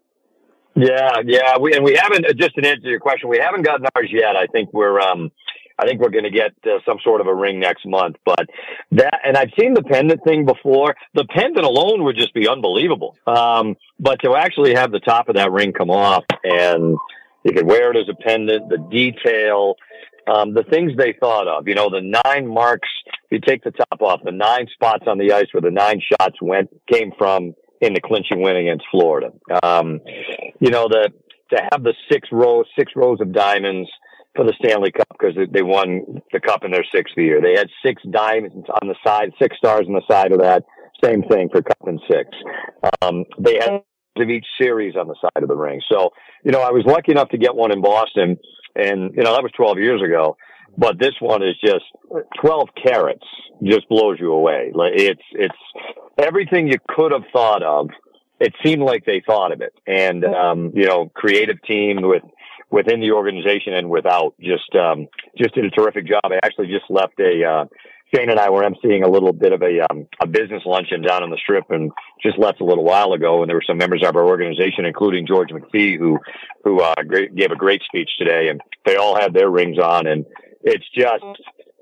Yeah, 0.75 1.21
yeah, 1.25 1.57
we 1.57 1.73
and 1.73 1.83
we 1.83 1.95
haven't 1.95 2.25
just 2.37 2.53
to 2.55 2.67
answer 2.67 2.87
your 2.87 2.99
question, 2.99 3.29
we 3.29 3.39
haven't 3.39 3.63
gotten 3.63 3.87
ours 3.95 4.09
yet. 4.11 4.35
I 4.35 4.45
think 4.45 4.71
we're 4.73 4.99
um 4.99 5.31
I 5.79 5.85
think 5.85 6.01
we're 6.01 6.09
going 6.09 6.23
to 6.23 6.31
get 6.31 6.53
uh, 6.65 6.79
some 6.85 6.97
sort 7.03 7.21
of 7.21 7.27
a 7.27 7.33
ring 7.33 7.59
next 7.59 7.85
month, 7.85 8.15
but 8.25 8.47
that, 8.93 9.19
and 9.23 9.37
I've 9.37 9.51
seen 9.59 9.75
the 9.75 9.83
pendant 9.83 10.23
thing 10.23 10.45
before. 10.45 10.95
The 11.13 11.25
pendant 11.25 11.65
alone 11.65 12.03
would 12.03 12.15
just 12.15 12.33
be 12.33 12.47
unbelievable. 12.47 13.15
Um, 13.27 13.75
but 13.99 14.19
to 14.23 14.35
actually 14.35 14.73
have 14.73 14.91
the 14.91 14.99
top 14.99 15.29
of 15.29 15.35
that 15.35 15.51
ring 15.51 15.73
come 15.73 15.91
off 15.91 16.25
and 16.43 16.97
you 17.43 17.53
could 17.53 17.67
wear 17.67 17.91
it 17.91 17.97
as 17.97 18.09
a 18.09 18.15
pendant, 18.15 18.69
the 18.69 18.77
detail, 18.77 19.75
um, 20.27 20.53
the 20.53 20.63
things 20.63 20.93
they 20.97 21.15
thought 21.19 21.47
of, 21.47 21.67
you 21.67 21.75
know, 21.75 21.89
the 21.89 22.01
nine 22.25 22.47
marks, 22.47 22.89
if 23.07 23.31
you 23.31 23.39
take 23.39 23.63
the 23.63 23.71
top 23.71 24.01
off, 24.01 24.21
the 24.23 24.31
nine 24.31 24.67
spots 24.73 25.05
on 25.07 25.17
the 25.17 25.33
ice 25.33 25.47
where 25.51 25.61
the 25.61 25.71
nine 25.71 26.01
shots 26.01 26.35
went, 26.41 26.69
came 26.91 27.11
from 27.17 27.53
in 27.81 27.93
the 27.93 28.01
clinching 28.01 28.41
win 28.41 28.57
against 28.57 28.85
Florida. 28.91 29.29
Um, 29.63 29.99
you 30.59 30.69
know, 30.69 30.87
the, 30.87 31.11
to 31.51 31.61
have 31.71 31.83
the 31.83 31.93
six 32.11 32.29
rows, 32.31 32.65
six 32.77 32.93
rows 32.95 33.21
of 33.21 33.31
diamonds 33.31 33.89
for 34.35 34.45
the 34.45 34.53
Stanley 34.63 34.91
Cup 34.91 35.07
because 35.09 35.35
they 35.51 35.63
won 35.63 36.21
the 36.31 36.39
cup 36.39 36.63
in 36.63 36.71
their 36.71 36.85
sixth 36.93 37.15
year. 37.17 37.41
They 37.41 37.57
had 37.57 37.69
six 37.85 38.01
diamonds 38.11 38.67
on 38.81 38.87
the 38.87 38.95
side, 39.05 39.31
six 39.41 39.57
stars 39.57 39.85
on 39.87 39.93
the 39.93 40.03
side 40.09 40.31
of 40.31 40.39
that. 40.39 40.63
Same 41.03 41.23
thing 41.23 41.49
for 41.49 41.61
cup 41.61 41.77
and 41.85 42.01
six. 42.09 42.29
Um, 43.01 43.23
they 43.39 43.55
had 43.55 43.81
of 44.21 44.29
each 44.29 44.45
series 44.59 44.95
on 44.95 45.07
the 45.07 45.15
side 45.21 45.43
of 45.43 45.47
the 45.47 45.55
ring. 45.55 45.81
So, 45.91 46.09
you 46.43 46.51
know, 46.51 46.61
I 46.61 46.71
was 46.71 46.83
lucky 46.85 47.11
enough 47.11 47.29
to 47.29 47.37
get 47.37 47.55
one 47.55 47.71
in 47.71 47.81
Boston 47.81 48.37
and, 48.77 49.15
you 49.15 49.23
know, 49.23 49.33
that 49.33 49.43
was 49.43 49.51
12 49.55 49.79
years 49.79 50.01
ago. 50.01 50.37
But 50.77 50.99
this 50.99 51.15
one 51.19 51.41
is 51.41 51.55
just 51.63 51.85
12 52.41 52.69
carats 52.81 53.25
just 53.63 53.89
blows 53.89 54.17
you 54.19 54.31
away. 54.31 54.71
Like 54.73 54.93
it's, 54.95 55.21
it's 55.31 55.55
everything 56.17 56.67
you 56.67 56.77
could 56.87 57.11
have 57.11 57.23
thought 57.33 57.63
of. 57.63 57.89
It 58.39 58.53
seemed 58.63 58.83
like 58.83 59.03
they 59.03 59.23
thought 59.25 59.51
of 59.51 59.61
it 59.61 59.73
and, 59.87 60.23
um, 60.23 60.71
you 60.75 60.85
know, 60.85 61.09
creative 61.15 61.61
team 61.63 62.01
with, 62.01 62.21
within 62.69 62.99
the 62.99 63.11
organization 63.11 63.73
and 63.73 63.89
without 63.89 64.35
just, 64.39 64.75
um, 64.75 65.07
just 65.35 65.55
did 65.55 65.65
a 65.65 65.71
terrific 65.71 66.05
job. 66.05 66.21
I 66.25 66.39
actually 66.43 66.67
just 66.67 66.85
left 66.89 67.19
a, 67.19 67.43
uh, 67.43 67.65
Shane 68.13 68.29
and 68.29 68.39
I 68.39 68.49
were 68.49 68.63
emceeing 68.63 69.03
a 69.03 69.09
little 69.09 69.33
bit 69.33 69.51
of 69.51 69.61
a 69.61 69.85
um, 69.89 70.07
a 70.21 70.27
business 70.27 70.63
luncheon 70.65 71.01
down 71.01 71.23
on 71.23 71.29
the 71.29 71.37
strip, 71.37 71.65
and 71.69 71.91
just 72.23 72.39
left 72.39 72.61
a 72.61 72.65
little 72.65 72.85
while 72.85 73.11
ago. 73.13 73.41
And 73.41 73.49
there 73.49 73.57
were 73.57 73.63
some 73.67 73.77
members 73.77 74.03
of 74.05 74.15
our 74.15 74.25
organization, 74.25 74.85
including 74.85 75.27
George 75.27 75.49
McPhee, 75.49 75.97
who 75.97 76.19
who 76.63 76.81
uh, 76.81 76.95
great, 77.05 77.35
gave 77.35 77.51
a 77.51 77.55
great 77.55 77.81
speech 77.83 78.09
today, 78.17 78.47
and 78.49 78.61
they 78.85 78.95
all 78.95 79.19
had 79.19 79.33
their 79.33 79.49
rings 79.49 79.77
on, 79.77 80.07
and 80.07 80.25
it's 80.63 80.85
just 80.95 81.41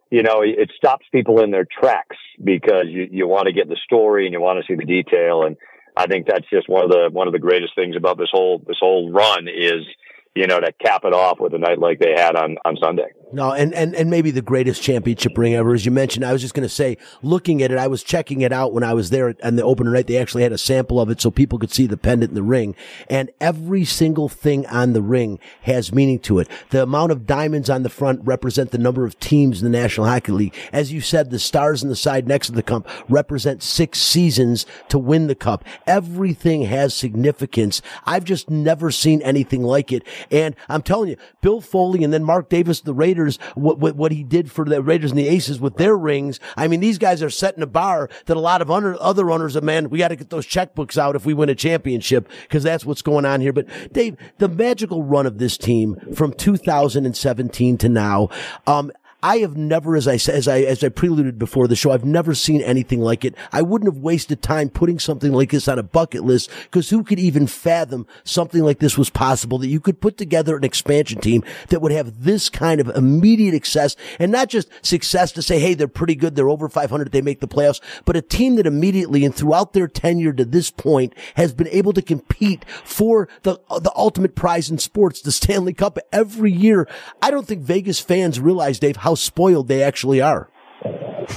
you 0.10 0.24
know 0.24 0.42
it 0.42 0.72
stops 0.76 1.06
people 1.12 1.42
in 1.42 1.52
their 1.52 1.66
tracks 1.66 2.18
because 2.44 2.86
you 2.88 3.08
you 3.12 3.28
want 3.28 3.46
to 3.46 3.54
get 3.54 3.70
the 3.70 3.78
story 3.84 4.26
and 4.26 4.34
you 4.34 4.42
want 4.42 4.60
to 4.60 4.66
see 4.68 4.76
the 4.76 4.86
detail, 4.86 5.44
and 5.44 5.58
I 5.96 6.08
think 6.08 6.26
that's 6.28 6.50
just 6.50 6.68
one 6.68 6.84
of 6.84 6.90
the 6.90 7.10
one 7.12 7.28
of 7.28 7.34
the 7.34 7.40
greatest 7.40 7.76
things 7.76 7.96
about 7.96 8.18
this 8.18 8.30
whole 8.32 8.64
this 8.66 8.78
whole 8.80 9.12
run 9.12 9.48
is 9.48 9.86
you 10.34 10.48
know 10.48 10.60
to 10.60 10.72
cap 10.74 11.02
it 11.06 11.14
off 11.14 11.40
with 11.40 11.54
a 11.54 11.60
night 11.60 11.78
like 11.78 12.00
they 12.00 12.14
had 12.18 12.36
on 12.36 12.58
on 12.66 12.78
Sunday. 12.82 13.14
No, 13.32 13.52
and, 13.52 13.74
and, 13.74 13.96
and 13.96 14.10
maybe 14.10 14.30
the 14.30 14.42
greatest 14.42 14.84
championship 14.84 15.38
ring 15.38 15.56
ever, 15.56 15.74
as 15.74 15.86
you 15.86 15.92
mentioned. 15.92 16.24
I 16.24 16.32
was 16.32 16.42
just 16.42 16.54
going 16.54 16.68
to 16.68 16.74
say, 16.74 16.98
looking 17.24 17.64
at 17.64 17.72
it, 17.72 17.78
I 17.78 17.88
was 17.88 18.04
checking 18.04 18.42
it 18.42 18.54
out 18.54 18.72
when 18.72 18.84
I 18.84 18.94
was 18.94 19.10
there 19.10 19.36
on 19.44 19.56
the 19.56 19.64
opener 19.64 19.92
night. 19.92 20.08
They 20.08 20.18
actually 20.18 20.44
had 20.44 20.52
a 20.52 20.58
sample 20.58 21.02
of 21.02 21.10
it 21.10 21.20
so 21.20 21.32
people 21.32 21.58
could 21.58 21.72
see 21.72 21.88
the 21.88 21.98
pendant 21.98 22.32
in 22.32 22.36
the 22.36 22.44
ring. 22.44 22.76
And 23.10 23.32
every 23.42 23.84
single 23.84 24.30
thing 24.30 24.66
on 24.68 24.94
the 24.94 25.02
ring 25.02 25.40
has 25.64 25.92
meaning 25.92 26.20
to 26.20 26.40
it. 26.40 26.48
The 26.70 26.84
amount 26.84 27.12
of 27.12 27.26
diamonds 27.26 27.70
on 27.70 27.84
the 27.84 27.90
front 27.90 28.22
represent 28.24 28.72
the 28.72 28.78
number 28.78 29.06
of 29.06 29.20
teams 29.20 29.62
in 29.62 29.72
the 29.72 29.78
National 29.78 30.08
Hockey 30.08 30.32
League. 30.32 30.56
As 30.72 30.94
you 30.94 31.02
said, 31.02 31.32
the 31.32 31.40
stars 31.40 31.84
on 31.84 31.90
the 31.90 31.96
side 31.96 32.28
next 32.28 32.48
to 32.48 32.54
the 32.54 32.64
cup 32.64 32.88
represent 33.10 33.64
six 33.64 34.00
seasons 34.00 34.68
to 34.90 35.00
win 35.00 35.28
the 35.28 35.36
cup. 35.36 35.64
Everything 35.88 36.64
has 36.64 36.94
significance. 36.94 37.82
I've 38.06 38.24
just 38.24 38.50
never 38.50 38.92
seen 38.92 39.22
anything 39.24 39.64
like 39.64 39.92
it. 39.92 40.04
And 40.30 40.56
I'm 40.70 40.84
telling 40.84 41.10
you, 41.10 41.18
Bill 41.42 41.60
Foley 41.60 42.04
and 42.04 42.14
then 42.14 42.24
Mark 42.24 42.50
Davis, 42.50 42.82
the 42.82 42.94
Raiders, 42.94 43.15
what, 43.56 43.80
what, 43.80 43.96
what 43.96 44.12
he 44.12 44.24
did 44.24 44.52
for 44.52 44.66
the 44.66 44.82
Raiders 44.82 45.12
and 45.12 45.20
the 45.20 45.28
Aces 45.28 45.60
with 45.60 45.78
their 45.78 45.96
rings. 45.96 46.40
I 46.56 46.68
mean, 46.68 46.80
these 46.80 46.98
guys 46.98 47.24
are 47.24 47.30
setting 47.30 47.64
a 47.64 47.68
bar 47.68 48.10
that 48.26 48.38
a 48.38 48.40
lot 48.40 48.62
of 48.62 48.70
under, 48.70 49.02
other 49.02 49.32
owners 49.32 49.56
of 49.56 49.64
man, 49.64 49.90
we 49.90 50.00
got 50.00 50.10
to 50.10 50.16
get 50.16 50.30
those 50.30 50.46
checkbooks 50.46 50.98
out 50.98 51.16
if 51.16 51.26
we 51.26 51.34
win 51.34 51.50
a 51.50 51.56
championship 51.56 52.30
because 52.44 52.64
that's 52.64 52.86
what's 52.86 53.02
going 53.02 53.26
on 53.26 53.42
here. 53.42 53.54
But 53.54 53.68
Dave, 53.94 54.18
the 54.38 54.48
magical 54.48 55.04
run 55.04 55.26
of 55.26 55.38
this 55.38 55.58
team 55.58 55.98
from 56.14 56.34
2017 56.34 57.78
to 57.78 57.90
now, 57.90 58.30
um, 58.68 58.92
I 59.26 59.40
have 59.40 59.58
never, 59.58 59.96
as 59.96 60.08
I 60.08 60.20
as 60.32 60.48
I 60.48 60.60
as 60.60 60.84
I 60.84 60.90
preluded 60.90 61.40
before 61.40 61.68
the 61.68 61.76
show, 61.76 61.90
I've 61.90 62.06
never 62.06 62.36
seen 62.36 62.62
anything 62.62 63.02
like 63.02 63.26
it. 63.26 63.34
I 63.52 63.64
wouldn't 63.64 63.92
have 63.92 64.04
wasted 64.04 64.44
time 64.44 64.70
putting 64.70 65.00
something 65.00 65.34
like 65.34 65.50
this 65.50 65.68
on 65.68 65.80
a 65.80 65.84
bucket 65.84 66.24
list 66.24 66.52
because 66.66 66.92
who 66.92 67.04
could 67.04 67.18
even 67.18 67.48
fathom 67.48 68.06
something 68.24 68.62
like 68.62 68.78
this 68.78 69.00
was 69.00 69.10
possible? 69.10 69.58
That 69.58 69.70
you 69.70 69.80
could 69.80 70.00
put 70.00 70.18
together 70.18 70.56
an 70.56 70.64
expansion 70.64 71.22
team 71.22 71.44
that 71.70 71.82
would 71.82 71.92
have 71.92 72.24
this 72.24 72.52
kind 72.52 72.80
of 72.80 72.88
immediate 72.90 73.56
success, 73.56 73.96
and 74.20 74.32
not 74.32 74.48
just 74.48 74.70
success 74.86 75.32
to 75.32 75.42
say, 75.42 75.58
hey, 75.58 75.74
they're 75.74 75.88
pretty 75.88 76.14
good, 76.14 76.36
they're 76.36 76.48
over 76.48 76.70
500, 76.70 77.12
they 77.12 77.24
make 77.24 77.40
the 77.40 77.48
playoffs, 77.48 77.82
but 78.06 78.16
a 78.16 78.22
team 78.22 78.58
that 78.58 78.68
immediately 78.68 79.26
and 79.26 79.34
throughout 79.34 79.74
their 79.74 79.88
tenure 79.88 80.34
to 80.34 80.46
this 80.46 80.70
point 80.70 81.16
has 81.34 81.52
been 81.52 81.70
able 81.70 81.94
to 81.94 82.04
compete 82.04 82.64
for 82.84 83.28
the 83.42 83.60
the 83.82 83.92
ultimate 83.96 84.36
prize 84.36 84.70
in 84.70 84.78
sports, 84.78 85.24
the 85.24 85.32
Stanley 85.32 85.74
Cup, 85.74 85.98
every 86.14 86.52
year. 86.52 86.88
I 87.24 87.32
don't 87.32 87.48
think 87.48 87.64
Vegas 87.64 88.00
fans 88.00 88.40
realize, 88.40 88.78
Dave, 88.78 88.98
how 88.98 89.15
spoiled 89.16 89.68
they 89.68 89.84
actually 89.84 90.22
are. 90.22 90.50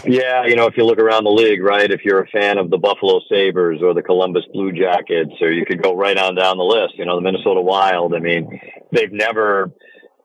Yeah, 0.05 0.45
you 0.45 0.55
know, 0.55 0.67
if 0.67 0.77
you 0.77 0.85
look 0.85 0.99
around 0.99 1.25
the 1.25 1.31
league, 1.31 1.63
right, 1.63 1.91
if 1.91 2.05
you're 2.05 2.21
a 2.21 2.29
fan 2.29 2.59
of 2.59 2.69
the 2.69 2.77
Buffalo 2.77 3.21
Sabres 3.29 3.81
or 3.83 3.95
the 3.95 4.03
Columbus 4.03 4.45
Blue 4.53 4.73
Jackets, 4.73 5.33
or 5.41 5.51
you 5.51 5.65
could 5.65 5.83
go 5.83 5.97
right 5.97 6.17
on 6.19 6.35
down 6.35 6.59
the 6.59 6.65
list, 6.65 6.99
you 6.99 7.07
know, 7.07 7.17
the 7.17 7.23
Minnesota 7.23 7.61
Wild, 7.61 8.15
I 8.15 8.19
mean, 8.19 8.61
they've 8.93 9.13
never, 9.13 9.73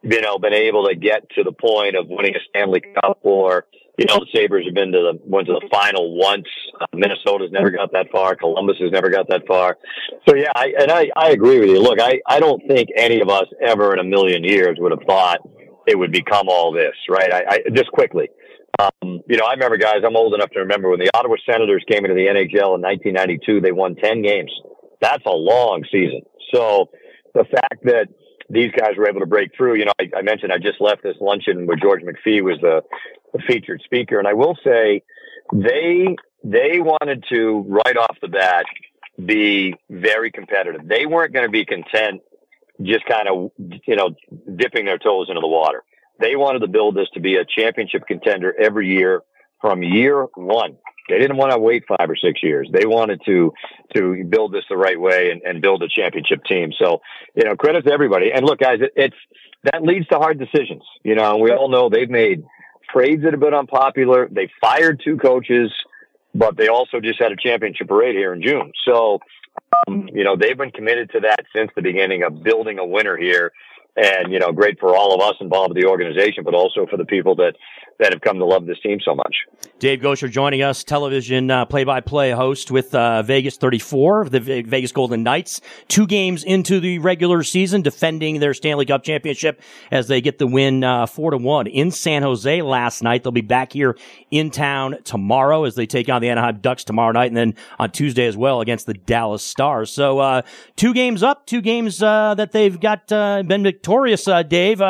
you 0.01 0.21
know, 0.21 0.37
been 0.37 0.53
able 0.53 0.87
to 0.87 0.95
get 0.95 1.29
to 1.35 1.43
the 1.43 1.53
point 1.53 1.95
of 1.95 2.07
winning 2.09 2.35
a 2.35 2.39
Stanley 2.49 2.81
Cup 2.81 3.19
or, 3.23 3.65
you 3.97 4.05
know, 4.05 4.19
the 4.19 4.27
Sabres 4.35 4.65
have 4.65 4.73
been 4.73 4.91
to 4.91 4.99
the, 4.99 5.19
went 5.23 5.47
to 5.47 5.53
the 5.53 5.67
final 5.71 6.17
once. 6.17 6.47
Uh, 6.81 6.85
Minnesota's 6.93 7.51
never 7.51 7.69
got 7.69 7.93
that 7.93 8.07
far. 8.11 8.35
Columbus 8.35 8.77
has 8.79 8.91
never 8.91 9.09
got 9.09 9.29
that 9.29 9.47
far. 9.47 9.77
So 10.27 10.35
yeah, 10.35 10.51
I, 10.53 10.73
and 10.77 10.91
I, 10.91 11.09
I 11.15 11.29
agree 11.29 11.59
with 11.59 11.69
you. 11.69 11.79
Look, 11.81 12.01
I, 12.01 12.19
I 12.27 12.39
don't 12.39 12.61
think 12.67 12.89
any 12.97 13.21
of 13.21 13.29
us 13.29 13.45
ever 13.61 13.93
in 13.93 13.99
a 13.99 14.03
million 14.03 14.43
years 14.43 14.77
would 14.79 14.91
have 14.91 15.07
thought 15.07 15.39
it 15.87 15.97
would 15.97 16.11
become 16.11 16.47
all 16.49 16.71
this, 16.71 16.95
right? 17.09 17.31
I, 17.33 17.43
I 17.49 17.69
just 17.73 17.91
quickly. 17.91 18.29
Um, 18.79 19.21
you 19.27 19.37
know, 19.37 19.45
I 19.45 19.53
remember 19.53 19.77
guys, 19.77 19.97
I'm 20.05 20.15
old 20.15 20.33
enough 20.33 20.49
to 20.51 20.59
remember 20.59 20.89
when 20.89 20.99
the 20.99 21.11
Ottawa 21.13 21.35
Senators 21.45 21.83
came 21.89 22.05
into 22.05 22.15
the 22.15 22.27
NHL 22.27 22.75
in 22.75 22.81
1992, 22.81 23.61
they 23.61 23.71
won 23.71 23.95
10 23.95 24.21
games. 24.21 24.51
That's 24.99 25.23
a 25.25 25.31
long 25.31 25.83
season. 25.91 26.21
So 26.53 26.89
the 27.33 27.43
fact 27.43 27.83
that 27.83 28.07
these 28.49 28.71
guys 28.71 28.91
were 28.97 29.07
able 29.07 29.19
to 29.19 29.25
break 29.25 29.51
through, 29.55 29.75
you 29.75 29.85
know, 29.85 29.91
I, 29.99 30.09
I 30.17 30.21
mentioned 30.21 30.51
I 30.51 30.57
just 30.57 30.81
left 30.81 31.03
this 31.03 31.15
luncheon 31.21 31.67
where 31.67 31.77
George 31.77 32.01
McPhee 32.01 32.41
was 32.41 32.57
the, 32.61 32.81
the 33.33 33.39
featured 33.47 33.81
speaker. 33.85 34.17
And 34.17 34.27
I 34.27 34.33
will 34.33 34.57
say 34.63 35.03
they, 35.53 36.15
they 36.43 36.79
wanted 36.79 37.25
to 37.31 37.65
right 37.67 37.97
off 37.97 38.17
the 38.21 38.27
bat 38.27 38.65
be 39.23 39.75
very 39.89 40.31
competitive. 40.31 40.87
They 40.87 41.05
weren't 41.05 41.33
going 41.33 41.45
to 41.45 41.51
be 41.51 41.65
content 41.65 42.21
just 42.81 43.05
kind 43.05 43.27
of, 43.27 43.51
you 43.85 43.95
know, 43.95 44.09
dipping 44.55 44.85
their 44.85 44.97
toes 44.97 45.27
into 45.29 45.41
the 45.41 45.47
water. 45.47 45.83
They 46.19 46.35
wanted 46.35 46.59
to 46.59 46.67
build 46.67 46.95
this 46.95 47.07
to 47.13 47.19
be 47.19 47.35
a 47.35 47.45
championship 47.45 48.03
contender 48.07 48.53
every 48.59 48.87
year 48.87 49.21
from 49.61 49.81
year 49.81 50.27
one. 50.35 50.77
They 51.09 51.19
didn't 51.19 51.37
want 51.37 51.51
to 51.51 51.59
wait 51.59 51.83
five 51.87 52.09
or 52.09 52.15
six 52.15 52.41
years. 52.41 52.69
They 52.71 52.85
wanted 52.85 53.21
to 53.25 53.51
to 53.95 54.23
build 54.23 54.53
this 54.53 54.63
the 54.69 54.77
right 54.77 54.99
way 54.99 55.31
and, 55.31 55.41
and 55.41 55.61
build 55.61 55.83
a 55.83 55.89
championship 55.89 56.43
team. 56.45 56.71
So, 56.79 57.01
you 57.35 57.43
know, 57.43 57.55
credit 57.55 57.85
to 57.85 57.91
everybody. 57.91 58.31
And 58.33 58.45
look, 58.45 58.59
guys, 58.59 58.79
it, 58.81 58.93
it's 58.95 59.15
that 59.63 59.83
leads 59.83 60.07
to 60.07 60.17
hard 60.17 60.39
decisions. 60.39 60.83
You 61.03 61.15
know, 61.15 61.37
we 61.37 61.51
all 61.51 61.69
know 61.69 61.89
they've 61.89 62.09
made 62.09 62.43
trades 62.91 63.23
that 63.23 63.33
have 63.33 63.39
been 63.39 63.53
unpopular. 63.53 64.29
They 64.31 64.49
fired 64.61 65.01
two 65.03 65.17
coaches, 65.17 65.71
but 66.33 66.55
they 66.57 66.67
also 66.67 66.99
just 67.01 67.21
had 67.21 67.31
a 67.31 67.37
championship 67.37 67.87
parade 67.87 68.15
here 68.15 68.33
in 68.33 68.41
June. 68.41 68.71
So, 68.85 69.19
um, 69.87 70.09
you 70.13 70.23
know, 70.23 70.35
they've 70.35 70.57
been 70.57 70.71
committed 70.71 71.11
to 71.11 71.21
that 71.21 71.45
since 71.55 71.71
the 71.75 71.81
beginning 71.81 72.23
of 72.23 72.43
building 72.43 72.79
a 72.79 72.85
winner 72.85 73.17
here. 73.17 73.51
And, 73.95 74.33
you 74.33 74.39
know, 74.39 74.51
great 74.51 74.79
for 74.79 74.95
all 74.95 75.13
of 75.13 75.21
us 75.21 75.35
involved 75.39 75.73
with 75.73 75.81
the 75.83 75.87
organization, 75.87 76.43
but 76.43 76.55
also 76.55 76.87
for 76.89 76.97
the 76.97 77.05
people 77.05 77.35
that, 77.35 77.53
that 77.99 78.11
have 78.11 78.21
come 78.21 78.37
to 78.39 78.45
love 78.45 78.65
this 78.65 78.79
team 78.81 78.99
so 79.03 79.15
much. 79.15 79.35
Dave 79.79 79.99
Goucher 79.99 80.29
joining 80.29 80.61
us, 80.61 80.83
television 80.83 81.51
uh, 81.51 81.65
play-by-play 81.65 82.31
host 82.31 82.71
with 82.71 82.95
uh, 82.95 83.21
Vegas 83.23 83.57
34, 83.57 84.29
the 84.29 84.39
Vegas 84.39 84.91
Golden 84.91 85.23
Knights. 85.23 85.59
Two 85.89 86.07
games 86.07 86.43
into 86.43 86.79
the 86.79 86.99
regular 86.99 87.43
season, 87.43 87.81
defending 87.81 88.39
their 88.39 88.53
Stanley 88.53 88.85
Cup 88.85 89.03
championship 89.03 89.61
as 89.91 90.07
they 90.07 90.21
get 90.21 90.37
the 90.37 90.47
win 90.47 90.83
uh, 90.83 91.05
four 91.05 91.31
to 91.31 91.37
one 91.37 91.67
in 91.67 91.91
San 91.91 92.23
Jose 92.23 92.61
last 92.61 93.03
night. 93.03 93.23
They'll 93.23 93.33
be 93.33 93.41
back 93.41 93.73
here 93.73 93.97
in 94.31 94.51
town 94.51 94.97
tomorrow 95.03 95.65
as 95.65 95.75
they 95.75 95.85
take 95.85 96.07
on 96.07 96.21
the 96.21 96.29
Anaheim 96.29 96.59
Ducks 96.59 96.83
tomorrow 96.85 97.11
night, 97.11 97.27
and 97.27 97.37
then 97.37 97.53
on 97.77 97.91
Tuesday 97.91 98.25
as 98.25 98.37
well 98.37 98.61
against 98.61 98.85
the 98.85 98.93
Dallas 98.93 99.43
Stars. 99.43 99.91
So 99.91 100.19
uh, 100.19 100.43
two 100.77 100.93
games 100.93 101.23
up, 101.23 101.45
two 101.45 101.61
games 101.61 101.99
that 101.99 102.51
they've 102.53 102.79
got 102.79 103.07
been 103.07 103.63
victorious. 103.63 104.29
Dave, 104.47 104.81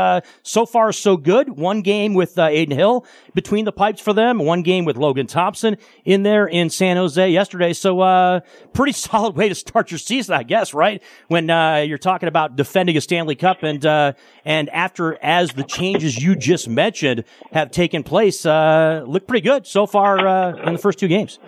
so 0.44 0.66
far 0.66 0.92
so 0.92 1.18
good. 1.18 1.50
One 1.58 1.82
game 1.82 2.14
with 2.14 2.38
Adin 2.38 2.72
Hill 2.72 2.93
between 3.34 3.66
the 3.66 3.72
pipes 3.72 4.02
for 4.02 4.14
them. 4.14 4.40
One 4.40 4.62
game 4.62 4.86
with 4.86 4.98
Logan 4.98 5.28
Thompson 5.28 5.78
in 6.06 6.24
there 6.24 6.48
in 6.48 6.70
San 6.70 6.98
Jose 6.98 7.30
yesterday. 7.30 7.74
So, 7.74 8.02
uh, 8.02 8.42
pretty 8.74 8.92
solid 8.94 9.36
way 9.36 9.50
to 9.50 9.56
start 9.56 9.92
your 9.92 9.98
season, 9.98 10.36
I 10.36 10.44
guess, 10.44 10.74
right? 10.74 11.02
When, 11.28 11.50
uh, 11.50 11.78
you're 11.78 11.98
talking 11.98 12.28
about 12.28 12.56
defending 12.56 12.98
a 12.98 13.02
Stanley 13.02 13.36
Cup 13.36 13.64
and, 13.64 13.86
uh, 13.86 14.14
and 14.46 14.70
after, 14.70 15.18
as 15.24 15.54
the 15.54 15.64
changes 15.64 16.22
you 16.22 16.36
just 16.36 16.68
mentioned 16.68 17.24
have 17.52 17.72
taken 17.72 18.04
place, 18.04 18.46
uh, 18.46 19.04
look 19.08 19.28
pretty 19.28 19.48
good 19.48 19.66
so 19.66 19.86
far, 19.86 20.28
uh, 20.28 20.56
in 20.68 20.74
the 20.74 20.80
first 20.80 21.00
two 21.00 21.08
games. 21.08 21.40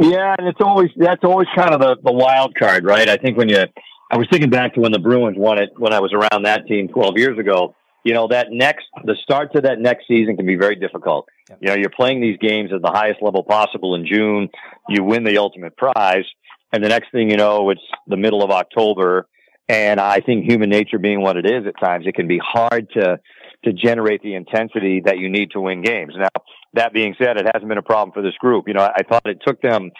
Yeah, 0.00 0.34
and 0.38 0.46
it's 0.48 0.60
always 0.60 0.90
that's 0.96 1.24
always 1.24 1.48
kind 1.56 1.74
of 1.74 1.80
the, 1.80 1.96
the 2.04 2.12
wild 2.12 2.54
card, 2.54 2.84
right? 2.84 3.08
I 3.08 3.16
think 3.16 3.36
when 3.36 3.48
you 3.48 3.64
I 4.10 4.16
was 4.16 4.26
thinking 4.30 4.50
back 4.50 4.74
to 4.74 4.80
when 4.80 4.92
the 4.92 4.98
Bruins 4.98 5.36
won 5.36 5.60
it 5.60 5.70
when 5.76 5.92
I 5.92 6.00
was 6.00 6.12
around 6.12 6.44
that 6.44 6.66
team 6.66 6.88
12 6.88 7.18
years 7.18 7.38
ago 7.38 7.74
you 8.08 8.14
know, 8.14 8.28
that 8.28 8.46
next, 8.50 8.86
the 9.04 9.14
start 9.22 9.52
to 9.52 9.60
that 9.60 9.78
next 9.80 10.08
season 10.08 10.34
can 10.34 10.46
be 10.46 10.56
very 10.56 10.76
difficult. 10.76 11.28
You 11.60 11.68
know, 11.68 11.74
you're 11.74 11.90
playing 11.90 12.22
these 12.22 12.38
games 12.38 12.70
at 12.72 12.80
the 12.80 12.90
highest 12.90 13.20
level 13.20 13.42
possible 13.42 13.94
in 13.94 14.06
June. 14.06 14.48
You 14.88 15.04
win 15.04 15.24
the 15.24 15.36
ultimate 15.36 15.76
prize. 15.76 16.24
And 16.72 16.82
the 16.82 16.88
next 16.88 17.12
thing 17.12 17.28
you 17.28 17.36
know, 17.36 17.68
it's 17.68 17.82
the 18.06 18.16
middle 18.16 18.42
of 18.42 18.50
October. 18.50 19.28
And 19.68 20.00
I 20.00 20.20
think 20.20 20.46
human 20.46 20.70
nature 20.70 20.98
being 20.98 21.20
what 21.20 21.36
it 21.36 21.44
is 21.44 21.66
at 21.66 21.78
times, 21.78 22.06
it 22.06 22.14
can 22.14 22.26
be 22.26 22.40
hard 22.42 22.88
to, 22.94 23.20
to 23.66 23.72
generate 23.74 24.22
the 24.22 24.36
intensity 24.36 25.02
that 25.04 25.18
you 25.18 25.28
need 25.28 25.50
to 25.50 25.60
win 25.60 25.82
games. 25.82 26.14
Now, 26.16 26.28
that 26.74 26.92
being 26.92 27.14
said, 27.18 27.36
it 27.36 27.46
hasn't 27.52 27.68
been 27.68 27.78
a 27.78 27.82
problem 27.82 28.12
for 28.12 28.22
this 28.22 28.34
group. 28.34 28.68
You 28.68 28.74
know, 28.74 28.82
I, 28.82 29.02
thought 29.02 29.22
it 29.26 29.38
took 29.46 29.60
them 29.62 29.90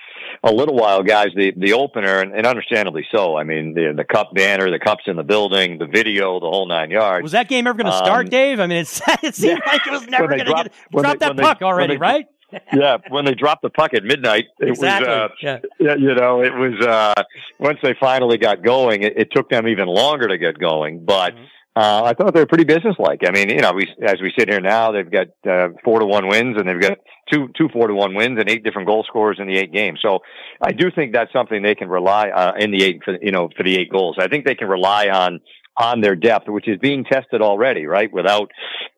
a 0.44 0.52
little 0.52 0.74
while, 0.74 1.02
guys, 1.02 1.28
the, 1.34 1.52
the 1.56 1.72
opener, 1.72 2.20
and, 2.20 2.34
and 2.34 2.46
understandably 2.46 3.06
so. 3.10 3.36
I 3.36 3.44
mean, 3.44 3.74
the, 3.74 3.94
the 3.96 4.04
cup 4.04 4.34
banner, 4.34 4.70
the 4.70 4.78
cups 4.78 5.04
in 5.06 5.16
the 5.16 5.22
building, 5.22 5.78
the 5.78 5.86
video, 5.86 6.38
the 6.40 6.46
whole 6.46 6.68
nine 6.68 6.90
yards. 6.90 7.22
Was 7.22 7.32
that 7.32 7.48
game 7.48 7.66
ever 7.66 7.76
going 7.76 7.90
to 7.90 7.96
start, 7.96 8.26
um, 8.26 8.30
Dave? 8.30 8.60
I 8.60 8.66
mean, 8.66 8.78
it, 8.78 9.00
it 9.22 9.34
seemed 9.34 9.60
yeah. 9.64 9.72
like 9.72 9.86
it 9.86 9.92
was 9.92 10.06
never 10.08 10.26
going 10.26 10.40
to 10.40 10.44
get 10.44 10.72
drop 10.92 11.18
that 11.18 11.36
puck 11.36 11.60
they, 11.60 11.64
already, 11.64 11.94
they, 11.94 11.98
right? 11.98 12.26
yeah, 12.72 12.96
when 13.08 13.24
they 13.24 13.34
dropped 13.34 13.62
the 13.62 13.70
puck 13.70 13.92
at 13.94 14.04
midnight, 14.04 14.44
it 14.58 14.68
exactly. 14.68 15.08
was, 15.08 15.30
uh, 15.44 15.58
yeah. 15.78 15.94
you 15.96 16.14
know, 16.14 16.42
it 16.42 16.54
was, 16.54 16.86
uh, 16.86 17.22
once 17.58 17.78
they 17.82 17.94
finally 18.00 18.38
got 18.38 18.62
going, 18.62 19.02
it, 19.02 19.18
it, 19.18 19.28
took 19.32 19.50
them 19.50 19.68
even 19.68 19.86
longer 19.86 20.28
to 20.28 20.38
get 20.38 20.58
going, 20.58 21.04
but, 21.04 21.34
mm-hmm 21.34 21.44
uh, 21.78 22.02
I 22.02 22.12
thought 22.14 22.34
they 22.34 22.40
were 22.40 22.46
pretty 22.46 22.64
businesslike. 22.64 23.20
I 23.24 23.30
mean, 23.30 23.50
you 23.50 23.60
know, 23.60 23.72
we 23.72 23.86
as 24.04 24.16
we 24.20 24.32
sit 24.36 24.48
here 24.50 24.60
now, 24.60 24.90
they've 24.90 25.08
got 25.08 25.28
uh, 25.48 25.68
four 25.84 26.00
to 26.00 26.06
one 26.06 26.26
wins, 26.26 26.56
and 26.58 26.68
they've 26.68 26.80
got 26.80 26.98
two 27.32 27.50
two 27.56 27.68
four 27.72 27.86
to 27.86 27.94
one 27.94 28.16
wins 28.16 28.36
and 28.40 28.50
eight 28.50 28.64
different 28.64 28.88
goal 28.88 29.04
scorers 29.06 29.36
in 29.38 29.46
the 29.46 29.56
eight 29.56 29.72
games. 29.72 30.00
So 30.02 30.18
I 30.60 30.72
do 30.72 30.90
think 30.90 31.12
that's 31.12 31.32
something 31.32 31.62
they 31.62 31.76
can 31.76 31.88
rely 31.88 32.30
uh, 32.30 32.54
in 32.58 32.72
the 32.72 32.82
eight 32.82 33.02
for 33.04 33.16
you 33.22 33.30
know 33.30 33.48
for 33.56 33.62
the 33.62 33.76
eight 33.76 33.92
goals. 33.92 34.16
I 34.18 34.26
think 34.26 34.44
they 34.44 34.56
can 34.56 34.66
rely 34.68 35.08
on 35.08 35.38
on 35.76 36.00
their 36.00 36.16
depth, 36.16 36.48
which 36.48 36.66
is 36.66 36.78
being 36.78 37.04
tested 37.04 37.42
already, 37.42 37.86
right? 37.86 38.12
Without 38.12 38.50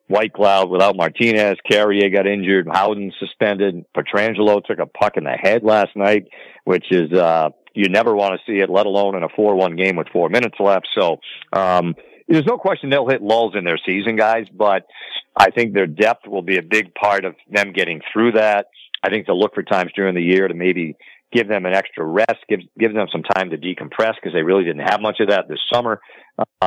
Whitecloud, 0.09 0.71
without 0.71 0.95
Martinez, 0.95 1.57
Carrier 1.69 2.09
got 2.09 2.25
injured, 2.25 2.67
Howden 2.71 3.13
suspended, 3.19 3.85
Pietrangelo 3.95 4.63
took 4.65 4.79
a 4.79 4.87
puck 4.87 5.17
in 5.17 5.23
the 5.23 5.37
head 5.39 5.63
last 5.63 5.95
night, 5.95 6.25
which 6.63 6.85
is 6.89 7.13
uh 7.13 7.49
you 7.75 7.89
never 7.89 8.15
want 8.15 8.33
to 8.33 8.51
see 8.51 8.59
it, 8.59 8.71
let 8.71 8.87
alone 8.87 9.15
in 9.15 9.21
a 9.21 9.29
four 9.35 9.55
one 9.55 9.75
game 9.75 9.97
with 9.97 10.07
four 10.11 10.29
minutes 10.29 10.55
left. 10.59 10.87
So 10.97 11.17
um 11.53 11.93
there's 12.31 12.45
no 12.45 12.57
question 12.57 12.89
they'll 12.89 13.07
hit 13.07 13.21
lulls 13.21 13.55
in 13.55 13.63
their 13.63 13.79
season, 13.85 14.15
guys, 14.15 14.45
but 14.53 14.85
I 15.35 15.51
think 15.51 15.73
their 15.73 15.87
depth 15.87 16.27
will 16.27 16.41
be 16.41 16.57
a 16.57 16.63
big 16.63 16.93
part 16.93 17.25
of 17.25 17.35
them 17.49 17.73
getting 17.73 18.01
through 18.11 18.33
that. 18.33 18.67
I 19.03 19.09
think 19.09 19.25
they'll 19.25 19.39
look 19.39 19.55
for 19.55 19.63
times 19.63 19.91
during 19.95 20.15
the 20.15 20.21
year 20.21 20.47
to 20.47 20.53
maybe 20.53 20.95
give 21.31 21.47
them 21.47 21.65
an 21.65 21.73
extra 21.73 22.05
rest, 22.05 22.37
give 22.49 22.59
give 22.77 22.93
them 22.93 23.07
some 23.11 23.23
time 23.23 23.49
to 23.49 23.57
decompress 23.57 24.15
because 24.15 24.33
they 24.33 24.43
really 24.43 24.63
didn't 24.63 24.87
have 24.87 25.01
much 25.01 25.19
of 25.19 25.29
that 25.29 25.47
this 25.47 25.59
summer. 25.71 25.99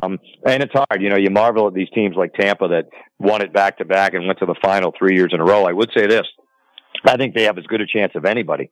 Um, 0.03 0.19
and 0.47 0.62
it's 0.62 0.73
hard, 0.73 1.01
you 1.01 1.11
know. 1.11 1.17
You 1.17 1.31
marvel 1.31 1.69
at 1.69 1.75
these 1.75 1.91
teams 1.95 2.17
like 2.17 2.35
Tampa 2.35 2.69
that 2.69 2.89
won 3.19 3.43
it 3.43 3.53
back 3.53 3.79
to 3.79 3.85
back 3.85 4.15
and 4.15 4.27
went 4.27 4.39
to 4.41 4.47
the 4.47 4.57
final 4.62 4.93
three 4.99 5.15
years 5.17 5.31
in 5.33 5.41
a 5.41 5.45
row. 5.45 5.65
I 5.65 5.73
would 5.73 5.91
say 5.97 6.07
this: 6.07 6.27
I 7.05 7.17
think 7.17 7.35
they 7.35 7.45
have 7.45 7.59
as 7.59 7.67
good 7.67 7.81
a 7.81 7.87
chance 7.87 8.12
of 8.15 8.25
anybody, 8.25 8.71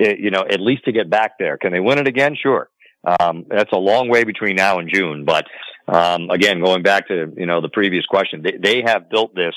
eh, 0.00 0.14
you 0.18 0.30
know, 0.30 0.44
at 0.48 0.60
least 0.60 0.84
to 0.86 0.92
get 0.92 1.10
back 1.10 1.32
there. 1.38 1.58
Can 1.58 1.72
they 1.72 1.80
win 1.80 1.98
it 1.98 2.08
again? 2.08 2.36
Sure. 2.40 2.68
Um, 3.20 3.44
that's 3.48 3.72
a 3.72 3.78
long 3.78 4.08
way 4.08 4.24
between 4.24 4.56
now 4.56 4.78
and 4.78 4.90
June, 4.92 5.24
but 5.24 5.44
um, 5.86 6.30
again, 6.30 6.60
going 6.60 6.82
back 6.82 7.08
to 7.08 7.32
you 7.36 7.46
know 7.46 7.60
the 7.60 7.68
previous 7.68 8.06
question, 8.06 8.42
they, 8.42 8.56
they 8.56 8.82
have 8.82 9.10
built 9.10 9.34
this 9.34 9.54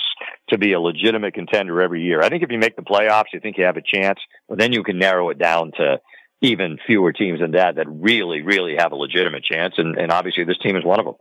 to 0.49 0.57
be 0.57 0.73
a 0.73 0.79
legitimate 0.79 1.33
contender 1.33 1.81
every 1.81 2.03
year. 2.03 2.21
I 2.21 2.29
think 2.29 2.43
if 2.43 2.51
you 2.51 2.57
make 2.57 2.75
the 2.75 2.81
playoffs, 2.81 3.33
you 3.33 3.39
think 3.39 3.57
you 3.57 3.65
have 3.65 3.77
a 3.77 3.81
chance, 3.81 4.19
but 4.49 4.57
then 4.57 4.73
you 4.73 4.83
can 4.83 4.99
narrow 4.99 5.29
it 5.29 5.37
down 5.37 5.71
to 5.77 6.01
even 6.41 6.77
fewer 6.85 7.13
teams 7.13 7.39
than 7.39 7.51
that 7.51 7.75
that 7.75 7.87
really, 7.89 8.41
really 8.41 8.75
have 8.77 8.91
a 8.91 8.95
legitimate 8.95 9.43
chance, 9.43 9.75
and, 9.77 9.97
and 9.97 10.11
obviously 10.11 10.43
this 10.43 10.57
team 10.59 10.75
is 10.75 10.83
one 10.83 10.99
of 10.99 11.05
them. 11.05 11.15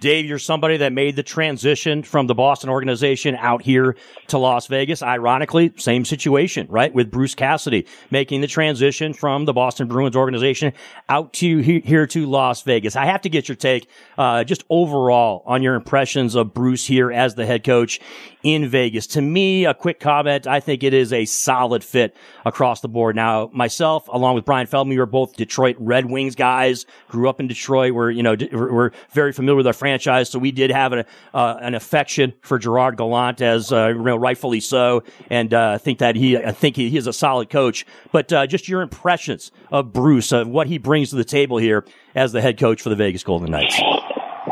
Dave, 0.00 0.24
you're 0.24 0.38
somebody 0.38 0.78
that 0.78 0.94
made 0.94 1.14
the 1.14 1.22
transition 1.22 2.02
from 2.02 2.26
the 2.26 2.34
Boston 2.34 2.70
organization 2.70 3.36
out 3.36 3.60
here 3.60 3.96
to 4.28 4.38
Las 4.38 4.66
Vegas. 4.66 5.02
Ironically, 5.02 5.74
same 5.76 6.06
situation, 6.06 6.66
right? 6.70 6.92
With 6.92 7.10
Bruce 7.10 7.34
Cassidy 7.34 7.86
making 8.10 8.40
the 8.40 8.46
transition 8.46 9.12
from 9.12 9.44
the 9.44 9.52
Boston 9.52 9.88
Bruins 9.88 10.16
organization 10.16 10.72
out 11.10 11.34
to 11.34 11.58
here 11.58 12.06
to 12.06 12.26
Las 12.26 12.62
Vegas. 12.62 12.96
I 12.96 13.04
have 13.04 13.20
to 13.22 13.28
get 13.28 13.46
your 13.46 13.56
take, 13.56 13.88
uh, 14.16 14.42
just 14.44 14.64
overall 14.70 15.42
on 15.44 15.62
your 15.62 15.74
impressions 15.74 16.34
of 16.34 16.54
Bruce 16.54 16.86
here 16.86 17.12
as 17.12 17.34
the 17.34 17.44
head 17.44 17.62
coach 17.62 18.00
in 18.42 18.68
Vegas. 18.68 19.06
To 19.08 19.20
me, 19.20 19.66
a 19.66 19.74
quick 19.74 20.00
comment. 20.00 20.46
I 20.46 20.60
think 20.60 20.82
it 20.82 20.94
is 20.94 21.12
a 21.12 21.26
solid 21.26 21.84
fit 21.84 22.16
across 22.46 22.80
the 22.80 22.88
board. 22.88 23.16
Now, 23.16 23.50
myself, 23.52 24.08
along 24.08 24.34
with 24.34 24.46
Bryan 24.46 24.66
Feldman, 24.66 24.94
we 24.94 24.98
were 24.98 25.04
both 25.04 25.36
Detroit 25.36 25.76
Red 25.78 26.06
Wings 26.06 26.34
guys, 26.34 26.86
grew 27.08 27.28
up 27.28 27.38
in 27.38 27.48
Detroit. 27.48 27.92
We're, 27.92 28.10
you 28.10 28.22
know, 28.22 28.34
we're 28.50 28.92
very 29.12 29.34
familiar 29.34 29.56
with 29.56 29.66
our 29.66 29.74
franchise. 29.74 29.89
So 29.98 30.38
we 30.38 30.52
did 30.52 30.70
have 30.70 30.92
an, 30.92 31.04
uh, 31.34 31.56
an 31.60 31.74
affection 31.74 32.34
for 32.42 32.58
Gerard 32.58 32.96
Gallant 32.96 33.40
as, 33.40 33.72
uh, 33.72 33.92
rightfully 33.94 34.60
so. 34.60 35.02
And, 35.30 35.52
uh, 35.52 35.72
I 35.72 35.78
think 35.78 35.98
that 35.98 36.16
he, 36.16 36.36
I 36.36 36.52
think 36.52 36.76
he, 36.76 36.90
he 36.90 36.96
is 36.96 37.06
a 37.06 37.12
solid 37.12 37.50
coach, 37.50 37.86
but, 38.12 38.32
uh, 38.32 38.46
just 38.46 38.68
your 38.68 38.82
impressions 38.82 39.52
of 39.70 39.92
Bruce, 39.92 40.32
of 40.32 40.48
what 40.48 40.66
he 40.66 40.78
brings 40.78 41.10
to 41.10 41.16
the 41.16 41.24
table 41.24 41.58
here 41.58 41.84
as 42.14 42.32
the 42.32 42.40
head 42.40 42.58
coach 42.58 42.82
for 42.82 42.88
the 42.88 42.96
Vegas 42.96 43.22
Golden 43.22 43.50
Knights. 43.50 43.80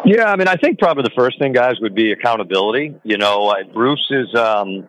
Yeah, 0.05 0.31
I 0.31 0.37
mean, 0.37 0.49
I 0.49 0.57
think 0.57 0.79
probably 0.79 1.03
the 1.03 1.15
first 1.17 1.39
thing, 1.39 1.53
guys, 1.53 1.75
would 1.81 1.95
be 1.95 2.13
accountability. 2.13 2.95
You 3.05 3.19
know, 3.19 3.49
uh, 3.49 3.65
Bruce 3.73 4.07
is, 4.11 4.35
um, 4.35 4.89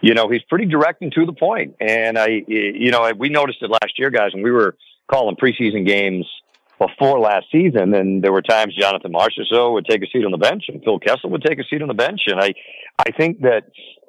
you 0.00 0.14
know, 0.14 0.28
he's 0.28 0.42
pretty 0.48 0.66
direct 0.66 1.02
and 1.02 1.12
to 1.12 1.26
the 1.26 1.32
point. 1.32 1.76
And 1.80 2.18
I, 2.18 2.42
you 2.46 2.90
know, 2.90 3.10
we 3.16 3.28
noticed 3.28 3.62
it 3.62 3.70
last 3.70 3.98
year, 3.98 4.10
guys, 4.10 4.34
when 4.34 4.42
we 4.42 4.50
were 4.50 4.76
calling 5.10 5.36
preseason 5.36 5.86
games 5.86 6.26
before 6.86 7.18
last 7.20 7.46
season, 7.52 7.94
and 7.94 8.22
there 8.22 8.32
were 8.32 8.42
times 8.42 8.74
Jonathan 8.74 9.12
Marchessault 9.12 9.72
would 9.74 9.86
take 9.86 10.02
a 10.02 10.06
seat 10.12 10.24
on 10.24 10.32
the 10.32 10.38
bench, 10.38 10.64
and 10.68 10.82
Phil 10.82 10.98
Kessel 10.98 11.30
would 11.30 11.42
take 11.42 11.58
a 11.58 11.64
seat 11.64 11.82
on 11.82 11.88
the 11.88 11.94
bench. 11.94 12.22
And 12.26 12.40
I, 12.40 12.54
I 12.98 13.10
think 13.16 13.42
that, 13.42 13.64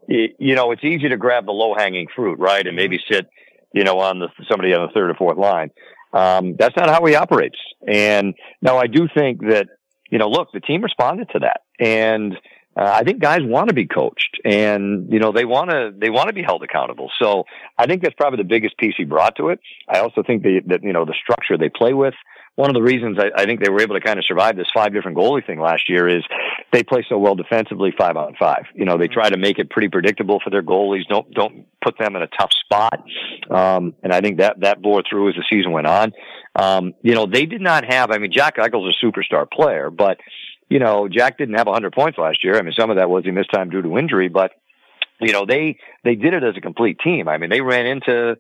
you 0.08 0.56
know, 0.56 0.72
it's 0.72 0.84
easy 0.84 1.10
to 1.10 1.18
grab 1.18 1.46
the 1.46 1.52
low 1.52 1.74
hanging 1.76 2.08
fruit, 2.16 2.40
right, 2.40 2.66
and 2.66 2.76
maybe 2.76 3.00
sit, 3.10 3.28
you 3.74 3.84
know, 3.84 4.00
on 4.00 4.20
the 4.20 4.28
somebody 4.50 4.74
on 4.74 4.88
the 4.88 4.94
third 4.94 5.10
or 5.10 5.16
fourth 5.16 5.38
line. 5.38 5.70
Um, 6.14 6.56
that's 6.58 6.76
not 6.76 6.90
how 6.90 7.04
he 7.06 7.16
operates. 7.16 7.58
And 7.88 8.36
now 8.62 8.78
I 8.78 8.88
do 8.88 9.08
think 9.16 9.42
that 9.42 9.68
you 10.14 10.20
know, 10.20 10.30
look, 10.30 10.52
the 10.54 10.60
team 10.60 10.84
responded 10.84 11.28
to 11.32 11.40
that. 11.40 11.62
And 11.80 12.34
uh, 12.78 12.84
I 12.84 13.04
think 13.04 13.20
guys 13.20 13.40
want 13.42 13.70
to 13.70 13.74
be 13.74 13.88
coached 13.88 14.40
and, 14.46 15.12
you 15.12 15.18
know, 15.18 15.32
they 15.32 15.44
want 15.44 15.72
to, 15.72 15.92
they 15.98 16.12
want 16.12 16.28
to 16.28 16.34
be 16.34 16.44
held 16.44 16.62
accountable. 16.62 17.10
So 17.20 17.46
I 17.80 17.88
think 17.88 18.04
that's 18.04 18.14
probably 18.14 18.38
the 18.38 18.48
biggest 18.48 18.78
piece 18.78 18.94
he 18.96 19.06
brought 19.06 19.36
to 19.38 19.50
it. 19.50 19.60
I 19.90 20.02
also 20.02 20.22
think 20.22 20.44
they, 20.44 20.62
that, 20.68 20.84
you 20.84 20.94
know, 20.94 21.04
the 21.04 21.16
structure 21.20 21.58
they 21.58 21.70
play 21.70 21.94
with, 21.94 22.14
one 22.56 22.70
of 22.70 22.76
the 22.76 22.82
reasons 22.82 23.18
I, 23.20 23.32
I, 23.42 23.46
think 23.46 23.64
they 23.64 23.70
were 23.70 23.82
able 23.82 23.96
to 23.96 24.02
kind 24.02 24.20
of 24.20 24.26
survive 24.26 24.56
this 24.56 24.68
five 24.74 24.94
different 24.94 25.18
goalie 25.18 25.46
thing 25.46 25.60
last 25.60 25.90
year 25.90 26.08
is 26.08 26.24
they 26.72 26.84
play 26.84 27.04
so 27.10 27.18
well 27.18 27.34
defensively 27.34 27.92
five 27.98 28.16
on 28.16 28.36
five. 28.40 28.66
You 28.76 28.86
know, 28.86 28.98
they 28.98 29.08
try 29.08 29.30
to 29.30 29.38
make 29.38 29.58
it 29.58 29.72
pretty 29.72 29.90
predictable 29.90 30.40
for 30.44 30.52
their 30.52 30.62
goalies. 30.62 31.08
Don't 31.08 31.32
don't 31.34 31.66
put 31.84 31.98
them 31.98 32.16
in 32.16 32.22
a 32.22 32.28
tough 32.28 32.52
spot. 32.54 33.04
Um, 33.50 33.96
and 34.04 34.14
I 34.14 34.22
think 34.22 34.38
that 34.38 34.60
that 34.60 34.82
bore 34.82 35.04
through 35.08 35.30
as 35.30 35.36
the 35.36 35.44
season 35.50 35.72
went 35.72 35.88
on. 35.88 36.14
Um, 36.56 36.94
you 37.02 37.16
know, 37.16 37.26
they 37.26 37.48
did 37.48 37.62
not 37.62 37.86
have. 37.92 38.12
I 38.12 38.20
mean, 38.20 38.32
Jack 38.32 38.58
Eichel's 38.58 38.96
a 38.96 39.06
superstar 39.06 39.50
player, 39.50 39.90
but 39.90 40.20
you 40.70 40.80
know, 40.80 41.08
Jack 41.08 41.38
didn't 41.40 41.56
have 41.56 41.68
100 41.68 41.92
points 41.94 42.18
last 42.18 42.44
year. 42.44 42.58
I 42.58 42.62
mean, 42.62 42.74
some 42.78 42.90
of 42.90 42.98
that 42.98 43.10
was 43.10 43.26
he 43.26 43.32
missed 43.32 43.52
time 43.52 43.70
due 43.70 43.82
to 43.82 43.98
injury, 43.98 44.28
but 44.28 44.52
you 45.20 45.32
know, 45.32 45.46
they 45.48 45.78
they 46.04 46.14
did 46.14 46.36
it 46.36 46.44
as 46.44 46.56
a 46.56 46.62
complete 46.62 47.00
team. 47.04 47.28
I 47.28 47.40
mean, 47.40 47.50
they 47.50 47.62
ran 47.62 47.88
into 47.88 48.38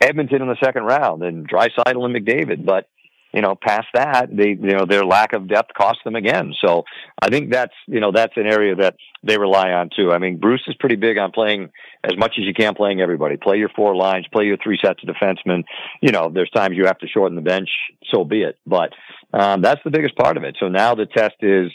Edmonton 0.00 0.40
in 0.40 0.48
the 0.48 0.56
second 0.62 0.84
round 0.84 1.22
and 1.22 1.46
Draisaitl 1.46 2.04
and 2.04 2.14
McDavid, 2.16 2.64
but 2.64 2.88
you 3.32 3.40
know, 3.40 3.54
past 3.54 3.86
that, 3.94 4.28
they, 4.30 4.48
you 4.48 4.76
know, 4.76 4.86
their 4.86 5.04
lack 5.04 5.32
of 5.32 5.48
depth 5.48 5.72
cost 5.74 6.00
them 6.04 6.16
again. 6.16 6.52
So 6.64 6.84
I 7.20 7.28
think 7.28 7.52
that's, 7.52 7.74
you 7.86 8.00
know, 8.00 8.10
that's 8.12 8.32
an 8.36 8.46
area 8.46 8.74
that 8.76 8.96
they 9.22 9.38
rely 9.38 9.70
on 9.70 9.90
too. 9.94 10.12
I 10.12 10.18
mean, 10.18 10.38
Bruce 10.38 10.62
is 10.66 10.74
pretty 10.80 10.96
big 10.96 11.18
on 11.18 11.30
playing 11.30 11.70
as 12.02 12.16
much 12.16 12.34
as 12.38 12.44
you 12.44 12.54
can, 12.54 12.74
playing 12.74 13.00
everybody. 13.00 13.36
Play 13.36 13.58
your 13.58 13.68
four 13.68 13.94
lines, 13.94 14.26
play 14.32 14.46
your 14.46 14.56
three 14.56 14.78
sets 14.82 15.00
of 15.02 15.14
defensemen. 15.14 15.64
You 16.00 16.10
know, 16.10 16.30
there's 16.32 16.50
times 16.50 16.76
you 16.76 16.86
have 16.86 16.98
to 16.98 17.08
shorten 17.08 17.36
the 17.36 17.42
bench, 17.42 17.70
so 18.10 18.24
be 18.24 18.42
it. 18.42 18.58
But, 18.66 18.92
um, 19.32 19.62
that's 19.62 19.82
the 19.84 19.90
biggest 19.90 20.16
part 20.16 20.36
of 20.36 20.44
it. 20.44 20.56
So 20.58 20.68
now 20.68 20.94
the 20.94 21.06
test 21.06 21.36
is 21.40 21.70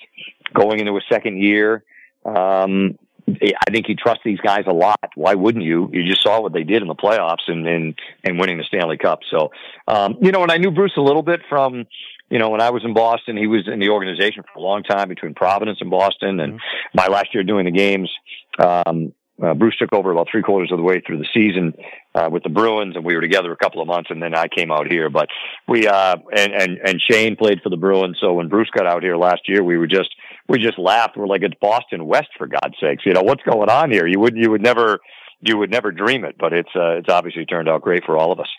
going 0.54 0.80
into 0.80 0.98
a 0.98 1.02
second 1.10 1.42
year. 1.42 1.84
Um, 2.26 2.98
I 3.28 3.72
think 3.72 3.88
he 3.88 3.96
trusts 3.96 4.24
these 4.24 4.40
guys 4.40 4.66
a 4.68 4.74
lot. 4.74 5.00
Why 5.16 5.34
wouldn't 5.34 5.64
you? 5.64 5.90
You 5.92 6.08
just 6.08 6.22
saw 6.22 6.42
what 6.42 6.54
they 6.54 6.64
did 6.64 6.82
in 6.82 6.88
the 6.88 6.96
playoffs 6.96 7.48
and 7.48 7.68
and, 7.68 8.00
and 8.24 8.40
winning 8.40 8.58
the 8.58 8.64
Stanley 8.64 8.98
Cup. 8.98 9.20
So, 9.30 9.52
um, 9.88 10.18
you 10.22 10.32
know, 10.32 10.44
and 10.44 10.52
I 10.52 10.58
knew 10.58 10.72
Bruce 10.72 10.94
a 10.98 11.02
little 11.02 11.24
bit 11.24 11.42
from, 11.50 11.86
you 12.30 12.38
know, 12.38 12.50
when 12.50 12.62
I 12.62 12.70
was 12.70 12.84
in 12.86 12.94
Boston, 12.94 13.36
he 13.36 13.48
was 13.48 13.68
in 13.68 13.80
the 13.80 13.90
organization 13.90 14.44
for 14.44 14.60
a 14.60 14.62
long 14.62 14.84
time 14.84 15.10
between 15.10 15.34
Providence 15.34 15.80
and 15.82 15.90
Boston. 15.90 16.40
And 16.40 16.54
mm-hmm. 16.54 16.98
my 16.98 17.08
last 17.08 17.34
year 17.34 17.44
doing 17.44 17.66
the 17.66 17.72
games, 17.72 18.12
um, 18.60 19.14
uh, 19.44 19.54
Bruce 19.54 19.76
took 19.78 19.92
over 19.92 20.12
about 20.12 20.28
three 20.32 20.42
quarters 20.42 20.72
of 20.72 20.78
the 20.78 20.84
way 20.84 21.02
through 21.02 21.18
the 21.18 21.28
season 21.34 21.74
uh, 22.14 22.30
with 22.32 22.44
the 22.44 22.50
Bruins, 22.50 22.96
and 22.96 23.04
we 23.04 23.16
were 23.16 23.22
together 23.22 23.52
a 23.52 23.58
couple 23.58 23.82
of 23.82 23.88
months, 23.88 24.10
and 24.10 24.22
then 24.22 24.34
I 24.34 24.48
came 24.48 24.72
out 24.72 24.90
here. 24.90 25.10
But 25.10 25.28
we 25.68 25.88
uh, 25.88 26.16
and 26.34 26.54
and 26.54 26.78
and 26.78 27.02
Shane 27.02 27.36
played 27.36 27.62
for 27.62 27.70
the 27.70 27.76
Bruins, 27.76 28.18
so 28.22 28.34
when 28.34 28.48
Bruce 28.48 28.70
got 28.70 28.88
out 28.88 29.04
here 29.04 29.18
last 29.18 29.50
year, 29.50 29.62
we 29.62 29.78
were 29.78 29.88
just 29.88 30.10
we 30.48 30.60
just 30.60 30.78
laughed. 30.78 31.18
We're 31.18 31.28
like, 31.28 31.42
it's 31.44 31.56
Boston 31.60 32.06
West 32.06 32.30
for 32.38 32.48
God's 32.48 32.76
sakes. 32.80 33.06
You 33.06 33.14
know 33.14 33.24
what's 33.24 33.44
going 33.44 33.70
on 33.70 33.92
here? 33.92 34.08
You 34.08 34.20
would 34.20 34.36
you 34.36 34.52
would 34.52 34.62
never 34.62 35.00
you 35.42 35.58
would 35.58 35.72
never 35.72 35.92
dream 35.92 36.26
it, 36.26 36.36
but 36.38 36.54
it's 36.54 36.70
uh, 36.76 36.98
it's 36.98 37.10
obviously 37.10 37.46
turned 37.46 37.70
out 37.70 37.82
great 37.82 38.04
for 38.06 38.18
all 38.18 38.32
of 38.32 38.40
us. 38.40 38.50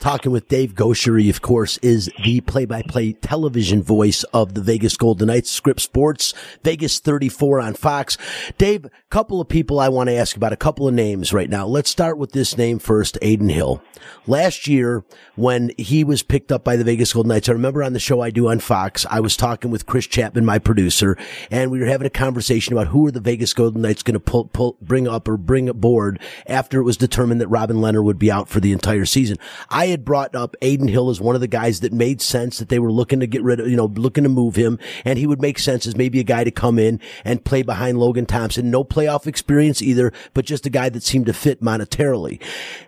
Talking 0.00 0.32
with 0.32 0.48
Dave 0.48 0.74
Goucher, 0.74 1.30
of 1.30 1.40
course, 1.40 1.78
is 1.78 2.10
the 2.22 2.42
play-by-play 2.42 3.14
television 3.14 3.82
voice 3.82 4.22
of 4.34 4.52
the 4.52 4.60
Vegas 4.60 4.98
Golden 4.98 5.28
Knights, 5.28 5.50
Scripps 5.50 5.84
Sports, 5.84 6.34
Vegas 6.62 6.98
34 6.98 7.60
on 7.60 7.72
Fox. 7.72 8.18
Dave, 8.58 8.84
a 8.84 8.90
couple 9.08 9.40
of 9.40 9.48
people 9.48 9.80
I 9.80 9.88
want 9.88 10.10
to 10.10 10.14
ask 10.14 10.36
about, 10.36 10.52
a 10.52 10.56
couple 10.56 10.86
of 10.86 10.92
names 10.92 11.32
right 11.32 11.48
now. 11.48 11.66
Let's 11.66 11.88
start 11.88 12.18
with 12.18 12.32
this 12.32 12.58
name 12.58 12.78
first, 12.78 13.16
Adin 13.22 13.48
Hill. 13.48 13.82
Last 14.26 14.66
year, 14.66 15.04
when 15.36 15.70
he 15.78 16.04
was 16.04 16.22
picked 16.22 16.52
up 16.52 16.64
by 16.64 16.76
the 16.76 16.84
Vegas 16.84 17.14
Golden 17.14 17.30
Knights, 17.30 17.48
I 17.48 17.52
remember 17.52 17.82
on 17.82 17.94
the 17.94 18.00
show 18.00 18.20
I 18.20 18.28
do 18.28 18.48
on 18.48 18.60
Fox, 18.60 19.06
I 19.08 19.20
was 19.20 19.38
talking 19.38 19.70
with 19.70 19.86
Chris 19.86 20.06
Chapman, 20.06 20.44
my 20.44 20.58
producer, 20.58 21.16
and 21.50 21.70
we 21.70 21.80
were 21.80 21.86
having 21.86 22.06
a 22.06 22.10
conversation 22.10 22.74
about 22.74 22.88
who 22.88 23.06
are 23.06 23.10
the 23.10 23.20
Vegas 23.20 23.54
Golden 23.54 23.80
Knights 23.80 24.02
going 24.02 24.14
to 24.14 24.20
pull, 24.20 24.44
pull, 24.46 24.76
bring 24.82 25.08
up 25.08 25.26
or 25.28 25.38
bring 25.38 25.66
aboard 25.66 26.20
after 26.46 26.78
it 26.78 26.84
was 26.84 26.98
determined 26.98 27.40
that 27.40 27.48
Robin 27.48 27.78
Lehner 27.78 28.04
would 28.04 28.18
be 28.18 28.30
out 28.30 28.50
for 28.50 28.60
the 28.60 28.72
entire 28.72 29.06
season. 29.06 29.38
I 29.70 29.83
had 29.88 30.04
brought 30.04 30.34
up 30.34 30.56
Adin 30.62 30.88
Hill 30.88 31.10
as 31.10 31.20
one 31.20 31.34
of 31.34 31.40
the 31.40 31.48
guys 31.48 31.80
that 31.80 31.92
made 31.92 32.20
sense 32.20 32.58
that 32.58 32.68
they 32.68 32.78
were 32.78 32.92
looking 32.92 33.20
to 33.20 33.26
get 33.26 33.42
rid 33.42 33.60
of, 33.60 33.68
you 33.68 33.76
know, 33.76 33.86
looking 33.86 34.24
to 34.24 34.30
move 34.30 34.56
him 34.56 34.78
and 35.04 35.18
he 35.18 35.26
would 35.26 35.40
make 35.40 35.58
sense 35.58 35.86
as 35.86 35.96
maybe 35.96 36.20
a 36.20 36.24
guy 36.24 36.44
to 36.44 36.50
come 36.50 36.78
in 36.78 37.00
and 37.24 37.44
play 37.44 37.62
behind 37.62 37.98
Logan 37.98 38.26
Thompson. 38.26 38.70
No 38.70 38.84
playoff 38.84 39.26
experience 39.26 39.82
either, 39.82 40.12
but 40.32 40.44
just 40.44 40.66
a 40.66 40.70
guy 40.70 40.88
that 40.88 41.02
seemed 41.02 41.26
to 41.26 41.32
fit 41.32 41.62
monetarily. 41.62 42.40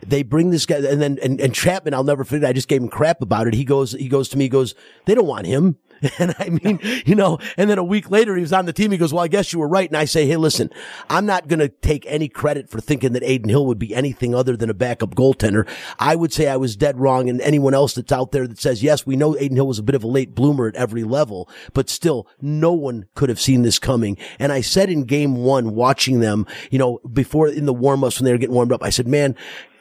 They 0.07 0.23
bring 0.23 0.51
this 0.51 0.67
guy 0.67 0.77
and 0.77 1.01
then, 1.01 1.19
and, 1.23 1.41
and 1.41 1.55
Chapman, 1.55 1.95
I'll 1.95 2.05
never 2.05 2.25
forget. 2.25 2.49
I 2.49 2.53
just 2.53 2.69
gave 2.69 2.83
him 2.83 2.89
crap 2.89 3.23
about 3.23 3.47
it. 3.47 3.55
He 3.55 3.65
goes, 3.65 3.93
he 3.93 4.09
goes 4.09 4.29
to 4.31 4.39
me, 4.39 4.45
he 4.45 4.49
goes, 4.49 4.75
they 5.07 5.15
don't 5.15 5.27
want 5.27 5.47
him. 5.47 5.79
And 6.19 6.35
I 6.39 6.49
mean, 6.49 6.81
you 7.05 7.15
know, 7.15 7.39
and 7.57 7.69
then 7.69 7.79
a 7.79 7.85
week 7.85 8.11
later 8.11 8.35
he 8.35 8.41
was 8.41 8.53
on 8.53 8.65
the 8.65 8.73
team. 8.73 8.91
He 8.91 8.97
goes, 8.97 9.13
well, 9.13 9.25
I 9.25 9.29
guess 9.29 9.53
you 9.53 9.59
were 9.59 9.69
right. 9.69 9.89
And 9.89 9.97
I 9.97 10.05
say, 10.05 10.27
Hey, 10.27 10.37
listen, 10.37 10.71
I'm 11.11 11.27
not 11.27 11.49
going 11.49 11.59
to 11.59 11.69
take 11.69 12.05
any 12.07 12.29
credit 12.29 12.71
for 12.71 12.81
thinking 12.81 13.13
that 13.13 13.23
Adin 13.23 13.49
Hill 13.49 13.67
would 13.67 13.79
be 13.79 13.95
anything 13.95 14.35
other 14.35 14.57
than 14.57 14.71
a 14.71 14.75
backup 14.75 15.15
goaltender. 15.15 15.69
I 15.99 16.17
would 16.17 16.33
say 16.33 16.49
I 16.49 16.57
was 16.57 16.77
dead 16.77 16.99
wrong. 16.99 17.29
And 17.29 17.41
anyone 17.41 17.75
else 17.75 17.95
that's 17.95 18.13
out 18.13 18.33
there 18.33 18.47
that 18.47 18.59
says, 18.59 18.83
yes, 18.83 19.07
we 19.07 19.17
know 19.17 19.37
Adin 19.37 19.57
Hill 19.57 19.67
was 19.67 19.79
a 19.79 19.83
bit 19.83 19.95
of 19.95 20.05
a 20.05 20.09
late 20.09 20.35
bloomer 20.35 20.69
at 20.69 20.77
every 20.77 21.05
level, 21.05 21.49
but 21.73 21.91
still 21.91 22.27
no 22.41 22.73
one 22.73 23.07
could 23.15 23.29
have 23.29 23.41
seen 23.41 23.63
this 23.63 23.79
coming. 23.79 24.17
And 24.39 24.53
I 24.53 24.61
said 24.61 24.91
in 24.91 25.05
game 25.05 25.37
one, 25.37 25.75
watching 25.75 26.21
them, 26.21 26.47
you 26.71 26.79
know, 26.79 27.01
before 27.13 27.49
in 27.49 27.67
the 27.67 27.75
warm 27.75 28.05
ups 28.05 28.19
when 28.19 28.25
they 28.25 28.33
were 28.33 28.39
getting 28.39 28.55
warmed 28.55 28.73
up, 28.73 28.83
I 28.83 28.91
said, 28.91 29.07
man, 29.07 29.37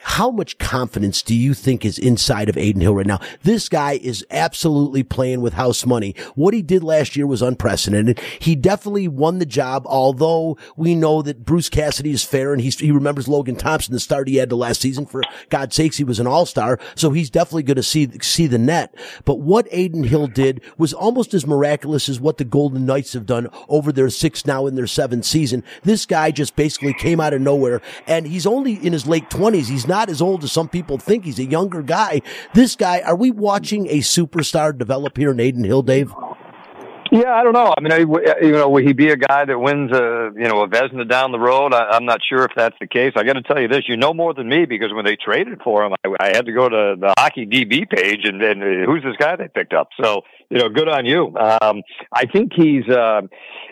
How 0.08 0.32
much 0.32 0.60
confidence 0.60 1.22
do 1.22 1.36
you 1.36 1.54
think 1.54 1.84
is 1.84 1.98
inside 1.98 2.48
of 2.48 2.56
Adin 2.56 2.80
Hill 2.80 2.96
right 2.96 3.06
now? 3.06 3.20
This 3.42 3.68
guy 3.68 3.94
is 3.94 4.26
absolutely 4.30 5.04
playing 5.04 5.42
with 5.42 5.56
house 5.56 5.86
money. 5.86 6.16
What 6.36 6.54
he 6.54 6.62
did 6.62 6.84
last 6.84 7.18
year 7.18 7.28
was 7.28 7.42
unprecedented. 7.42 8.22
He 8.40 8.56
definitely 8.56 9.08
won 9.08 9.40
the 9.40 9.46
job, 9.46 9.84
although 9.88 10.58
we 10.78 10.96
know 10.96 11.22
that 11.24 11.44
Bruce 11.44 11.70
Cassidy 11.70 12.12
is 12.12 12.24
fair 12.24 12.54
and 12.54 12.62
he 12.62 12.92
remembers 12.92 13.28
Logan 13.28 13.56
Thompson, 13.56 13.94
the 13.94 14.00
start 14.00 14.30
he 14.30 14.38
had 14.38 14.50
the 14.50 14.56
last 14.56 14.80
season. 14.80 15.06
For 15.06 15.24
God's 15.50 15.76
sakes, 15.76 15.98
he 15.98 16.04
was 16.04 16.20
an 16.20 16.28
all-star. 16.28 16.80
So 16.94 17.10
he's 17.10 17.32
definitely 17.32 17.64
going 17.64 17.76
to 17.76 17.84
see, 17.84 18.08
see 18.22 18.48
the 18.48 18.60
net. 18.60 18.96
But 19.26 19.40
what 19.40 19.68
Adin 19.74 20.06
Hill 20.06 20.28
did 20.28 20.62
was 20.78 20.94
almost 20.94 21.34
as 21.34 21.48
miraculous 21.48 22.08
as 22.08 22.22
what 22.22 22.38
the 22.38 22.46
Golden 22.46 22.86
Knights 22.86 23.14
have 23.14 23.26
done 23.26 23.50
over 23.68 23.92
their 23.92 24.12
six, 24.12 24.46
now 24.46 24.68
in 24.68 24.76
their 24.76 24.88
seventh 24.88 25.26
season. 25.26 25.64
This 25.84 26.06
guy 26.06 26.30
just 26.30 26.56
basically 26.56 26.94
came 26.94 27.20
out 27.20 27.34
of 27.34 27.42
nowhere 27.42 27.82
and 28.06 28.28
he's 28.28 28.46
only 28.46 28.76
in 28.76 28.94
his 28.94 29.08
late 29.08 29.30
twenties. 29.32 29.68
He's 29.68 29.88
not 29.88 29.95
as 30.10 30.22
old 30.22 30.44
as 30.44 30.52
some 30.52 30.70
people 30.70 30.98
think. 30.98 31.26
He's 31.26 31.40
a 31.40 31.46
younger 31.46 31.82
guy. 31.82 32.22
This 32.54 32.76
guy, 32.76 33.02
are 33.02 33.16
we 33.16 33.32
watching 33.32 33.88
a 33.88 34.00
superstar 34.00 34.78
develop 34.78 35.18
here 35.18 35.32
in 35.32 35.40
Adin 35.40 35.64
Hill, 35.64 35.82
Dave? 35.82 36.14
Yeah, 37.12 37.34
I 37.34 37.44
don't 37.44 37.54
know. 37.54 37.74
I 37.78 37.82
mean, 37.82 37.94
I, 37.94 38.00
you 38.00 38.52
know, 38.52 38.68
will 38.68 38.86
he 38.86 38.94
be 38.94 39.10
a 39.10 39.16
guy 39.16 39.46
that 39.46 39.60
wins 39.60 39.92
a 39.92 40.32
you 40.36 40.48
know 40.48 40.64
a 40.64 40.68
Vezina 40.68 41.08
down 41.08 41.32
the 41.32 41.40
road? 41.40 41.74
I, 41.74 41.92
I'm 41.92 42.06
not 42.06 42.20
sure 42.28 42.44
if 42.44 42.52
that's 42.56 42.76
the 42.82 42.88
case. 42.88 43.14
I 43.16 43.24
got 43.24 43.34
to 43.34 43.44
tell 43.44 43.62
you 43.62 43.68
this: 43.68 43.84
you 43.88 43.96
know 43.96 44.14
more 44.14 44.34
than 44.34 44.50
me 44.50 44.66
because 44.66 44.92
when 44.92 45.06
they 45.06 45.16
traded 45.16 45.62
for 45.64 45.86
him, 45.86 45.94
I, 46.04 46.10
I 46.20 46.36
had 46.36 46.46
to 46.48 46.52
go 46.52 46.68
to 46.68 46.96
the 47.00 47.14
hockey 47.18 47.46
DB 47.46 47.90
page 47.90 48.26
and, 48.26 48.42
and 48.42 48.62
uh, 48.62 48.86
who's 48.86 49.04
this 49.04 49.16
guy 49.18 49.36
they 49.36 49.48
picked 49.48 49.74
up? 49.74 49.90
So 50.02 50.24
you 50.50 50.60
know, 50.60 50.70
good 50.70 50.88
on 50.88 51.06
you. 51.06 51.28
Um, 51.36 51.82
I 52.14 52.26
think 52.26 52.52
he's, 52.56 52.88
uh, 52.88 53.22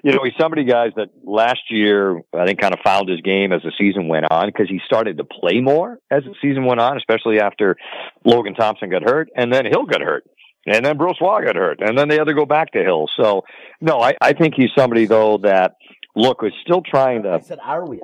you 0.04 0.12
know, 0.12 0.20
he's 0.24 0.34
somebody 0.40 0.66
guys 0.66 0.92
that 0.96 1.10
last 1.24 1.62
year 1.70 2.22
I 2.34 2.46
think 2.46 2.60
kind 2.60 2.74
of 2.74 2.80
found 2.84 3.10
his 3.10 3.22
game 3.22 3.52
as 3.52 3.62
the 3.62 3.72
season 3.78 4.08
went 4.08 4.26
on 4.32 4.48
because 4.48 4.70
he 4.70 4.80
started 4.86 5.18
to 5.18 5.24
play 5.24 5.62
more 5.62 6.00
as 6.10 6.24
the 6.24 6.36
season 6.42 6.66
went 6.66 6.80
on, 6.80 6.98
especially 6.98 7.40
after 7.40 7.78
Logan 8.26 8.56
Thompson 8.56 8.90
got 8.90 9.04
hurt 9.04 9.30
and 9.36 9.52
then 9.52 9.66
Hill 9.66 9.86
got 9.86 10.02
hurt. 10.02 10.26
And 10.66 10.86
then 10.86 10.98
Brossoit 10.98 11.46
got 11.46 11.58
hurt, 11.58 11.82
and 11.82 11.98
then 11.98 12.08
they 12.08 12.16
had 12.16 12.28
to 12.28 12.34
go 12.34 12.46
back 12.46 12.72
to 12.72 12.82
Hill. 12.82 13.10
So, 13.18 13.44
no, 13.82 14.00
I, 14.00 14.14
I 14.22 14.32
think 14.32 14.54
he's 14.56 14.70
somebody 14.78 15.06
though 15.08 15.40
that 15.40 15.76
look 16.16 16.42
is 16.42 16.54
still 16.64 16.82
trying 16.82 17.24
to 17.24 17.42
said, 17.44 17.60
are 17.62 17.86
we? 17.86 18.00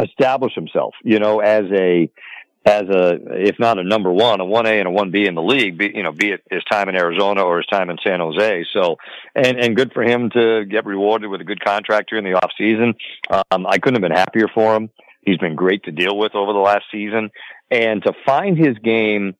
establish 0.00 0.54
himself, 0.54 0.94
you 1.04 1.18
know, 1.18 1.40
as 1.40 1.64
a 1.72 2.10
as 2.64 2.82
a 2.82 3.18
if 3.30 3.58
not 3.58 3.78
a 3.78 3.84
number 3.84 4.12
one, 4.12 4.40
a 4.40 4.44
one 4.44 4.66
A 4.66 4.78
and 4.78 4.86
a 4.86 4.90
one 4.90 5.10
B 5.10 5.26
in 5.26 5.34
the 5.34 5.42
league, 5.42 5.78
be, 5.78 5.90
you 5.94 6.02
know, 6.02 6.12
be 6.12 6.30
it 6.30 6.42
his 6.50 6.62
time 6.70 6.88
in 6.88 6.94
Arizona 6.94 7.42
or 7.42 7.56
his 7.58 7.66
time 7.66 7.90
in 7.90 7.98
San 8.04 8.20
Jose. 8.20 8.66
So, 8.72 8.96
and 9.34 9.58
and 9.58 9.76
good 9.76 9.92
for 9.92 10.02
him 10.02 10.30
to 10.30 10.64
get 10.64 10.86
rewarded 10.86 11.28
with 11.28 11.40
a 11.40 11.44
good 11.44 11.62
contract 11.62 12.10
here 12.10 12.18
in 12.18 12.24
the 12.24 12.34
off 12.34 12.52
season. 12.56 12.94
Um, 13.30 13.66
I 13.66 13.78
couldn't 13.78 14.00
have 14.00 14.08
been 14.08 14.16
happier 14.16 14.46
for 14.54 14.76
him. 14.76 14.90
He's 15.22 15.38
been 15.38 15.56
great 15.56 15.84
to 15.84 15.92
deal 15.92 16.16
with 16.16 16.34
over 16.34 16.52
the 16.52 16.58
last 16.58 16.84
season, 16.92 17.30
and 17.70 18.02
to 18.04 18.12
find 18.24 18.56
his 18.56 18.78
game 18.78 19.34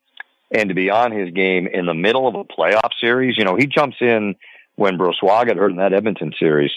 and 0.50 0.68
to 0.68 0.74
be 0.74 0.90
on 0.90 1.12
his 1.12 1.30
game 1.30 1.66
in 1.66 1.86
the 1.86 1.94
middle 1.94 2.28
of 2.28 2.34
a 2.34 2.44
playoff 2.44 2.90
series. 3.00 3.38
You 3.38 3.44
know, 3.44 3.56
he 3.56 3.66
jumps 3.66 3.96
in 4.00 4.34
when 4.74 4.98
Brossoit 4.98 5.46
got 5.46 5.56
hurt 5.56 5.70
in 5.70 5.76
that 5.76 5.92
Edmonton 5.92 6.32
series. 6.38 6.72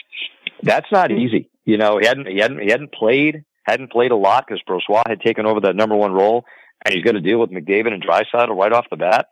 That's 0.62 0.92
not 0.92 1.12
easy. 1.12 1.50
You 1.66 1.78
know, 1.78 1.98
he 1.98 2.06
hadn't 2.06 2.28
he 2.28 2.38
hadn't 2.38 2.60
he 2.60 2.70
hadn't 2.70 2.92
played 2.92 3.44
hadn't 3.66 3.92
played 3.92 4.12
a 4.12 4.16
lot 4.16 4.46
because 4.48 4.62
Brossoit 4.68 5.08
had 5.08 5.22
taken 5.22 5.46
over 5.46 5.62
that 5.62 5.76
number 5.76 5.96
one 5.96 6.12
role, 6.12 6.46
and 6.84 6.94
he's 6.94 7.04
going 7.04 7.16
to 7.16 7.22
deal 7.22 7.40
with 7.40 7.50
McDavid 7.50 7.94
and 7.94 8.04
Draisaitl 8.04 8.56
right 8.56 8.72
off 8.72 8.86
the 8.90 8.98
bat. 8.98 9.30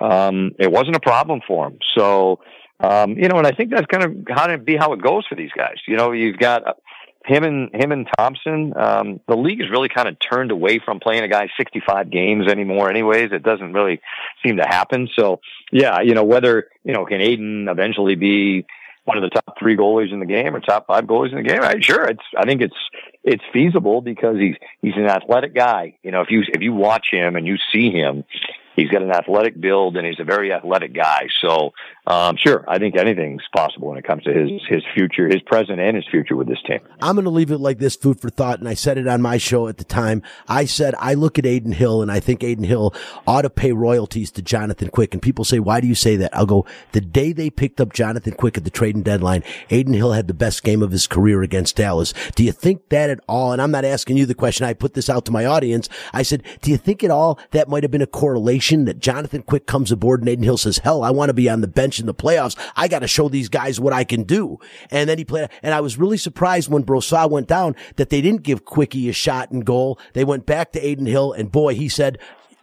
Um, 0.00 0.52
it 0.58 0.70
wasn't 0.70 0.96
a 0.96 1.00
problem 1.00 1.40
for 1.46 1.68
him. 1.68 1.78
So, 1.96 2.40
um, 2.80 3.12
you 3.12 3.28
know, 3.28 3.38
and 3.38 3.46
I 3.46 3.52
think 3.52 3.70
that's 3.70 3.86
going 3.86 4.24
to 4.24 4.34
how 4.34 4.46
to 4.46 4.58
be 4.58 4.76
how 4.76 4.92
it 4.92 5.02
goes 5.02 5.26
for 5.28 5.34
these 5.34 5.52
guys. 5.56 5.76
You 5.86 5.96
know, 5.96 6.12
you've 6.12 6.38
got 6.38 6.62
him 7.26 7.44
and 7.44 7.70
him 7.74 7.92
and 7.92 8.06
Thompson. 8.18 8.72
Um, 8.76 9.20
the 9.28 9.36
league 9.36 9.60
has 9.60 9.70
really 9.70 9.88
kind 9.88 10.08
of 10.08 10.16
turned 10.20 10.50
away 10.50 10.80
from 10.84 11.00
playing 11.00 11.22
a 11.22 11.28
guy 11.28 11.48
65 11.56 12.10
games 12.10 12.50
anymore. 12.50 12.90
Anyways, 12.90 13.32
it 13.32 13.42
doesn't 13.42 13.72
really 13.72 14.00
seem 14.44 14.56
to 14.56 14.64
happen. 14.64 15.08
So, 15.18 15.40
yeah, 15.72 16.00
you 16.00 16.14
know, 16.14 16.24
whether 16.24 16.68
you 16.84 16.92
know 16.92 17.04
can 17.06 17.20
Adin 17.20 17.68
eventually 17.68 18.14
be 18.14 18.66
one 19.04 19.18
of 19.18 19.22
the 19.22 19.30
top 19.30 19.58
three 19.58 19.76
goalies 19.76 20.12
in 20.12 20.20
the 20.20 20.26
game 20.26 20.56
or 20.56 20.60
top 20.60 20.86
five 20.86 21.04
goalies 21.04 21.30
in 21.30 21.42
the 21.42 21.48
game. 21.48 21.62
I, 21.62 21.80
sure, 21.80 22.04
it's 22.04 22.22
I 22.36 22.44
think 22.44 22.62
it's 22.62 22.76
it's 23.22 23.42
feasible 23.52 24.00
because 24.00 24.36
he's 24.38 24.56
he's 24.80 24.96
an 24.96 25.06
athletic 25.06 25.54
guy. 25.54 25.96
You 26.02 26.10
know, 26.10 26.22
if 26.22 26.30
you 26.30 26.42
if 26.48 26.62
you 26.62 26.72
watch 26.72 27.08
him 27.10 27.36
and 27.36 27.46
you 27.46 27.56
see 27.72 27.90
him, 27.90 28.24
he's 28.76 28.88
got 28.88 29.02
an 29.02 29.10
athletic 29.10 29.60
build 29.60 29.96
and 29.96 30.06
he's 30.06 30.20
a 30.20 30.24
very 30.24 30.52
athletic 30.52 30.94
guy. 30.94 31.28
So, 31.40 31.72
um, 32.06 32.36
sure, 32.36 32.64
I 32.68 32.78
think 32.78 32.96
anything's 32.96 33.42
possible 33.54 33.88
when 33.88 33.98
it 33.98 34.04
comes 34.04 34.24
to 34.24 34.32
his 34.32 34.50
his 34.68 34.82
future, 34.94 35.26
his 35.26 35.40
present 35.42 35.80
and 35.80 35.96
his 35.96 36.04
future 36.10 36.36
with 36.36 36.46
this 36.46 36.58
team. 36.66 36.80
I'm 37.00 37.14
going 37.16 37.24
to 37.24 37.30
leave 37.30 37.50
it 37.50 37.58
like 37.58 37.78
this 37.78 37.96
food 37.96 38.20
for 38.20 38.28
thought. 38.28 38.58
And 38.58 38.68
I 38.68 38.74
said 38.74 38.98
it 38.98 39.08
on 39.08 39.22
my 39.22 39.38
show 39.38 39.68
at 39.68 39.78
the 39.78 39.84
time. 39.84 40.22
I 40.46 40.66
said, 40.66 40.94
I 40.98 41.14
look 41.14 41.38
at 41.38 41.46
Adin 41.46 41.72
Hill 41.72 42.02
and 42.02 42.12
I 42.12 42.20
think 42.20 42.44
Adin 42.44 42.64
Hill 42.64 42.94
ought 43.26 43.42
to 43.42 43.50
pay 43.50 43.72
royalties 43.72 44.30
to 44.32 44.42
Jonathan 44.42 44.90
Quick. 44.90 45.14
And 45.14 45.22
people 45.22 45.44
say, 45.46 45.58
why 45.58 45.80
do 45.80 45.86
you 45.86 45.94
say 45.94 46.16
that? 46.16 46.36
I'll 46.36 46.44
go, 46.44 46.66
the 46.92 47.00
day 47.00 47.32
they 47.32 47.48
picked 47.48 47.80
up 47.80 47.94
Jonathan 47.94 48.34
Quick 48.34 48.58
at 48.58 48.64
the 48.64 48.70
trading 48.70 49.02
deadline, 49.02 49.42
Adin 49.70 49.94
Hill 49.94 50.12
had 50.12 50.28
the 50.28 50.34
best 50.34 50.62
game 50.62 50.82
of 50.82 50.90
his 50.90 51.06
career 51.06 51.42
against 51.42 51.76
Dallas. 51.76 52.12
Do 52.34 52.44
you 52.44 52.52
think 52.52 52.90
that 52.90 53.08
at 53.08 53.20
all? 53.26 53.52
And 53.52 53.62
I'm 53.62 53.70
not 53.70 53.86
asking 53.86 54.18
you 54.18 54.26
the 54.26 54.34
question. 54.34 54.66
I 54.66 54.74
put 54.74 54.92
this 54.92 55.08
out 55.08 55.24
to 55.24 55.32
my 55.32 55.46
audience. 55.46 55.88
I 56.12 56.22
said, 56.22 56.42
do 56.60 56.70
you 56.70 56.76
think 56.76 57.02
at 57.02 57.10
all 57.10 57.38
that 57.52 57.68
might 57.68 57.82
have 57.82 57.90
been 57.90 58.02
a 58.02 58.06
correlation 58.06 58.84
that 58.84 59.00
Jonathan 59.00 59.42
Quick 59.42 59.66
comes 59.66 59.90
aboard 59.90 60.20
and 60.20 60.28
Adin 60.28 60.44
Hill 60.44 60.58
says, 60.58 60.78
hell, 60.78 61.02
I 61.02 61.10
want 61.10 61.30
to 61.30 61.34
be 61.34 61.48
on 61.48 61.62
the 61.62 61.66
bench 61.66 61.93
in 62.00 62.06
the 62.06 62.14
playoffs. 62.14 62.58
I 62.76 62.88
got 62.88 63.00
to 63.00 63.08
show 63.08 63.28
these 63.28 63.48
guys 63.48 63.80
what 63.80 63.92
I 63.92 64.04
can 64.04 64.24
do. 64.24 64.58
And 64.90 65.08
then 65.08 65.18
he 65.18 65.24
played, 65.24 65.48
and 65.62 65.74
I 65.74 65.80
was 65.80 65.98
really 65.98 66.18
surprised 66.18 66.70
when 66.70 66.84
Brossoit 66.84 67.30
went 67.30 67.48
down 67.48 67.76
that 67.96 68.10
they 68.10 68.20
didn't 68.20 68.42
give 68.42 68.64
Quickie 68.64 69.08
a 69.08 69.12
shot 69.12 69.50
and 69.50 69.64
goal. 69.64 69.98
They 70.12 70.24
went 70.24 70.46
back 70.46 70.72
to 70.72 70.80
Adin 70.80 71.06
Hill 71.06 71.32
and 71.32 71.50
boy, 71.50 71.74
he 71.74 71.88
said, 71.88 72.18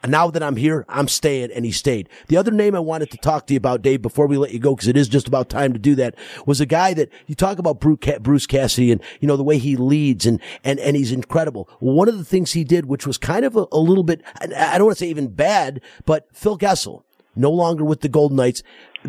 now 0.08 0.32
that 0.32 0.42
I'm 0.42 0.56
here, 0.56 0.84
I'm 0.90 1.08
staying, 1.08 1.52
and 1.52 1.64
he 1.64 1.72
stayed. 1.72 2.10
The 2.28 2.38
other 2.38 2.50
name 2.50 2.74
I 2.74 2.80
wanted 2.80 3.12
to 3.12 3.18
talk 3.18 3.46
to 3.46 3.54
you 3.54 3.58
about, 3.58 3.84
Dave, 3.84 4.02
before 4.02 4.26
we 4.26 4.36
let 4.36 4.52
you 4.52 4.58
go, 4.58 4.76
because 4.76 4.88
it 4.88 4.98
is 4.98 5.08
just 5.08 5.28
about 5.28 5.48
time 5.48 5.74
to 5.74 5.80
do 5.80 5.94
that, 5.94 6.16
was 6.48 6.60
a 6.60 6.66
guy 6.66 6.96
that 6.96 7.10
you 7.28 7.36
talk 7.36 7.60
about 7.60 7.80
Bruce 7.80 8.48
Cassidy 8.48 8.92
and, 8.92 9.00
you 9.20 9.28
know, 9.28 9.38
the 9.38 9.44
way 9.44 9.60
he 9.60 9.76
leads 9.76 10.26
and, 10.26 10.42
and, 10.64 10.80
and 10.80 10.98
he's 10.98 11.12
incredible. 11.12 11.70
One 11.80 12.10
of 12.10 12.18
the 12.18 12.26
things 12.26 12.54
he 12.54 12.64
did, 12.64 12.88
which 12.88 13.06
was 13.06 13.20
kind 13.20 13.46
of 13.46 13.56
a, 13.56 13.68
a 13.72 13.78
little 13.78 14.04
bit, 14.04 14.24
I 14.40 14.80
don't 14.80 14.88
want 14.88 14.98
to 14.98 15.04
say 15.04 15.10
even 15.10 15.28
bad, 15.28 15.82
but 16.06 16.28
Phil 16.34 16.58
Kessel, 16.58 17.06
no 17.36 17.52
longer 17.52 17.84
with 17.84 18.02
the 18.02 18.10
Golden 18.10 18.38
Knights. 18.38 18.64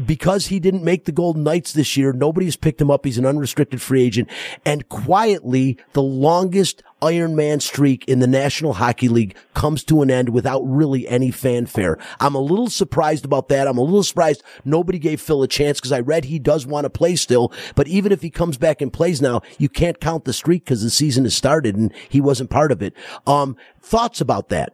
Because 0.06 0.46
he 0.46 0.58
didn't 0.58 0.84
make 0.84 1.04
the 1.04 1.12
Golden 1.12 1.42
Knights 1.42 1.74
this 1.74 1.98
year, 1.98 2.14
nobody's 2.14 2.56
picked 2.56 2.80
him 2.80 2.90
up. 2.90 3.04
He's 3.04 3.18
an 3.18 3.26
unrestricted 3.26 3.82
free 3.82 4.02
agent. 4.02 4.30
And 4.64 4.88
quietly, 4.88 5.76
the 5.92 6.02
longest 6.02 6.82
Iron 7.02 7.34
Man 7.34 7.60
streak 7.60 8.04
in 8.06 8.20
the 8.20 8.26
National 8.26 8.74
Hockey 8.74 9.08
League 9.08 9.36
comes 9.54 9.82
to 9.84 10.02
an 10.02 10.10
end 10.10 10.28
without 10.28 10.60
really 10.60 11.06
any 11.08 11.30
fanfare. 11.30 11.98
I'm 12.20 12.34
a 12.34 12.40
little 12.40 12.70
surprised 12.70 13.24
about 13.24 13.48
that. 13.48 13.66
I'm 13.66 13.76
a 13.76 13.82
little 13.82 14.04
surprised 14.04 14.42
nobody 14.64 14.98
gave 14.98 15.20
Phil 15.20 15.42
a 15.42 15.48
chance 15.48 15.78
because 15.78 15.92
I 15.92 16.00
read 16.00 16.24
he 16.24 16.38
does 16.38 16.64
want 16.64 16.84
to 16.84 16.90
play 16.90 17.16
still. 17.16 17.52
But 17.74 17.88
even 17.88 18.12
if 18.12 18.22
he 18.22 18.30
comes 18.30 18.56
back 18.56 18.80
and 18.80 18.92
plays 18.92 19.20
now, 19.20 19.42
you 19.58 19.68
can't 19.68 20.00
count 20.00 20.24
the 20.24 20.32
streak 20.32 20.64
because 20.64 20.82
the 20.82 20.90
season 20.90 21.24
has 21.24 21.34
started 21.34 21.76
and 21.76 21.92
he 22.08 22.20
wasn't 22.20 22.50
part 22.50 22.70
of 22.72 22.80
it. 22.82 22.94
Um, 23.26 23.56
thoughts 23.80 24.20
about 24.20 24.48
that? 24.50 24.72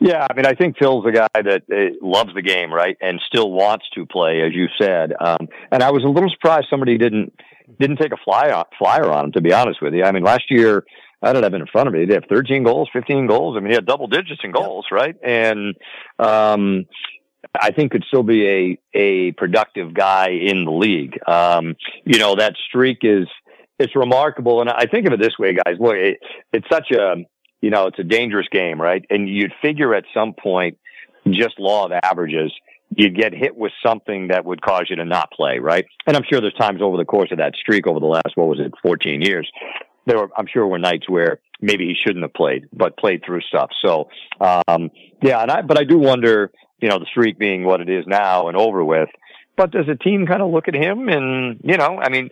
Yeah, 0.00 0.26
I 0.28 0.34
mean, 0.34 0.44
I 0.44 0.54
think 0.54 0.76
Phil's 0.78 1.06
a 1.06 1.12
guy 1.12 1.28
that 1.34 1.62
uh, 1.72 1.96
loves 2.02 2.34
the 2.34 2.42
game, 2.42 2.72
right, 2.72 2.96
and 3.00 3.20
still 3.26 3.50
wants 3.50 3.86
to 3.94 4.04
play, 4.06 4.42
as 4.42 4.52
you 4.52 4.66
said. 4.78 5.12
Um, 5.18 5.48
and 5.70 5.82
I 5.82 5.90
was 5.90 6.04
a 6.04 6.08
little 6.08 6.30
surprised 6.30 6.66
somebody 6.68 6.98
didn't 6.98 7.32
didn't 7.78 7.96
take 7.96 8.12
a 8.12 8.18
fly 8.22 8.50
on, 8.50 8.64
flyer 8.78 9.10
on 9.10 9.26
him. 9.26 9.32
To 9.32 9.40
be 9.40 9.52
honest 9.52 9.80
with 9.80 9.94
you, 9.94 10.04
I 10.04 10.12
mean, 10.12 10.22
last 10.22 10.44
year 10.50 10.84
I 11.22 11.32
don't 11.32 11.42
have 11.42 11.54
it 11.54 11.60
in 11.60 11.66
front 11.66 11.88
of 11.88 11.94
me. 11.94 12.04
They 12.04 12.14
have 12.14 12.24
13 12.28 12.64
goals, 12.64 12.90
15 12.92 13.26
goals. 13.26 13.56
I 13.56 13.60
mean, 13.60 13.70
he 13.70 13.74
had 13.74 13.86
double 13.86 14.06
digits 14.06 14.40
in 14.44 14.52
goals, 14.52 14.86
right? 14.92 15.16
And 15.24 15.74
um, 16.18 16.84
I 17.58 17.70
think 17.70 17.92
could 17.92 18.04
still 18.08 18.22
be 18.22 18.46
a 18.46 18.78
a 18.98 19.32
productive 19.32 19.94
guy 19.94 20.30
in 20.30 20.64
the 20.64 20.70
league. 20.70 21.18
Um, 21.26 21.76
you 22.04 22.18
know, 22.18 22.34
that 22.36 22.54
streak 22.68 22.98
is 23.02 23.26
it's 23.78 23.96
remarkable, 23.96 24.60
and 24.60 24.70
I 24.70 24.86
think 24.86 25.06
of 25.06 25.12
it 25.12 25.20
this 25.20 25.38
way, 25.38 25.54
guys. 25.54 25.76
Look, 25.78 25.96
it, 25.96 26.18
it's 26.52 26.68
such 26.70 26.90
a 26.90 27.24
you 27.64 27.70
know, 27.70 27.86
it's 27.86 27.98
a 27.98 28.04
dangerous 28.04 28.46
game, 28.52 28.78
right? 28.78 29.02
And 29.08 29.26
you'd 29.26 29.54
figure 29.62 29.94
at 29.94 30.04
some 30.12 30.34
point, 30.34 30.76
just 31.26 31.58
law 31.58 31.86
of 31.86 31.92
averages, 31.92 32.52
you'd 32.94 33.16
get 33.16 33.32
hit 33.32 33.56
with 33.56 33.72
something 33.82 34.28
that 34.28 34.44
would 34.44 34.60
cause 34.60 34.84
you 34.90 34.96
to 34.96 35.04
not 35.06 35.30
play, 35.32 35.60
right? 35.60 35.86
And 36.06 36.14
I'm 36.14 36.24
sure 36.30 36.42
there's 36.42 36.52
times 36.52 36.82
over 36.82 36.98
the 36.98 37.06
course 37.06 37.32
of 37.32 37.38
that 37.38 37.54
streak 37.54 37.86
over 37.86 38.00
the 38.00 38.06
last, 38.06 38.32
what 38.34 38.48
was 38.48 38.60
it, 38.60 38.74
14 38.82 39.22
years, 39.22 39.50
there 40.04 40.18
were, 40.18 40.28
I'm 40.36 40.46
sure 40.46 40.66
were 40.66 40.78
nights 40.78 41.08
where 41.08 41.40
maybe 41.62 41.86
he 41.86 41.94
shouldn't 41.94 42.22
have 42.22 42.34
played, 42.34 42.66
but 42.70 42.98
played 42.98 43.22
through 43.24 43.40
stuff. 43.40 43.70
So, 43.82 44.10
um, 44.42 44.90
yeah, 45.22 45.40
and 45.40 45.50
I, 45.50 45.62
but 45.62 45.78
I 45.78 45.84
do 45.84 45.98
wonder, 45.98 46.50
you 46.80 46.90
know, 46.90 46.98
the 46.98 47.06
streak 47.06 47.38
being 47.38 47.64
what 47.64 47.80
it 47.80 47.88
is 47.88 48.04
now 48.06 48.48
and 48.48 48.58
over 48.58 48.84
with, 48.84 49.08
but 49.56 49.70
does 49.70 49.88
a 49.88 49.96
team 49.96 50.26
kind 50.26 50.42
of 50.42 50.50
look 50.50 50.68
at 50.68 50.74
him 50.74 51.08
and, 51.08 51.60
you 51.64 51.78
know, 51.78 51.98
I 51.98 52.10
mean, 52.10 52.28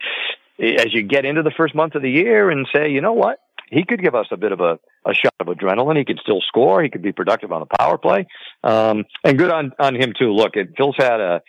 as 0.61 0.93
you 0.93 1.03
get 1.03 1.25
into 1.25 1.43
the 1.43 1.53
first 1.57 1.75
month 1.75 1.95
of 1.95 2.03
the 2.03 2.11
year 2.11 2.51
and 2.51 2.69
say, 2.71 2.91
you 2.91 3.01
know 3.01 3.15
what, 3.15 3.39
he 3.73 3.85
could 3.85 4.03
give 4.03 4.15
us 4.15 4.27
a 4.31 4.37
bit 4.37 4.53
of 4.53 4.61
a, 4.61 4.79
a 5.07 5.15
shot 5.15 5.35
of 5.41 5.47
adrenaline. 5.47 5.97
He 5.97 6.05
could 6.05 6.19
still 6.23 6.43
score. 6.43 6.83
He 6.83 6.91
could 6.91 7.03
be 7.03 7.13
productive 7.13 7.53
on 7.53 7.61
the 7.61 7.77
power 7.79 7.97
play. 7.97 8.27
Um, 8.63 9.05
and 9.25 9.39
good 9.39 9.51
on, 9.51 9.73
on 9.79 9.95
him 9.95 10.13
too. 10.17 10.33
Look, 10.33 10.57
it, 10.57 10.75
Phil's 10.77 10.97
had 10.99 11.21
a, 11.21 11.41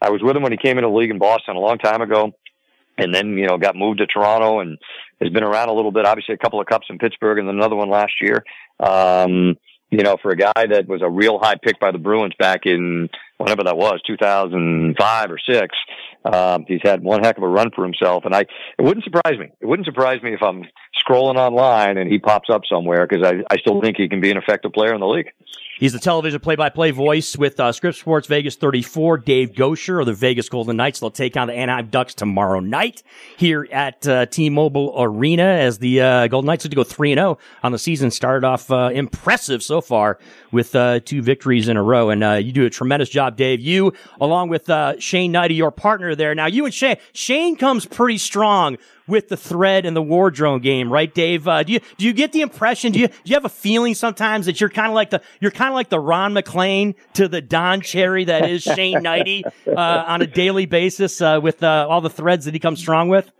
I 0.00 0.10
was 0.10 0.22
with 0.22 0.36
him 0.36 0.42
when 0.42 0.52
he 0.52 0.58
came 0.58 0.78
into 0.78 0.88
the 0.88 0.94
league 0.94 1.10
in 1.10 1.18
Boston 1.18 1.56
a 1.56 1.60
long 1.60 1.78
time 1.78 2.00
ago 2.00 2.32
and 2.98 3.12
then, 3.12 3.36
you 3.36 3.48
know, 3.48 3.58
got 3.58 3.74
moved 3.74 3.98
to 3.98 4.06
Toronto 4.06 4.60
and 4.60 4.78
has 5.20 5.30
been 5.30 5.42
around 5.42 5.70
a 5.70 5.72
little 5.72 5.90
bit, 5.90 6.06
obviously 6.06 6.34
a 6.34 6.38
couple 6.38 6.60
of 6.60 6.66
cups 6.66 6.86
in 6.88 6.98
Pittsburgh 6.98 7.38
and 7.38 7.48
then 7.48 7.56
another 7.56 7.76
one 7.76 7.90
last 7.90 8.12
year. 8.20 8.44
Um, 8.78 9.56
you 9.90 10.02
know, 10.02 10.16
for 10.22 10.30
a 10.30 10.36
guy 10.36 10.52
that 10.70 10.86
was 10.86 11.02
a 11.02 11.10
real 11.10 11.38
high 11.38 11.56
pick 11.56 11.78
by 11.80 11.90
the 11.90 11.98
Bruins 11.98 12.34
back 12.38 12.60
in 12.64 13.10
whenever 13.38 13.64
that 13.64 13.76
was, 13.76 14.00
2005 14.06 15.30
or 15.30 15.38
six, 15.38 15.76
um, 16.24 16.64
he's 16.68 16.80
had 16.82 17.02
one 17.02 17.22
heck 17.22 17.36
of 17.36 17.42
a 17.42 17.48
run 17.48 17.70
for 17.74 17.84
himself. 17.84 18.24
And 18.24 18.34
I, 18.34 18.40
it 18.40 18.82
wouldn't 18.82 19.04
surprise 19.04 19.38
me. 19.38 19.50
It 19.60 19.66
wouldn't 19.66 19.86
surprise 19.86 20.22
me 20.22 20.34
if 20.34 20.42
I'm 20.42 20.64
scrolling 21.04 21.36
online 21.36 21.98
and 21.98 22.10
he 22.10 22.18
pops 22.18 22.48
up 22.50 22.62
somewhere 22.68 23.06
because 23.06 23.26
I, 23.26 23.42
I 23.50 23.58
still 23.58 23.80
think 23.80 23.96
he 23.96 24.08
can 24.08 24.20
be 24.20 24.30
an 24.30 24.36
effective 24.36 24.72
player 24.72 24.94
in 24.94 25.00
the 25.00 25.06
league. 25.06 25.32
He's 25.78 25.92
the 25.92 25.98
television 25.98 26.38
play-by-play 26.38 26.92
voice 26.92 27.36
with 27.36 27.58
uh, 27.58 27.72
Scripps 27.72 27.98
Sports 27.98 28.28
Vegas 28.28 28.54
34. 28.54 29.18
Dave 29.18 29.52
Goucher 29.52 29.98
of 29.98 30.06
the 30.06 30.12
Vegas 30.12 30.48
Golden 30.48 30.76
Knights. 30.76 31.00
They'll 31.00 31.10
take 31.10 31.36
on 31.36 31.48
the 31.48 31.54
Anaheim 31.54 31.88
Ducks 31.88 32.14
tomorrow 32.14 32.60
night 32.60 33.02
here 33.36 33.66
at 33.72 34.06
uh, 34.06 34.26
T-Mobile 34.26 34.94
Arena 34.96 35.42
as 35.42 35.78
the 35.78 36.00
uh, 36.00 36.26
Golden 36.28 36.46
Knights 36.46 36.68
to 36.68 36.68
go 36.68 36.84
three 36.84 37.10
and 37.10 37.18
zero 37.18 37.38
on 37.64 37.72
the 37.72 37.80
season. 37.80 38.12
Started 38.12 38.46
off 38.46 38.70
uh, 38.70 38.90
impressive 38.94 39.60
so 39.60 39.80
far 39.80 40.20
with 40.52 40.76
uh, 40.76 41.00
two 41.00 41.20
victories 41.20 41.66
in 41.66 41.76
a 41.76 41.82
row, 41.82 42.10
and 42.10 42.22
uh, 42.22 42.34
you 42.34 42.52
do 42.52 42.64
a 42.64 42.70
tremendous 42.70 43.08
job, 43.08 43.21
Dave. 43.30 43.60
You 43.60 43.92
along 44.20 44.48
with 44.48 44.66
Shane 44.98 45.32
Hnidy, 45.32 45.56
your 45.56 45.70
partner 45.70 46.14
there. 46.14 46.34
Now 46.34 46.46
you 46.46 46.64
and 46.64 46.74
Shane. 46.74 46.96
Shane 47.12 47.56
comes 47.56 47.86
pretty 47.86 48.18
strong 48.18 48.78
with 49.06 49.28
the 49.28 49.36
thread 49.36 49.84
and 49.84 49.96
the 49.96 50.02
wardrobe 50.02 50.62
game, 50.62 50.92
right, 50.92 51.12
Dave? 51.12 51.46
Uh, 51.48 51.62
do 51.62 51.72
you 51.72 51.80
do 51.98 52.06
you 52.06 52.12
get 52.12 52.32
the 52.32 52.40
impression? 52.40 52.92
Do 52.92 53.00
you 53.00 53.08
do 53.08 53.14
you 53.24 53.34
have 53.34 53.44
a 53.44 53.50
feeling 53.50 53.94
sometimes 53.94 54.46
that 54.46 54.60
you're 54.60 54.70
kind 54.70 54.88
of 54.88 54.94
like 54.94 55.10
the 55.10 55.20
you're 55.40 55.50
kind 55.50 55.68
of 55.68 55.74
like 55.74 55.88
the 55.88 56.00
Ron 56.00 56.32
MacLean 56.32 56.94
to 57.14 57.28
the 57.28 57.40
Don 57.40 57.80
Cherry 57.80 58.24
that 58.24 58.48
is 58.48 58.62
Shane 58.62 58.98
Hnidy 58.98 59.44
uh, 59.66 60.04
on 60.06 60.22
a 60.22 60.26
daily 60.26 60.66
basis 60.66 61.20
uh, 61.20 61.40
with 61.42 61.62
uh, 61.62 61.86
all 61.88 62.00
the 62.00 62.10
threads 62.10 62.44
that 62.46 62.54
he 62.54 62.60
comes 62.60 62.78
strong 62.78 63.08
with? 63.08 63.30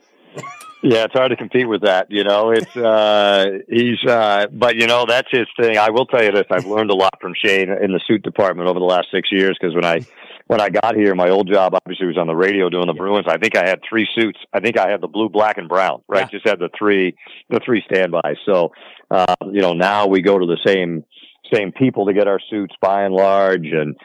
Yeah, 0.83 1.05
it's 1.05 1.13
hard 1.13 1.31
to 1.31 1.37
compete 1.37 1.69
with 1.69 1.83
that. 1.83 2.11
You 2.11 2.25
know, 2.25 2.51
it's 2.51 2.77
uh 2.77 3.47
he's 3.69 4.03
uh 4.05 4.47
but 4.51 4.75
you 4.75 4.89
know 4.89 5.05
that's 5.07 5.29
his 5.31 5.47
thing. 5.61 5.79
I 5.79 5.91
will 5.91 6.07
tell 6.07 6.23
you 6.23 6.33
this: 6.33 6.47
I've 6.51 6.67
learned 6.67 6.91
a 6.91 6.95
lot 6.95 7.21
from 7.21 7.35
Shane 7.37 7.71
in 7.71 7.93
the 7.93 8.01
suit 8.07 8.23
department 8.23 8.69
over 8.69 8.81
the 8.81 8.85
last 8.85 9.07
six 9.13 9.31
years 9.31 9.57
because 9.61 9.77
when 9.77 9.85
I 9.85 10.01
when 10.49 10.61
I 10.61 10.71
got 10.71 10.97
here, 10.97 11.15
my 11.15 11.31
old 11.31 11.49
job 11.51 11.75
obviously 11.75 12.07
was 12.07 12.19
on 12.19 12.27
the 12.27 12.35
radio 12.35 12.69
doing 12.69 12.89
the 12.89 12.95
Bruins. 12.95 13.27
I 13.29 13.39
think 13.39 13.57
I 13.57 13.67
had 13.67 13.81
three 13.89 14.09
suits. 14.15 14.41
I 14.53 14.59
think 14.59 14.77
I 14.77 14.91
had 14.91 15.01
the 15.01 15.09
blue, 15.09 15.29
black, 15.29 15.57
and 15.57 15.69
brown. 15.69 16.03
Right, 16.09 16.27
yeah. 16.27 16.39
just 16.39 16.47
had 16.47 16.59
the 16.59 16.69
three 16.77 17.17
the 17.49 17.61
three 17.65 17.85
standbys. 17.89 18.37
So, 18.45 18.73
uh, 19.09 19.37
you 19.53 19.61
know, 19.61 19.75
now 19.75 20.09
we 20.09 20.21
go 20.21 20.37
to 20.37 20.47
the 20.47 20.59
same 20.67 21.05
same 21.53 21.71
people 21.71 22.07
to 22.07 22.13
get 22.13 22.27
our 22.27 22.41
suits 22.51 22.75
by 22.81 23.05
and 23.05 23.15
large, 23.15 23.67
and 23.67 23.97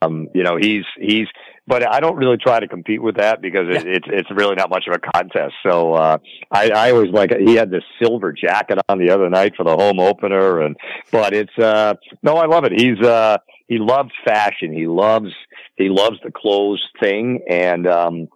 um, 0.00 0.28
you 0.34 0.44
know, 0.44 0.56
he's 0.56 0.84
he's. 0.96 1.26
But 1.66 1.90
I 1.90 2.00
don't 2.00 2.16
really 2.16 2.36
try 2.36 2.60
to 2.60 2.68
compete 2.68 3.02
with 3.02 3.16
that 3.16 3.40
because 3.40 3.66
it, 3.70 3.86
it's 3.86 4.06
it's 4.10 4.30
really 4.30 4.54
not 4.54 4.68
much 4.68 4.84
of 4.86 4.94
a 4.94 4.98
contest. 4.98 5.54
So 5.66 5.94
uh, 5.94 6.18
I, 6.50 6.70
I 6.70 6.90
always 6.90 7.10
like 7.10 7.30
he 7.34 7.54
had 7.54 7.70
this 7.70 7.84
silver 8.02 8.32
jacket 8.32 8.78
on 8.88 8.98
the 8.98 9.10
other 9.10 9.30
night 9.30 9.54
for 9.56 9.64
the 9.64 9.74
home 9.74 9.98
opener, 9.98 10.60
and 10.60 10.76
but 11.10 11.32
it's 11.32 11.56
uh, 11.58 11.94
no, 12.22 12.36
I 12.36 12.46
love 12.46 12.64
it. 12.64 12.72
He's 12.72 13.00
uh, 13.00 13.38
he 13.66 13.78
loves 13.78 14.10
fashion. 14.26 14.72
He 14.72 14.86
loves 14.86 15.32
he 15.76 15.88
loves 15.88 16.18
the 16.22 16.30
clothes 16.30 16.82
thing, 17.00 17.40
and 17.48 17.86
um, 17.86 18.28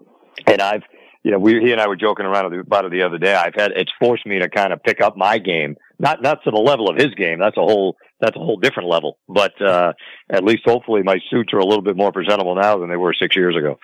and 0.47 0.63
I've 0.63 0.83
you 1.29 1.33
know 1.33 1.41
we 1.41 1.61
he 1.61 1.73
and 1.73 1.81
I 1.81 1.87
were 1.89 1.95
joking 1.95 2.25
around 2.25 2.55
about 2.55 2.87
it 2.87 2.91
the 2.91 3.03
other 3.03 3.19
day. 3.19 3.35
I've 3.35 3.55
had 3.55 3.73
it's 3.73 3.93
forced 4.01 4.25
me 4.25 4.39
to 4.39 4.49
kind 4.49 4.73
of 4.73 4.83
pick 4.83 5.03
up 5.03 5.15
my 5.15 5.37
game, 5.37 5.77
not 5.99 6.23
not 6.23 6.43
to 6.45 6.51
the 6.51 6.57
level 6.57 6.89
of 6.89 6.97
his 6.97 7.15
game. 7.17 7.39
That's 7.39 7.59
a 7.59 7.61
whole 7.61 7.99
that's 8.19 8.35
a 8.35 8.39
whole 8.39 8.57
different 8.57 8.89
level. 8.89 9.19
But 9.29 9.61
uh, 9.61 9.93
at 10.31 10.43
least 10.43 10.63
hopefully 10.65 11.03
my 11.05 11.19
suits 11.29 11.53
are 11.53 11.59
a 11.59 11.67
little 11.67 11.83
bit 11.83 11.99
more 11.99 12.13
presentable 12.13 12.55
now 12.55 12.79
than 12.79 12.89
they 12.89 12.97
were 12.97 13.13
six 13.13 13.37
years 13.37 13.55
ago. 13.57 13.79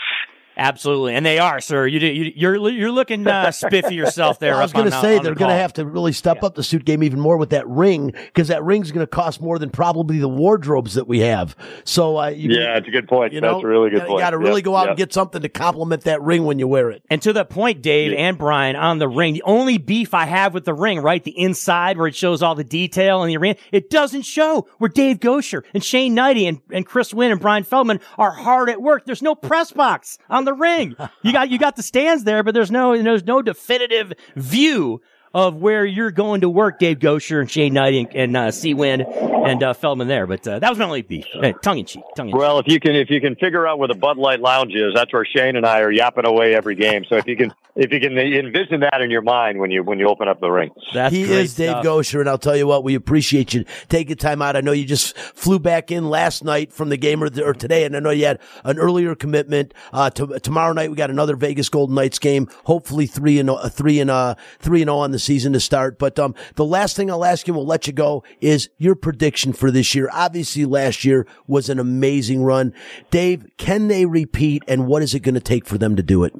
Absolutely, 0.56 1.14
and 1.14 1.26
they 1.26 1.39
are, 1.39 1.60
sir. 1.60 1.86
You, 1.86 1.98
you 2.01 2.32
you're 2.36 2.68
you're 2.70 2.90
looking 2.90 3.26
uh, 3.26 3.51
spiffy 3.51 3.94
yourself 3.94 4.39
there. 4.39 4.55
I 4.56 4.62
was 4.62 4.72
going 4.72 4.90
to 4.90 5.01
say 5.01 5.18
they're 5.18 5.35
going 5.35 5.51
to 5.51 5.56
have 5.56 5.72
to 5.74 5.85
really 5.85 6.12
step 6.12 6.39
yeah. 6.40 6.47
up 6.47 6.55
the 6.55 6.62
suit 6.62 6.85
game 6.85 7.02
even 7.02 7.18
more 7.18 7.36
with 7.36 7.51
that 7.51 7.66
ring 7.68 8.12
because 8.26 8.48
that 8.48 8.62
ring's 8.62 8.93
going 8.93 9.05
to 9.05 9.10
cost 9.10 9.40
more 9.40 9.59
than 9.59 9.70
probably 9.70 10.18
the 10.18 10.28
wardrobes 10.28 10.94
that 10.94 11.09
we 11.09 11.20
have. 11.20 11.56
So 11.85 12.18
uh, 12.18 12.28
you, 12.28 12.51
yeah, 12.51 12.76
it's 12.76 12.86
a 12.86 12.90
good 12.90 13.09
point. 13.09 13.32
You 13.32 13.40
know, 13.40 13.60
a 13.60 13.66
really 13.66 13.90
good 13.90 14.02
you 14.02 14.06
point. 14.06 14.12
You 14.12 14.18
got 14.18 14.31
to 14.31 14.39
really 14.39 14.60
yep, 14.60 14.64
go 14.64 14.76
out 14.76 14.82
yep. 14.82 14.89
and 14.90 14.98
get 14.98 15.12
something 15.12 15.43
to 15.43 15.48
complement 15.48 16.05
that 16.05 16.22
ring 16.22 16.44
when 16.44 16.59
you 16.59 16.68
wear 16.68 16.90
it. 16.90 17.02
And 17.10 17.20
to 17.22 17.32
that 17.32 17.51
point, 17.51 17.82
Dave 17.82 18.12
yeah. 18.12 18.18
and 18.18 18.39
Bryan 18.39 18.76
on 18.76 18.98
the 18.98 19.09
ring, 19.09 19.35
the 19.35 19.43
only 19.43 19.78
beef 19.78 20.14
I 20.14 20.26
have 20.26 20.55
with 20.55 20.64
the 20.64 20.74
ring, 20.74 21.01
right, 21.01 21.22
the 21.22 21.39
inside 21.39 21.98
where 21.98 22.06
it 22.06 22.14
shows 22.14 22.43
all 22.43 22.55
the 22.55 22.64
detail 22.64 23.22
and 23.22 23.31
the 23.31 23.36
arena, 23.36 23.56
it 23.72 23.90
doesn't 23.90 24.22
show 24.22 24.68
where 24.78 24.89
Dave 24.89 25.18
Goucher 25.18 25.64
and 25.74 25.82
Shane 25.82 26.14
Hnidy 26.14 26.48
and, 26.48 26.60
and 26.70 26.86
Chris 26.86 27.12
Winn 27.12 27.32
and 27.32 27.40
Bryan 27.40 27.64
Feldman 27.64 28.01
are 28.18 28.31
hard 28.31 28.70
at 28.70 28.81
work. 28.81 29.05
There's 29.05 29.22
no 29.22 29.35
press 29.35 29.72
box 29.72 30.18
on 30.31 30.43
the 30.44 30.54
ring. 30.54 30.96
You 31.22 31.32
got 31.32 31.50
you 31.50 31.58
got 31.58 31.76
the 31.76 31.82
stands 31.82 32.24
there, 32.24 32.42
but 32.42 32.54
there's 32.54 32.70
no 32.70 33.00
there's 33.00 33.24
no 33.24 33.42
definitive 33.42 34.12
view 34.36 35.00
of 35.35 35.56
where 35.56 35.85
you're 35.85 36.12
going 36.12 36.43
to 36.43 36.48
work, 36.48 36.78
Dave 36.78 37.01
Goucher 37.01 37.40
and 37.40 37.51
Shane 37.51 37.74
Knight 37.74 37.94
and, 37.94 38.15
and 38.15 38.36
uh, 38.36 38.48
Seawind 38.48 39.05
and 39.44 39.62
uh, 39.62 39.74
Feldman 39.74 40.09
there. 40.09 40.27
But 40.27 40.47
uh, 40.47 40.61
that 40.61 40.70
was 40.70 40.78
my 40.78 40.85
only 40.85 41.02
beef. 41.02 41.27
Hey, 41.32 41.55
tongue 41.61 41.78
in 41.78 41.86
cheek. 41.86 42.05
Tongue 42.16 42.31
in 42.31 42.36
well, 42.36 42.61
if 42.61 42.69
you 42.69 42.78
can 42.78 42.94
if 42.94 43.11
you 43.11 43.20
can 43.20 43.35
figure 43.36 43.66
out 43.66 43.78
where 43.78 43.89
the 43.89 43.94
Bud 43.94 44.16
Light 44.16 44.40
Lounge 44.40 44.74
is, 44.74 44.94
that's 44.94 45.12
where 45.12 45.24
Shane 45.24 45.56
and 45.56 45.66
I 45.66 45.81
are 45.81 45.90
yapping 45.90 46.24
away 46.24 46.55
every 46.55 46.77
game. 46.77 47.05
So 47.09 47.16
if 47.16 47.27
you 47.27 47.36
can 47.36 47.52
if 47.77 47.93
you 47.93 47.98
can 47.98 48.16
envision 48.16 48.81
that 48.81 49.01
in 49.01 49.11
your 49.11 49.23
mind 49.23 49.59
when 49.59 49.70
you 49.70 49.82
when 49.82 49.98
you 49.98 50.09
open 50.09 50.28
up 50.28 50.40
the 50.40 50.51
ring. 50.51 50.70
That's 50.93 51.12
he 51.12 51.23
is 51.23 51.55
Dave 51.55 51.70
stuff. 51.70 51.85
Goucher, 51.85 52.20
and 52.20 52.28
I'll 52.28 52.39
tell 52.39 52.56
you 52.56 52.66
what, 52.66 52.85
we 52.85 52.94
appreciate 52.94 53.52
you 53.52 53.65
taking 53.89 54.16
time 54.16 54.40
out. 54.40 54.56
I 54.56 54.61
know 54.61 54.73
you 54.73 54.85
just 54.85 55.16
flew 55.19 55.59
back 55.59 55.90
in 55.90 56.09
last 56.09 56.44
night 56.44 56.73
from 56.73 56.89
the 56.89 56.97
game 56.97 57.23
or, 57.23 57.28
or 57.43 57.52
today, 57.52 57.85
and 57.85 57.97
I 57.97 58.01
know 58.01 58.11
you 58.11 58.27
had 58.27 58.39
an 58.62 58.78
earlier 58.78 59.16
commitment. 59.16 59.74
Uh, 59.93 60.11
to, 60.11 60.39
tomorrow 60.39 60.73
night 60.73 60.90
we 60.90 60.97
got 60.97 61.11
another 61.11 61.35
Vegas 61.35 61.69
Golden 61.69 61.97
Knights 61.97 62.20
game. 62.20 62.48
Hopefully 62.65 63.06
three 63.06 63.40
and 63.40 63.51
uh, 63.51 63.69
three 63.69 63.98
and 63.98 64.11
uh 64.11 64.36
three 64.61 64.82
and 64.82 64.89
zero 64.89 64.98
oh 64.98 65.01
on 65.01 65.11
the 65.11 65.19
season 65.24 65.52
to 65.55 65.60
start. 65.60 65.98
But 65.98 66.18
um, 66.18 66.34
the 66.55 66.64
last 66.64 66.96
thing 66.96 67.10
I'll 67.10 67.24
ask 67.24 67.48
you, 67.48 67.55
we'll 67.55 67.66
let 67.66 67.86
you 67.86 67.92
go, 67.92 68.22
is 68.40 68.68
your 68.78 68.94
prediction 68.94 69.52
for 69.52 69.70
this 69.70 69.94
year. 69.94 70.09
Obviously, 70.12 70.64
last 70.64 71.05
year 71.05 71.26
was 71.46 71.68
an 71.68 71.78
amazing 71.78 72.42
run. 72.42 72.72
Dave, 73.10 73.46
can 73.56 73.88
they 73.88 74.06
repeat, 74.06 74.62
and 74.68 74.86
what 74.86 75.02
is 75.02 75.14
it 75.14 75.20
going 75.20 75.34
to 75.34 75.40
take 75.40 75.66
for 75.66 75.78
them 75.78 75.96
to 75.96 76.02
do 76.02 76.24
it? 76.24 76.34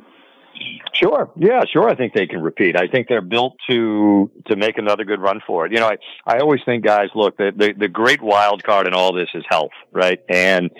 Sure. 0.94 1.28
Yeah, 1.36 1.62
sure. 1.70 1.89
I 1.89 1.97
think 1.97 2.15
they 2.15 2.27
can 2.27 2.40
repeat. 2.40 2.77
I 2.77 2.86
think 2.86 3.09
they're 3.09 3.20
built 3.20 3.56
to 3.69 4.31
to 4.47 4.56
make 4.56 4.78
another 4.78 5.05
good 5.05 5.20
run 5.20 5.40
for 5.44 5.66
it. 5.66 5.73
You 5.73 5.81
know, 5.81 5.89
I 5.89 5.97
I 6.24 6.39
always 6.39 6.61
think, 6.65 6.85
guys, 6.85 7.09
look, 7.15 7.36
the 7.36 7.51
the, 7.55 7.74
the 7.77 7.89
great 7.89 8.23
wild 8.23 8.62
card 8.62 8.86
in 8.86 8.94
all 8.94 9.12
this 9.12 9.28
is 9.35 9.44
health, 9.48 9.73
right? 9.93 10.20
And 10.28 10.70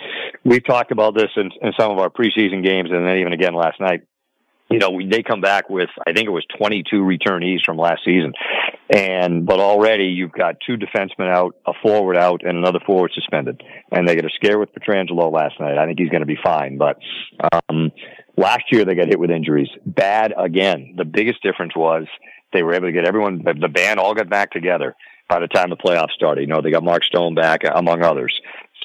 we've 0.45 0.65
talked 0.65 0.91
about 0.91 1.15
this 1.15 1.29
in, 1.35 1.51
in 1.61 1.73
some 1.77 1.91
of 1.91 1.99
our 1.99 2.09
preseason 2.09 2.63
games, 2.63 2.89
and 2.91 3.05
then 3.05 3.17
even 3.17 3.33
again 3.33 3.53
last 3.53 3.79
night. 3.81 4.01
You 4.69 4.79
know, 4.79 4.99
they 5.09 5.21
come 5.21 5.41
back 5.41 5.69
with 5.69 5.89
I 6.07 6.13
think 6.13 6.27
it 6.27 6.31
was 6.31 6.45
22 6.57 6.97
returnees 6.97 7.63
from 7.63 7.77
last 7.77 8.01
season, 8.03 8.33
and 8.89 9.45
but 9.45 9.59
already 9.59 10.05
you've 10.05 10.31
got 10.31 10.55
two 10.65 10.77
defensemen 10.77 11.29
out, 11.29 11.55
a 11.67 11.73
forward 11.83 12.17
out, 12.17 12.41
and 12.43 12.57
another 12.57 12.79
forward 12.85 13.11
suspended, 13.13 13.61
and 13.91 14.07
they 14.07 14.15
get 14.15 14.25
a 14.25 14.29
scare 14.35 14.57
with 14.57 14.69
Pietrangelo 14.73 15.31
last 15.31 15.59
night. 15.59 15.77
I 15.77 15.85
think 15.85 15.99
he's 15.99 16.09
going 16.09 16.21
to 16.21 16.25
be 16.25 16.39
fine, 16.43 16.77
but 16.77 16.97
um, 17.69 17.91
Last 18.37 18.63
year 18.71 18.83
they 18.83 18.95
got 18.95 19.07
hit 19.07 19.19
with 19.19 19.31
injuries. 19.31 19.69
Bad 19.85 20.33
again. 20.37 20.95
The 20.97 21.05
biggest 21.05 21.41
difference 21.41 21.75
was 21.75 22.05
they 22.53 22.63
were 22.63 22.73
able 22.73 22.87
to 22.87 22.91
get 22.91 23.07
everyone, 23.07 23.43
the 23.43 23.69
band 23.69 23.99
all 23.99 24.13
got 24.13 24.29
back 24.29 24.51
together 24.51 24.95
by 25.29 25.39
the 25.39 25.47
time 25.47 25.69
the 25.69 25.77
playoffs 25.77 26.11
started. 26.11 26.41
You 26.41 26.47
know, 26.47 26.61
they 26.61 26.71
got 26.71 26.83
Mark 26.83 27.03
Stone 27.03 27.35
back 27.35 27.61
among 27.63 28.03
others. 28.03 28.37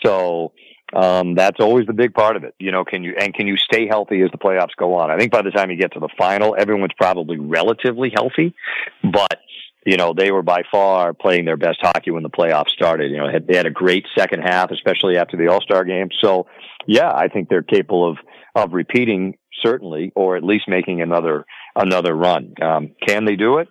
So, 0.05 0.53
um, 0.93 1.35
that's 1.35 1.61
always 1.61 1.87
the 1.87 1.93
big 1.93 2.15
part 2.15 2.37
of 2.37 2.45
it. 2.45 2.55
You 2.59 2.73
know, 2.73 2.85
can 2.85 3.05
you, 3.05 3.15
and 3.19 3.33
can 3.33 3.47
you 3.47 3.57
stay 3.57 3.87
healthy 3.87 4.23
as 4.23 4.31
the 4.31 4.39
playoffs 4.39 4.77
go 4.77 4.95
on? 4.95 5.11
I 5.11 5.19
think 5.19 5.33
by 5.33 5.43
the 5.43 5.51
time 5.51 5.71
you 5.71 5.77
get 5.77 5.93
to 5.93 6.01
the 6.01 6.09
final, 6.19 6.57
everyone's 6.59 6.95
probably 6.97 7.39
relatively 7.39 8.11
healthy, 8.15 8.55
but 9.03 9.41
you 9.87 9.97
know, 9.97 10.13
they 10.13 10.31
were 10.31 10.43
by 10.43 10.63
far 10.71 11.15
playing 11.15 11.47
their 11.47 11.57
best 11.57 11.79
hockey 11.81 12.11
when 12.11 12.23
the 12.23 12.29
playoffs 12.29 12.69
started. 12.69 13.11
You 13.11 13.17
know, 13.17 13.29
they 13.47 13.57
had 13.57 13.67
a 13.67 13.71
great 13.71 14.07
second 14.17 14.43
half, 14.43 14.71
especially 14.71 15.17
after 15.17 15.37
the 15.37 15.49
All 15.49 15.63
Star 15.63 15.85
game. 15.85 16.09
So, 16.21 16.47
yeah, 16.87 17.11
I 17.11 17.29
think 17.29 17.49
they're 17.49 17.63
capable 17.63 18.11
of 18.11 18.19
of 18.55 18.73
repeating 18.73 19.39
certainly, 19.63 20.13
or 20.15 20.37
at 20.37 20.43
least 20.43 20.69
making 20.69 21.01
another 21.01 21.47
another 21.77 22.15
run. 22.15 22.55
Um, 22.61 22.91
can 23.07 23.25
they 23.25 23.37
do 23.37 23.59
it? 23.59 23.69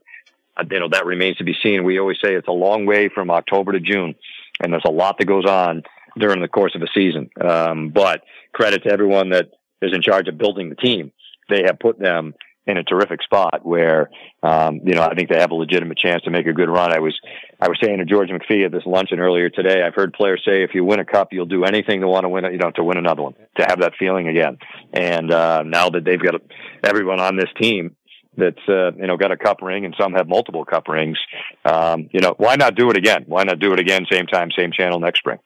Uh, 0.57 0.63
you 0.69 0.79
know, 0.79 0.89
that 0.89 1.05
remains 1.05 1.37
to 1.37 1.43
be 1.43 1.55
seen. 1.61 1.83
We 1.83 1.99
always 1.99 2.17
say 2.23 2.33
it's 2.33 2.47
a 2.47 2.51
long 2.51 2.85
way 2.85 3.09
from 3.09 3.29
October 3.29 3.73
to 3.73 3.79
June, 3.79 4.15
and 4.61 4.73
there's 4.73 4.83
a 4.85 4.91
lot 4.91 5.17
that 5.19 5.25
goes 5.25 5.45
on 5.45 5.83
during 6.17 6.41
the 6.41 6.47
course 6.47 6.75
of 6.75 6.81
a 6.81 6.87
season. 6.93 7.29
Um, 7.39 7.89
but 7.89 8.23
credit 8.53 8.83
to 8.83 8.91
everyone 8.91 9.29
that 9.29 9.51
is 9.81 9.93
in 9.93 10.01
charge 10.01 10.27
of 10.27 10.37
building 10.37 10.69
the 10.69 10.75
team. 10.75 11.11
They 11.49 11.63
have 11.65 11.79
put 11.79 11.99
them 11.99 12.35
in 12.67 12.77
a 12.77 12.83
terrific 12.83 13.23
spot 13.23 13.65
where, 13.65 14.11
um, 14.43 14.81
you 14.83 14.93
know, 14.93 15.01
I 15.01 15.15
think 15.15 15.29
they 15.29 15.39
have 15.39 15.49
a 15.49 15.55
legitimate 15.55 15.97
chance 15.97 16.21
to 16.23 16.29
make 16.29 16.45
a 16.45 16.53
good 16.53 16.69
run. 16.69 16.93
I 16.93 16.99
was, 16.99 17.19
I 17.59 17.67
was 17.67 17.79
saying 17.81 17.97
to 17.97 18.05
George 18.05 18.29
McPhee 18.29 18.63
at 18.65 18.71
this 18.71 18.85
luncheon 18.85 19.19
earlier 19.19 19.49
today, 19.49 19.81
I've 19.81 19.95
heard 19.95 20.13
players 20.13 20.43
say 20.45 20.63
if 20.63 20.75
you 20.75 20.85
win 20.85 20.99
a 20.99 21.05
cup, 21.05 21.29
you'll 21.31 21.47
do 21.47 21.63
anything 21.63 22.01
to 22.01 22.07
want 22.07 22.25
to 22.25 22.29
win 22.29 22.45
it, 22.45 22.51
you 22.51 22.59
know, 22.59 22.69
to 22.71 22.83
win 22.83 22.97
another 22.97 23.23
one, 23.23 23.33
to 23.57 23.65
have 23.67 23.79
that 23.79 23.93
feeling 23.97 24.27
again. 24.27 24.59
And, 24.93 25.31
uh, 25.31 25.63
now 25.65 25.89
that 25.89 26.03
they've 26.05 26.21
got 26.21 26.41
everyone 26.83 27.19
on 27.19 27.37
this 27.37 27.49
team, 27.59 27.95
that's 28.37 28.69
uh, 28.69 28.91
you 28.93 29.07
know 29.07 29.17
got 29.17 29.31
a 29.31 29.37
cup 29.37 29.61
ring 29.61 29.85
and 29.85 29.93
some 29.99 30.13
have 30.13 30.27
multiple 30.27 30.63
cup 30.63 30.87
rings. 30.87 31.17
Um, 31.65 32.09
you 32.11 32.21
know, 32.21 32.35
why 32.37 32.55
not 32.55 32.75
do 32.75 32.89
it 32.89 32.97
again? 32.97 33.25
Why 33.27 33.43
not 33.43 33.59
do 33.59 33.73
it 33.73 33.79
again, 33.79 34.05
same 34.09 34.27
time, 34.27 34.49
same 34.57 34.71
channel 34.71 34.99
next 34.99 35.19
spring? 35.19 35.39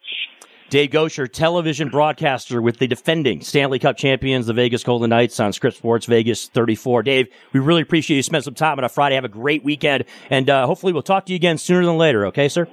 Dave 0.74 0.90
Goucher, 0.90 1.32
television 1.32 1.90
broadcaster 1.90 2.60
with 2.60 2.80
the 2.80 2.88
defending 2.88 3.42
Stanley 3.42 3.78
Cup 3.78 3.96
champions, 3.96 4.48
the 4.48 4.54
Vegas 4.54 4.84
Golden 4.84 5.12
Knights 5.12 5.40
on 5.40 5.54
Scripps 5.54 5.78
Sports 5.78 6.08
Vegas 6.08 6.48
34. 6.48 7.04
Dave, 7.04 7.28
we 7.52 7.60
really 7.60 7.84
appreciate 7.84 8.18
you 8.18 8.24
spending 8.24 8.46
some 8.46 8.56
time 8.56 8.80
on 8.80 8.84
a 8.84 8.90
Friday. 8.90 9.14
Have 9.14 9.24
a 9.24 9.30
great 9.30 9.64
weekend, 9.64 10.06
and 10.32 10.50
uh, 10.50 10.66
hopefully 10.66 10.92
we'll 10.92 11.04
talk 11.04 11.28
to 11.28 11.32
you 11.32 11.36
again 11.36 11.60
sooner 11.60 11.86
than 11.86 11.98
later. 11.98 12.26
Okay, 12.26 12.50
sir? 12.50 12.68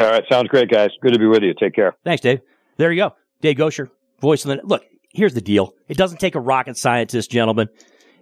All 0.00 0.06
right, 0.10 0.24
sounds 0.28 0.48
great, 0.48 0.68
guys. 0.68 0.90
Good 1.00 1.12
to 1.12 1.18
be 1.20 1.26
with 1.26 1.44
you. 1.44 1.54
Take 1.54 1.74
care. 1.74 1.94
Thanks, 2.02 2.22
Dave. 2.22 2.40
There 2.76 2.90
you 2.90 3.00
go. 3.00 3.14
Dave 3.40 3.56
Goucher, 3.56 3.88
voice 4.20 4.44
of 4.44 4.56
the. 4.56 4.66
Look, 4.66 4.84
here's 5.10 5.34
the 5.34 5.40
deal. 5.40 5.74
It 5.86 5.96
doesn't 5.96 6.18
take 6.18 6.34
a 6.34 6.40
rocket 6.40 6.76
scientist, 6.76 7.30
gentlemen, 7.30 7.68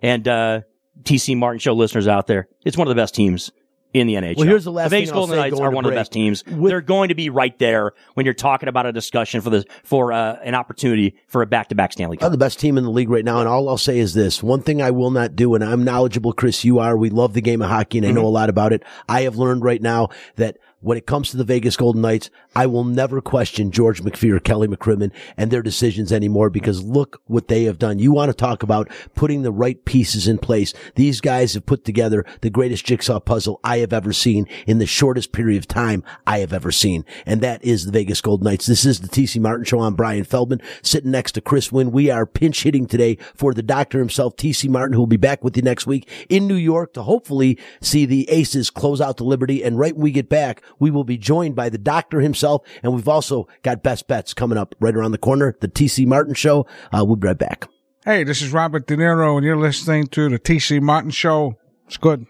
and 0.02 0.28
uh, 0.28 0.60
TC 1.05 1.39
Martin 1.39 1.59
Show 1.59 1.72
listeners 1.72 2.06
out 2.06 2.27
there. 2.27 2.48
It's 2.66 2.77
one 2.77 2.86
of 2.86 2.94
the 2.94 3.01
best 3.01 3.14
teams 3.14 3.51
in 3.93 4.07
the 4.07 4.15
NHL. 4.15 4.37
Well, 4.37 4.47
here's 4.47 4.65
the 4.65 4.73
last 4.73 4.91
Vegas 4.91 5.09
thing 5.11 5.17
I'll 5.19 5.27
Golden 5.27 5.37
Knights 5.43 5.61
are 5.61 5.71
to 5.71 5.75
one 5.75 5.85
of 5.85 5.91
the 5.91 5.97
best 5.97 6.12
teams. 6.12 6.45
With- 6.47 6.71
They're 6.71 6.81
going 6.81 7.09
to 7.09 7.15
be 7.15 7.29
right 7.31 7.59
there 7.59 7.93
when 8.15 8.25
you're 8.25 8.35
talking 8.35 8.69
about 8.69 8.87
a 8.87 8.93
discussion 8.93 9.41
for 9.41 9.51
the 9.51 9.65
for 9.83 10.12
uh, 10.12 10.37
an 10.45 10.55
opportunity 10.55 11.17
for 11.27 11.43
a 11.43 11.47
back-to-back 11.47 11.93
Stanley 11.93 12.17
Are 12.19 12.21
Cup. 12.21 12.33
the 12.33 12.39
best 12.39 12.61
team 12.61 12.79
in 12.79 12.85
the 12.85 12.91
league 12.91 13.11
right 13.11 13.25
now, 13.25 13.41
and 13.41 13.49
all 13.49 13.69
I'll 13.69 13.79
say 13.79 13.99
is 13.99 14.15
this: 14.15 14.43
one 14.43 14.62
thing 14.62 14.81
I 14.81 14.91
will 14.93 15.11
not 15.11 15.35
do, 15.35 15.55
and 15.55 15.65
I'm 15.65 15.83
knowledgeable, 15.85 16.33
Chris. 16.33 16.65
You 16.65 16.79
are. 16.79 16.97
We 16.97 17.11
love 17.11 17.33
the 17.35 17.41
game 17.43 17.62
of 17.62 17.69
hockey, 17.69 17.99
and 17.99 18.07
I 18.07 18.11
Mm-hmm. 18.11 18.17
know 18.21 18.27
a 18.27 18.29
lot 18.29 18.49
about 18.49 18.73
it. 18.73 18.83
I 19.09 19.23
have 19.23 19.37
learned 19.37 19.65
right 19.65 19.81
now 19.83 20.09
that 20.37 20.59
when 20.81 20.97
it 20.97 21.07
comes 21.07 21.31
to 21.31 21.36
the 21.36 21.44
Vegas 21.44 21.77
Golden 21.77 22.01
Knights, 22.01 22.31
I 22.57 22.66
will 22.66 22.85
never 22.85 23.20
question 23.20 23.70
George 23.70 24.02
McPhee 24.02 24.32
or 24.32 24.40
Kelly 24.40 24.66
McCrimmon 24.66 25.12
and 25.36 25.51
their 25.51 25.62
decisions 25.62 26.11
anymore 26.11 26.48
because 26.48 26.82
look 26.82 27.20
what 27.27 27.48
they 27.48 27.65
have 27.65 27.78
done. 27.78 27.98
You 27.98 28.12
want 28.12 28.31
to 28.31 28.35
talk 28.35 28.62
about 28.62 28.89
putting 29.15 29.43
the 29.43 29.52
right 29.52 29.85
pieces 29.85 30.27
in 30.27 30.39
place. 30.39 30.73
These 30.94 31.20
guys 31.20 31.52
have 31.55 31.66
put 31.66 31.85
together 31.85 32.24
the 32.40 32.51
greatest 32.51 32.86
jigsaw 32.86 33.20
puzzle 33.20 33.61
I 33.62 33.78
have 33.78 33.93
ever 33.93 34.12
seen 34.12 34.47
in 34.66 34.78
the 34.78 34.86
shortest 34.86 35.32
period 35.32 35.59
of 35.59 35.69
time 35.69 36.02
I 36.27 36.39
have 36.39 36.52
ever 36.52 36.73
seen. 36.73 37.05
And 37.27 37.43
that 37.43 37.62
is 37.62 37.85
the 37.85 37.93
Vegas 37.93 38.23
Golden 38.23 38.44
Knights. 38.44 38.66
This 38.66 38.86
is 38.86 39.01
the 39.01 39.09
TC 39.09 39.40
Martin 39.40 39.65
Show. 39.65 39.81
I'm 39.81 39.94
Bryan 39.94 40.24
Feldman 40.24 40.62
sitting 40.82 41.11
next 41.11 41.32
to 41.32 41.43
Chris 41.43 41.70
Winn. 41.70 41.93
We 41.93 42.11
are 42.11 42.24
pinch 42.24 42.62
hitting 42.62 42.86
today 42.86 43.19
for 43.35 43.52
the 43.52 43.62
doctor 43.62 43.98
himself, 43.98 44.35
TC 44.36 44.70
Martin, 44.70 44.94
who 44.94 45.01
will 45.01 45.07
be 45.07 45.19
back 45.19 45.44
with 45.44 45.57
you 45.57 45.62
next 45.62 45.86
week 45.86 46.09
in 46.31 46.47
New 46.47 46.55
York 46.55 46.94
to 46.94 47.02
hopefully 47.02 47.59
see 47.82 48.07
the 48.07 48.28
Aces 48.31 48.70
close 48.70 49.01
out 49.01 49.19
the 49.19 49.24
Liberty. 49.24 49.62
And 49.62 49.78
right 49.78 49.94
when 49.94 50.05
we 50.05 50.11
get 50.11 50.31
back, 50.31 50.62
we 50.79 50.91
will 50.91 51.05
be 51.05 51.19
joined 51.19 51.55
by 51.55 51.69
the 51.69 51.79
doctor 51.79 52.21
himself. 52.21 52.63
And 52.83 52.95
we've 52.95 53.09
also 53.09 53.49
got 53.63 53.83
best 53.83 54.07
bets 54.07 54.35
coming 54.35 54.59
up 54.59 54.75
right 54.81 54.95
around 54.95 55.13
the 55.13 55.19
corner. 55.19 55.57
The 55.61 55.69
TC 55.69 56.07
Martin 56.07 56.35
Show. 56.35 56.67
Uh, 56.93 57.05
we'll 57.05 57.17
be 57.17 57.27
right 57.29 57.39
back. 57.39 57.69
Hey, 58.05 58.25
this 58.25 58.41
is 58.41 58.51
Robert 58.53 58.87
De 58.87 58.97
Niro, 58.97 59.37
and 59.37 59.45
you're 59.45 59.59
listening 59.59 60.07
to 60.09 60.31
the 60.31 60.39
TC 60.39 60.81
Martin 60.81 61.11
Show. 61.11 61.57
It's 61.87 61.99
good. 61.99 62.27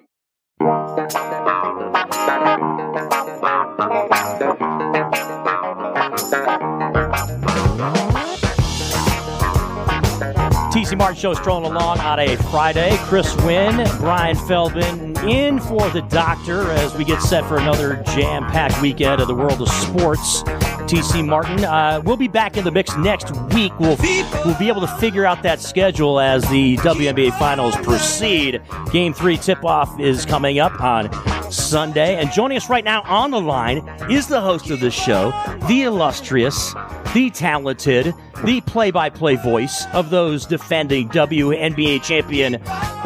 TC 10.73 10.99
Martin 10.99 11.17
Show 11.17 11.35
strolling 11.35 11.71
along 11.71 12.01
on 12.01 12.19
a 12.19 12.37
Friday. 12.51 12.97
Chris 13.03 13.37
Winn, 13.45 13.87
Bryan 13.99 14.37
Feldman 14.37 15.10
in 15.25 15.61
for 15.61 15.89
the 15.91 16.03
doctor 16.03 16.71
as 16.73 16.97
we 16.97 17.05
get 17.05 17.21
set 17.21 17.45
for 17.47 17.59
another 17.59 18.03
jam 18.15 18.45
packed 18.47 18.81
weekend 18.81 19.21
of 19.21 19.29
the 19.29 19.35
world 19.35 19.61
of 19.61 19.69
sports. 19.69 20.43
TC 20.91 21.25
Martin, 21.25 21.65
uh, 21.65 22.01
we'll 22.05 22.17
be 22.17 22.29
back 22.29 22.57
in 22.57 22.65
the 22.65 22.71
mix 22.71 22.97
next 22.97 23.31
week. 23.55 23.79
We'll, 23.79 23.97
we'll 24.45 24.59
be 24.59 24.69
able 24.69 24.81
to 24.81 24.97
figure 24.99 25.25
out 25.25 25.43
that 25.45 25.61
schedule 25.61 26.19
as 26.19 26.43
the 26.51 26.77
WNBA 26.79 27.39
finals 27.39 27.77
proceed. 27.77 28.61
Game 28.93 29.13
three 29.13 29.37
tip 29.37 29.65
off 29.65 30.01
is 30.01 30.27
coming 30.27 30.59
up 30.59 30.81
on 30.81 31.11
Sunday. 31.53 32.17
And 32.17 32.33
joining 32.33 32.57
us 32.57 32.69
right 32.69 32.85
now 32.85 33.03
on 33.03 33.31
the 33.31 33.41
line 33.41 33.89
is 34.11 34.27
the 34.27 34.41
host 34.41 34.71
of 34.71 34.81
this 34.81 34.95
show, 34.95 35.31
the 35.69 35.83
illustrious, 35.83 36.75
the 37.15 37.31
talented, 37.31 38.15
the 38.45 38.61
play 38.63 38.91
by 38.91 39.11
play 39.11 39.37
voice 39.37 39.87
of 39.93 40.11
those 40.11 40.47
defending 40.47 41.09
WNBA 41.11 42.03
champion 42.03 42.55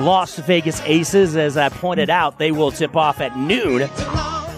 Las 0.00 0.36
Vegas 0.38 0.80
Aces. 0.82 1.36
As 1.36 1.56
I 1.56 1.68
pointed 1.68 2.10
out, 2.10 2.38
they 2.38 2.52
will 2.52 2.70
tip 2.70 2.96
off 2.96 3.20
at 3.20 3.36
noon 3.36 3.82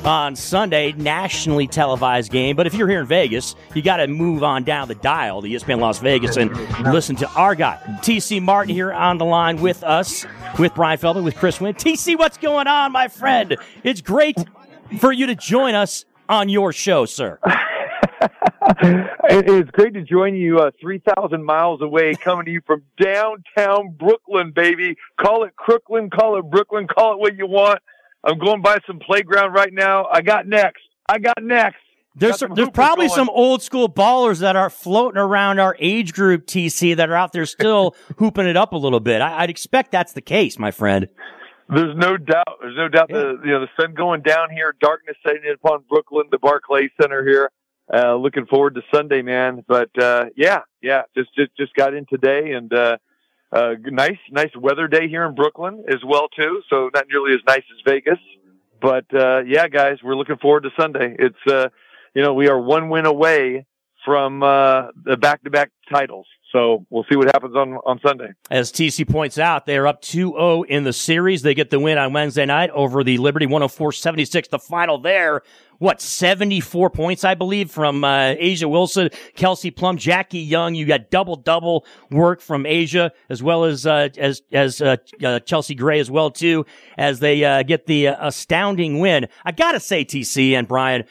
on 0.05 0.37
Sunday, 0.37 0.93
nationally 0.93 1.67
televised 1.67 2.31
game. 2.31 2.57
But 2.57 2.67
if 2.67 2.75
you're 2.75 2.89
here 2.89 3.01
in 3.01 3.07
Vegas, 3.07 3.57
you 3.75 3.83
got 3.83 3.97
to 3.99 4.07
move 4.07 4.43
on 4.43 4.65
down 4.65 4.89
the 4.89 4.95
dial, 4.95 5.45
E 5.45 5.53
ESPN 5.53 5.81
Las 5.81 5.99
Vegas, 5.99 6.37
and 6.37 6.53
listen 6.93 7.17
to 7.17 7.29
our 7.31 7.55
guy, 7.55 7.79
TC 8.03 8.41
Martin, 8.41 8.73
here 8.75 8.93
on 8.93 9.19
the 9.19 9.25
line 9.25 9.61
with 9.61 9.83
us, 9.83 10.25
with 10.59 10.75
Bryan 10.75 10.99
Feldman, 10.99 11.25
with 11.25 11.37
Chris 11.37 11.61
Winn. 11.61 11.75
TC, 11.75 12.17
what's 12.17 12.39
going 12.39 12.67
on, 12.69 12.93
my 12.93 13.09
friend? 13.09 13.57
It's 13.83 14.01
great 14.01 14.37
for 15.01 15.13
you 15.13 15.27
to 15.27 15.35
join 15.35 15.75
us 15.75 16.05
on 16.29 16.49
your 16.49 16.73
show, 16.73 17.05
sir. 17.05 17.39
It 19.29 19.49
is 19.49 19.71
great 19.73 19.95
to 19.95 20.03
join 20.03 20.35
you 20.35 20.59
uh, 20.59 20.71
3,000 20.81 21.45
miles 21.45 21.81
away, 21.83 22.15
coming 22.15 22.47
to 22.47 22.51
you 22.51 22.61
from 22.67 22.83
downtown 23.01 23.97
Brooklyn, 23.99 24.53
baby. 24.55 24.97
Call 25.21 25.45
it 25.45 25.57
Crooklyn, 25.57 26.11
call 26.11 26.39
it 26.39 26.43
Brooklyn, 26.43 26.87
call 26.87 27.15
it 27.15 27.19
what 27.19 27.37
you 27.37 27.47
want. 27.47 27.81
I'm 28.25 28.39
going 28.39 28.63
by 28.63 28.79
some 28.87 28.99
playground 28.99 29.53
right 29.53 29.73
now. 29.73 30.07
I 30.07 30.23
got 30.23 30.47
next. 30.47 30.83
I 31.09 31.19
got 31.19 31.43
next. 31.43 31.79
There's 32.19 32.39
some 32.39 32.55
there's 32.55 32.71
probably 32.71 33.09
going. 33.09 33.17
some 33.17 33.31
old 33.31 33.63
school 33.63 33.89
ballers 33.89 34.41
that 34.41 34.57
are 34.57 34.71
floating 34.71 35.19
around 35.19 35.59
our 35.59 35.77
age 35.79 36.15
group, 36.15 36.47
TC, 36.47 36.97
that 36.97 37.11
are 37.11 37.15
out 37.15 37.33
there 37.33 37.45
still 37.45 37.95
hooping 38.19 38.47
it 38.47 38.57
up 38.57 38.73
a 38.73 38.79
little 38.79 39.01
bit. 39.01 39.21
I, 39.21 39.43
I'd 39.43 39.51
expect 39.51 39.93
that's 39.93 40.15
the 40.15 40.23
case, 40.23 40.59
my 40.59 40.71
friend. 40.71 41.09
There's 41.69 41.97
no 41.97 42.17
doubt. 42.17 42.59
There's 42.61 42.77
no 42.77 42.89
doubt 42.89 43.09
the 43.09 43.39
you 43.45 43.51
know 43.51 43.61
the 43.61 43.69
sun 43.79 43.95
going 43.95 44.23
down 44.23 44.51
here, 44.51 44.75
darkness 44.81 45.17
setting 45.27 45.43
in 45.45 45.53
upon 45.53 45.85
Brooklyn, 45.89 46.27
the 46.31 46.39
Barclay 46.39 46.91
Center 47.01 47.25
here. 47.25 47.51
Uh, 47.93 48.17
looking 48.17 48.47
forward 48.47 48.75
to 48.75 48.83
Sunday, 48.93 49.23
man. 49.23 49.65
But 49.69 49.91
uh, 50.01 50.27
yeah, 50.37 50.61
yeah, 50.83 51.03
just 51.17 51.35
just 51.35 51.57
just 51.57 51.75
got 51.75 51.95
in 51.95 52.07
today, 52.07 52.53
and 52.53 52.73
uh, 52.73 52.97
uh, 53.53 53.75
nice 53.85 54.19
nice 54.31 54.51
weather 54.57 54.89
day 54.89 55.09
here 55.09 55.25
in 55.25 55.35
Brooklyn 55.35 55.85
as 55.89 56.03
well 56.05 56.29
too. 56.29 56.63
So 56.69 56.91
not 56.93 57.07
nearly 57.09 57.33
as 57.33 57.41
nice 57.47 57.63
as 57.71 57.81
Vegas, 57.87 58.19
but 58.81 59.05
uh, 59.15 59.43
yeah, 59.47 59.69
guys, 59.69 59.99
we're 60.03 60.17
looking 60.17 60.37
forward 60.39 60.65
to 60.65 60.71
Sunday. 60.79 61.15
It's 61.19 61.53
uh, 61.53 61.69
you 62.15 62.23
know 62.23 62.35
we 62.35 62.49
are 62.49 62.61
one 62.61 62.89
win 62.89 63.07
away 63.07 63.67
from 64.05 64.43
uh, 64.43 64.89
the 65.05 65.17
back 65.17 65.43
to 65.45 65.51
back 65.51 65.71
titles. 65.91 66.27
So 66.53 66.87
we'll 66.91 67.05
see 67.11 67.17
what 67.17 67.27
happens 67.27 67.55
on 67.57 67.75
on 67.85 68.01
Sunday. 68.05 68.29
As 68.51 68.73
TC 68.73 69.09
points 69.09 69.39
out, 69.39 69.67
they 69.67 69.77
are 69.77 69.87
up 69.87 70.01
2-0 70.01 70.65
in 70.67 70.85
the 70.85 70.93
series. 70.93 71.43
They 71.43 71.55
get 71.55 71.71
the 71.71 71.81
win 71.81 71.99
on 71.99 72.13
Wednesday 72.13 72.47
night 72.47 72.71
over 72.71 73.05
the 73.05 73.19
Liberty 73.19 73.47
104-76. 73.47 74.49
The 74.49 74.59
final 74.59 74.99
there, 74.99 75.43
what, 75.79 76.01
74 76.01 76.91
points, 76.91 77.25
I 77.25 77.35
believe, 77.35 77.71
from 77.71 78.05
uh, 78.05 78.35
A'ja 78.35 78.71
Wilson, 78.71 79.11
Kelsey 79.35 79.71
Plum, 79.71 79.97
Jackie 79.97 80.39
Young. 80.39 80.75
You 80.75 80.87
got 80.87 81.11
double-double 81.11 81.85
work 82.11 82.41
from 82.41 82.65
A'ja, 82.65 83.11
as 83.29 83.43
well 83.43 83.65
as 83.65 83.87
uh, 83.87 84.09
as 84.17 84.43
as 84.53 84.81
uh, 84.81 84.97
uh, 85.23 85.41
Chelsea 85.41 85.75
Gray 85.75 86.01
as 86.01 86.11
well, 86.11 86.31
too, 86.31 86.65
as 86.97 87.21
they 87.21 87.45
uh, 87.45 87.63
get 87.63 87.87
the 87.87 88.09
uh, 88.09 88.29
astounding 88.29 88.99
win. 88.99 89.29
I 89.45 89.53
got 89.53 89.73
to 89.73 89.81
say, 89.81 90.05
TC 90.05 90.53
and 90.53 90.67
Bryan, 90.67 91.05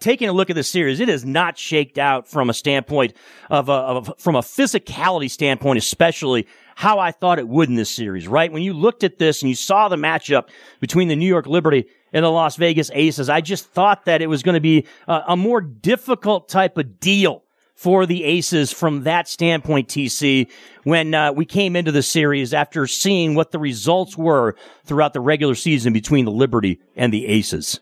taking 0.00 0.28
a 0.28 0.32
look 0.32 0.50
at 0.50 0.56
the 0.56 0.62
series, 0.62 1.00
it 1.00 1.08
is 1.08 1.24
not 1.24 1.58
shaked 1.58 1.98
out 1.98 2.28
from 2.28 2.50
a 2.50 2.54
standpoint 2.54 3.14
of, 3.50 3.68
a, 3.68 3.72
of 3.72 4.14
from 4.18 4.36
a 4.36 4.40
physicality 4.42 5.30
standpoint, 5.30 5.78
especially 5.78 6.46
how 6.78 7.00
I 7.00 7.10
thought 7.10 7.40
it 7.40 7.48
would 7.48 7.68
in 7.68 7.74
this 7.74 7.90
series, 7.90 8.28
right? 8.28 8.52
When 8.52 8.62
you 8.62 8.72
looked 8.72 9.02
at 9.02 9.18
this 9.18 9.42
and 9.42 9.48
you 9.48 9.56
saw 9.56 9.88
the 9.88 9.96
matchup 9.96 10.48
between 10.78 11.08
the 11.08 11.16
New 11.16 11.26
York 11.26 11.48
Liberty 11.48 11.86
and 12.12 12.24
the 12.24 12.30
Las 12.30 12.56
Vegas 12.56 12.90
Aces, 12.94 13.28
I 13.28 13.40
just 13.40 13.66
thought 13.66 14.04
that 14.06 14.22
it 14.22 14.26
was 14.28 14.42
going 14.42 14.54
to 14.54 14.60
be 14.60 14.86
a, 15.06 15.22
a 15.28 15.36
more 15.36 15.60
difficult 15.60 16.48
type 16.48 16.78
of 16.78 17.00
deal 17.00 17.42
for 17.78 18.06
the 18.06 18.24
Aces 18.24 18.72
from 18.72 19.04
that 19.04 19.28
standpoint, 19.28 19.88
TC, 19.88 20.50
when 20.82 21.14
uh, 21.14 21.32
we 21.32 21.44
came 21.44 21.76
into 21.76 21.92
the 21.92 22.02
series 22.02 22.52
after 22.52 22.88
seeing 22.88 23.36
what 23.36 23.52
the 23.52 23.58
results 23.60 24.18
were 24.18 24.56
throughout 24.84 25.12
the 25.12 25.20
regular 25.20 25.54
season 25.54 25.92
between 25.92 26.24
the 26.24 26.32
Liberty 26.32 26.80
and 26.96 27.12
the 27.12 27.26
Aces. 27.28 27.78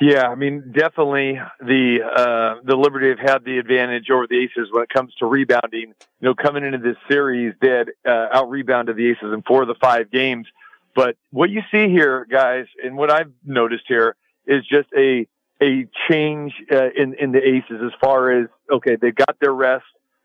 Yeah, 0.00 0.28
I 0.28 0.34
mean, 0.34 0.72
definitely 0.74 1.38
the 1.60 1.98
uh, 2.02 2.60
the 2.64 2.76
Liberty 2.76 3.10
have 3.10 3.18
had 3.18 3.44
the 3.44 3.58
advantage 3.58 4.10
over 4.10 4.26
the 4.26 4.42
Aces 4.42 4.68
when 4.72 4.82
it 4.82 4.88
comes 4.88 5.14
to 5.16 5.26
rebounding. 5.26 5.94
You 6.20 6.28
know, 6.28 6.34
coming 6.34 6.64
into 6.64 6.78
this 6.78 6.96
series, 7.08 7.54
they 7.60 7.68
had 7.68 7.88
uh, 8.06 8.28
out 8.32 8.50
rebounded 8.50 8.96
the 8.96 9.10
Aces 9.10 9.32
in 9.32 9.42
four 9.42 9.62
of 9.62 9.68
the 9.68 9.76
five 9.80 10.10
games. 10.10 10.46
But 10.94 11.16
what 11.30 11.50
you 11.50 11.62
see 11.70 11.88
here, 11.88 12.26
guys, 12.30 12.66
and 12.82 12.96
what 12.96 13.10
I've 13.10 13.32
noticed 13.44 13.84
here 13.88 14.16
is 14.46 14.64
just 14.66 14.88
a 14.96 15.26
a 15.62 15.86
change 16.10 16.52
uh, 16.70 16.90
in 16.96 17.14
in 17.14 17.32
the 17.32 17.38
Aces 17.38 17.80
as 17.84 17.92
far 18.00 18.30
as 18.30 18.48
okay, 18.70 18.96
they 18.96 19.10
got 19.10 19.36
their 19.40 19.52
rest. 19.52 19.84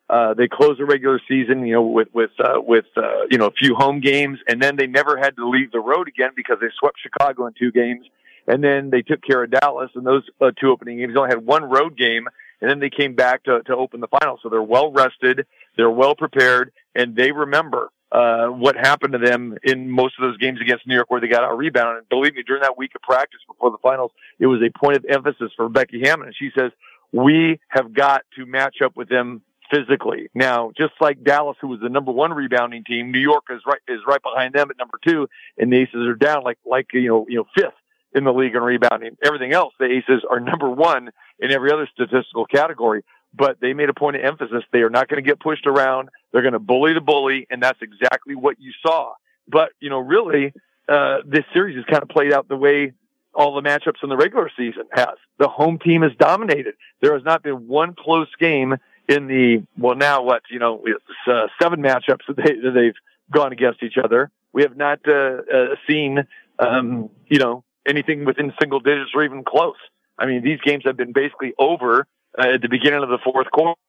Uh, 0.10 0.34
they 0.34 0.48
closed 0.48 0.80
the 0.80 0.86
regular 0.86 1.22
season, 1.28 1.66
you 1.66 1.74
know, 1.74 1.84
with 1.84 2.08
with 2.14 2.32
uh, 2.40 2.60
with 2.60 2.86
uh, 2.98 3.26
you 3.30 3.38
know 3.38 3.48
a 3.48 3.52
few 3.52 3.76
home 3.76 4.00
games, 4.00 4.40
and 4.48 4.62
then 4.62 4.76
they 4.76 4.88
never 4.88 5.18
had 5.18 5.36
to 5.36 5.48
leave 5.48 5.72
the 5.72 5.80
road 5.80 6.08
again 6.08 6.32
because 6.36 6.58
they 6.60 6.68
swept 6.80 6.98
Chicago 7.02 7.46
in 7.46 7.54
two 7.54 7.72
games, 7.72 8.06
and 8.48 8.64
then 8.64 8.90
they 8.90 9.02
took 9.02 9.22
care 9.22 9.44
of 9.44 9.52
Dallas 9.52 9.91
in 9.96 10.04
those 10.04 10.24
uh, 10.41 10.52
two 10.60 10.70
opening 10.72 10.98
games. 10.98 11.14
They 11.14 11.20
only 11.20 11.30
had 11.30 11.46
one 11.46 11.64
road 11.64 11.96
game, 11.96 12.28
and 12.60 12.70
then 12.70 12.80
they 12.80 12.90
came 12.90 13.14
back 13.14 13.44
to 13.44 13.62
to 13.64 13.76
open 13.76 14.02
the 14.02 14.08
final. 14.08 14.40
So 14.41 14.50
they're 14.50 14.62
well 14.64 14.91
rested, 14.91 15.46
they're 15.78 15.91
well 15.91 16.16
prepared, 16.16 16.72
and 16.96 17.16
they 17.16 17.32
remember 17.32 17.90
uh, 18.11 18.48
what 18.48 18.76
happened 18.76 19.14
to 19.14 19.19
them 19.19 19.57
in 19.64 19.90
most 19.90 20.15
of 20.18 20.23
those 20.23 20.38
games 20.38 20.60
against 20.61 20.88
New 20.88 20.95
York 20.95 21.10
where 21.10 21.22
they 21.22 21.27
got 21.27 21.44
out 21.44 21.57
rebound. 21.57 21.98
And 21.98 22.10
believe 22.10 22.36
me, 22.36 22.44
during 22.44 22.64
that 22.64 22.77
week 22.77 22.91
of 22.95 23.02
practice 23.02 23.40
before 23.48 23.72
the 23.72 23.77
finals, 23.81 24.11
it 24.40 24.48
was 24.48 24.61
a 24.61 24.77
point 24.77 24.98
of 24.98 25.06
emphasis 25.07 25.52
for 25.56 25.69
Becky 25.69 26.02
Hammon. 26.03 26.27
And 26.27 26.36
she 26.36 26.49
says, 26.57 26.72
we 27.11 27.60
have 27.69 27.94
got 27.94 28.23
to 28.36 28.45
match 28.45 28.77
up 28.84 28.95
with 28.95 29.10
them 29.10 29.41
physically. 29.72 30.30
Now, 30.34 30.72
just 30.76 30.94
like 30.99 31.23
Dallas, 31.23 31.57
who 31.61 31.68
was 31.68 31.80
the 31.80 31.90
number 31.90 32.11
one 32.11 32.34
rebounding 32.34 32.84
team, 32.84 33.11
New 33.11 33.19
York 33.19 33.45
is 33.49 33.61
right, 33.68 33.80
is 33.88 33.99
right 34.07 34.22
behind 34.22 34.53
them 34.53 34.69
at 34.72 34.77
number 34.77 34.98
two, 35.06 35.27
and 35.57 35.72
the 35.72 35.77
Aces 35.77 36.07
are 36.07 36.15
down 36.15 36.44
like, 36.44 36.57
like, 36.65 36.88
you 36.94 37.07
know, 37.07 37.26
you 37.30 37.38
know, 37.38 37.45
fifth 37.56 37.73
in 38.14 38.23
the 38.23 38.34
league 38.34 38.56
in 38.56 38.61
rebounding. 38.61 39.18
Everything 39.23 39.53
else, 39.53 39.73
the 39.80 39.86
Aces 39.86 40.23
are 40.30 40.40
number 40.40 40.69
one 40.69 41.11
in 41.40 41.52
every 41.52 41.72
other 41.72 41.88
statistical 41.94 42.45
category. 42.45 43.03
But 43.34 43.60
they 43.61 43.73
made 43.73 43.89
a 43.89 43.93
point 43.93 44.15
of 44.15 44.23
emphasis. 44.23 44.64
They 44.72 44.80
are 44.80 44.89
not 44.89 45.07
going 45.07 45.23
to 45.23 45.27
get 45.27 45.39
pushed 45.39 45.68
around. 45.68 46.10
They're 46.31 46.41
going 46.41 46.53
to 46.53 46.60
bully 46.60 46.93
the 46.93 47.01
bully. 47.01 47.47
And 47.49 47.61
that's 47.61 47.80
exactly 47.81 48.35
what 48.35 48.60
you 48.60 48.72
saw. 48.81 49.14
But, 49.47 49.69
you 49.80 49.89
know, 49.89 49.99
really, 49.99 50.53
uh, 50.88 51.19
this 51.26 51.45
series 51.53 51.76
has 51.76 51.85
kind 51.85 52.01
of 52.01 52.10
played 52.10 52.34
out 52.34 52.47
the 52.47 52.57
way 52.57 52.93
all 53.34 53.56
the 53.56 53.61
matchups 53.61 54.03
in 54.03 54.10
the 54.10 54.18
regular 54.18 54.49
season 54.57 54.84
has. 54.91 55.15
The 55.38 55.47
home 55.47 55.77
team 55.77 56.01
has 56.01 56.11
dominated. 56.19 56.73
There 57.01 57.14
has 57.14 57.23
not 57.23 57.43
been 57.43 57.68
one 57.68 57.95
close 57.97 58.27
game 58.39 58.76
in 59.07 59.27
the, 59.27 59.65
well, 59.77 59.95
now 59.95 60.23
what, 60.23 60.41
you 60.49 60.60
know, 60.60 60.84
it's, 60.85 61.03
uh, 61.27 61.47
seven 61.61 61.81
matchups 61.81 62.26
that, 62.27 62.35
they, 62.35 62.56
that 62.64 62.72
they've 62.73 62.95
gone 63.31 63.51
against 63.51 63.84
each 63.84 63.97
other. 64.03 64.31
We 64.53 64.64
have 64.64 64.76
not, 64.76 64.99
uh, 65.07 65.41
uh, 65.53 65.76
seen, 65.88 66.26
um, 66.57 67.10
you 67.27 67.39
know, 67.39 67.64
anything 67.88 68.26
within 68.26 68.53
single 68.60 68.80
digits 68.80 69.11
or 69.14 69.23
even 69.23 69.43
close. 69.43 69.77
I 70.18 70.26
mean, 70.26 70.43
these 70.43 70.60
games 70.61 70.84
have 70.85 70.97
been 70.97 71.14
basically 71.14 71.53
over 71.57 72.07
uh, 72.38 72.53
at 72.53 72.61
the 72.61 72.69
beginning 72.69 73.03
of 73.03 73.10
the 73.10 73.19
fourth 73.23 73.49
quarter. 73.51 73.80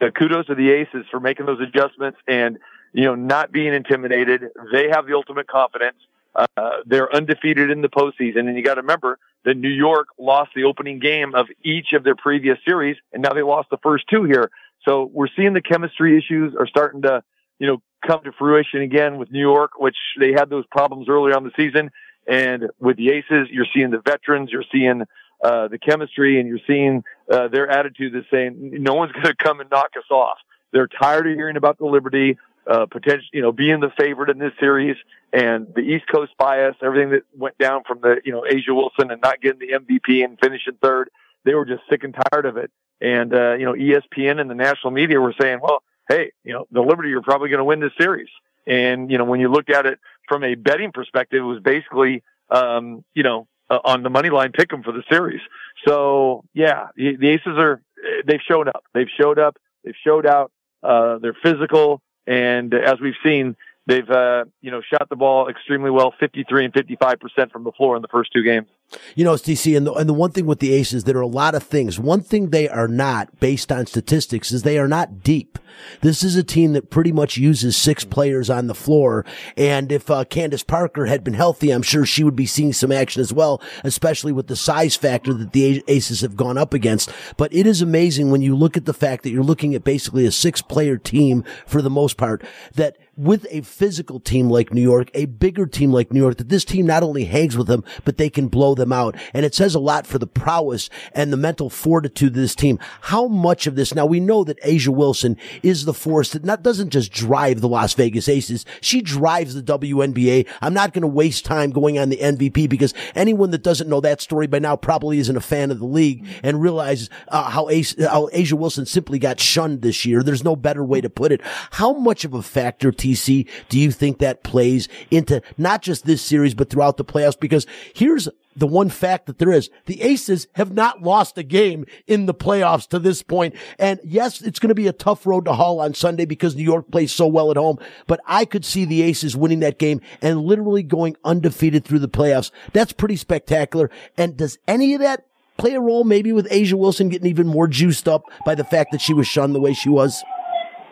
Uh, 0.00 0.10
kudos 0.10 0.46
to 0.46 0.54
the 0.54 0.70
Aces 0.70 1.06
for 1.10 1.20
making 1.20 1.46
those 1.46 1.60
adjustments 1.60 2.18
and, 2.28 2.58
you 2.92 3.04
know, 3.04 3.14
not 3.14 3.50
being 3.50 3.72
intimidated. 3.72 4.42
They 4.72 4.88
have 4.90 5.06
the 5.06 5.14
ultimate 5.14 5.46
confidence. 5.46 5.96
Uh, 6.34 6.46
they're 6.84 7.14
undefeated 7.14 7.70
in 7.70 7.80
the 7.80 7.88
postseason. 7.88 8.40
And 8.40 8.56
you 8.56 8.62
got 8.62 8.74
to 8.74 8.82
remember 8.82 9.18
that 9.46 9.56
New 9.56 9.70
York 9.70 10.08
lost 10.18 10.50
the 10.54 10.64
opening 10.64 10.98
game 10.98 11.34
of 11.34 11.46
each 11.64 11.92
of 11.94 12.04
their 12.04 12.16
previous 12.16 12.58
series, 12.66 12.96
and 13.12 13.22
now 13.22 13.32
they 13.32 13.42
lost 13.42 13.70
the 13.70 13.78
first 13.78 14.04
two 14.10 14.24
here. 14.24 14.50
So 14.86 15.08
we're 15.12 15.28
seeing 15.34 15.54
the 15.54 15.62
chemistry 15.62 16.18
issues 16.18 16.54
are 16.58 16.66
starting 16.66 17.02
to, 17.02 17.22
you 17.58 17.66
know, 17.66 17.78
come 18.06 18.22
to 18.24 18.32
fruition 18.32 18.82
again 18.82 19.16
with 19.18 19.30
New 19.30 19.40
York, 19.40 19.78
which 19.78 19.96
they 20.20 20.32
had 20.32 20.50
those 20.50 20.66
problems 20.66 21.08
earlier 21.08 21.34
on 21.34 21.44
the 21.44 21.52
season. 21.56 21.90
And 22.26 22.70
with 22.80 22.96
the 22.96 23.10
Aces, 23.10 23.48
you're 23.50 23.66
seeing 23.72 23.90
the 23.90 24.02
veterans, 24.04 24.50
you're 24.50 24.64
seeing 24.70 25.04
uh, 25.46 25.68
the 25.68 25.78
chemistry, 25.78 26.40
and 26.40 26.48
you're 26.48 26.66
seeing 26.66 27.04
uh, 27.30 27.46
their 27.46 27.70
attitude 27.70 28.12
that's 28.14 28.26
saying 28.32 28.56
no 28.82 28.94
one's 28.94 29.12
going 29.12 29.26
to 29.26 29.34
come 29.36 29.60
and 29.60 29.70
knock 29.70 29.90
us 29.96 30.10
off. 30.10 30.38
They're 30.72 30.88
tired 30.88 31.28
of 31.28 31.36
hearing 31.36 31.56
about 31.56 31.78
the 31.78 31.86
Liberty 31.86 32.36
uh, 32.66 32.86
potential, 32.86 33.28
you 33.32 33.42
know, 33.42 33.52
being 33.52 33.78
the 33.78 33.92
favorite 33.96 34.28
in 34.28 34.38
this 34.38 34.52
series 34.58 34.96
and 35.32 35.68
the 35.76 35.82
East 35.82 36.06
Coast 36.12 36.32
bias, 36.36 36.74
everything 36.82 37.10
that 37.10 37.22
went 37.32 37.56
down 37.58 37.84
from 37.86 38.00
the, 38.00 38.16
you 38.24 38.32
know, 38.32 38.42
A'ja 38.42 38.74
Wilson 38.74 39.12
and 39.12 39.20
not 39.22 39.40
getting 39.40 39.60
the 39.60 39.78
MVP 39.78 40.24
and 40.24 40.36
finishing 40.42 40.74
third. 40.82 41.10
They 41.44 41.54
were 41.54 41.64
just 41.64 41.82
sick 41.88 42.02
and 42.02 42.16
tired 42.32 42.44
of 42.44 42.56
it. 42.56 42.72
And, 43.00 43.32
uh, 43.32 43.54
you 43.54 43.66
know, 43.66 43.74
ESPN 43.74 44.40
and 44.40 44.50
the 44.50 44.56
national 44.56 44.90
media 44.90 45.20
were 45.20 45.34
saying, 45.40 45.60
well, 45.62 45.84
hey, 46.08 46.32
you 46.42 46.54
know, 46.54 46.66
the 46.72 46.80
Liberty 46.80 47.12
are 47.12 47.22
probably 47.22 47.50
going 47.50 47.58
to 47.58 47.64
win 47.64 47.78
this 47.78 47.92
series. 47.96 48.30
And, 48.66 49.12
you 49.12 49.18
know, 49.18 49.24
when 49.24 49.38
you 49.38 49.48
look 49.48 49.70
at 49.70 49.86
it 49.86 50.00
from 50.28 50.42
a 50.42 50.56
betting 50.56 50.90
perspective, 50.90 51.38
it 51.38 51.46
was 51.46 51.60
basically, 51.62 52.24
um, 52.50 53.04
you 53.14 53.22
know, 53.22 53.46
uh, 53.70 53.78
on 53.84 54.02
the 54.02 54.10
money 54.10 54.30
line 54.30 54.52
pick 54.52 54.70
them 54.70 54.82
for 54.82 54.92
the 54.92 55.02
series. 55.10 55.40
So 55.86 56.44
yeah, 56.54 56.88
the, 56.96 57.16
the 57.16 57.28
Aces 57.28 57.58
are, 57.58 57.82
they've 58.26 58.40
showed 58.46 58.68
up. 58.68 58.84
They've 58.94 59.08
showed 59.20 59.38
up. 59.38 59.56
They've 59.84 59.94
showed 60.04 60.26
out. 60.26 60.52
Uh, 60.82 61.18
they're 61.18 61.36
physical. 61.42 62.00
And 62.26 62.74
as 62.74 63.00
we've 63.00 63.14
seen, 63.24 63.56
they've, 63.86 64.08
uh, 64.08 64.44
you 64.60 64.70
know, 64.70 64.82
shot 64.82 65.08
the 65.08 65.16
ball 65.16 65.48
extremely 65.48 65.90
well, 65.90 66.12
53 66.18 66.66
and 66.66 66.74
55% 66.74 67.52
from 67.52 67.64
the 67.64 67.72
floor 67.72 67.96
in 67.96 68.02
the 68.02 68.08
first 68.08 68.32
two 68.32 68.42
games. 68.42 68.68
You 69.14 69.24
know, 69.24 69.34
TC, 69.34 69.76
and 69.76 69.86
the, 69.86 69.92
and 69.94 70.08
the 70.08 70.14
one 70.14 70.30
thing 70.30 70.46
with 70.46 70.60
the 70.60 70.72
Aces, 70.72 71.04
there 71.04 71.16
are 71.16 71.22
a 71.22 71.26
lot 71.26 71.54
of 71.54 71.62
things. 71.62 71.98
One 71.98 72.20
thing 72.20 72.50
they 72.50 72.68
are 72.68 72.88
not, 72.88 73.40
based 73.40 73.72
on 73.72 73.86
statistics, 73.86 74.52
is 74.52 74.62
they 74.62 74.78
are 74.78 74.88
not 74.88 75.22
deep. 75.22 75.58
This 76.00 76.22
is 76.22 76.36
a 76.36 76.42
team 76.42 76.72
that 76.72 76.90
pretty 76.90 77.12
much 77.12 77.36
uses 77.36 77.76
six 77.76 78.04
players 78.04 78.48
on 78.50 78.66
the 78.66 78.74
floor. 78.74 79.24
And 79.56 79.90
if 79.92 80.10
uh, 80.10 80.24
Candace 80.24 80.62
Parker 80.62 81.06
had 81.06 81.24
been 81.24 81.34
healthy, 81.34 81.70
I'm 81.70 81.82
sure 81.82 82.06
she 82.06 82.24
would 82.24 82.36
be 82.36 82.46
seeing 82.46 82.72
some 82.72 82.92
action 82.92 83.20
as 83.20 83.32
well, 83.32 83.60
especially 83.84 84.32
with 84.32 84.46
the 84.46 84.56
size 84.56 84.96
factor 84.96 85.32
that 85.34 85.52
the 85.52 85.84
Aces 85.88 86.20
have 86.20 86.36
gone 86.36 86.58
up 86.58 86.74
against. 86.74 87.10
But 87.36 87.52
it 87.52 87.66
is 87.66 87.82
amazing 87.82 88.30
when 88.30 88.42
you 88.42 88.56
look 88.56 88.76
at 88.76 88.84
the 88.84 88.94
fact 88.94 89.22
that 89.22 89.30
you're 89.30 89.42
looking 89.42 89.74
at 89.74 89.84
basically 89.84 90.26
a 90.26 90.32
six 90.32 90.62
player 90.62 90.96
team 90.96 91.44
for 91.66 91.82
the 91.82 91.90
most 91.90 92.16
part, 92.16 92.44
that 92.74 92.96
with 93.16 93.46
a 93.50 93.62
physical 93.62 94.20
team 94.20 94.50
like 94.50 94.74
New 94.74 94.82
York, 94.82 95.10
a 95.14 95.24
bigger 95.24 95.66
team 95.66 95.90
like 95.90 96.12
New 96.12 96.20
York, 96.20 96.36
that 96.36 96.50
this 96.50 96.64
team 96.64 96.86
not 96.86 97.02
only 97.02 97.24
hangs 97.24 97.56
with 97.56 97.66
them, 97.66 97.82
but 98.04 98.18
they 98.18 98.28
can 98.28 98.48
blow 98.48 98.74
them 98.76 98.92
out. 98.92 99.16
And 99.34 99.44
it 99.44 99.54
says 99.54 99.74
a 99.74 99.80
lot 99.80 100.06
for 100.06 100.18
the 100.18 100.26
prowess 100.26 100.88
and 101.12 101.32
the 101.32 101.36
mental 101.36 101.70
fortitude 101.70 102.30
of 102.30 102.34
this 102.34 102.54
team. 102.54 102.78
How 103.02 103.26
much 103.26 103.66
of 103.66 103.74
this, 103.76 103.94
now 103.94 104.06
we 104.06 104.20
know 104.20 104.44
that 104.44 104.60
A'ja 104.62 104.88
Wilson 104.88 105.36
is 105.62 105.84
the 105.84 105.94
force 105.94 106.30
that 106.32 106.44
not, 106.44 106.62
doesn't 106.62 106.90
just 106.90 107.12
drive 107.12 107.60
the 107.60 107.68
Las 107.68 107.94
Vegas 107.94 108.28
Aces. 108.28 108.64
She 108.80 109.00
drives 109.00 109.54
the 109.54 109.62
WNBA. 109.62 110.46
I'm 110.60 110.74
not 110.74 110.92
going 110.92 111.02
to 111.02 111.08
waste 111.08 111.44
time 111.44 111.70
going 111.70 111.98
on 111.98 112.08
the 112.08 112.18
MVP 112.18 112.68
because 112.68 112.94
anyone 113.14 113.50
that 113.50 113.62
doesn't 113.62 113.88
know 113.88 114.00
that 114.00 114.20
story 114.20 114.46
by 114.46 114.58
now 114.58 114.76
probably 114.76 115.18
isn't 115.18 115.36
a 115.36 115.40
fan 115.40 115.70
of 115.70 115.78
the 115.78 115.86
league 115.86 116.26
and 116.42 116.60
realizes 116.60 117.10
uh, 117.28 117.50
how, 117.50 117.68
Ace, 117.68 117.94
how 117.98 118.28
A'ja 118.28 118.52
Wilson 118.54 118.86
simply 118.86 119.18
got 119.18 119.40
shunned 119.40 119.82
this 119.82 120.04
year. 120.04 120.22
There's 120.22 120.44
no 120.44 120.56
better 120.56 120.84
way 120.84 121.00
to 121.00 121.10
put 121.10 121.32
it. 121.32 121.40
How 121.72 121.92
much 121.92 122.24
of 122.24 122.34
a 122.34 122.42
factor, 122.42 122.92
TC, 122.92 123.48
do 123.68 123.78
you 123.78 123.90
think 123.90 124.18
that 124.18 124.42
plays 124.42 124.88
into 125.10 125.42
not 125.56 125.82
just 125.82 126.06
this 126.06 126.22
series, 126.22 126.54
but 126.54 126.70
throughout 126.70 126.96
the 126.96 127.04
playoffs? 127.04 127.38
Because 127.38 127.66
here's 127.94 128.28
the 128.56 128.66
one 128.66 128.88
fact 128.88 129.26
that 129.26 129.38
there 129.38 129.52
is. 129.52 129.70
The 129.84 130.02
Aces 130.02 130.48
have 130.54 130.72
not 130.72 131.02
lost 131.02 131.38
a 131.38 131.42
game 131.42 131.84
in 132.06 132.26
the 132.26 132.34
playoffs 132.34 132.88
to 132.88 132.98
this 132.98 133.22
point. 133.22 133.54
And 133.78 134.00
yes, 134.02 134.40
it's 134.40 134.58
going 134.58 134.70
to 134.70 134.74
be 134.74 134.86
a 134.86 134.92
tough 134.92 135.26
road 135.26 135.44
to 135.44 135.52
haul 135.52 135.80
on 135.80 135.94
Sunday 135.94 136.24
because 136.24 136.56
New 136.56 136.64
York 136.64 136.90
plays 136.90 137.12
so 137.12 137.26
well 137.26 137.50
at 137.50 137.56
home, 137.56 137.78
but 138.06 138.20
I 138.26 138.44
could 138.44 138.64
see 138.64 138.84
the 138.84 139.02
Aces 139.02 139.36
winning 139.36 139.60
that 139.60 139.78
game 139.78 140.00
and 140.22 140.40
literally 140.40 140.82
going 140.82 141.16
undefeated 141.24 141.84
through 141.84 142.00
the 142.00 142.08
playoffs. 142.08 142.50
That's 142.72 142.92
pretty 142.92 143.16
spectacular. 143.16 143.90
And 144.16 144.36
does 144.36 144.58
any 144.66 144.94
of 144.94 145.00
that 145.00 145.26
play 145.58 145.74
a 145.74 145.80
role 145.80 146.04
maybe 146.04 146.32
with 146.32 146.50
A'ja 146.50 146.74
Wilson 146.74 147.08
getting 147.08 147.28
even 147.28 147.46
more 147.46 147.68
juiced 147.68 148.08
up 148.08 148.24
by 148.44 148.54
the 148.54 148.64
fact 148.64 148.92
that 148.92 149.00
she 149.00 149.14
was 149.14 149.26
shunned 149.26 149.54
the 149.54 149.60
way 149.60 149.74
she 149.74 149.88
was? 149.88 150.22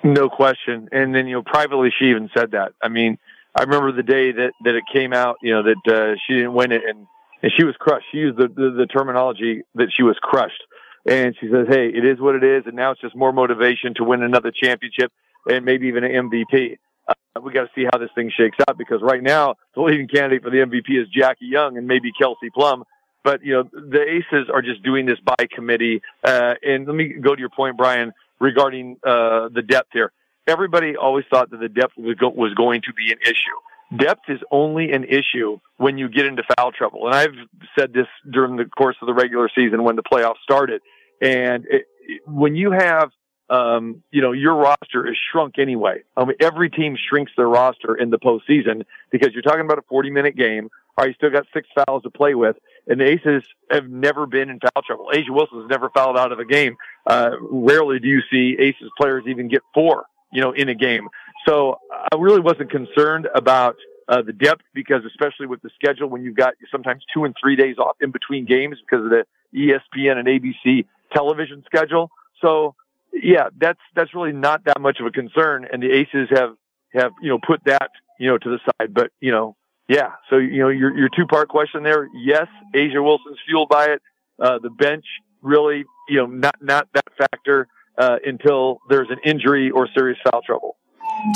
No 0.03 0.28
question. 0.28 0.89
And 0.93 1.15
then, 1.15 1.27
you 1.27 1.36
know, 1.36 1.43
privately, 1.43 1.91
she 1.99 2.07
even 2.07 2.28
said 2.36 2.51
that. 2.51 2.73
I 2.82 2.89
mean, 2.89 3.19
I 3.55 3.62
remember 3.62 3.93
the 3.93 4.03
day 4.03 4.32
that, 4.32 4.53
that 4.65 4.74
it 4.74 4.85
came 4.93 5.15
out, 5.15 5.36
you 5.43 5.55
know, 5.55 5.62
that, 5.62 5.93
uh, 5.93 6.15
she 6.27 6.35
didn't 6.35 6.53
win 6.53 6.73
it 6.73 6.82
and, 6.86 7.07
and 7.45 7.53
she 7.55 7.62
was 7.62 7.75
crushed. 7.79 8.07
She 8.11 8.19
used 8.19 8.39
the, 8.39 8.49
the, 8.49 8.71
the 8.71 8.87
terminology 8.87 9.65
that 9.75 9.89
she 9.95 10.03
was 10.03 10.16
crushed. 10.23 10.62
And 11.07 11.37
she 11.39 11.47
says, 11.53 11.66
Hey, 11.69 11.89
it 11.89 12.03
is 12.03 12.19
what 12.19 12.35
it 12.37 12.43
is. 12.43 12.62
And 12.65 12.75
now 12.75 12.93
it's 12.93 13.03
just 13.03 13.15
more 13.15 13.35
motivation 13.35 13.93
to 13.97 14.05
win 14.05 14.23
another 14.23 14.51
championship 14.51 15.12
and 15.47 15.62
maybe 15.62 15.89
even 15.89 16.05
an 16.05 16.31
MVP. 16.31 16.79
Uh, 17.07 17.41
we 17.43 17.53
got 17.53 17.65
to 17.65 17.71
see 17.75 17.85
how 17.85 17.99
this 17.99 18.09
thing 18.15 18.33
shakes 18.35 18.57
out 18.66 18.79
because 18.79 19.03
right 19.03 19.23
now 19.23 19.57
the 19.75 19.83
leading 19.83 20.09
candidate 20.09 20.43
for 20.43 20.49
the 20.49 20.57
MVP 20.57 20.99
is 20.99 21.07
Jackie 21.09 21.45
Young 21.45 21.77
and 21.77 21.87
maybe 21.87 22.12
Kelsey 22.19 22.49
Plum. 22.49 22.85
But 23.23 23.45
you 23.45 23.53
know 23.53 23.65
the 23.65 24.01
Aces 24.01 24.49
are 24.51 24.62
just 24.62 24.83
doing 24.83 25.05
this 25.05 25.19
by 25.21 25.47
committee. 25.55 26.01
Uh, 26.23 26.55
and 26.62 26.87
let 26.87 26.97
me 26.97 27.12
go 27.21 27.35
to 27.35 27.41
your 27.41 27.51
point, 27.51 27.77
Bryan, 27.77 28.12
regarding 28.41 28.97
uh, 29.07 29.51
the 29.53 29.61
depth 29.61 29.91
here. 29.93 30.12
Everybody 30.47 30.97
always 30.97 31.27
thought 31.29 31.51
that 31.51 31.61
the 31.61 31.69
depth 31.69 31.93
was, 31.99 32.16
go- 32.16 32.31
was 32.31 32.55
going 32.55 32.81
to 32.83 32.95
be 32.95 33.12
an 33.12 33.19
issue. 33.23 33.59
Depth 33.97 34.23
is 34.28 34.40
only 34.51 34.93
an 34.93 35.05
issue 35.05 35.59
when 35.77 35.98
you 35.98 36.09
get 36.09 36.27
into 36.27 36.43
foul 36.56 36.73
trouble. 36.73 37.06
And 37.06 37.15
I've 37.15 37.35
said 37.78 37.93
this 37.93 38.06
during 38.31 38.56
the 38.56 38.65
course 38.65 38.97
of 39.01 39.06
the 39.06 39.15
regular 39.15 39.48
season 39.55 39.85
when 39.85 39.97
the 39.97 40.02
playoffs 40.02 40.43
started. 40.43 40.81
And 41.20 41.65
it, 41.69 41.86
when 42.27 42.56
you 42.56 42.73
have 42.73 43.11
um, 43.51 44.02
you 44.11 44.23
know, 44.23 44.32
your 44.32 44.55
roster 44.55 45.06
is 45.06 45.16
shrunk 45.31 45.59
anyway. 45.59 46.02
I 46.16 46.24
mean, 46.24 46.36
every 46.40 46.70
team 46.70 46.97
shrinks 46.97 47.32
their 47.36 47.48
roster 47.48 47.94
in 47.94 48.11
the 48.11 48.19
postseason 48.19 48.85
because 49.11 49.31
you're 49.32 49.43
talking 49.43 49.61
about 49.61 49.78
a 49.78 49.85
40 49.89 50.11
minute 50.11 50.36
game. 50.36 50.70
All 50.97 51.05
right, 51.05 51.09
you 51.09 51.15
still 51.15 51.31
got 51.31 51.44
six 51.52 51.69
fouls 51.74 52.05
to 52.05 52.11
play 52.11 52.35
with. 52.35 52.56
And 52.86 53.01
the 53.01 53.05
Aces 53.05 53.43
have 53.70 53.89
never 53.89 54.27
been 54.27 54.48
in 54.48 54.61
foul 54.61 54.82
trouble. 54.86 55.09
Wilson 55.28 55.61
has 55.61 55.69
never 55.69 55.90
fouled 55.90 56.16
out 56.16 56.32
of 56.32 56.39
a 56.39 56.44
game. 56.44 56.77
Uh, 57.06 57.32
rarely 57.40 57.98
do 57.98 58.09
you 58.09 58.23
see 58.31 58.56
Aces 58.59 58.90
players 58.98 59.24
even 59.27 59.48
get 59.48 59.62
four, 59.74 60.05
you 60.32 60.40
know, 60.40 60.52
in 60.52 60.69
a 60.69 60.74
game. 60.74 61.09
So 61.47 61.79
I 61.91 62.16
really 62.19 62.41
wasn't 62.41 62.71
concerned 62.71 63.29
about 63.35 63.77
uh, 64.09 64.23
the 64.23 64.33
depth 64.33 64.62
because 64.75 65.03
especially 65.07 65.47
with 65.47 65.62
the 65.62 65.71
schedule 65.75 66.09
when 66.09 66.23
you've 66.23 66.37
got 66.37 66.55
sometimes 66.71 67.03
two 67.12 67.25
and 67.25 67.35
three 67.41 67.57
days 67.57 67.79
off 67.79 67.97
in 68.01 68.11
between 68.11 68.45
games 68.45 68.77
because 68.81 69.05
of 69.05 69.11
the 69.11 69.25
ESPN 69.55 70.16
and 70.16 70.29
ABC 70.29 70.87
television 71.12 71.62
schedule. 71.66 72.11
So 72.41 72.75
yeah, 73.12 73.49
that's 73.59 73.79
that's 73.95 74.15
really 74.15 74.33
not 74.33 74.65
that 74.65 74.81
much 74.81 74.99
of 75.01 75.07
a 75.07 75.11
concern, 75.11 75.66
and 75.71 75.83
the 75.83 75.91
Aces 75.93 76.29
have 76.31 76.57
have 76.93 77.12
you 77.23 77.31
know 77.31 77.39
put 77.45 77.65
that 77.65 77.91
you 78.19 78.29
know 78.29 78.39
to 78.39 78.51
the 78.51 78.59
side. 78.65 78.93
But 78.93 79.11
you 79.21 79.31
know, 79.31 79.57
yeah. 79.89 80.12
So 80.31 80.37
you 80.37 80.61
know 80.61 80.69
your 80.69 80.97
your 80.97 81.09
two 81.09 81.27
part 81.27 81.49
question 81.49 81.83
there. 81.83 82.09
Yes, 82.15 82.47
A'ja 82.75 83.03
Wilson's 83.03 83.39
fueled 83.47 83.69
by 83.69 83.87
it. 83.87 84.03
Uh, 84.39 84.59
the 84.59 84.71
bench 84.71 85.05
really 85.43 85.85
you 86.09 86.16
know 86.16 86.27
not 86.27 86.57
not 86.61 86.89
that 86.95 87.07
factor 87.16 87.69
uh, 87.97 88.16
until 88.25 88.79
there's 88.89 89.09
an 89.11 89.19
injury 89.25 89.71
or 89.71 89.89
serious 89.95 90.19
foul 90.25 90.43
trouble. 90.43 90.77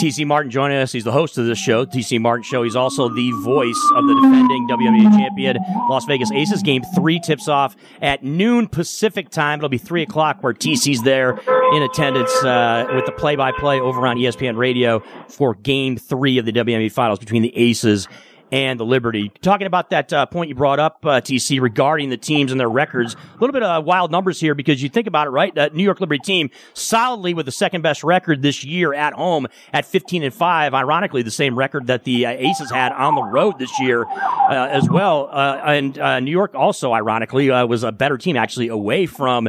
TC 0.00 0.26
Martin 0.26 0.50
joining 0.50 0.76
us. 0.76 0.92
He's 0.92 1.04
the 1.04 1.12
host 1.12 1.38
of 1.38 1.46
this 1.46 1.58
show, 1.58 1.86
TC 1.86 2.20
Martin 2.20 2.42
Show. 2.42 2.62
He's 2.62 2.76
also 2.76 3.08
the 3.08 3.30
voice 3.42 3.80
of 3.94 4.06
the 4.06 4.14
defending 4.14 4.68
WNBA 4.68 5.16
champion 5.16 5.56
Las 5.88 6.04
Vegas 6.04 6.30
Aces. 6.32 6.62
Game 6.62 6.82
three 6.94 7.18
tips 7.18 7.48
off 7.48 7.74
at 8.02 8.22
noon 8.22 8.68
Pacific 8.68 9.30
time. 9.30 9.58
It'll 9.58 9.68
be 9.68 9.78
three 9.78 10.02
o'clock 10.02 10.42
where 10.42 10.52
TC's 10.52 11.02
there 11.02 11.38
in 11.72 11.82
attendance 11.82 12.32
uh, 12.44 12.86
with 12.94 13.06
the 13.06 13.12
play-by-play 13.12 13.80
over 13.80 14.06
on 14.06 14.16
ESPN 14.16 14.56
Radio 14.56 15.00
for 15.28 15.54
Game 15.54 15.96
three 15.96 16.38
of 16.38 16.44
the 16.44 16.52
WNBA 16.52 16.92
Finals 16.92 17.18
between 17.18 17.42
the 17.42 17.56
Aces 17.56 18.08
and 18.50 18.78
the 18.78 18.84
Liberty. 18.84 19.30
Talking 19.42 19.66
about 19.66 19.90
that 19.90 20.12
uh, 20.12 20.26
point 20.26 20.48
you 20.48 20.54
brought 20.54 20.78
up, 20.78 21.04
uh, 21.04 21.20
TC, 21.20 21.60
regarding 21.60 22.10
the 22.10 22.16
teams 22.16 22.50
and 22.50 22.60
their 22.60 22.68
records. 22.68 23.14
A 23.14 23.40
little 23.40 23.52
bit 23.52 23.62
of 23.62 23.84
wild 23.84 24.10
numbers 24.10 24.40
here 24.40 24.54
because 24.54 24.82
you 24.82 24.88
think 24.88 25.06
about 25.06 25.26
it, 25.26 25.30
right? 25.30 25.54
That 25.54 25.74
New 25.74 25.82
York 25.82 26.00
Liberty 26.00 26.20
team 26.20 26.50
solidly 26.74 27.34
with 27.34 27.46
the 27.46 27.52
second 27.52 27.82
best 27.82 28.02
record 28.02 28.42
this 28.42 28.64
year 28.64 28.94
at 28.94 29.12
home 29.12 29.46
at 29.72 29.84
15 29.84 30.22
and 30.22 30.34
5. 30.34 30.74
Ironically, 30.74 31.22
the 31.22 31.30
same 31.30 31.58
record 31.58 31.86
that 31.88 32.04
the 32.04 32.26
uh, 32.26 32.30
Aces 32.30 32.70
had 32.70 32.92
on 32.92 33.14
the 33.14 33.22
road 33.22 33.58
this 33.58 33.78
year 33.80 34.04
uh, 34.04 34.68
as 34.70 34.88
well. 34.88 35.28
Uh, 35.30 35.60
and 35.64 35.98
uh, 35.98 36.20
New 36.20 36.30
York 36.30 36.54
also, 36.54 36.92
ironically, 36.92 37.48
was 37.48 37.82
a 37.82 37.92
better 37.92 38.16
team 38.16 38.36
actually 38.36 38.68
away 38.68 39.06
from 39.06 39.48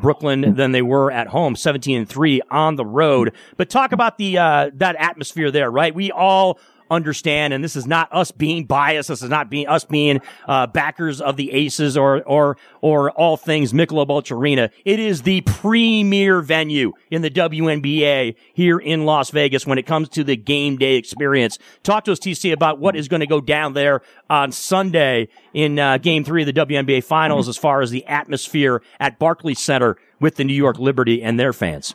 Brooklyn 0.00 0.54
than 0.54 0.72
they 0.72 0.82
were 0.82 1.10
at 1.10 1.28
home, 1.28 1.56
17 1.56 1.98
and 1.98 2.08
3 2.08 2.40
on 2.50 2.76
the 2.76 2.84
road. 2.84 3.32
But 3.56 3.70
talk 3.70 3.92
about 3.92 4.18
the 4.18 4.34
that 4.34 4.96
atmosphere 4.98 5.50
there, 5.50 5.70
right? 5.70 5.94
We 5.94 6.10
all 6.10 6.58
understand, 6.92 7.52
and 7.52 7.64
this 7.64 7.74
is 7.74 7.86
not 7.86 8.08
us 8.12 8.30
being 8.30 8.64
biased. 8.64 9.08
This 9.08 9.22
is 9.22 9.30
not 9.30 9.50
being 9.50 9.66
us 9.66 9.84
being 9.84 10.20
uh, 10.46 10.66
backers 10.66 11.20
of 11.20 11.36
the 11.36 11.52
Aces 11.52 11.96
or 11.96 12.22
or 12.22 12.56
or 12.80 13.10
all 13.12 13.36
things 13.36 13.72
Michelob 13.72 14.10
Ultra 14.10 14.36
Arena. 14.36 14.70
It 14.84 15.00
is 15.00 15.22
the 15.22 15.40
premier 15.42 16.40
venue 16.42 16.92
in 17.10 17.22
the 17.22 17.30
WNBA 17.30 18.36
here 18.52 18.78
in 18.78 19.04
Las 19.04 19.30
Vegas 19.30 19.66
when 19.66 19.78
it 19.78 19.86
comes 19.86 20.08
to 20.10 20.22
the 20.22 20.36
game 20.36 20.76
day 20.76 20.96
experience. 20.96 21.58
Talk 21.82 22.04
to 22.04 22.12
us, 22.12 22.18
TC, 22.18 22.52
about 22.52 22.78
what 22.78 22.94
is 22.94 23.08
going 23.08 23.20
to 23.20 23.26
go 23.26 23.40
down 23.40 23.72
there 23.72 24.02
on 24.28 24.52
Sunday 24.52 25.28
in 25.54 25.78
uh, 25.78 25.98
Game 25.98 26.24
Three 26.24 26.42
of 26.42 26.46
the 26.46 26.52
WNBA 26.52 27.02
Finals, 27.04 27.48
as 27.48 27.56
far 27.56 27.80
as 27.80 27.90
the 27.90 28.06
atmosphere 28.06 28.82
at 29.00 29.18
Barclays 29.18 29.60
Center 29.60 29.96
with 30.20 30.36
the 30.36 30.44
New 30.44 30.54
York 30.54 30.78
Liberty 30.78 31.22
and 31.22 31.40
their 31.40 31.52
fans. 31.52 31.94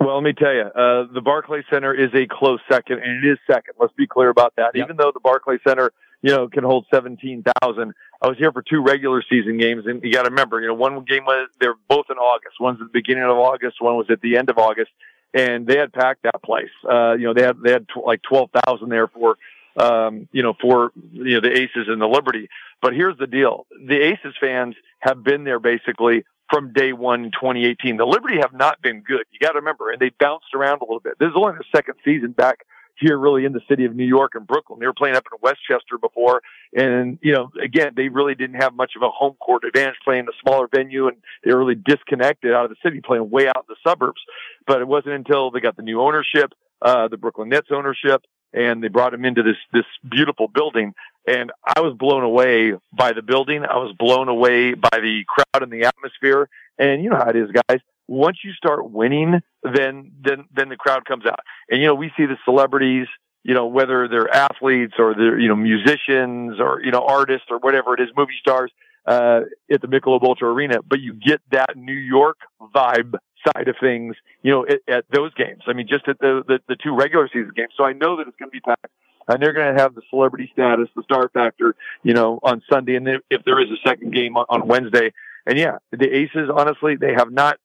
Well, 0.00 0.16
let 0.16 0.24
me 0.24 0.32
tell 0.32 0.52
you, 0.52 0.62
uh, 0.62 1.06
the 1.12 1.20
Barclays 1.20 1.64
Center 1.70 1.94
is 1.94 2.10
a 2.14 2.26
close 2.26 2.60
second, 2.70 3.00
and 3.02 3.24
it 3.24 3.30
is 3.30 3.38
second. 3.46 3.74
Let's 3.78 3.92
be 3.94 4.06
clear 4.06 4.28
about 4.28 4.54
that. 4.56 4.72
Yep. 4.74 4.84
Even 4.84 4.96
though 4.96 5.12
the 5.12 5.20
Barclays 5.20 5.60
Center, 5.66 5.92
you 6.20 6.30
know, 6.30 6.48
can 6.48 6.64
hold 6.64 6.86
17,000, 6.92 7.94
I 8.20 8.28
was 8.28 8.36
here 8.36 8.50
for 8.52 8.62
two 8.62 8.82
regular 8.82 9.22
season 9.28 9.56
games, 9.56 9.86
and 9.86 10.02
you 10.02 10.12
got 10.12 10.24
to 10.24 10.30
remember, 10.30 10.60
you 10.60 10.66
know, 10.66 10.74
one 10.74 11.04
game 11.04 11.24
was, 11.24 11.48
they're 11.60 11.76
both 11.88 12.06
in 12.10 12.16
August. 12.16 12.56
One's 12.60 12.80
at 12.80 12.86
the 12.86 12.92
beginning 12.92 13.22
of 13.24 13.36
August, 13.36 13.80
one 13.80 13.96
was 13.96 14.06
at 14.10 14.20
the 14.20 14.36
end 14.36 14.50
of 14.50 14.58
August, 14.58 14.90
and 15.32 15.66
they 15.66 15.78
had 15.78 15.92
packed 15.92 16.24
that 16.24 16.42
place. 16.42 16.70
Uh, 16.88 17.12
you 17.12 17.26
know, 17.26 17.34
they 17.34 17.42
had, 17.42 17.60
they 17.62 17.72
had 17.72 17.86
tw- 17.88 18.04
like 18.04 18.22
12,000 18.22 18.88
there 18.88 19.08
for, 19.08 19.36
um, 19.76 20.28
you 20.32 20.42
know, 20.42 20.54
for, 20.60 20.92
you 21.12 21.34
know, 21.34 21.40
the 21.40 21.56
Aces 21.56 21.86
and 21.88 22.00
the 22.00 22.06
Liberty. 22.06 22.48
But 22.82 22.94
here's 22.94 23.16
the 23.16 23.26
deal. 23.26 23.66
The 23.70 24.00
Aces 24.00 24.34
fans 24.40 24.74
have 25.00 25.22
been 25.22 25.44
there 25.44 25.58
basically 25.58 26.24
from 26.50 26.72
day 26.72 26.92
one 26.92 27.24
in 27.24 27.30
2018. 27.30 27.96
The 27.96 28.04
Liberty 28.04 28.38
have 28.40 28.52
not 28.52 28.82
been 28.82 29.00
good. 29.00 29.24
You 29.32 29.38
got 29.40 29.52
to 29.52 29.58
remember, 29.58 29.90
and 29.90 30.00
they 30.00 30.10
bounced 30.18 30.54
around 30.54 30.82
a 30.82 30.84
little 30.84 31.00
bit. 31.00 31.14
This 31.18 31.28
is 31.28 31.34
only 31.36 31.52
their 31.52 31.66
second 31.74 31.94
season 32.04 32.32
back 32.32 32.66
here 32.96 33.18
really 33.18 33.44
in 33.44 33.52
the 33.52 33.60
city 33.68 33.84
of 33.84 33.94
New 33.94 34.04
York 34.04 34.32
and 34.34 34.46
Brooklyn. 34.46 34.78
They 34.78 34.86
were 34.86 34.94
playing 34.94 35.16
up 35.16 35.24
in 35.30 35.38
Westchester 35.42 35.98
before. 36.00 36.42
And, 36.76 37.18
you 37.22 37.32
know, 37.32 37.50
again, 37.62 37.92
they 37.96 38.08
really 38.08 38.34
didn't 38.34 38.60
have 38.60 38.74
much 38.74 38.92
of 38.96 39.02
a 39.02 39.10
home 39.10 39.34
court 39.34 39.64
advantage 39.64 39.96
playing 40.04 40.26
a 40.28 40.32
smaller 40.42 40.68
venue 40.72 41.08
and 41.08 41.16
they 41.42 41.52
were 41.52 41.58
really 41.58 41.74
disconnected 41.74 42.52
out 42.52 42.64
of 42.64 42.70
the 42.70 42.76
city 42.84 43.00
playing 43.00 43.30
way 43.30 43.48
out 43.48 43.66
in 43.68 43.74
the 43.74 43.88
suburbs. 43.88 44.20
But 44.66 44.80
it 44.80 44.86
wasn't 44.86 45.14
until 45.14 45.50
they 45.50 45.60
got 45.60 45.76
the 45.76 45.82
new 45.82 46.00
ownership, 46.00 46.52
uh, 46.82 47.08
the 47.08 47.16
Brooklyn 47.16 47.48
Nets 47.48 47.68
ownership 47.72 48.22
and 48.54 48.82
they 48.82 48.88
brought 48.88 49.12
him 49.12 49.24
into 49.24 49.42
this, 49.42 49.56
this 49.72 49.84
beautiful 50.08 50.48
building. 50.48 50.94
And 51.26 51.50
I 51.64 51.80
was 51.80 51.94
blown 51.98 52.22
away 52.22 52.74
by 52.92 53.12
the 53.12 53.22
building. 53.22 53.64
I 53.64 53.78
was 53.78 53.94
blown 53.98 54.28
away 54.28 54.74
by 54.74 54.90
the 54.92 55.24
crowd 55.26 55.62
and 55.62 55.72
the 55.72 55.86
atmosphere. 55.86 56.48
And 56.78 57.02
you 57.02 57.10
know 57.10 57.16
how 57.16 57.30
it 57.30 57.36
is, 57.36 57.50
guys. 57.50 57.80
Once 58.06 58.38
you 58.44 58.52
start 58.52 58.90
winning, 58.90 59.40
then, 59.62 60.12
then, 60.22 60.44
then 60.54 60.68
the 60.68 60.76
crowd 60.76 61.04
comes 61.04 61.26
out. 61.26 61.40
And, 61.68 61.80
you 61.80 61.86
know, 61.86 61.94
we 61.94 62.12
see 62.16 62.26
the 62.26 62.36
celebrities, 62.44 63.06
you 63.42 63.54
know, 63.54 63.66
whether 63.66 64.06
they're 64.08 64.32
athletes 64.32 64.94
or 64.98 65.14
they're, 65.14 65.38
you 65.38 65.48
know, 65.48 65.56
musicians 65.56 66.60
or, 66.60 66.82
you 66.82 66.90
know, 66.90 67.04
artists 67.06 67.46
or 67.50 67.58
whatever 67.58 67.94
it 67.94 68.00
is, 68.00 68.08
movie 68.16 68.36
stars, 68.38 68.70
uh, 69.06 69.40
at 69.70 69.80
the 69.80 69.88
Michelob 69.88 70.22
Ultra 70.22 70.52
Arena, 70.52 70.82
but 70.82 71.00
you 71.00 71.14
get 71.14 71.40
that 71.50 71.76
New 71.76 71.92
York 71.92 72.38
vibe 72.74 73.14
side 73.46 73.68
of 73.68 73.76
things, 73.80 74.16
you 74.42 74.50
know, 74.50 74.66
at, 74.66 74.80
at 74.88 75.04
those 75.12 75.34
games. 75.34 75.62
I 75.66 75.72
mean, 75.74 75.86
just 75.88 76.08
at 76.08 76.18
the, 76.18 76.42
the, 76.46 76.60
the 76.68 76.76
two 76.76 76.94
regular 76.94 77.28
season 77.28 77.52
games. 77.54 77.72
So 77.76 77.84
I 77.84 77.92
know 77.92 78.16
that 78.16 78.28
it's 78.28 78.36
going 78.36 78.50
to 78.50 78.54
be 78.54 78.60
packed 78.60 78.88
and 79.28 79.42
they're 79.42 79.52
going 79.52 79.74
to 79.74 79.80
have 79.80 79.94
the 79.94 80.02
celebrity 80.10 80.50
status, 80.52 80.88
the 80.94 81.02
star 81.02 81.28
factor, 81.32 81.74
you 82.02 82.14
know, 82.14 82.38
on 82.42 82.62
Sunday. 82.70 82.96
And 82.96 83.08
if 83.30 83.44
there 83.44 83.60
is 83.60 83.70
a 83.70 83.88
second 83.88 84.14
game 84.14 84.36
on, 84.36 84.46
on 84.48 84.68
Wednesday, 84.68 85.12
and 85.46 85.58
yeah, 85.58 85.78
the 85.90 86.10
Aces, 86.10 86.50
honestly, 86.54 86.96
they 86.96 87.12
have 87.14 87.30
not 87.30 87.58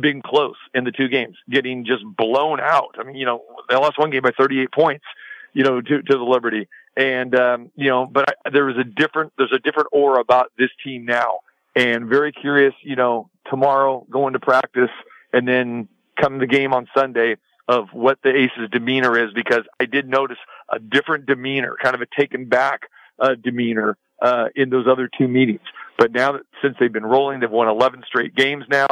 been 0.00 0.22
close 0.22 0.56
in 0.72 0.84
the 0.84 0.92
two 0.92 1.08
games, 1.08 1.36
getting 1.50 1.84
just 1.84 2.04
blown 2.04 2.60
out. 2.60 2.96
I 2.98 3.04
mean, 3.04 3.16
you 3.16 3.26
know, 3.26 3.42
they 3.68 3.76
lost 3.76 3.98
one 3.98 4.10
game 4.10 4.22
by 4.22 4.30
38 4.36 4.72
points, 4.72 5.04
you 5.52 5.62
know, 5.62 5.80
to, 5.80 6.02
to 6.02 6.16
the 6.16 6.24
Liberty. 6.24 6.68
And, 6.96 7.34
um, 7.34 7.70
you 7.74 7.88
know, 7.88 8.06
but 8.06 8.30
I, 8.30 8.50
there 8.50 8.68
is 8.68 8.76
a 8.78 8.84
different, 8.84 9.32
there's 9.36 9.52
a 9.52 9.58
different 9.58 9.88
aura 9.92 10.20
about 10.20 10.52
this 10.56 10.70
team 10.84 11.04
now 11.04 11.40
and 11.76 12.06
very 12.08 12.32
curious, 12.32 12.74
you 12.82 12.96
know, 12.96 13.30
tomorrow 13.50 14.06
going 14.10 14.34
to 14.34 14.40
practice 14.40 14.90
and 15.32 15.46
then 15.46 15.88
come 16.20 16.38
the 16.38 16.46
game 16.46 16.72
on 16.72 16.86
Sunday 16.96 17.36
of 17.68 17.88
what 17.92 18.18
the 18.22 18.30
Aces 18.30 18.70
demeanor 18.70 19.18
is 19.18 19.32
because 19.34 19.62
I 19.80 19.86
did 19.86 20.08
notice 20.08 20.36
a 20.70 20.78
different 20.78 21.26
demeanor, 21.26 21.76
kind 21.82 21.94
of 21.94 22.02
a 22.02 22.06
taken 22.18 22.48
back 22.48 22.82
uh, 23.18 23.34
demeanor 23.42 23.96
uh, 24.22 24.46
in 24.54 24.70
those 24.70 24.86
other 24.86 25.08
two 25.18 25.28
meetings. 25.28 25.60
But 25.98 26.12
now 26.12 26.32
that 26.32 26.42
since 26.62 26.76
they've 26.78 26.92
been 26.92 27.06
rolling, 27.06 27.40
they've 27.40 27.50
won 27.50 27.68
11 27.68 28.04
straight 28.06 28.34
games 28.34 28.64
now. 28.68 28.86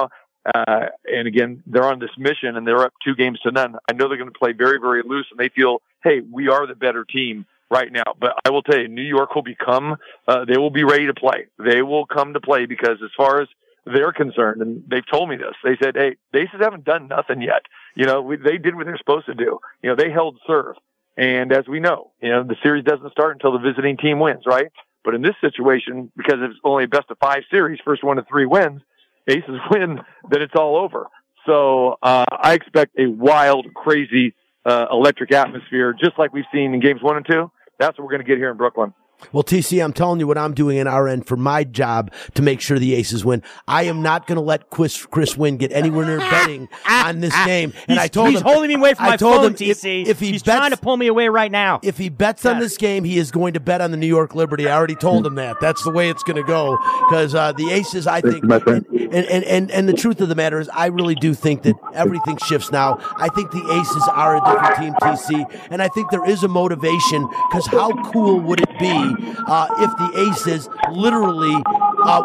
Uh, 0.55 0.87
and 1.05 1.29
again, 1.29 1.63
they're 1.67 1.85
on 1.85 2.01
this 2.01 2.11
mission 2.19 2.57
and 2.57 2.67
they're 2.67 2.83
up 2.83 2.95
two 3.05 3.15
games 3.15 3.39
to 3.41 3.53
none. 3.53 3.77
I 3.89 3.93
know 3.93 4.09
they're 4.09 4.17
going 4.17 4.33
to 4.33 4.39
play 4.39 4.53
very, 4.53 4.79
very 4.81 5.03
loose 5.05 5.27
and 5.31 5.39
they 5.39 5.51
feel, 5.51 5.83
hey, 6.03 6.21
we 6.21 6.49
are 6.49 6.67
the 6.67 6.75
better 6.75 7.05
team 7.05 7.47
right 7.73 7.91
now. 7.91 8.15
But 8.21 8.35
I 8.45 8.51
will 8.51 8.63
tell 8.63 8.79
you, 8.79 8.89
New 8.89 9.03
York 9.03 9.35
will 9.35 9.43
become, 9.43 9.97
uh, 10.29 10.45
they 10.45 10.59
will 10.59 10.71
be 10.71 10.85
ready 10.85 11.07
to 11.07 11.15
play. 11.15 11.47
They 11.59 11.83
will 11.83 12.07
come 12.07 12.35
to 12.35 12.41
play 12.41 12.67
because 12.67 12.99
as 13.03 13.11
far 13.17 13.41
as 13.41 13.49
they're 13.85 14.13
concerned, 14.13 14.63
and 14.63 14.85
they've 14.89 15.07
told 15.11 15.29
me 15.29 15.37
this. 15.37 15.55
They 15.65 15.77
said, 15.83 15.97
"Hey, 15.97 16.17
the 16.33 16.41
Aces 16.41 16.61
haven't 16.61 16.85
done 16.85 17.09
nothing 17.09 17.43
yet. 17.43 17.63
You 17.97 18.07
know, 18.07 18.23
we, 18.23 18.37
they 18.37 18.59
did 18.59 18.77
what 18.77 18.87
they're 18.87 18.99
supposed 18.99 19.27
to 19.27 19.35
do. 19.35 19.59
You 19.83 19.91
know, 19.91 19.97
they 19.97 20.11
held 20.11 20.39
serve, 20.47 20.77
and 21.17 21.53
as 21.53 21.67
we 21.67 21.81
know, 21.81 22.13
you 22.21 22.31
know, 22.31 22.45
the 22.45 22.55
series 22.63 22.85
doesn't 22.85 23.11
start 23.11 23.35
until 23.35 23.53
the 23.53 23.59
visiting 23.59 23.97
team 23.97 24.21
wins, 24.21 24.45
right? 24.47 24.71
But 25.05 25.15
in 25.15 25.23
this 25.23 25.35
situation, 25.41 26.13
because 26.17 26.37
it's 26.43 26.59
only 26.63 26.85
a 26.85 26.89
best 26.89 27.11
of 27.11 27.19
five 27.19 27.43
series, 27.51 27.81
first 27.85 28.05
one 28.05 28.19
to 28.19 28.25
three 28.31 28.47
wins, 28.47 28.83
Aces 29.29 29.59
win, 29.71 30.01
then 30.31 30.43
it's 30.43 30.55
all 30.55 30.77
over. 30.77 31.09
So 31.47 31.97
uh, 32.03 32.25
I 32.31 32.55
expect 32.55 32.97
a 32.99 33.07
wild, 33.07 33.67
crazy, 33.75 34.35
uh, 34.65 34.87
electric 34.93 35.33
atmosphere, 35.33 35.93
just 35.93 36.19
like 36.19 36.33
we've 36.33 36.45
seen 36.53 36.73
in 36.73 36.81
games 36.81 37.03
one 37.03 37.17
and 37.17 37.27
two. 37.27 37.51
That's 37.83 37.99
what 37.99 38.05
we're 38.05 38.13
going 38.13 38.23
to 38.23 38.29
get 38.29 38.39
here 38.39 38.53
in 38.53 38.57
Brooklyn. 38.57 38.95
Well, 39.33 39.43
TC, 39.43 39.83
I'm 39.83 39.93
telling 39.93 40.21
you 40.21 40.27
what 40.27 40.39
I'm 40.39 40.55
doing 40.55 40.79
in 40.79 40.87
our 40.87 41.09
end 41.09 41.27
for 41.27 41.37
my 41.37 41.65
job 41.65 42.13
to 42.35 42.43
make 42.43 42.61
sure 42.61 42.79
the 42.79 42.95
Aces 42.95 43.25
win. 43.25 43.43
I 43.69 43.85
am 43.85 44.03
not 44.03 44.27
going 44.27 44.37
to 44.37 44.43
let 44.43 44.71
Chris, 44.71 45.07
Chris 45.07 45.37
Winn 45.37 45.57
get 45.57 45.73
anywhere 45.73 46.07
near 46.07 46.19
betting 46.19 46.69
on 46.89 47.21
this 47.21 47.35
game. 47.45 47.73
And 47.89 47.99
he's, 47.99 47.99
I 47.99 48.09
told 48.09 48.29
him, 48.29 48.33
he's 48.33 48.41
him, 48.41 48.47
holding 48.47 48.69
me 48.69 48.75
away 48.75 48.95
from 48.95 49.07
I 49.07 49.11
my 49.11 49.17
told 49.17 49.37
phone, 49.37 49.47
him 49.47 49.55
TC. 49.55 50.03
If, 50.03 50.09
if 50.09 50.21
he 50.21 50.33
he's 50.33 50.43
bets, 50.43 50.59
trying 50.59 50.71
to 50.71 50.77
pull 50.77 50.97
me 50.97 51.07
away 51.07 51.29
right 51.29 51.51
now. 51.51 51.81
If 51.83 51.99
he 51.99 52.09
bets 52.09 52.45
on 52.47 52.59
this 52.59 52.77
game, 52.77 53.05
he 53.05 53.19
is 53.19 53.31
going 53.31 53.55
to 53.55 53.61
bet 53.61 53.81
on 53.81 53.91
the 53.91 53.97
New 53.97 54.07
York 54.07 54.35
Liberty. 54.35 54.69
I 54.69 54.77
already 54.77 54.95
told 54.97 55.27
him 55.27 55.37
that. 55.37 55.61
That's 55.61 55.83
the 55.85 55.91
way 55.91 56.09
it's 56.09 56.23
going 56.23 56.37
to 56.37 56.43
go 56.43 56.77
because 57.09 57.35
uh, 57.35 57.53
the 57.53 57.71
Aces, 57.71 58.07
I 58.07 58.21
think, 58.21 58.45
and, 58.45 59.27
and, 59.27 59.45
and, 59.45 59.71
and 59.71 59.89
the 59.89 59.93
truth 59.93 60.21
of 60.21 60.29
the 60.29 60.35
matter 60.35 60.59
is, 60.61 60.69
I 60.71 60.87
really 60.87 61.15
do 61.15 61.35
think 61.35 61.63
that 61.63 61.77
everything 61.95 62.39
shifts 62.39 62.73
now. 62.73 62.99
I 63.17 63.29
think 63.29 63.51
the 63.51 63.65
Aces 63.81 64.09
are 64.09 64.37
a 64.37 64.41
different 64.41 64.77
team, 64.77 64.95
TC, 64.95 65.69
and 65.71 65.83
I 65.83 65.89
think 65.89 66.11
there 66.11 66.25
is 66.25 66.43
a 66.43 66.49
motivation 66.49 67.29
because 67.51 67.67
how 67.67 67.93
cool 68.13 68.41
would 68.41 68.61
it 68.61 68.79
be 68.79 69.12
uh, 69.47 69.67
if 69.79 69.91
the 69.97 70.11
Aces 70.31 70.69
literally 70.93 71.63
uh, 72.05 72.23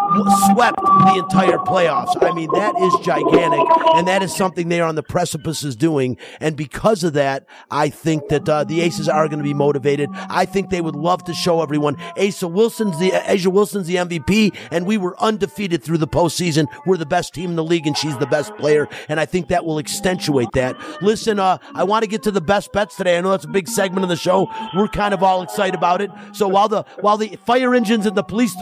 swept 0.54 0.82
the 0.82 1.24
entire 1.24 1.58
playoffs. 1.58 2.22
I 2.22 2.34
mean, 2.34 2.50
that 2.54 2.74
is 2.80 2.94
gigantic, 3.06 3.66
and 3.96 4.08
that 4.08 4.24
is 4.24 4.36
something 4.36 4.70
they 4.70 4.82
are 4.82 4.88
on 4.88 4.96
the 4.96 5.04
precipice 5.04 5.64
of 5.64 5.78
doing. 5.78 6.18
And 6.40 6.56
because 6.56 7.04
of 7.04 7.14
that, 7.14 7.46
I 7.72 7.90
think 7.90 8.28
that 8.30 8.48
uh, 8.48 8.64
the 8.64 8.82
Aces 8.82 9.10
are 9.10 9.28
going 9.28 9.40
to 9.40 9.44
be 9.44 9.54
motivated. 9.54 10.10
I 10.14 10.46
think 10.46 10.70
they 10.70 10.82
would 10.82 10.96
love 10.96 11.24
to 11.26 11.34
show 11.34 11.62
everyone 11.62 11.98
Asa 12.18 12.48
Wilson's 12.48 13.00
the 13.00 13.12
A'ja 13.12 13.48
Wilson's 13.48 13.88
the 13.88 13.96
MVP, 13.96 14.56
and 14.72 14.86
we 14.86 14.98
were 14.98 15.20
undefeated 15.22 15.84
through 15.84 15.98
the 15.98 16.08
postseason. 16.08 16.68
We're 16.86 16.98
the 16.98 17.06
best 17.06 17.34
team 17.34 17.52
in 17.52 17.56
the 17.56 17.64
league, 17.64 17.88
and 17.88 17.98
she's 17.98 18.18
the 18.18 18.28
best 18.28 18.56
player. 18.58 18.88
And 19.10 19.20
I 19.20 19.26
think 19.26 19.50
that 19.50 19.66
will 19.66 19.80
accentuate 19.80 20.52
that. 20.54 20.76
Listen, 21.02 21.40
uh, 21.40 21.58
I 21.74 21.84
want 21.84 22.04
to 22.04 22.10
get 22.10 22.24
to 22.24 22.32
the 22.32 22.42
best 22.42 22.72
bets 22.72 22.96
today. 22.96 23.18
I 23.18 23.22
know 23.22 23.32
that's 23.32 23.46
a 23.46 23.50
big 23.50 23.68
segment 23.68 24.04
of 24.04 24.10
the 24.10 24.16
show. 24.16 24.50
We're 24.76 24.88
kind 24.88 25.14
of 25.14 25.24
all 25.24 25.42
excited 25.42 25.76
about 25.76 26.02
it. 26.02 26.12
So 26.34 26.48
while 26.48 26.70
the 26.70 26.84
while 27.02 27.18
the 27.18 27.38
fire 27.46 27.76
engines 27.76 28.06
and 28.06 28.16
the 28.16 28.24
police 28.24 28.56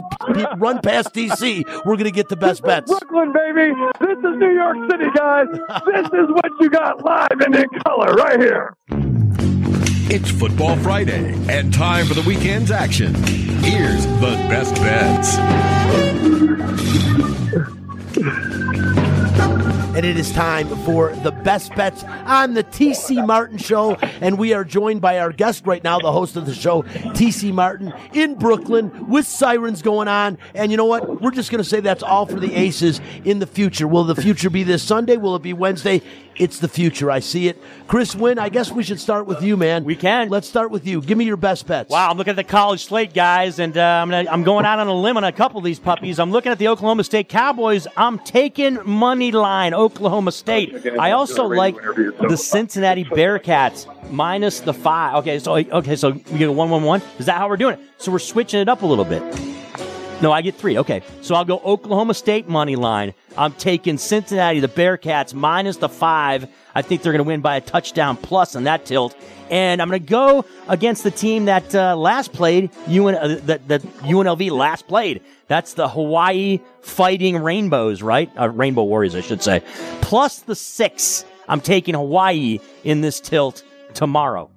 run 0.58 0.82
past 0.82 1.05
TC, 1.14 1.66
we're 1.86 1.96
going 1.96 2.06
to 2.06 2.12
get 2.12 2.30
the 2.30 2.36
best 2.36 2.64
bets. 2.64 2.92
Brooklyn, 2.92 3.34
baby. 3.34 3.74
This 4.00 4.18
is 4.18 4.38
New 4.38 4.54
York 4.54 4.78
City, 4.90 5.06
guys. 5.16 5.48
this 5.86 6.08
is 6.08 6.30
what 6.30 6.52
you 6.60 6.70
got 6.70 7.04
live 7.04 7.28
and 7.32 7.56
in 7.56 7.70
color 7.86 8.14
right 8.14 8.40
here. 8.40 8.76
It's 10.08 10.30
Football 10.30 10.78
Friday 10.78 11.34
and 11.50 11.74
time 11.74 12.06
for 12.06 12.14
the 12.14 12.22
weekend's 12.22 12.72
action. 12.72 13.14
Here's 13.64 14.06
the 14.06 14.38
best 14.48 14.76
bets. 14.76 15.36
And 19.96 20.06
it 20.06 20.18
is 20.18 20.30
time 20.34 20.68
for 20.84 21.16
the 21.24 21.32
best 21.32 21.74
bets 21.74 22.04
on 22.04 22.54
the 22.54 22.66
TC 22.66 23.26
Martin 23.26 23.58
Show. 23.58 23.96
And 24.20 24.38
we 24.38 24.54
are 24.54 24.66
joined 24.66 25.00
by 25.00 25.20
our 25.20 25.32
guest 25.32 25.66
right 25.66 25.82
now, 25.82 26.00
the 26.00 26.12
host 26.12 26.36
of 26.36 26.46
the 26.46 26.54
show, 26.54 26.84
TC 26.84 27.54
Martin, 27.54 27.94
in 28.12 28.36
Brooklyn 28.36 29.08
with 29.08 29.26
sirens 29.26 29.82
going 29.82 30.10
on. 30.10 30.38
And 30.54 30.70
you 30.70 30.76
know 30.76 30.86
what? 30.86 31.22
We're 31.22 31.32
just 31.32 31.50
going 31.50 31.64
to 31.64 31.70
say 31.70 31.80
that's 31.80 32.04
all 32.04 32.26
for 32.26 32.42
the 32.42 32.54
Aces 32.54 33.00
in 33.24 33.40
the 33.40 33.48
future. 33.48 33.88
Will 33.88 34.04
the 34.04 34.16
future 34.16 34.50
be 34.50 34.64
this 34.64 34.84
Sunday? 34.84 35.16
Will 35.16 35.38
it 35.38 35.42
be 35.42 35.54
Wednesday? 35.54 36.02
It's 36.38 36.60
the 36.60 36.68
future. 36.68 37.10
I 37.10 37.20
see 37.20 37.48
it. 37.48 37.62
Chris 37.88 38.16
Winn, 38.16 38.40
I 38.40 38.50
guess 38.50 38.72
we 38.72 38.84
should 38.84 39.00
start 39.00 39.26
with 39.26 39.42
you, 39.42 39.56
man. 39.56 39.84
We 39.84 39.96
can. 39.96 40.30
Let's 40.30 40.48
start 40.48 40.70
with 40.72 40.86
you. 40.86 41.02
Give 41.02 41.18
me 41.18 41.26
your 41.26 41.38
best 41.38 41.66
bets. 41.68 41.90
Wow, 41.90 42.10
I'm 42.10 42.18
looking 42.18 42.32
at 42.32 42.36
the 42.36 42.44
college 42.44 42.86
slate, 42.86 43.14
guys, 43.14 43.60
and 43.60 43.78
uh, 43.78 43.82
I'm, 43.82 44.10
gonna, 44.10 44.30
I'm 44.30 44.44
going 44.44 44.66
out 44.66 44.80
on 44.80 44.88
a 44.88 44.94
limb 44.94 45.18
on 45.18 45.24
a 45.24 45.32
couple 45.32 45.60
of 45.60 45.64
these 45.64 45.80
puppies. 45.80 46.20
I'm 46.20 46.32
looking 46.32 46.52
at 46.52 46.58
the 46.58 46.68
Oklahoma 46.68 47.04
State 47.04 47.30
Cowboys. 47.30 47.88
I'm 47.96 48.20
taking 48.20 48.80
money 48.86 49.32
line 49.32 49.74
Oklahoma 49.74 50.32
State. 50.32 50.86
I 51.00 51.12
also 51.12 51.46
like 51.46 51.76
the 51.76 52.36
Cincinnati 52.36 53.06
Bearcats 53.06 53.88
minus 54.12 54.60
the 54.60 54.74
five. 54.74 55.16
Okay, 55.16 55.40
so 55.40 55.56
okay, 55.56 55.96
so 55.96 56.12
we 56.12 56.38
get 56.38 56.50
a 56.50 56.52
one 56.52 56.70
one 56.70 56.84
one. 56.84 57.02
Is 57.20 57.28
that 57.28 57.38
how 57.38 57.48
we're 57.48 57.58
doing 57.58 57.76
it? 57.76 57.80
So 57.98 58.12
we're 58.12 58.20
switching 58.20 58.60
it 58.60 58.68
up 58.68 58.82
a 58.82 58.86
little 58.86 59.06
bit. 59.06 59.55
No, 60.22 60.32
I 60.32 60.42
get 60.42 60.56
three. 60.56 60.78
Okay. 60.78 61.02
So 61.22 61.36
I'll 61.36 61.46
go 61.46 61.60
Oklahoma 61.60 62.14
State 62.14 62.48
money 62.48 62.76
line. 62.76 63.14
I'm 63.38 63.52
taking 63.54 63.98
Cincinnati, 63.98 64.62
the 64.62 64.68
Bearcats, 64.70 65.34
minus 65.34 65.78
the 65.78 65.90
five. 65.90 66.48
I 66.74 66.82
think 66.82 67.02
they're 67.02 67.12
going 67.12 67.24
to 67.24 67.28
win 67.28 67.42
by 67.42 67.58
a 67.58 67.62
touchdown 67.62 68.16
plus 68.16 68.56
on 68.56 68.64
that 68.64 68.86
tilt. 68.86 69.16
And 69.50 69.82
I'm 69.82 69.90
going 69.90 70.02
to 70.02 70.10
go 70.10 70.46
against 70.68 71.04
the 71.04 71.12
team 71.12 71.46
that 71.46 71.76
uh, 71.76 71.96
last 71.96 72.34
played, 72.34 72.72
UN, 72.88 73.16
uh, 73.16 73.40
that, 73.44 73.68
that 73.68 73.82
UNLV 73.82 74.50
last 74.52 74.88
played. 74.88 75.22
That's 75.48 75.74
the 75.74 75.88
Hawaii 75.88 76.60
Fighting 76.82 77.38
Rainbows, 77.38 78.02
right? 78.02 78.32
Uh, 78.40 78.50
Rainbow 78.50 78.84
Warriors, 78.84 79.16
I 79.16 79.22
should 79.22 79.44
say. 79.44 79.62
Plus 80.02 80.40
the 80.40 80.56
six. 80.56 81.26
I'm 81.48 81.62
taking 81.62 81.94
Hawaii 81.94 82.60
in 82.84 83.02
this 83.02 83.20
tilt 83.20 83.64
tomorrow. 83.94 84.50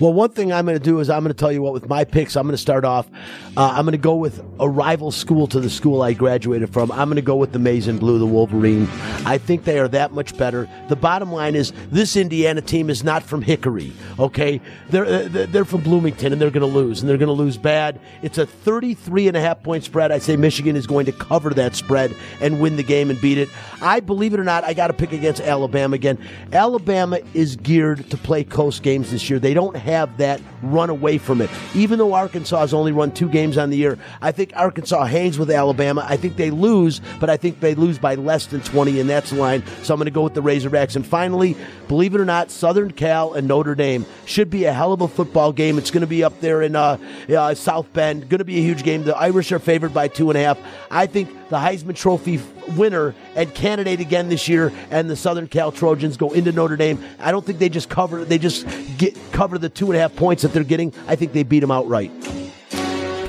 Well, 0.00 0.12
one 0.12 0.30
thing 0.30 0.52
I'm 0.52 0.64
going 0.64 0.78
to 0.78 0.84
do 0.84 1.00
is 1.00 1.10
I'm 1.10 1.22
going 1.22 1.34
to 1.34 1.38
tell 1.38 1.52
you 1.52 1.62
what 1.62 1.72
with 1.72 1.88
my 1.88 2.04
picks. 2.04 2.36
I'm 2.36 2.44
going 2.44 2.54
to 2.54 2.58
start 2.58 2.84
off. 2.84 3.08
Uh, 3.56 3.72
I'm 3.74 3.84
going 3.84 3.92
to 3.92 3.98
go 3.98 4.14
with 4.14 4.42
a 4.60 4.68
rival 4.68 5.10
school 5.10 5.46
to 5.48 5.60
the 5.60 5.70
school 5.70 6.02
I 6.02 6.12
graduated 6.12 6.72
from. 6.72 6.90
I'm 6.92 7.08
going 7.08 7.16
to 7.16 7.22
go 7.22 7.36
with 7.36 7.52
the 7.52 7.68
and 7.68 8.00
Blue, 8.00 8.18
the 8.18 8.26
Wolverine. 8.26 8.88
I 9.26 9.36
think 9.36 9.64
they 9.64 9.78
are 9.78 9.88
that 9.88 10.12
much 10.12 10.36
better. 10.38 10.68
The 10.88 10.96
bottom 10.96 11.30
line 11.30 11.54
is 11.54 11.72
this 11.90 12.16
Indiana 12.16 12.62
team 12.62 12.88
is 12.88 13.04
not 13.04 13.22
from 13.22 13.42
Hickory. 13.42 13.92
Okay, 14.18 14.60
they're 14.88 15.04
uh, 15.04 15.28
they're 15.28 15.66
from 15.66 15.82
Bloomington 15.82 16.32
and 16.32 16.40
they're 16.40 16.50
going 16.50 16.60
to 16.68 16.78
lose 16.78 17.00
and 17.00 17.08
they're 17.08 17.18
going 17.18 17.26
to 17.26 17.32
lose 17.32 17.58
bad. 17.58 18.00
It's 18.22 18.38
a 18.38 18.46
33 18.46 19.28
and 19.28 19.36
a 19.36 19.40
half 19.40 19.62
point 19.62 19.84
spread. 19.84 20.10
I 20.12 20.18
say 20.18 20.36
Michigan 20.36 20.76
is 20.76 20.86
going 20.86 21.06
to 21.06 21.12
cover 21.12 21.50
that 21.50 21.74
spread 21.74 22.14
and 22.40 22.60
win 22.60 22.76
the 22.76 22.82
game 22.82 23.10
and 23.10 23.20
beat 23.20 23.38
it. 23.38 23.48
I 23.82 24.00
believe 24.00 24.32
it 24.34 24.40
or 24.40 24.44
not, 24.44 24.64
I 24.64 24.72
got 24.72 24.86
to 24.86 24.92
pick 24.94 25.12
against 25.12 25.40
Alabama 25.40 25.94
again. 25.94 26.18
Alabama 26.52 27.20
is 27.34 27.56
geared 27.56 28.08
to 28.10 28.16
play 28.16 28.44
coast 28.44 28.82
games 28.82 29.10
this 29.10 29.28
year. 29.28 29.38
They 29.38 29.47
don't 29.54 29.76
have 29.76 30.16
that 30.18 30.40
run 30.62 30.90
away 30.90 31.18
from 31.18 31.40
it. 31.40 31.50
Even 31.74 31.98
though 31.98 32.14
Arkansas 32.14 32.60
has 32.60 32.74
only 32.74 32.92
run 32.92 33.12
two 33.12 33.28
games 33.28 33.58
on 33.58 33.70
the 33.70 33.76
year, 33.76 33.98
I 34.20 34.32
think 34.32 34.52
Arkansas 34.56 35.04
hangs 35.04 35.38
with 35.38 35.50
Alabama. 35.50 36.04
I 36.08 36.16
think 36.16 36.36
they 36.36 36.50
lose, 36.50 37.00
but 37.20 37.30
I 37.30 37.36
think 37.36 37.60
they 37.60 37.74
lose 37.74 37.98
by 37.98 38.14
less 38.14 38.46
than 38.46 38.60
20, 38.60 39.00
and 39.00 39.08
that's 39.08 39.30
the 39.30 39.36
line. 39.36 39.62
So 39.82 39.94
I'm 39.94 39.98
going 39.98 40.06
to 40.06 40.10
go 40.10 40.22
with 40.22 40.34
the 40.34 40.42
Razorbacks. 40.42 40.96
And 40.96 41.06
finally, 41.06 41.56
believe 41.86 42.14
it 42.14 42.20
or 42.20 42.24
not, 42.24 42.50
Southern 42.50 42.92
Cal 42.92 43.34
and 43.34 43.48
Notre 43.48 43.74
Dame 43.74 44.06
should 44.24 44.50
be 44.50 44.64
a 44.64 44.72
hell 44.72 44.92
of 44.92 45.00
a 45.00 45.08
football 45.08 45.52
game. 45.52 45.78
It's 45.78 45.90
going 45.90 46.02
to 46.02 46.06
be 46.06 46.24
up 46.24 46.40
there 46.40 46.62
in 46.62 46.76
uh, 46.76 46.98
uh, 47.28 47.54
South 47.54 47.92
Bend. 47.92 48.28
Going 48.28 48.38
to 48.38 48.44
be 48.44 48.58
a 48.58 48.62
huge 48.62 48.82
game. 48.82 49.04
The 49.04 49.16
Irish 49.16 49.52
are 49.52 49.58
favored 49.58 49.94
by 49.94 50.08
two 50.08 50.30
and 50.30 50.38
a 50.38 50.42
half. 50.42 50.58
I 50.90 51.06
think 51.06 51.30
the 51.48 51.56
Heisman 51.56 51.96
Trophy 51.96 52.40
winner 52.76 53.14
and 53.34 53.54
candidate 53.54 54.00
again 54.00 54.28
this 54.28 54.48
year, 54.48 54.72
and 54.90 55.08
the 55.08 55.16
Southern 55.16 55.48
Cal 55.48 55.72
Trojans 55.72 56.16
go 56.16 56.32
into 56.32 56.52
Notre 56.52 56.76
Dame. 56.76 57.02
I 57.18 57.30
don't 57.30 57.44
think 57.44 57.58
they 57.58 57.68
just 57.68 57.88
cover. 57.88 58.24
They 58.24 58.38
just 58.38 58.66
get 58.98 59.16
cover 59.32 59.58
the 59.58 59.68
two 59.68 59.86
and 59.86 59.96
a 59.96 60.00
half 60.00 60.14
points 60.14 60.42
that 60.42 60.52
they're 60.52 60.64
getting. 60.64 60.92
I 61.06 61.16
think 61.16 61.32
they 61.32 61.42
beat 61.42 61.60
them 61.60 61.70
outright. 61.70 62.10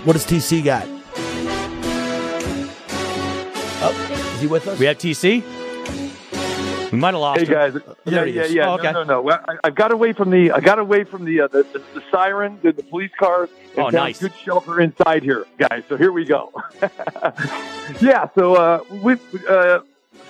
What 0.03 0.13
does 0.13 0.25
TC 0.25 0.63
got? 0.63 0.85
Oh, 3.81 4.33
is 4.35 4.41
he 4.41 4.47
with 4.47 4.67
us? 4.67 4.79
We 4.79 4.85
have 4.85 4.97
TC. 4.97 5.43
We 6.91 6.97
might 6.97 7.13
have 7.13 7.21
lost. 7.21 7.39
Hey 7.39 7.45
him. 7.45 7.53
guys, 7.53 7.81
yeah, 8.05 8.23
yeah, 8.23 8.45
yeah. 8.45 8.69
Oh, 8.69 8.73
okay. 8.75 8.91
No, 8.91 9.03
no, 9.03 9.21
no. 9.21 9.31
I, 9.31 9.57
I 9.65 9.69
got 9.69 9.91
away 9.91 10.13
from 10.13 10.29
the. 10.29 10.51
I 10.51 10.59
got 10.59 10.79
away 10.79 11.03
from 11.03 11.25
the 11.25 11.41
uh, 11.41 11.47
the, 11.47 11.63
the, 11.63 11.79
the 11.93 12.03
siren, 12.11 12.59
the, 12.63 12.71
the 12.71 12.83
police 12.83 13.11
cars, 13.19 13.49
and 13.75 13.85
Oh, 13.85 13.89
nice. 13.89 14.19
good 14.19 14.33
shelter 14.43 14.79
inside 14.81 15.23
here, 15.23 15.45
guys. 15.57 15.83
So 15.89 15.97
here 15.97 16.11
we 16.11 16.25
go. 16.25 16.51
yeah. 18.01 18.27
So 18.35 18.55
uh, 18.55 18.83
we 19.03 19.17
uh, 19.47 19.79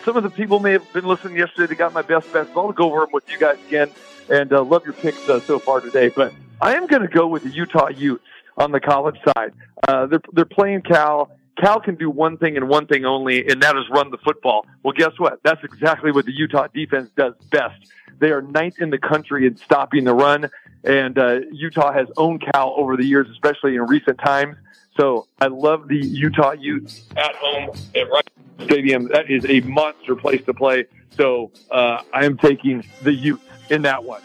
some 0.04 0.18
of 0.18 0.24
the 0.24 0.30
people 0.30 0.60
may 0.60 0.74
have 0.74 0.92
been 0.94 1.06
listening 1.06 1.38
yesterday. 1.38 1.68
They 1.68 1.76
got 1.76 1.94
my 1.94 2.02
best 2.02 2.32
bets. 2.34 2.50
I'll 2.56 2.72
go 2.72 2.86
over 2.92 3.02
them 3.02 3.10
with 3.14 3.30
you 3.30 3.38
guys 3.38 3.58
again, 3.68 3.90
and 4.30 4.52
uh, 4.52 4.64
love 4.64 4.84
your 4.86 4.94
picks 4.94 5.28
uh, 5.30 5.40
so 5.42 5.60
far 5.60 5.80
today. 5.82 6.10
But 6.10 6.34
I 6.62 6.76
am 6.76 6.88
going 6.88 7.02
to 7.04 7.08
go 7.08 7.28
with 7.28 7.44
the 7.44 7.50
Utah 7.52 7.90
Utes 7.90 8.24
on 8.58 8.72
the 8.72 8.80
college 8.80 9.18
side. 9.24 9.54
Uh, 9.88 10.06
they're 10.08 10.22
they're 10.34 10.46
playing 10.46 10.82
Cal. 10.82 11.32
Cal 11.60 11.80
can 11.80 11.96
do 11.96 12.10
one 12.10 12.38
thing 12.38 12.58
and 12.58 12.70
one 12.70 12.88
thing 12.88 13.06
only, 13.06 13.48
and 13.48 13.62
that 13.62 13.76
is 13.76 13.84
run 13.90 14.12
the 14.12 14.18
football. 14.18 14.66
Well, 14.84 14.94
guess 14.94 15.12
what? 15.18 15.40
That's 15.44 15.64
exactly 15.64 16.12
what 16.12 16.26
the 16.26 16.32
Utah 16.32 16.68
defense 16.74 17.10
does 17.16 17.34
best. 17.52 17.92
They 18.20 18.32
are 18.32 18.42
ninth 18.42 18.80
in 18.80 18.90
the 18.90 18.98
country 18.98 19.46
in 19.46 19.58
stopping 19.58 20.04
the 20.04 20.14
run, 20.14 20.50
and 20.84 21.18
uh, 21.18 21.40
Utah 21.52 21.94
has 21.94 22.08
owned 22.18 22.42
Cal 22.42 22.74
over 22.78 22.98
the 22.98 23.06
years, 23.06 23.28
especially 23.30 23.76
in 23.76 23.82
recent 23.84 24.20
times. 24.20 24.56
So 24.98 25.28
I 25.40 25.48
love 25.48 25.88
the 25.88 25.98
Utah 25.98 26.52
Utes 26.52 27.04
at 27.16 27.36
home 27.36 27.70
at 27.96 28.10
Rice 28.10 28.24
Stadium. 28.66 29.08
That 29.10 29.30
is 29.30 29.46
a 29.48 29.62
monster 29.62 30.16
place 30.16 30.44
to 30.46 30.54
play. 30.54 30.86
So 31.16 31.52
uh, 31.72 32.02
I 32.14 32.26
am 32.26 32.38
taking 32.38 32.86
the 33.02 33.14
Utes 33.14 33.44
in 33.70 33.84
that 33.84 34.04
one. 34.04 34.22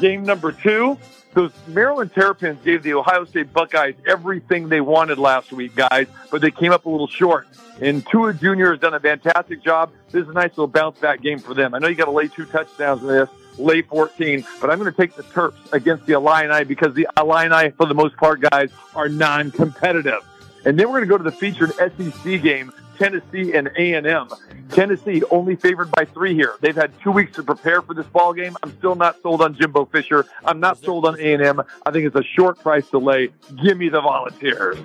Game 0.00 0.24
number 0.24 0.52
two. 0.52 0.98
Those 1.36 1.52
Maryland 1.66 2.14
Terrapins 2.14 2.64
gave 2.64 2.82
the 2.82 2.94
Ohio 2.94 3.26
State 3.26 3.52
Buckeyes 3.52 3.94
everything 4.06 4.70
they 4.70 4.80
wanted 4.80 5.18
last 5.18 5.52
week, 5.52 5.74
guys, 5.74 6.06
but 6.30 6.40
they 6.40 6.50
came 6.50 6.72
up 6.72 6.86
a 6.86 6.88
little 6.88 7.06
short. 7.06 7.46
And 7.78 8.06
Tua 8.06 8.32
Jr. 8.32 8.70
has 8.70 8.80
done 8.80 8.94
a 8.94 9.00
fantastic 9.00 9.62
job. 9.62 9.92
This 10.12 10.22
is 10.22 10.30
a 10.30 10.32
nice 10.32 10.52
little 10.52 10.66
bounce 10.66 10.98
back 10.98 11.20
game 11.20 11.38
for 11.38 11.52
them. 11.52 11.74
I 11.74 11.78
know 11.78 11.88
you 11.88 11.94
got 11.94 12.06
to 12.06 12.10
lay 12.10 12.28
two 12.28 12.46
touchdowns 12.46 13.02
in 13.02 13.08
this, 13.08 13.28
lay 13.58 13.82
14, 13.82 14.46
but 14.62 14.70
I'm 14.70 14.78
going 14.78 14.90
to 14.90 14.96
take 14.96 15.14
the 15.14 15.24
Terps 15.24 15.70
against 15.74 16.06
the 16.06 16.14
Illini 16.14 16.64
because 16.64 16.94
the 16.94 17.06
Illini, 17.18 17.70
for 17.72 17.84
the 17.84 17.92
most 17.92 18.16
part, 18.16 18.40
guys, 18.40 18.70
are 18.94 19.10
non-competitive. 19.10 20.24
And 20.66 20.76
then 20.76 20.88
we're 20.88 21.04
going 21.04 21.08
to 21.08 21.08
go 21.08 21.16
to 21.16 21.22
the 21.22 21.30
featured 21.30 21.72
SEC 21.74 22.42
game, 22.42 22.72
Tennessee 22.98 23.54
and 23.54 23.68
A&M. 23.76 24.28
Tennessee 24.70 25.22
only 25.30 25.54
favored 25.54 25.92
by 25.92 26.04
three 26.06 26.34
here. 26.34 26.56
They've 26.60 26.74
had 26.74 26.90
two 27.00 27.12
weeks 27.12 27.36
to 27.36 27.44
prepare 27.44 27.82
for 27.82 27.94
this 27.94 28.06
ball 28.06 28.34
game. 28.34 28.56
I'm 28.64 28.76
still 28.78 28.96
not 28.96 29.22
sold 29.22 29.42
on 29.42 29.54
Jimbo 29.54 29.84
Fisher. 29.84 30.26
I'm 30.44 30.58
not 30.58 30.78
sold 30.78 31.06
on 31.06 31.20
A&M. 31.20 31.62
I 31.86 31.90
think 31.92 32.04
it's 32.04 32.16
a 32.16 32.24
short 32.24 32.58
price 32.58 32.90
delay. 32.90 33.28
Give 33.62 33.78
me 33.78 33.88
the 33.88 34.00
Volunteers. 34.00 34.76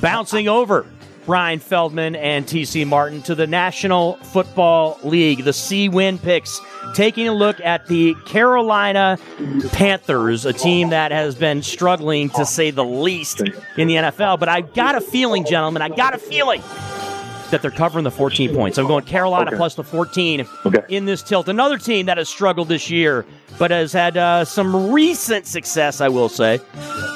Bouncing 0.00 0.46
over 0.46 0.86
Bryan 1.30 1.60
Feldman 1.60 2.16
and 2.16 2.44
TC 2.44 2.84
Martin 2.84 3.22
to 3.22 3.36
the 3.36 3.46
National 3.46 4.14
Football 4.14 4.98
League, 5.04 5.44
the 5.44 5.52
C 5.52 5.88
Winn 5.88 6.18
picks. 6.18 6.60
Taking 6.96 7.28
a 7.28 7.32
look 7.32 7.60
at 7.60 7.86
the 7.86 8.16
Carolina 8.26 9.16
Panthers, 9.70 10.44
a 10.44 10.52
team 10.52 10.90
that 10.90 11.12
has 11.12 11.36
been 11.36 11.62
struggling 11.62 12.30
to 12.30 12.44
say 12.44 12.72
the 12.72 12.84
least 12.84 13.42
in 13.76 13.86
the 13.86 13.94
NFL. 13.94 14.40
But 14.40 14.48
I 14.48 14.62
got 14.62 14.96
a 14.96 15.00
feeling, 15.00 15.44
gentlemen, 15.44 15.82
I 15.82 15.88
got 15.90 16.14
a 16.14 16.18
feeling 16.18 16.62
that 17.50 17.62
they're 17.62 17.70
covering 17.70 18.04
the 18.04 18.10
14 18.10 18.54
points. 18.54 18.78
I'm 18.78 18.86
going 18.86 19.04
Carolina 19.04 19.48
Okay. 19.50 19.56
plus 19.56 19.74
the 19.74 19.84
14 19.84 20.46
in 20.88 21.04
this 21.04 21.22
tilt. 21.22 21.48
Another 21.48 21.78
team 21.78 22.06
that 22.06 22.18
has 22.18 22.28
struggled 22.28 22.68
this 22.68 22.90
year, 22.90 23.24
but 23.58 23.70
has 23.70 23.92
had 23.92 24.16
uh, 24.16 24.44
some 24.44 24.90
recent 24.92 25.46
success, 25.46 26.00
I 26.00 26.08
will 26.08 26.28
say. 26.28 26.60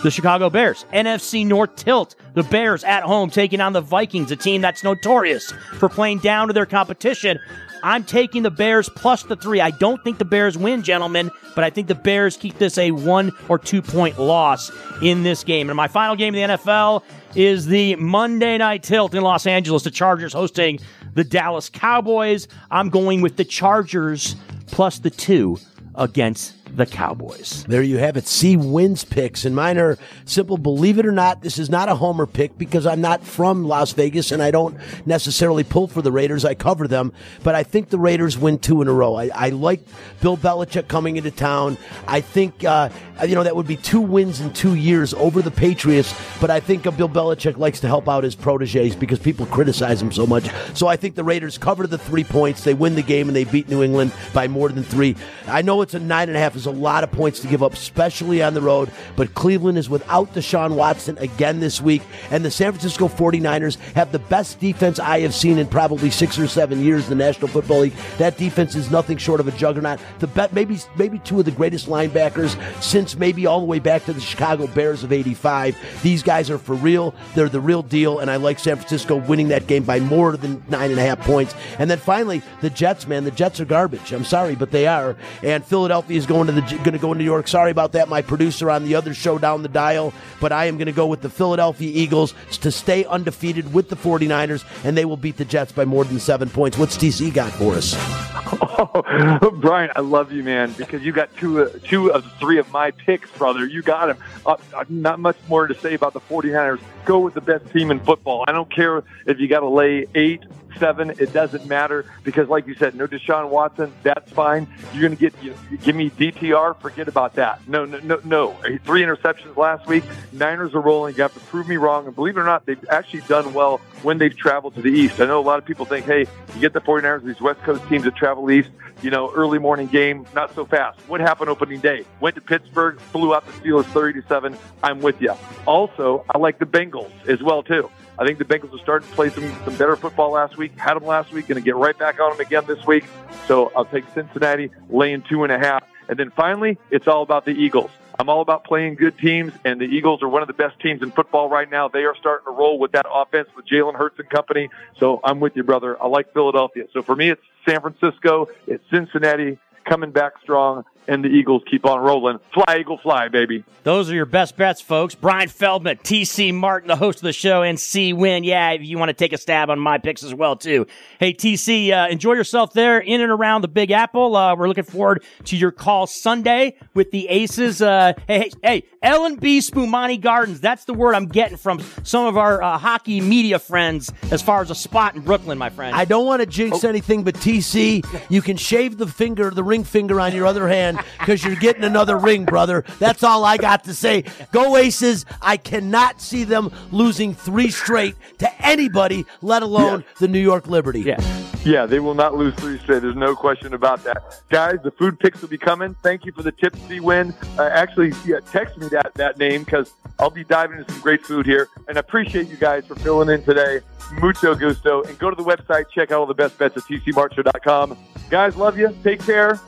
The 0.02 0.10
Chicago 0.10 0.50
Bears, 0.50 0.84
NFC 0.92 1.46
North 1.46 1.76
tilt. 1.76 2.14
The 2.34 2.42
Bears 2.42 2.84
at 2.84 3.02
home 3.04 3.30
taking 3.30 3.60
on 3.60 3.72
the 3.72 3.80
Vikings, 3.80 4.30
a 4.30 4.36
team 4.36 4.60
that's 4.60 4.82
notorious 4.84 5.52
for 5.78 5.88
playing 5.88 6.18
down 6.18 6.48
to 6.48 6.52
their 6.52 6.66
competition. 6.66 7.38
I'm 7.82 8.02
taking 8.02 8.42
the 8.42 8.50
Bears 8.50 8.88
plus 8.88 9.24
the 9.24 9.36
three. 9.36 9.60
I 9.60 9.70
don't 9.70 10.02
think 10.02 10.16
the 10.18 10.24
Bears 10.24 10.56
win, 10.56 10.82
gentlemen, 10.82 11.30
but 11.54 11.64
I 11.64 11.70
think 11.70 11.86
the 11.86 11.94
Bears 11.94 12.34
keep 12.36 12.56
this 12.58 12.78
a 12.78 12.92
one 12.92 13.30
or 13.50 13.58
two 13.58 13.82
point 13.82 14.18
loss 14.18 14.70
in 15.02 15.22
this 15.22 15.44
game. 15.44 15.68
And 15.68 15.76
my 15.76 15.86
final 15.86 16.16
game 16.16 16.34
in 16.34 16.50
the 16.50 16.56
NFL 16.56 17.02
is 17.34 17.66
the 17.66 17.96
Monday 17.96 18.58
night 18.58 18.82
tilt 18.82 19.14
in 19.14 19.22
Los 19.22 19.46
Angeles. 19.46 19.82
The 19.82 19.90
Chargers 19.90 20.32
hosting 20.32 20.78
the 21.14 21.24
Dallas 21.24 21.68
Cowboys. 21.68 22.48
I'm 22.70 22.90
going 22.90 23.20
with 23.20 23.36
the 23.36 23.44
Chargers 23.44 24.36
plus 24.66 24.98
the 24.98 25.10
two 25.10 25.58
against 25.94 26.54
the 26.76 26.86
Cowboys. 26.86 27.64
There 27.68 27.82
you 27.82 27.98
have 27.98 28.16
it. 28.16 28.26
C 28.26 28.56
Winn's 28.56 29.04
picks, 29.04 29.44
and 29.44 29.54
mine 29.54 29.78
are 29.78 29.98
simple. 30.24 30.58
Believe 30.58 30.98
it 30.98 31.06
or 31.06 31.12
not, 31.12 31.42
this 31.42 31.58
is 31.58 31.70
not 31.70 31.88
a 31.88 31.94
homer 31.94 32.26
pick 32.26 32.58
because 32.58 32.86
I'm 32.86 33.00
not 33.00 33.24
from 33.24 33.64
Las 33.64 33.92
Vegas 33.92 34.32
and 34.32 34.42
I 34.42 34.50
don't 34.50 34.76
necessarily 35.06 35.64
pull 35.64 35.88
for 35.88 36.02
the 36.02 36.12
Raiders. 36.12 36.44
I 36.44 36.54
cover 36.54 36.88
them, 36.88 37.12
but 37.42 37.54
I 37.54 37.62
think 37.62 37.90
the 37.90 37.98
Raiders 37.98 38.36
win 38.38 38.58
two 38.58 38.82
in 38.82 38.88
a 38.88 38.92
row. 38.92 39.14
I, 39.14 39.30
I 39.34 39.48
like 39.50 39.80
Bill 40.20 40.36
Belichick 40.36 40.88
coming 40.88 41.16
into 41.16 41.30
town. 41.30 41.78
I 42.06 42.20
think 42.20 42.64
uh, 42.64 42.88
you 43.26 43.34
know 43.34 43.42
that 43.42 43.56
would 43.56 43.66
be 43.66 43.76
two 43.76 44.00
wins 44.00 44.40
in 44.40 44.52
two 44.52 44.74
years 44.74 45.14
over 45.14 45.42
the 45.42 45.50
Patriots, 45.50 46.14
but 46.40 46.50
I 46.50 46.60
think 46.60 46.82
Bill 46.82 47.08
Belichick 47.08 47.56
likes 47.56 47.80
to 47.80 47.86
help 47.86 48.08
out 48.08 48.24
his 48.24 48.34
proteges 48.34 48.96
because 48.96 49.18
people 49.18 49.46
criticize 49.46 50.00
him 50.00 50.12
so 50.12 50.26
much. 50.26 50.48
So 50.74 50.86
I 50.86 50.96
think 50.96 51.14
the 51.14 51.24
Raiders 51.24 51.58
cover 51.58 51.86
the 51.86 51.98
three 51.98 52.24
points. 52.24 52.64
They 52.64 52.74
win 52.74 52.94
the 52.94 53.02
game 53.02 53.28
and 53.28 53.36
they 53.36 53.44
beat 53.44 53.68
New 53.68 53.82
England 53.82 54.12
by 54.32 54.48
more 54.48 54.68
than 54.68 54.82
three. 54.82 55.16
I 55.46 55.62
know 55.62 55.82
it's 55.82 55.94
a 55.94 56.00
nine 56.00 56.28
and 56.28 56.36
a 56.36 56.40
half 56.40 56.56
a 56.66 56.70
lot 56.70 57.04
of 57.04 57.12
points 57.12 57.40
to 57.40 57.48
give 57.48 57.62
up, 57.62 57.72
especially 57.72 58.42
on 58.42 58.54
the 58.54 58.60
road. 58.60 58.90
But 59.16 59.34
Cleveland 59.34 59.78
is 59.78 59.88
without 59.88 60.32
Deshaun 60.34 60.74
Watson 60.74 61.18
again 61.18 61.60
this 61.60 61.80
week. 61.80 62.02
And 62.30 62.44
the 62.44 62.50
San 62.50 62.72
Francisco 62.72 63.08
49ers 63.08 63.76
have 63.94 64.12
the 64.12 64.18
best 64.18 64.60
defense 64.60 64.98
I 64.98 65.20
have 65.20 65.34
seen 65.34 65.58
in 65.58 65.66
probably 65.66 66.10
six 66.10 66.38
or 66.38 66.46
seven 66.46 66.82
years 66.82 67.04
in 67.04 67.10
the 67.10 67.24
National 67.24 67.48
Football 67.48 67.80
League. 67.80 67.94
That 68.18 68.36
defense 68.36 68.74
is 68.74 68.90
nothing 68.90 69.16
short 69.16 69.40
of 69.40 69.48
a 69.48 69.52
juggernaut. 69.52 70.00
The 70.18 70.26
bet 70.26 70.52
maybe 70.52 70.78
maybe 70.96 71.18
two 71.20 71.38
of 71.38 71.44
the 71.44 71.50
greatest 71.50 71.86
linebackers 71.86 72.56
since 72.82 73.16
maybe 73.16 73.46
all 73.46 73.60
the 73.60 73.66
way 73.66 73.78
back 73.78 74.04
to 74.06 74.12
the 74.12 74.20
Chicago 74.20 74.66
Bears 74.66 75.02
of 75.04 75.12
85. 75.12 75.76
These 76.02 76.22
guys 76.22 76.50
are 76.50 76.58
for 76.58 76.74
real. 76.74 77.14
They're 77.34 77.48
the 77.48 77.60
real 77.60 77.82
deal. 77.82 78.18
And 78.18 78.30
I 78.30 78.36
like 78.36 78.58
San 78.58 78.76
Francisco 78.76 79.16
winning 79.16 79.48
that 79.48 79.66
game 79.66 79.84
by 79.84 80.00
more 80.00 80.36
than 80.36 80.62
nine 80.68 80.90
and 80.90 80.98
a 80.98 81.02
half 81.02 81.20
points. 81.20 81.54
And 81.78 81.90
then 81.90 81.98
finally, 81.98 82.42
the 82.60 82.70
Jets, 82.70 83.06
man. 83.06 83.24
The 83.24 83.30
Jets 83.30 83.60
are 83.60 83.64
garbage. 83.64 84.12
I'm 84.12 84.24
sorry, 84.24 84.54
but 84.54 84.70
they 84.70 84.86
are. 84.86 85.16
And 85.42 85.64
Philadelphia 85.64 86.16
is 86.16 86.26
going 86.26 86.46
to 86.46 86.52
the 86.54 86.62
going 86.78 86.92
to 86.92 86.98
go 86.98 87.12
to 87.12 87.18
New 87.18 87.24
York. 87.24 87.48
Sorry 87.48 87.70
about 87.70 87.92
that, 87.92 88.08
my 88.08 88.22
producer 88.22 88.70
on 88.70 88.84
the 88.84 88.94
other 88.94 89.14
show 89.14 89.38
down 89.38 89.62
the 89.62 89.68
dial. 89.68 90.12
But 90.40 90.52
I 90.52 90.66
am 90.66 90.76
going 90.76 90.86
to 90.86 90.92
go 90.92 91.06
with 91.06 91.22
the 91.22 91.30
Philadelphia 91.30 91.90
Eagles 91.92 92.34
to 92.60 92.70
stay 92.70 93.04
undefeated 93.04 93.72
with 93.72 93.88
the 93.88 93.96
49ers, 93.96 94.64
and 94.84 94.96
they 94.96 95.04
will 95.04 95.16
beat 95.16 95.36
the 95.36 95.44
Jets 95.44 95.72
by 95.72 95.84
more 95.84 96.04
than 96.04 96.18
seven 96.20 96.48
points. 96.48 96.78
What's 96.78 96.96
TC 96.96 97.32
got 97.32 97.52
for 97.52 97.74
us? 97.74 97.94
Oh, 98.76 99.50
Bryan, 99.50 99.90
I 99.94 100.00
love 100.00 100.32
you, 100.32 100.42
man, 100.42 100.72
because 100.72 101.02
you 101.02 101.12
got 101.12 101.34
two, 101.36 101.62
uh, 101.62 101.70
two 101.84 102.12
of 102.12 102.24
three 102.38 102.58
of 102.58 102.70
my 102.72 102.90
picks, 102.90 103.30
brother. 103.30 103.64
You 103.66 103.82
got. 103.82 104.18
Uh, 104.44 104.56
uh, 104.74 104.84
not 104.88 105.20
much 105.20 105.36
more 105.48 105.66
to 105.66 105.74
say 105.74 105.94
about 105.94 106.12
the 106.12 106.20
49ers. 106.20 106.80
Go 107.04 107.20
with 107.20 107.34
the 107.34 107.40
best 107.40 107.70
team 107.72 107.90
in 107.90 108.00
football. 108.00 108.44
I 108.46 108.52
don't 108.52 108.70
care 108.70 109.02
if 109.26 109.38
you 109.38 109.48
got 109.48 109.60
to 109.60 109.68
lay 109.68 110.06
eight, 110.14 110.42
seven. 110.78 111.10
It 111.10 111.32
doesn't 111.32 111.66
matter 111.66 112.04
because, 112.22 112.48
like 112.48 112.66
you 112.66 112.74
said, 112.74 112.94
no 112.94 113.06
Deshaun 113.06 113.50
Watson. 113.50 113.92
That's 114.02 114.30
fine. 114.32 114.66
You're 114.92 115.02
going 115.02 115.16
to 115.16 115.20
get 115.20 115.34
you, 115.42 115.54
give 115.82 115.94
me 115.94 116.10
DTR. 116.10 116.80
Forget 116.80 117.08
about 117.08 117.34
that. 117.34 117.66
No, 117.68 117.84
no, 117.84 117.98
no, 117.98 118.20
no. 118.24 118.56
Three 118.84 119.02
interceptions 119.02 119.56
last 119.56 119.86
week. 119.86 120.04
Niners 120.32 120.74
are 120.74 120.80
rolling. 120.80 121.14
You 121.16 121.22
have 121.22 121.34
to 121.34 121.40
prove 121.40 121.68
me 121.68 121.76
wrong. 121.76 122.06
And 122.06 122.14
believe 122.14 122.36
it 122.36 122.40
or 122.40 122.44
not, 122.44 122.66
they've 122.66 122.84
actually 122.88 123.20
done 123.22 123.52
well 123.54 123.78
when 124.02 124.18
they've 124.18 124.36
traveled 124.36 124.74
to 124.76 124.82
the 124.82 124.90
East. 124.90 125.20
I 125.20 125.26
know 125.26 125.40
a 125.40 125.42
lot 125.42 125.58
of 125.58 125.64
people 125.64 125.84
think, 125.84 126.06
hey, 126.06 126.26
you 126.54 126.60
get 126.60 126.72
the 126.72 126.80
49ers, 126.80 127.24
these 127.24 127.40
West 127.40 127.60
Coast 127.62 127.86
teams 127.88 128.04
that 128.04 128.16
travel 128.16 128.50
east. 128.50 128.70
You 129.02 129.10
know, 129.10 129.30
early 129.34 129.58
morning 129.58 129.88
game, 129.88 130.24
not 130.34 130.54
so 130.54 130.64
fast. 130.64 130.98
What 131.08 131.20
happened 131.20 131.50
opening 131.50 131.80
day? 131.80 132.04
Went 132.20 132.36
to 132.36 132.40
Pittsburgh, 132.40 132.98
flew 133.00 133.34
out 133.34 133.44
the 133.44 133.52
Steelers 133.52 133.84
30 133.86 134.22
to 134.22 134.28
seven. 134.28 134.56
I'm 134.82 135.00
with 135.00 135.20
you. 135.20 135.34
Also, 135.66 136.24
I 136.32 136.38
like 136.38 136.58
the 136.58 136.64
Bengals 136.64 136.93
as 137.28 137.42
well 137.42 137.62
too. 137.62 137.90
I 138.18 138.24
think 138.24 138.38
the 138.38 138.44
Bengals 138.44 138.74
are 138.74 138.82
starting 138.82 139.08
to 139.08 139.14
play 139.14 139.28
some, 139.30 139.50
some 139.64 139.76
better 139.76 139.96
football 139.96 140.30
last 140.30 140.56
week. 140.56 140.78
Had 140.78 140.94
them 140.94 141.04
last 141.04 141.32
week, 141.32 141.48
going 141.48 141.60
to 141.60 141.64
get 141.64 141.76
right 141.76 141.98
back 141.98 142.20
on 142.20 142.30
them 142.30 142.40
again 142.40 142.64
this 142.66 142.84
week. 142.86 143.04
So 143.46 143.72
I'll 143.74 143.84
take 143.84 144.04
Cincinnati 144.14 144.70
laying 144.88 145.22
two 145.22 145.42
and 145.42 145.52
a 145.52 145.58
half. 145.58 145.84
And 146.08 146.18
then 146.18 146.30
finally, 146.30 146.78
it's 146.90 147.08
all 147.08 147.22
about 147.22 147.44
the 147.44 147.52
Eagles. 147.52 147.90
I'm 148.18 148.28
all 148.28 148.42
about 148.42 148.64
playing 148.64 148.94
good 148.94 149.18
teams, 149.18 149.52
and 149.64 149.80
the 149.80 149.86
Eagles 149.86 150.22
are 150.22 150.28
one 150.28 150.42
of 150.42 150.46
the 150.46 150.54
best 150.54 150.78
teams 150.78 151.02
in 151.02 151.10
football 151.10 151.48
right 151.48 151.68
now. 151.68 151.88
They 151.88 152.04
are 152.04 152.14
starting 152.14 152.44
to 152.44 152.52
roll 152.52 152.78
with 152.78 152.92
that 152.92 153.06
offense 153.10 153.48
with 153.56 153.66
Jalen 153.66 153.96
Hurts 153.96 154.20
and 154.20 154.30
company. 154.30 154.70
So 154.98 155.20
I'm 155.24 155.40
with 155.40 155.56
you, 155.56 155.64
brother. 155.64 156.00
I 156.00 156.06
like 156.06 156.32
Philadelphia. 156.32 156.84
So 156.92 157.02
for 157.02 157.16
me, 157.16 157.30
it's 157.30 157.42
San 157.66 157.80
Francisco, 157.80 158.48
it's 158.68 158.84
Cincinnati 158.90 159.58
coming 159.84 160.12
back 160.12 160.34
strong, 160.42 160.84
and 161.08 161.24
the 161.24 161.28
Eagles 161.28 161.62
keep 161.70 161.84
on 161.84 162.00
rolling. 162.00 162.38
Fly, 162.52 162.78
Eagle, 162.78 162.98
fly, 162.98 163.28
baby. 163.28 163.64
Those 163.82 164.10
are 164.10 164.14
your 164.14 164.26
best 164.26 164.56
bets, 164.56 164.80
folks. 164.80 165.14
Bryan 165.14 165.48
Feldman, 165.48 165.98
TC 165.98 166.54
Martin, 166.54 166.88
the 166.88 166.96
host 166.96 167.18
of 167.18 167.24
the 167.24 167.32
show, 167.32 167.62
and 167.62 167.78
C 167.78 168.12
Winn. 168.12 168.44
Yeah, 168.44 168.70
if 168.70 168.82
you 168.82 168.98
want 168.98 169.10
to 169.10 169.14
take 169.14 169.32
a 169.32 169.38
stab 169.38 169.70
on 169.70 169.78
my 169.78 169.98
picks 169.98 170.22
as 170.22 170.34
well, 170.34 170.56
too. 170.56 170.86
Hey, 171.18 171.32
TC, 171.32 171.90
uh, 171.92 172.08
enjoy 172.08 172.34
yourself 172.34 172.72
there 172.72 172.98
in 172.98 173.20
and 173.20 173.30
around 173.30 173.62
the 173.62 173.68
Big 173.68 173.90
Apple. 173.90 174.36
Uh, 174.36 174.56
we're 174.56 174.68
looking 174.68 174.84
forward 174.84 175.22
to 175.44 175.56
your 175.56 175.70
call 175.70 176.06
Sunday 176.06 176.76
with 176.94 177.10
the 177.10 177.28
Aces. 177.28 177.82
Uh, 177.82 178.14
hey, 178.26 178.50
hey, 178.62 178.84
L&B 179.02 179.58
Spumoni 179.58 180.20
Gardens. 180.20 180.60
That's 180.60 180.84
the 180.84 180.94
word 180.94 181.14
I'm 181.14 181.26
getting 181.26 181.58
from 181.58 181.82
some 182.02 182.26
of 182.26 182.38
our 182.38 182.62
uh, 182.62 182.78
hockey 182.78 183.20
media 183.20 183.58
friends 183.58 184.12
as 184.30 184.40
far 184.40 184.62
as 184.62 184.70
a 184.70 184.74
spot 184.74 185.14
in 185.14 185.20
Brooklyn, 185.20 185.58
my 185.58 185.70
friend. 185.70 185.94
I 185.94 186.04
don't 186.04 186.26
want 186.26 186.40
to 186.40 186.46
jinx 186.46 186.84
anything, 186.84 187.22
but 187.22 187.34
TC, 187.34 188.04
you 188.30 188.40
can 188.40 188.56
shave 188.56 188.96
the 188.96 189.06
finger, 189.06 189.50
the 189.50 189.64
ring 189.64 189.84
finger 189.84 190.20
on 190.20 190.34
your 190.34 190.46
other 190.46 190.68
hand 190.68 190.93
because 191.18 191.44
you're 191.44 191.56
getting 191.56 191.84
another 191.84 192.18
ring, 192.18 192.44
brother. 192.44 192.84
That's 192.98 193.22
all 193.22 193.44
I 193.44 193.56
got 193.56 193.84
to 193.84 193.94
say. 193.94 194.24
Go 194.52 194.76
Aces. 194.76 195.26
I 195.40 195.56
cannot 195.56 196.20
see 196.20 196.44
them 196.44 196.72
losing 196.90 197.34
three 197.34 197.70
straight 197.70 198.16
to 198.38 198.66
anybody, 198.66 199.26
let 199.42 199.62
alone 199.62 200.04
the 200.18 200.28
New 200.28 200.40
York 200.40 200.66
Liberty. 200.66 201.00
Yeah. 201.00 201.20
Yeah, 201.64 201.86
they 201.86 201.98
will 201.98 202.14
not 202.14 202.36
lose 202.36 202.54
three 202.56 202.78
straight. 202.78 203.00
There's 203.00 203.16
no 203.16 203.34
question 203.34 203.72
about 203.72 204.04
that. 204.04 204.42
Guys, 204.50 204.76
the 204.82 204.90
food 204.90 205.18
picks 205.18 205.40
will 205.40 205.48
be 205.48 205.56
coming. 205.56 205.94
Thank 206.02 206.26
you 206.26 206.32
for 206.32 206.42
the 206.42 206.52
tipsy 206.52 207.00
win. 207.00 207.34
Uh, 207.58 207.70
actually, 207.72 208.12
yeah, 208.26 208.40
text 208.52 208.76
me 208.76 208.88
that, 208.88 209.12
that 209.14 209.38
name 209.38 209.64
because 209.64 209.94
I'll 210.18 210.28
be 210.28 210.44
diving 210.44 210.78
into 210.78 210.92
some 210.92 211.00
great 211.00 211.24
food 211.24 211.46
here. 211.46 211.68
And 211.88 211.96
I 211.96 212.00
appreciate 212.00 212.48
you 212.48 212.56
guys 212.56 212.86
for 212.86 212.96
filling 212.96 213.30
in 213.30 213.42
today. 213.44 213.80
Mucho 214.20 214.54
gusto. 214.54 215.02
And 215.04 215.18
go 215.18 215.30
to 215.30 215.36
the 215.36 215.42
website, 215.42 215.88
check 215.88 216.10
out 216.10 216.20
all 216.20 216.26
the 216.26 216.34
best 216.34 216.58
bets 216.58 216.76
at 216.76 216.82
tcmartinshow.com. 216.82 217.96
Guys, 218.28 218.56
love 218.56 218.78
you. 218.78 218.94
Take 219.02 219.20
care. 219.20 219.58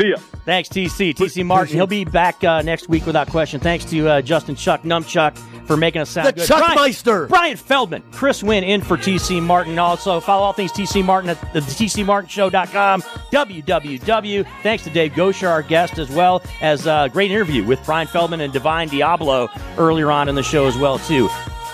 See 0.00 0.08
ya. 0.10 0.16
Thanks, 0.44 0.68
TC. 0.68 1.14
TC 1.14 1.44
Martin. 1.44 1.74
He'll 1.76 1.86
be 1.86 2.04
back 2.04 2.42
uh, 2.42 2.62
next 2.62 2.88
week 2.88 3.06
without 3.06 3.28
question. 3.28 3.60
Thanks 3.60 3.84
to 3.86 4.08
uh, 4.08 4.22
Justin 4.22 4.54
Chuck 4.56 4.82
Numchuck 4.82 5.36
for 5.66 5.76
making 5.76 6.00
us 6.02 6.10
sound 6.10 6.28
The 6.28 6.32
good. 6.32 6.48
Chuckmeister. 6.48 7.04
Bryan, 7.04 7.28
Bryan 7.28 7.56
Feldman, 7.56 8.02
Chris 8.10 8.42
Winn 8.42 8.64
in 8.64 8.80
for 8.80 8.96
TC 8.96 9.42
Martin. 9.42 9.78
Also, 9.78 10.18
follow 10.20 10.44
all 10.44 10.52
things 10.52 10.72
TC 10.72 11.04
Martin 11.04 11.30
at 11.30 11.40
the 11.52 11.60
TCMartinShow.com, 11.60 13.02
www. 13.02 14.46
Thanks 14.62 14.84
to 14.84 14.90
Dave 14.90 15.12
Goucher, 15.12 15.48
our 15.48 15.62
guest, 15.62 15.98
as 15.98 16.10
well 16.10 16.42
as 16.60 16.86
a 16.86 17.08
great 17.12 17.30
interview 17.30 17.64
with 17.64 17.84
Bryan 17.84 18.06
Feldman 18.06 18.40
and 18.40 18.52
Divine 18.52 18.88
Deablo 18.88 19.48
earlier 19.78 20.10
on 20.10 20.28
in 20.28 20.34
the 20.34 20.42
show 20.42 20.66
as 20.66 20.76
well, 20.76 20.98
too. 20.98 21.28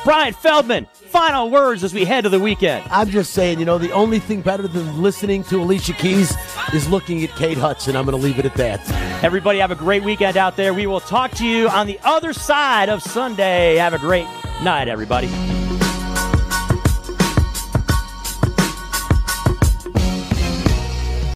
Bryan 0.08 0.32
Feldman, 0.32 0.86
final 0.86 1.50
words 1.50 1.84
as 1.84 1.92
we 1.92 2.06
head 2.06 2.22
to 2.22 2.30
the 2.30 2.40
weekend. 2.40 2.82
I'm 2.90 3.10
just 3.10 3.34
saying, 3.34 3.58
you 3.58 3.66
know, 3.66 3.76
the 3.76 3.90
only 3.90 4.18
thing 4.18 4.40
better 4.40 4.66
than 4.66 5.02
listening 5.02 5.44
to 5.44 5.60
Alicia 5.60 5.92
Keys 5.92 6.34
is 6.72 6.88
looking 6.88 7.22
at 7.24 7.36
Kate 7.36 7.58
Hudson. 7.58 7.94
I'm 7.94 8.06
going 8.06 8.16
to 8.16 8.24
leave 8.24 8.38
it 8.38 8.46
at 8.46 8.54
that. 8.54 8.90
Everybody 9.22 9.58
have 9.58 9.70
a 9.70 9.74
great 9.74 10.02
weekend 10.02 10.38
out 10.38 10.56
there. 10.56 10.72
We 10.72 10.86
will 10.86 11.00
talk 11.00 11.32
to 11.32 11.46
you 11.46 11.68
on 11.68 11.86
the 11.86 12.00
other 12.04 12.32
side 12.32 12.88
of 12.88 13.02
Sunday. 13.02 13.76
Have 13.76 13.92
a 13.92 13.98
great 13.98 14.26
night, 14.62 14.88
everybody. 14.88 15.28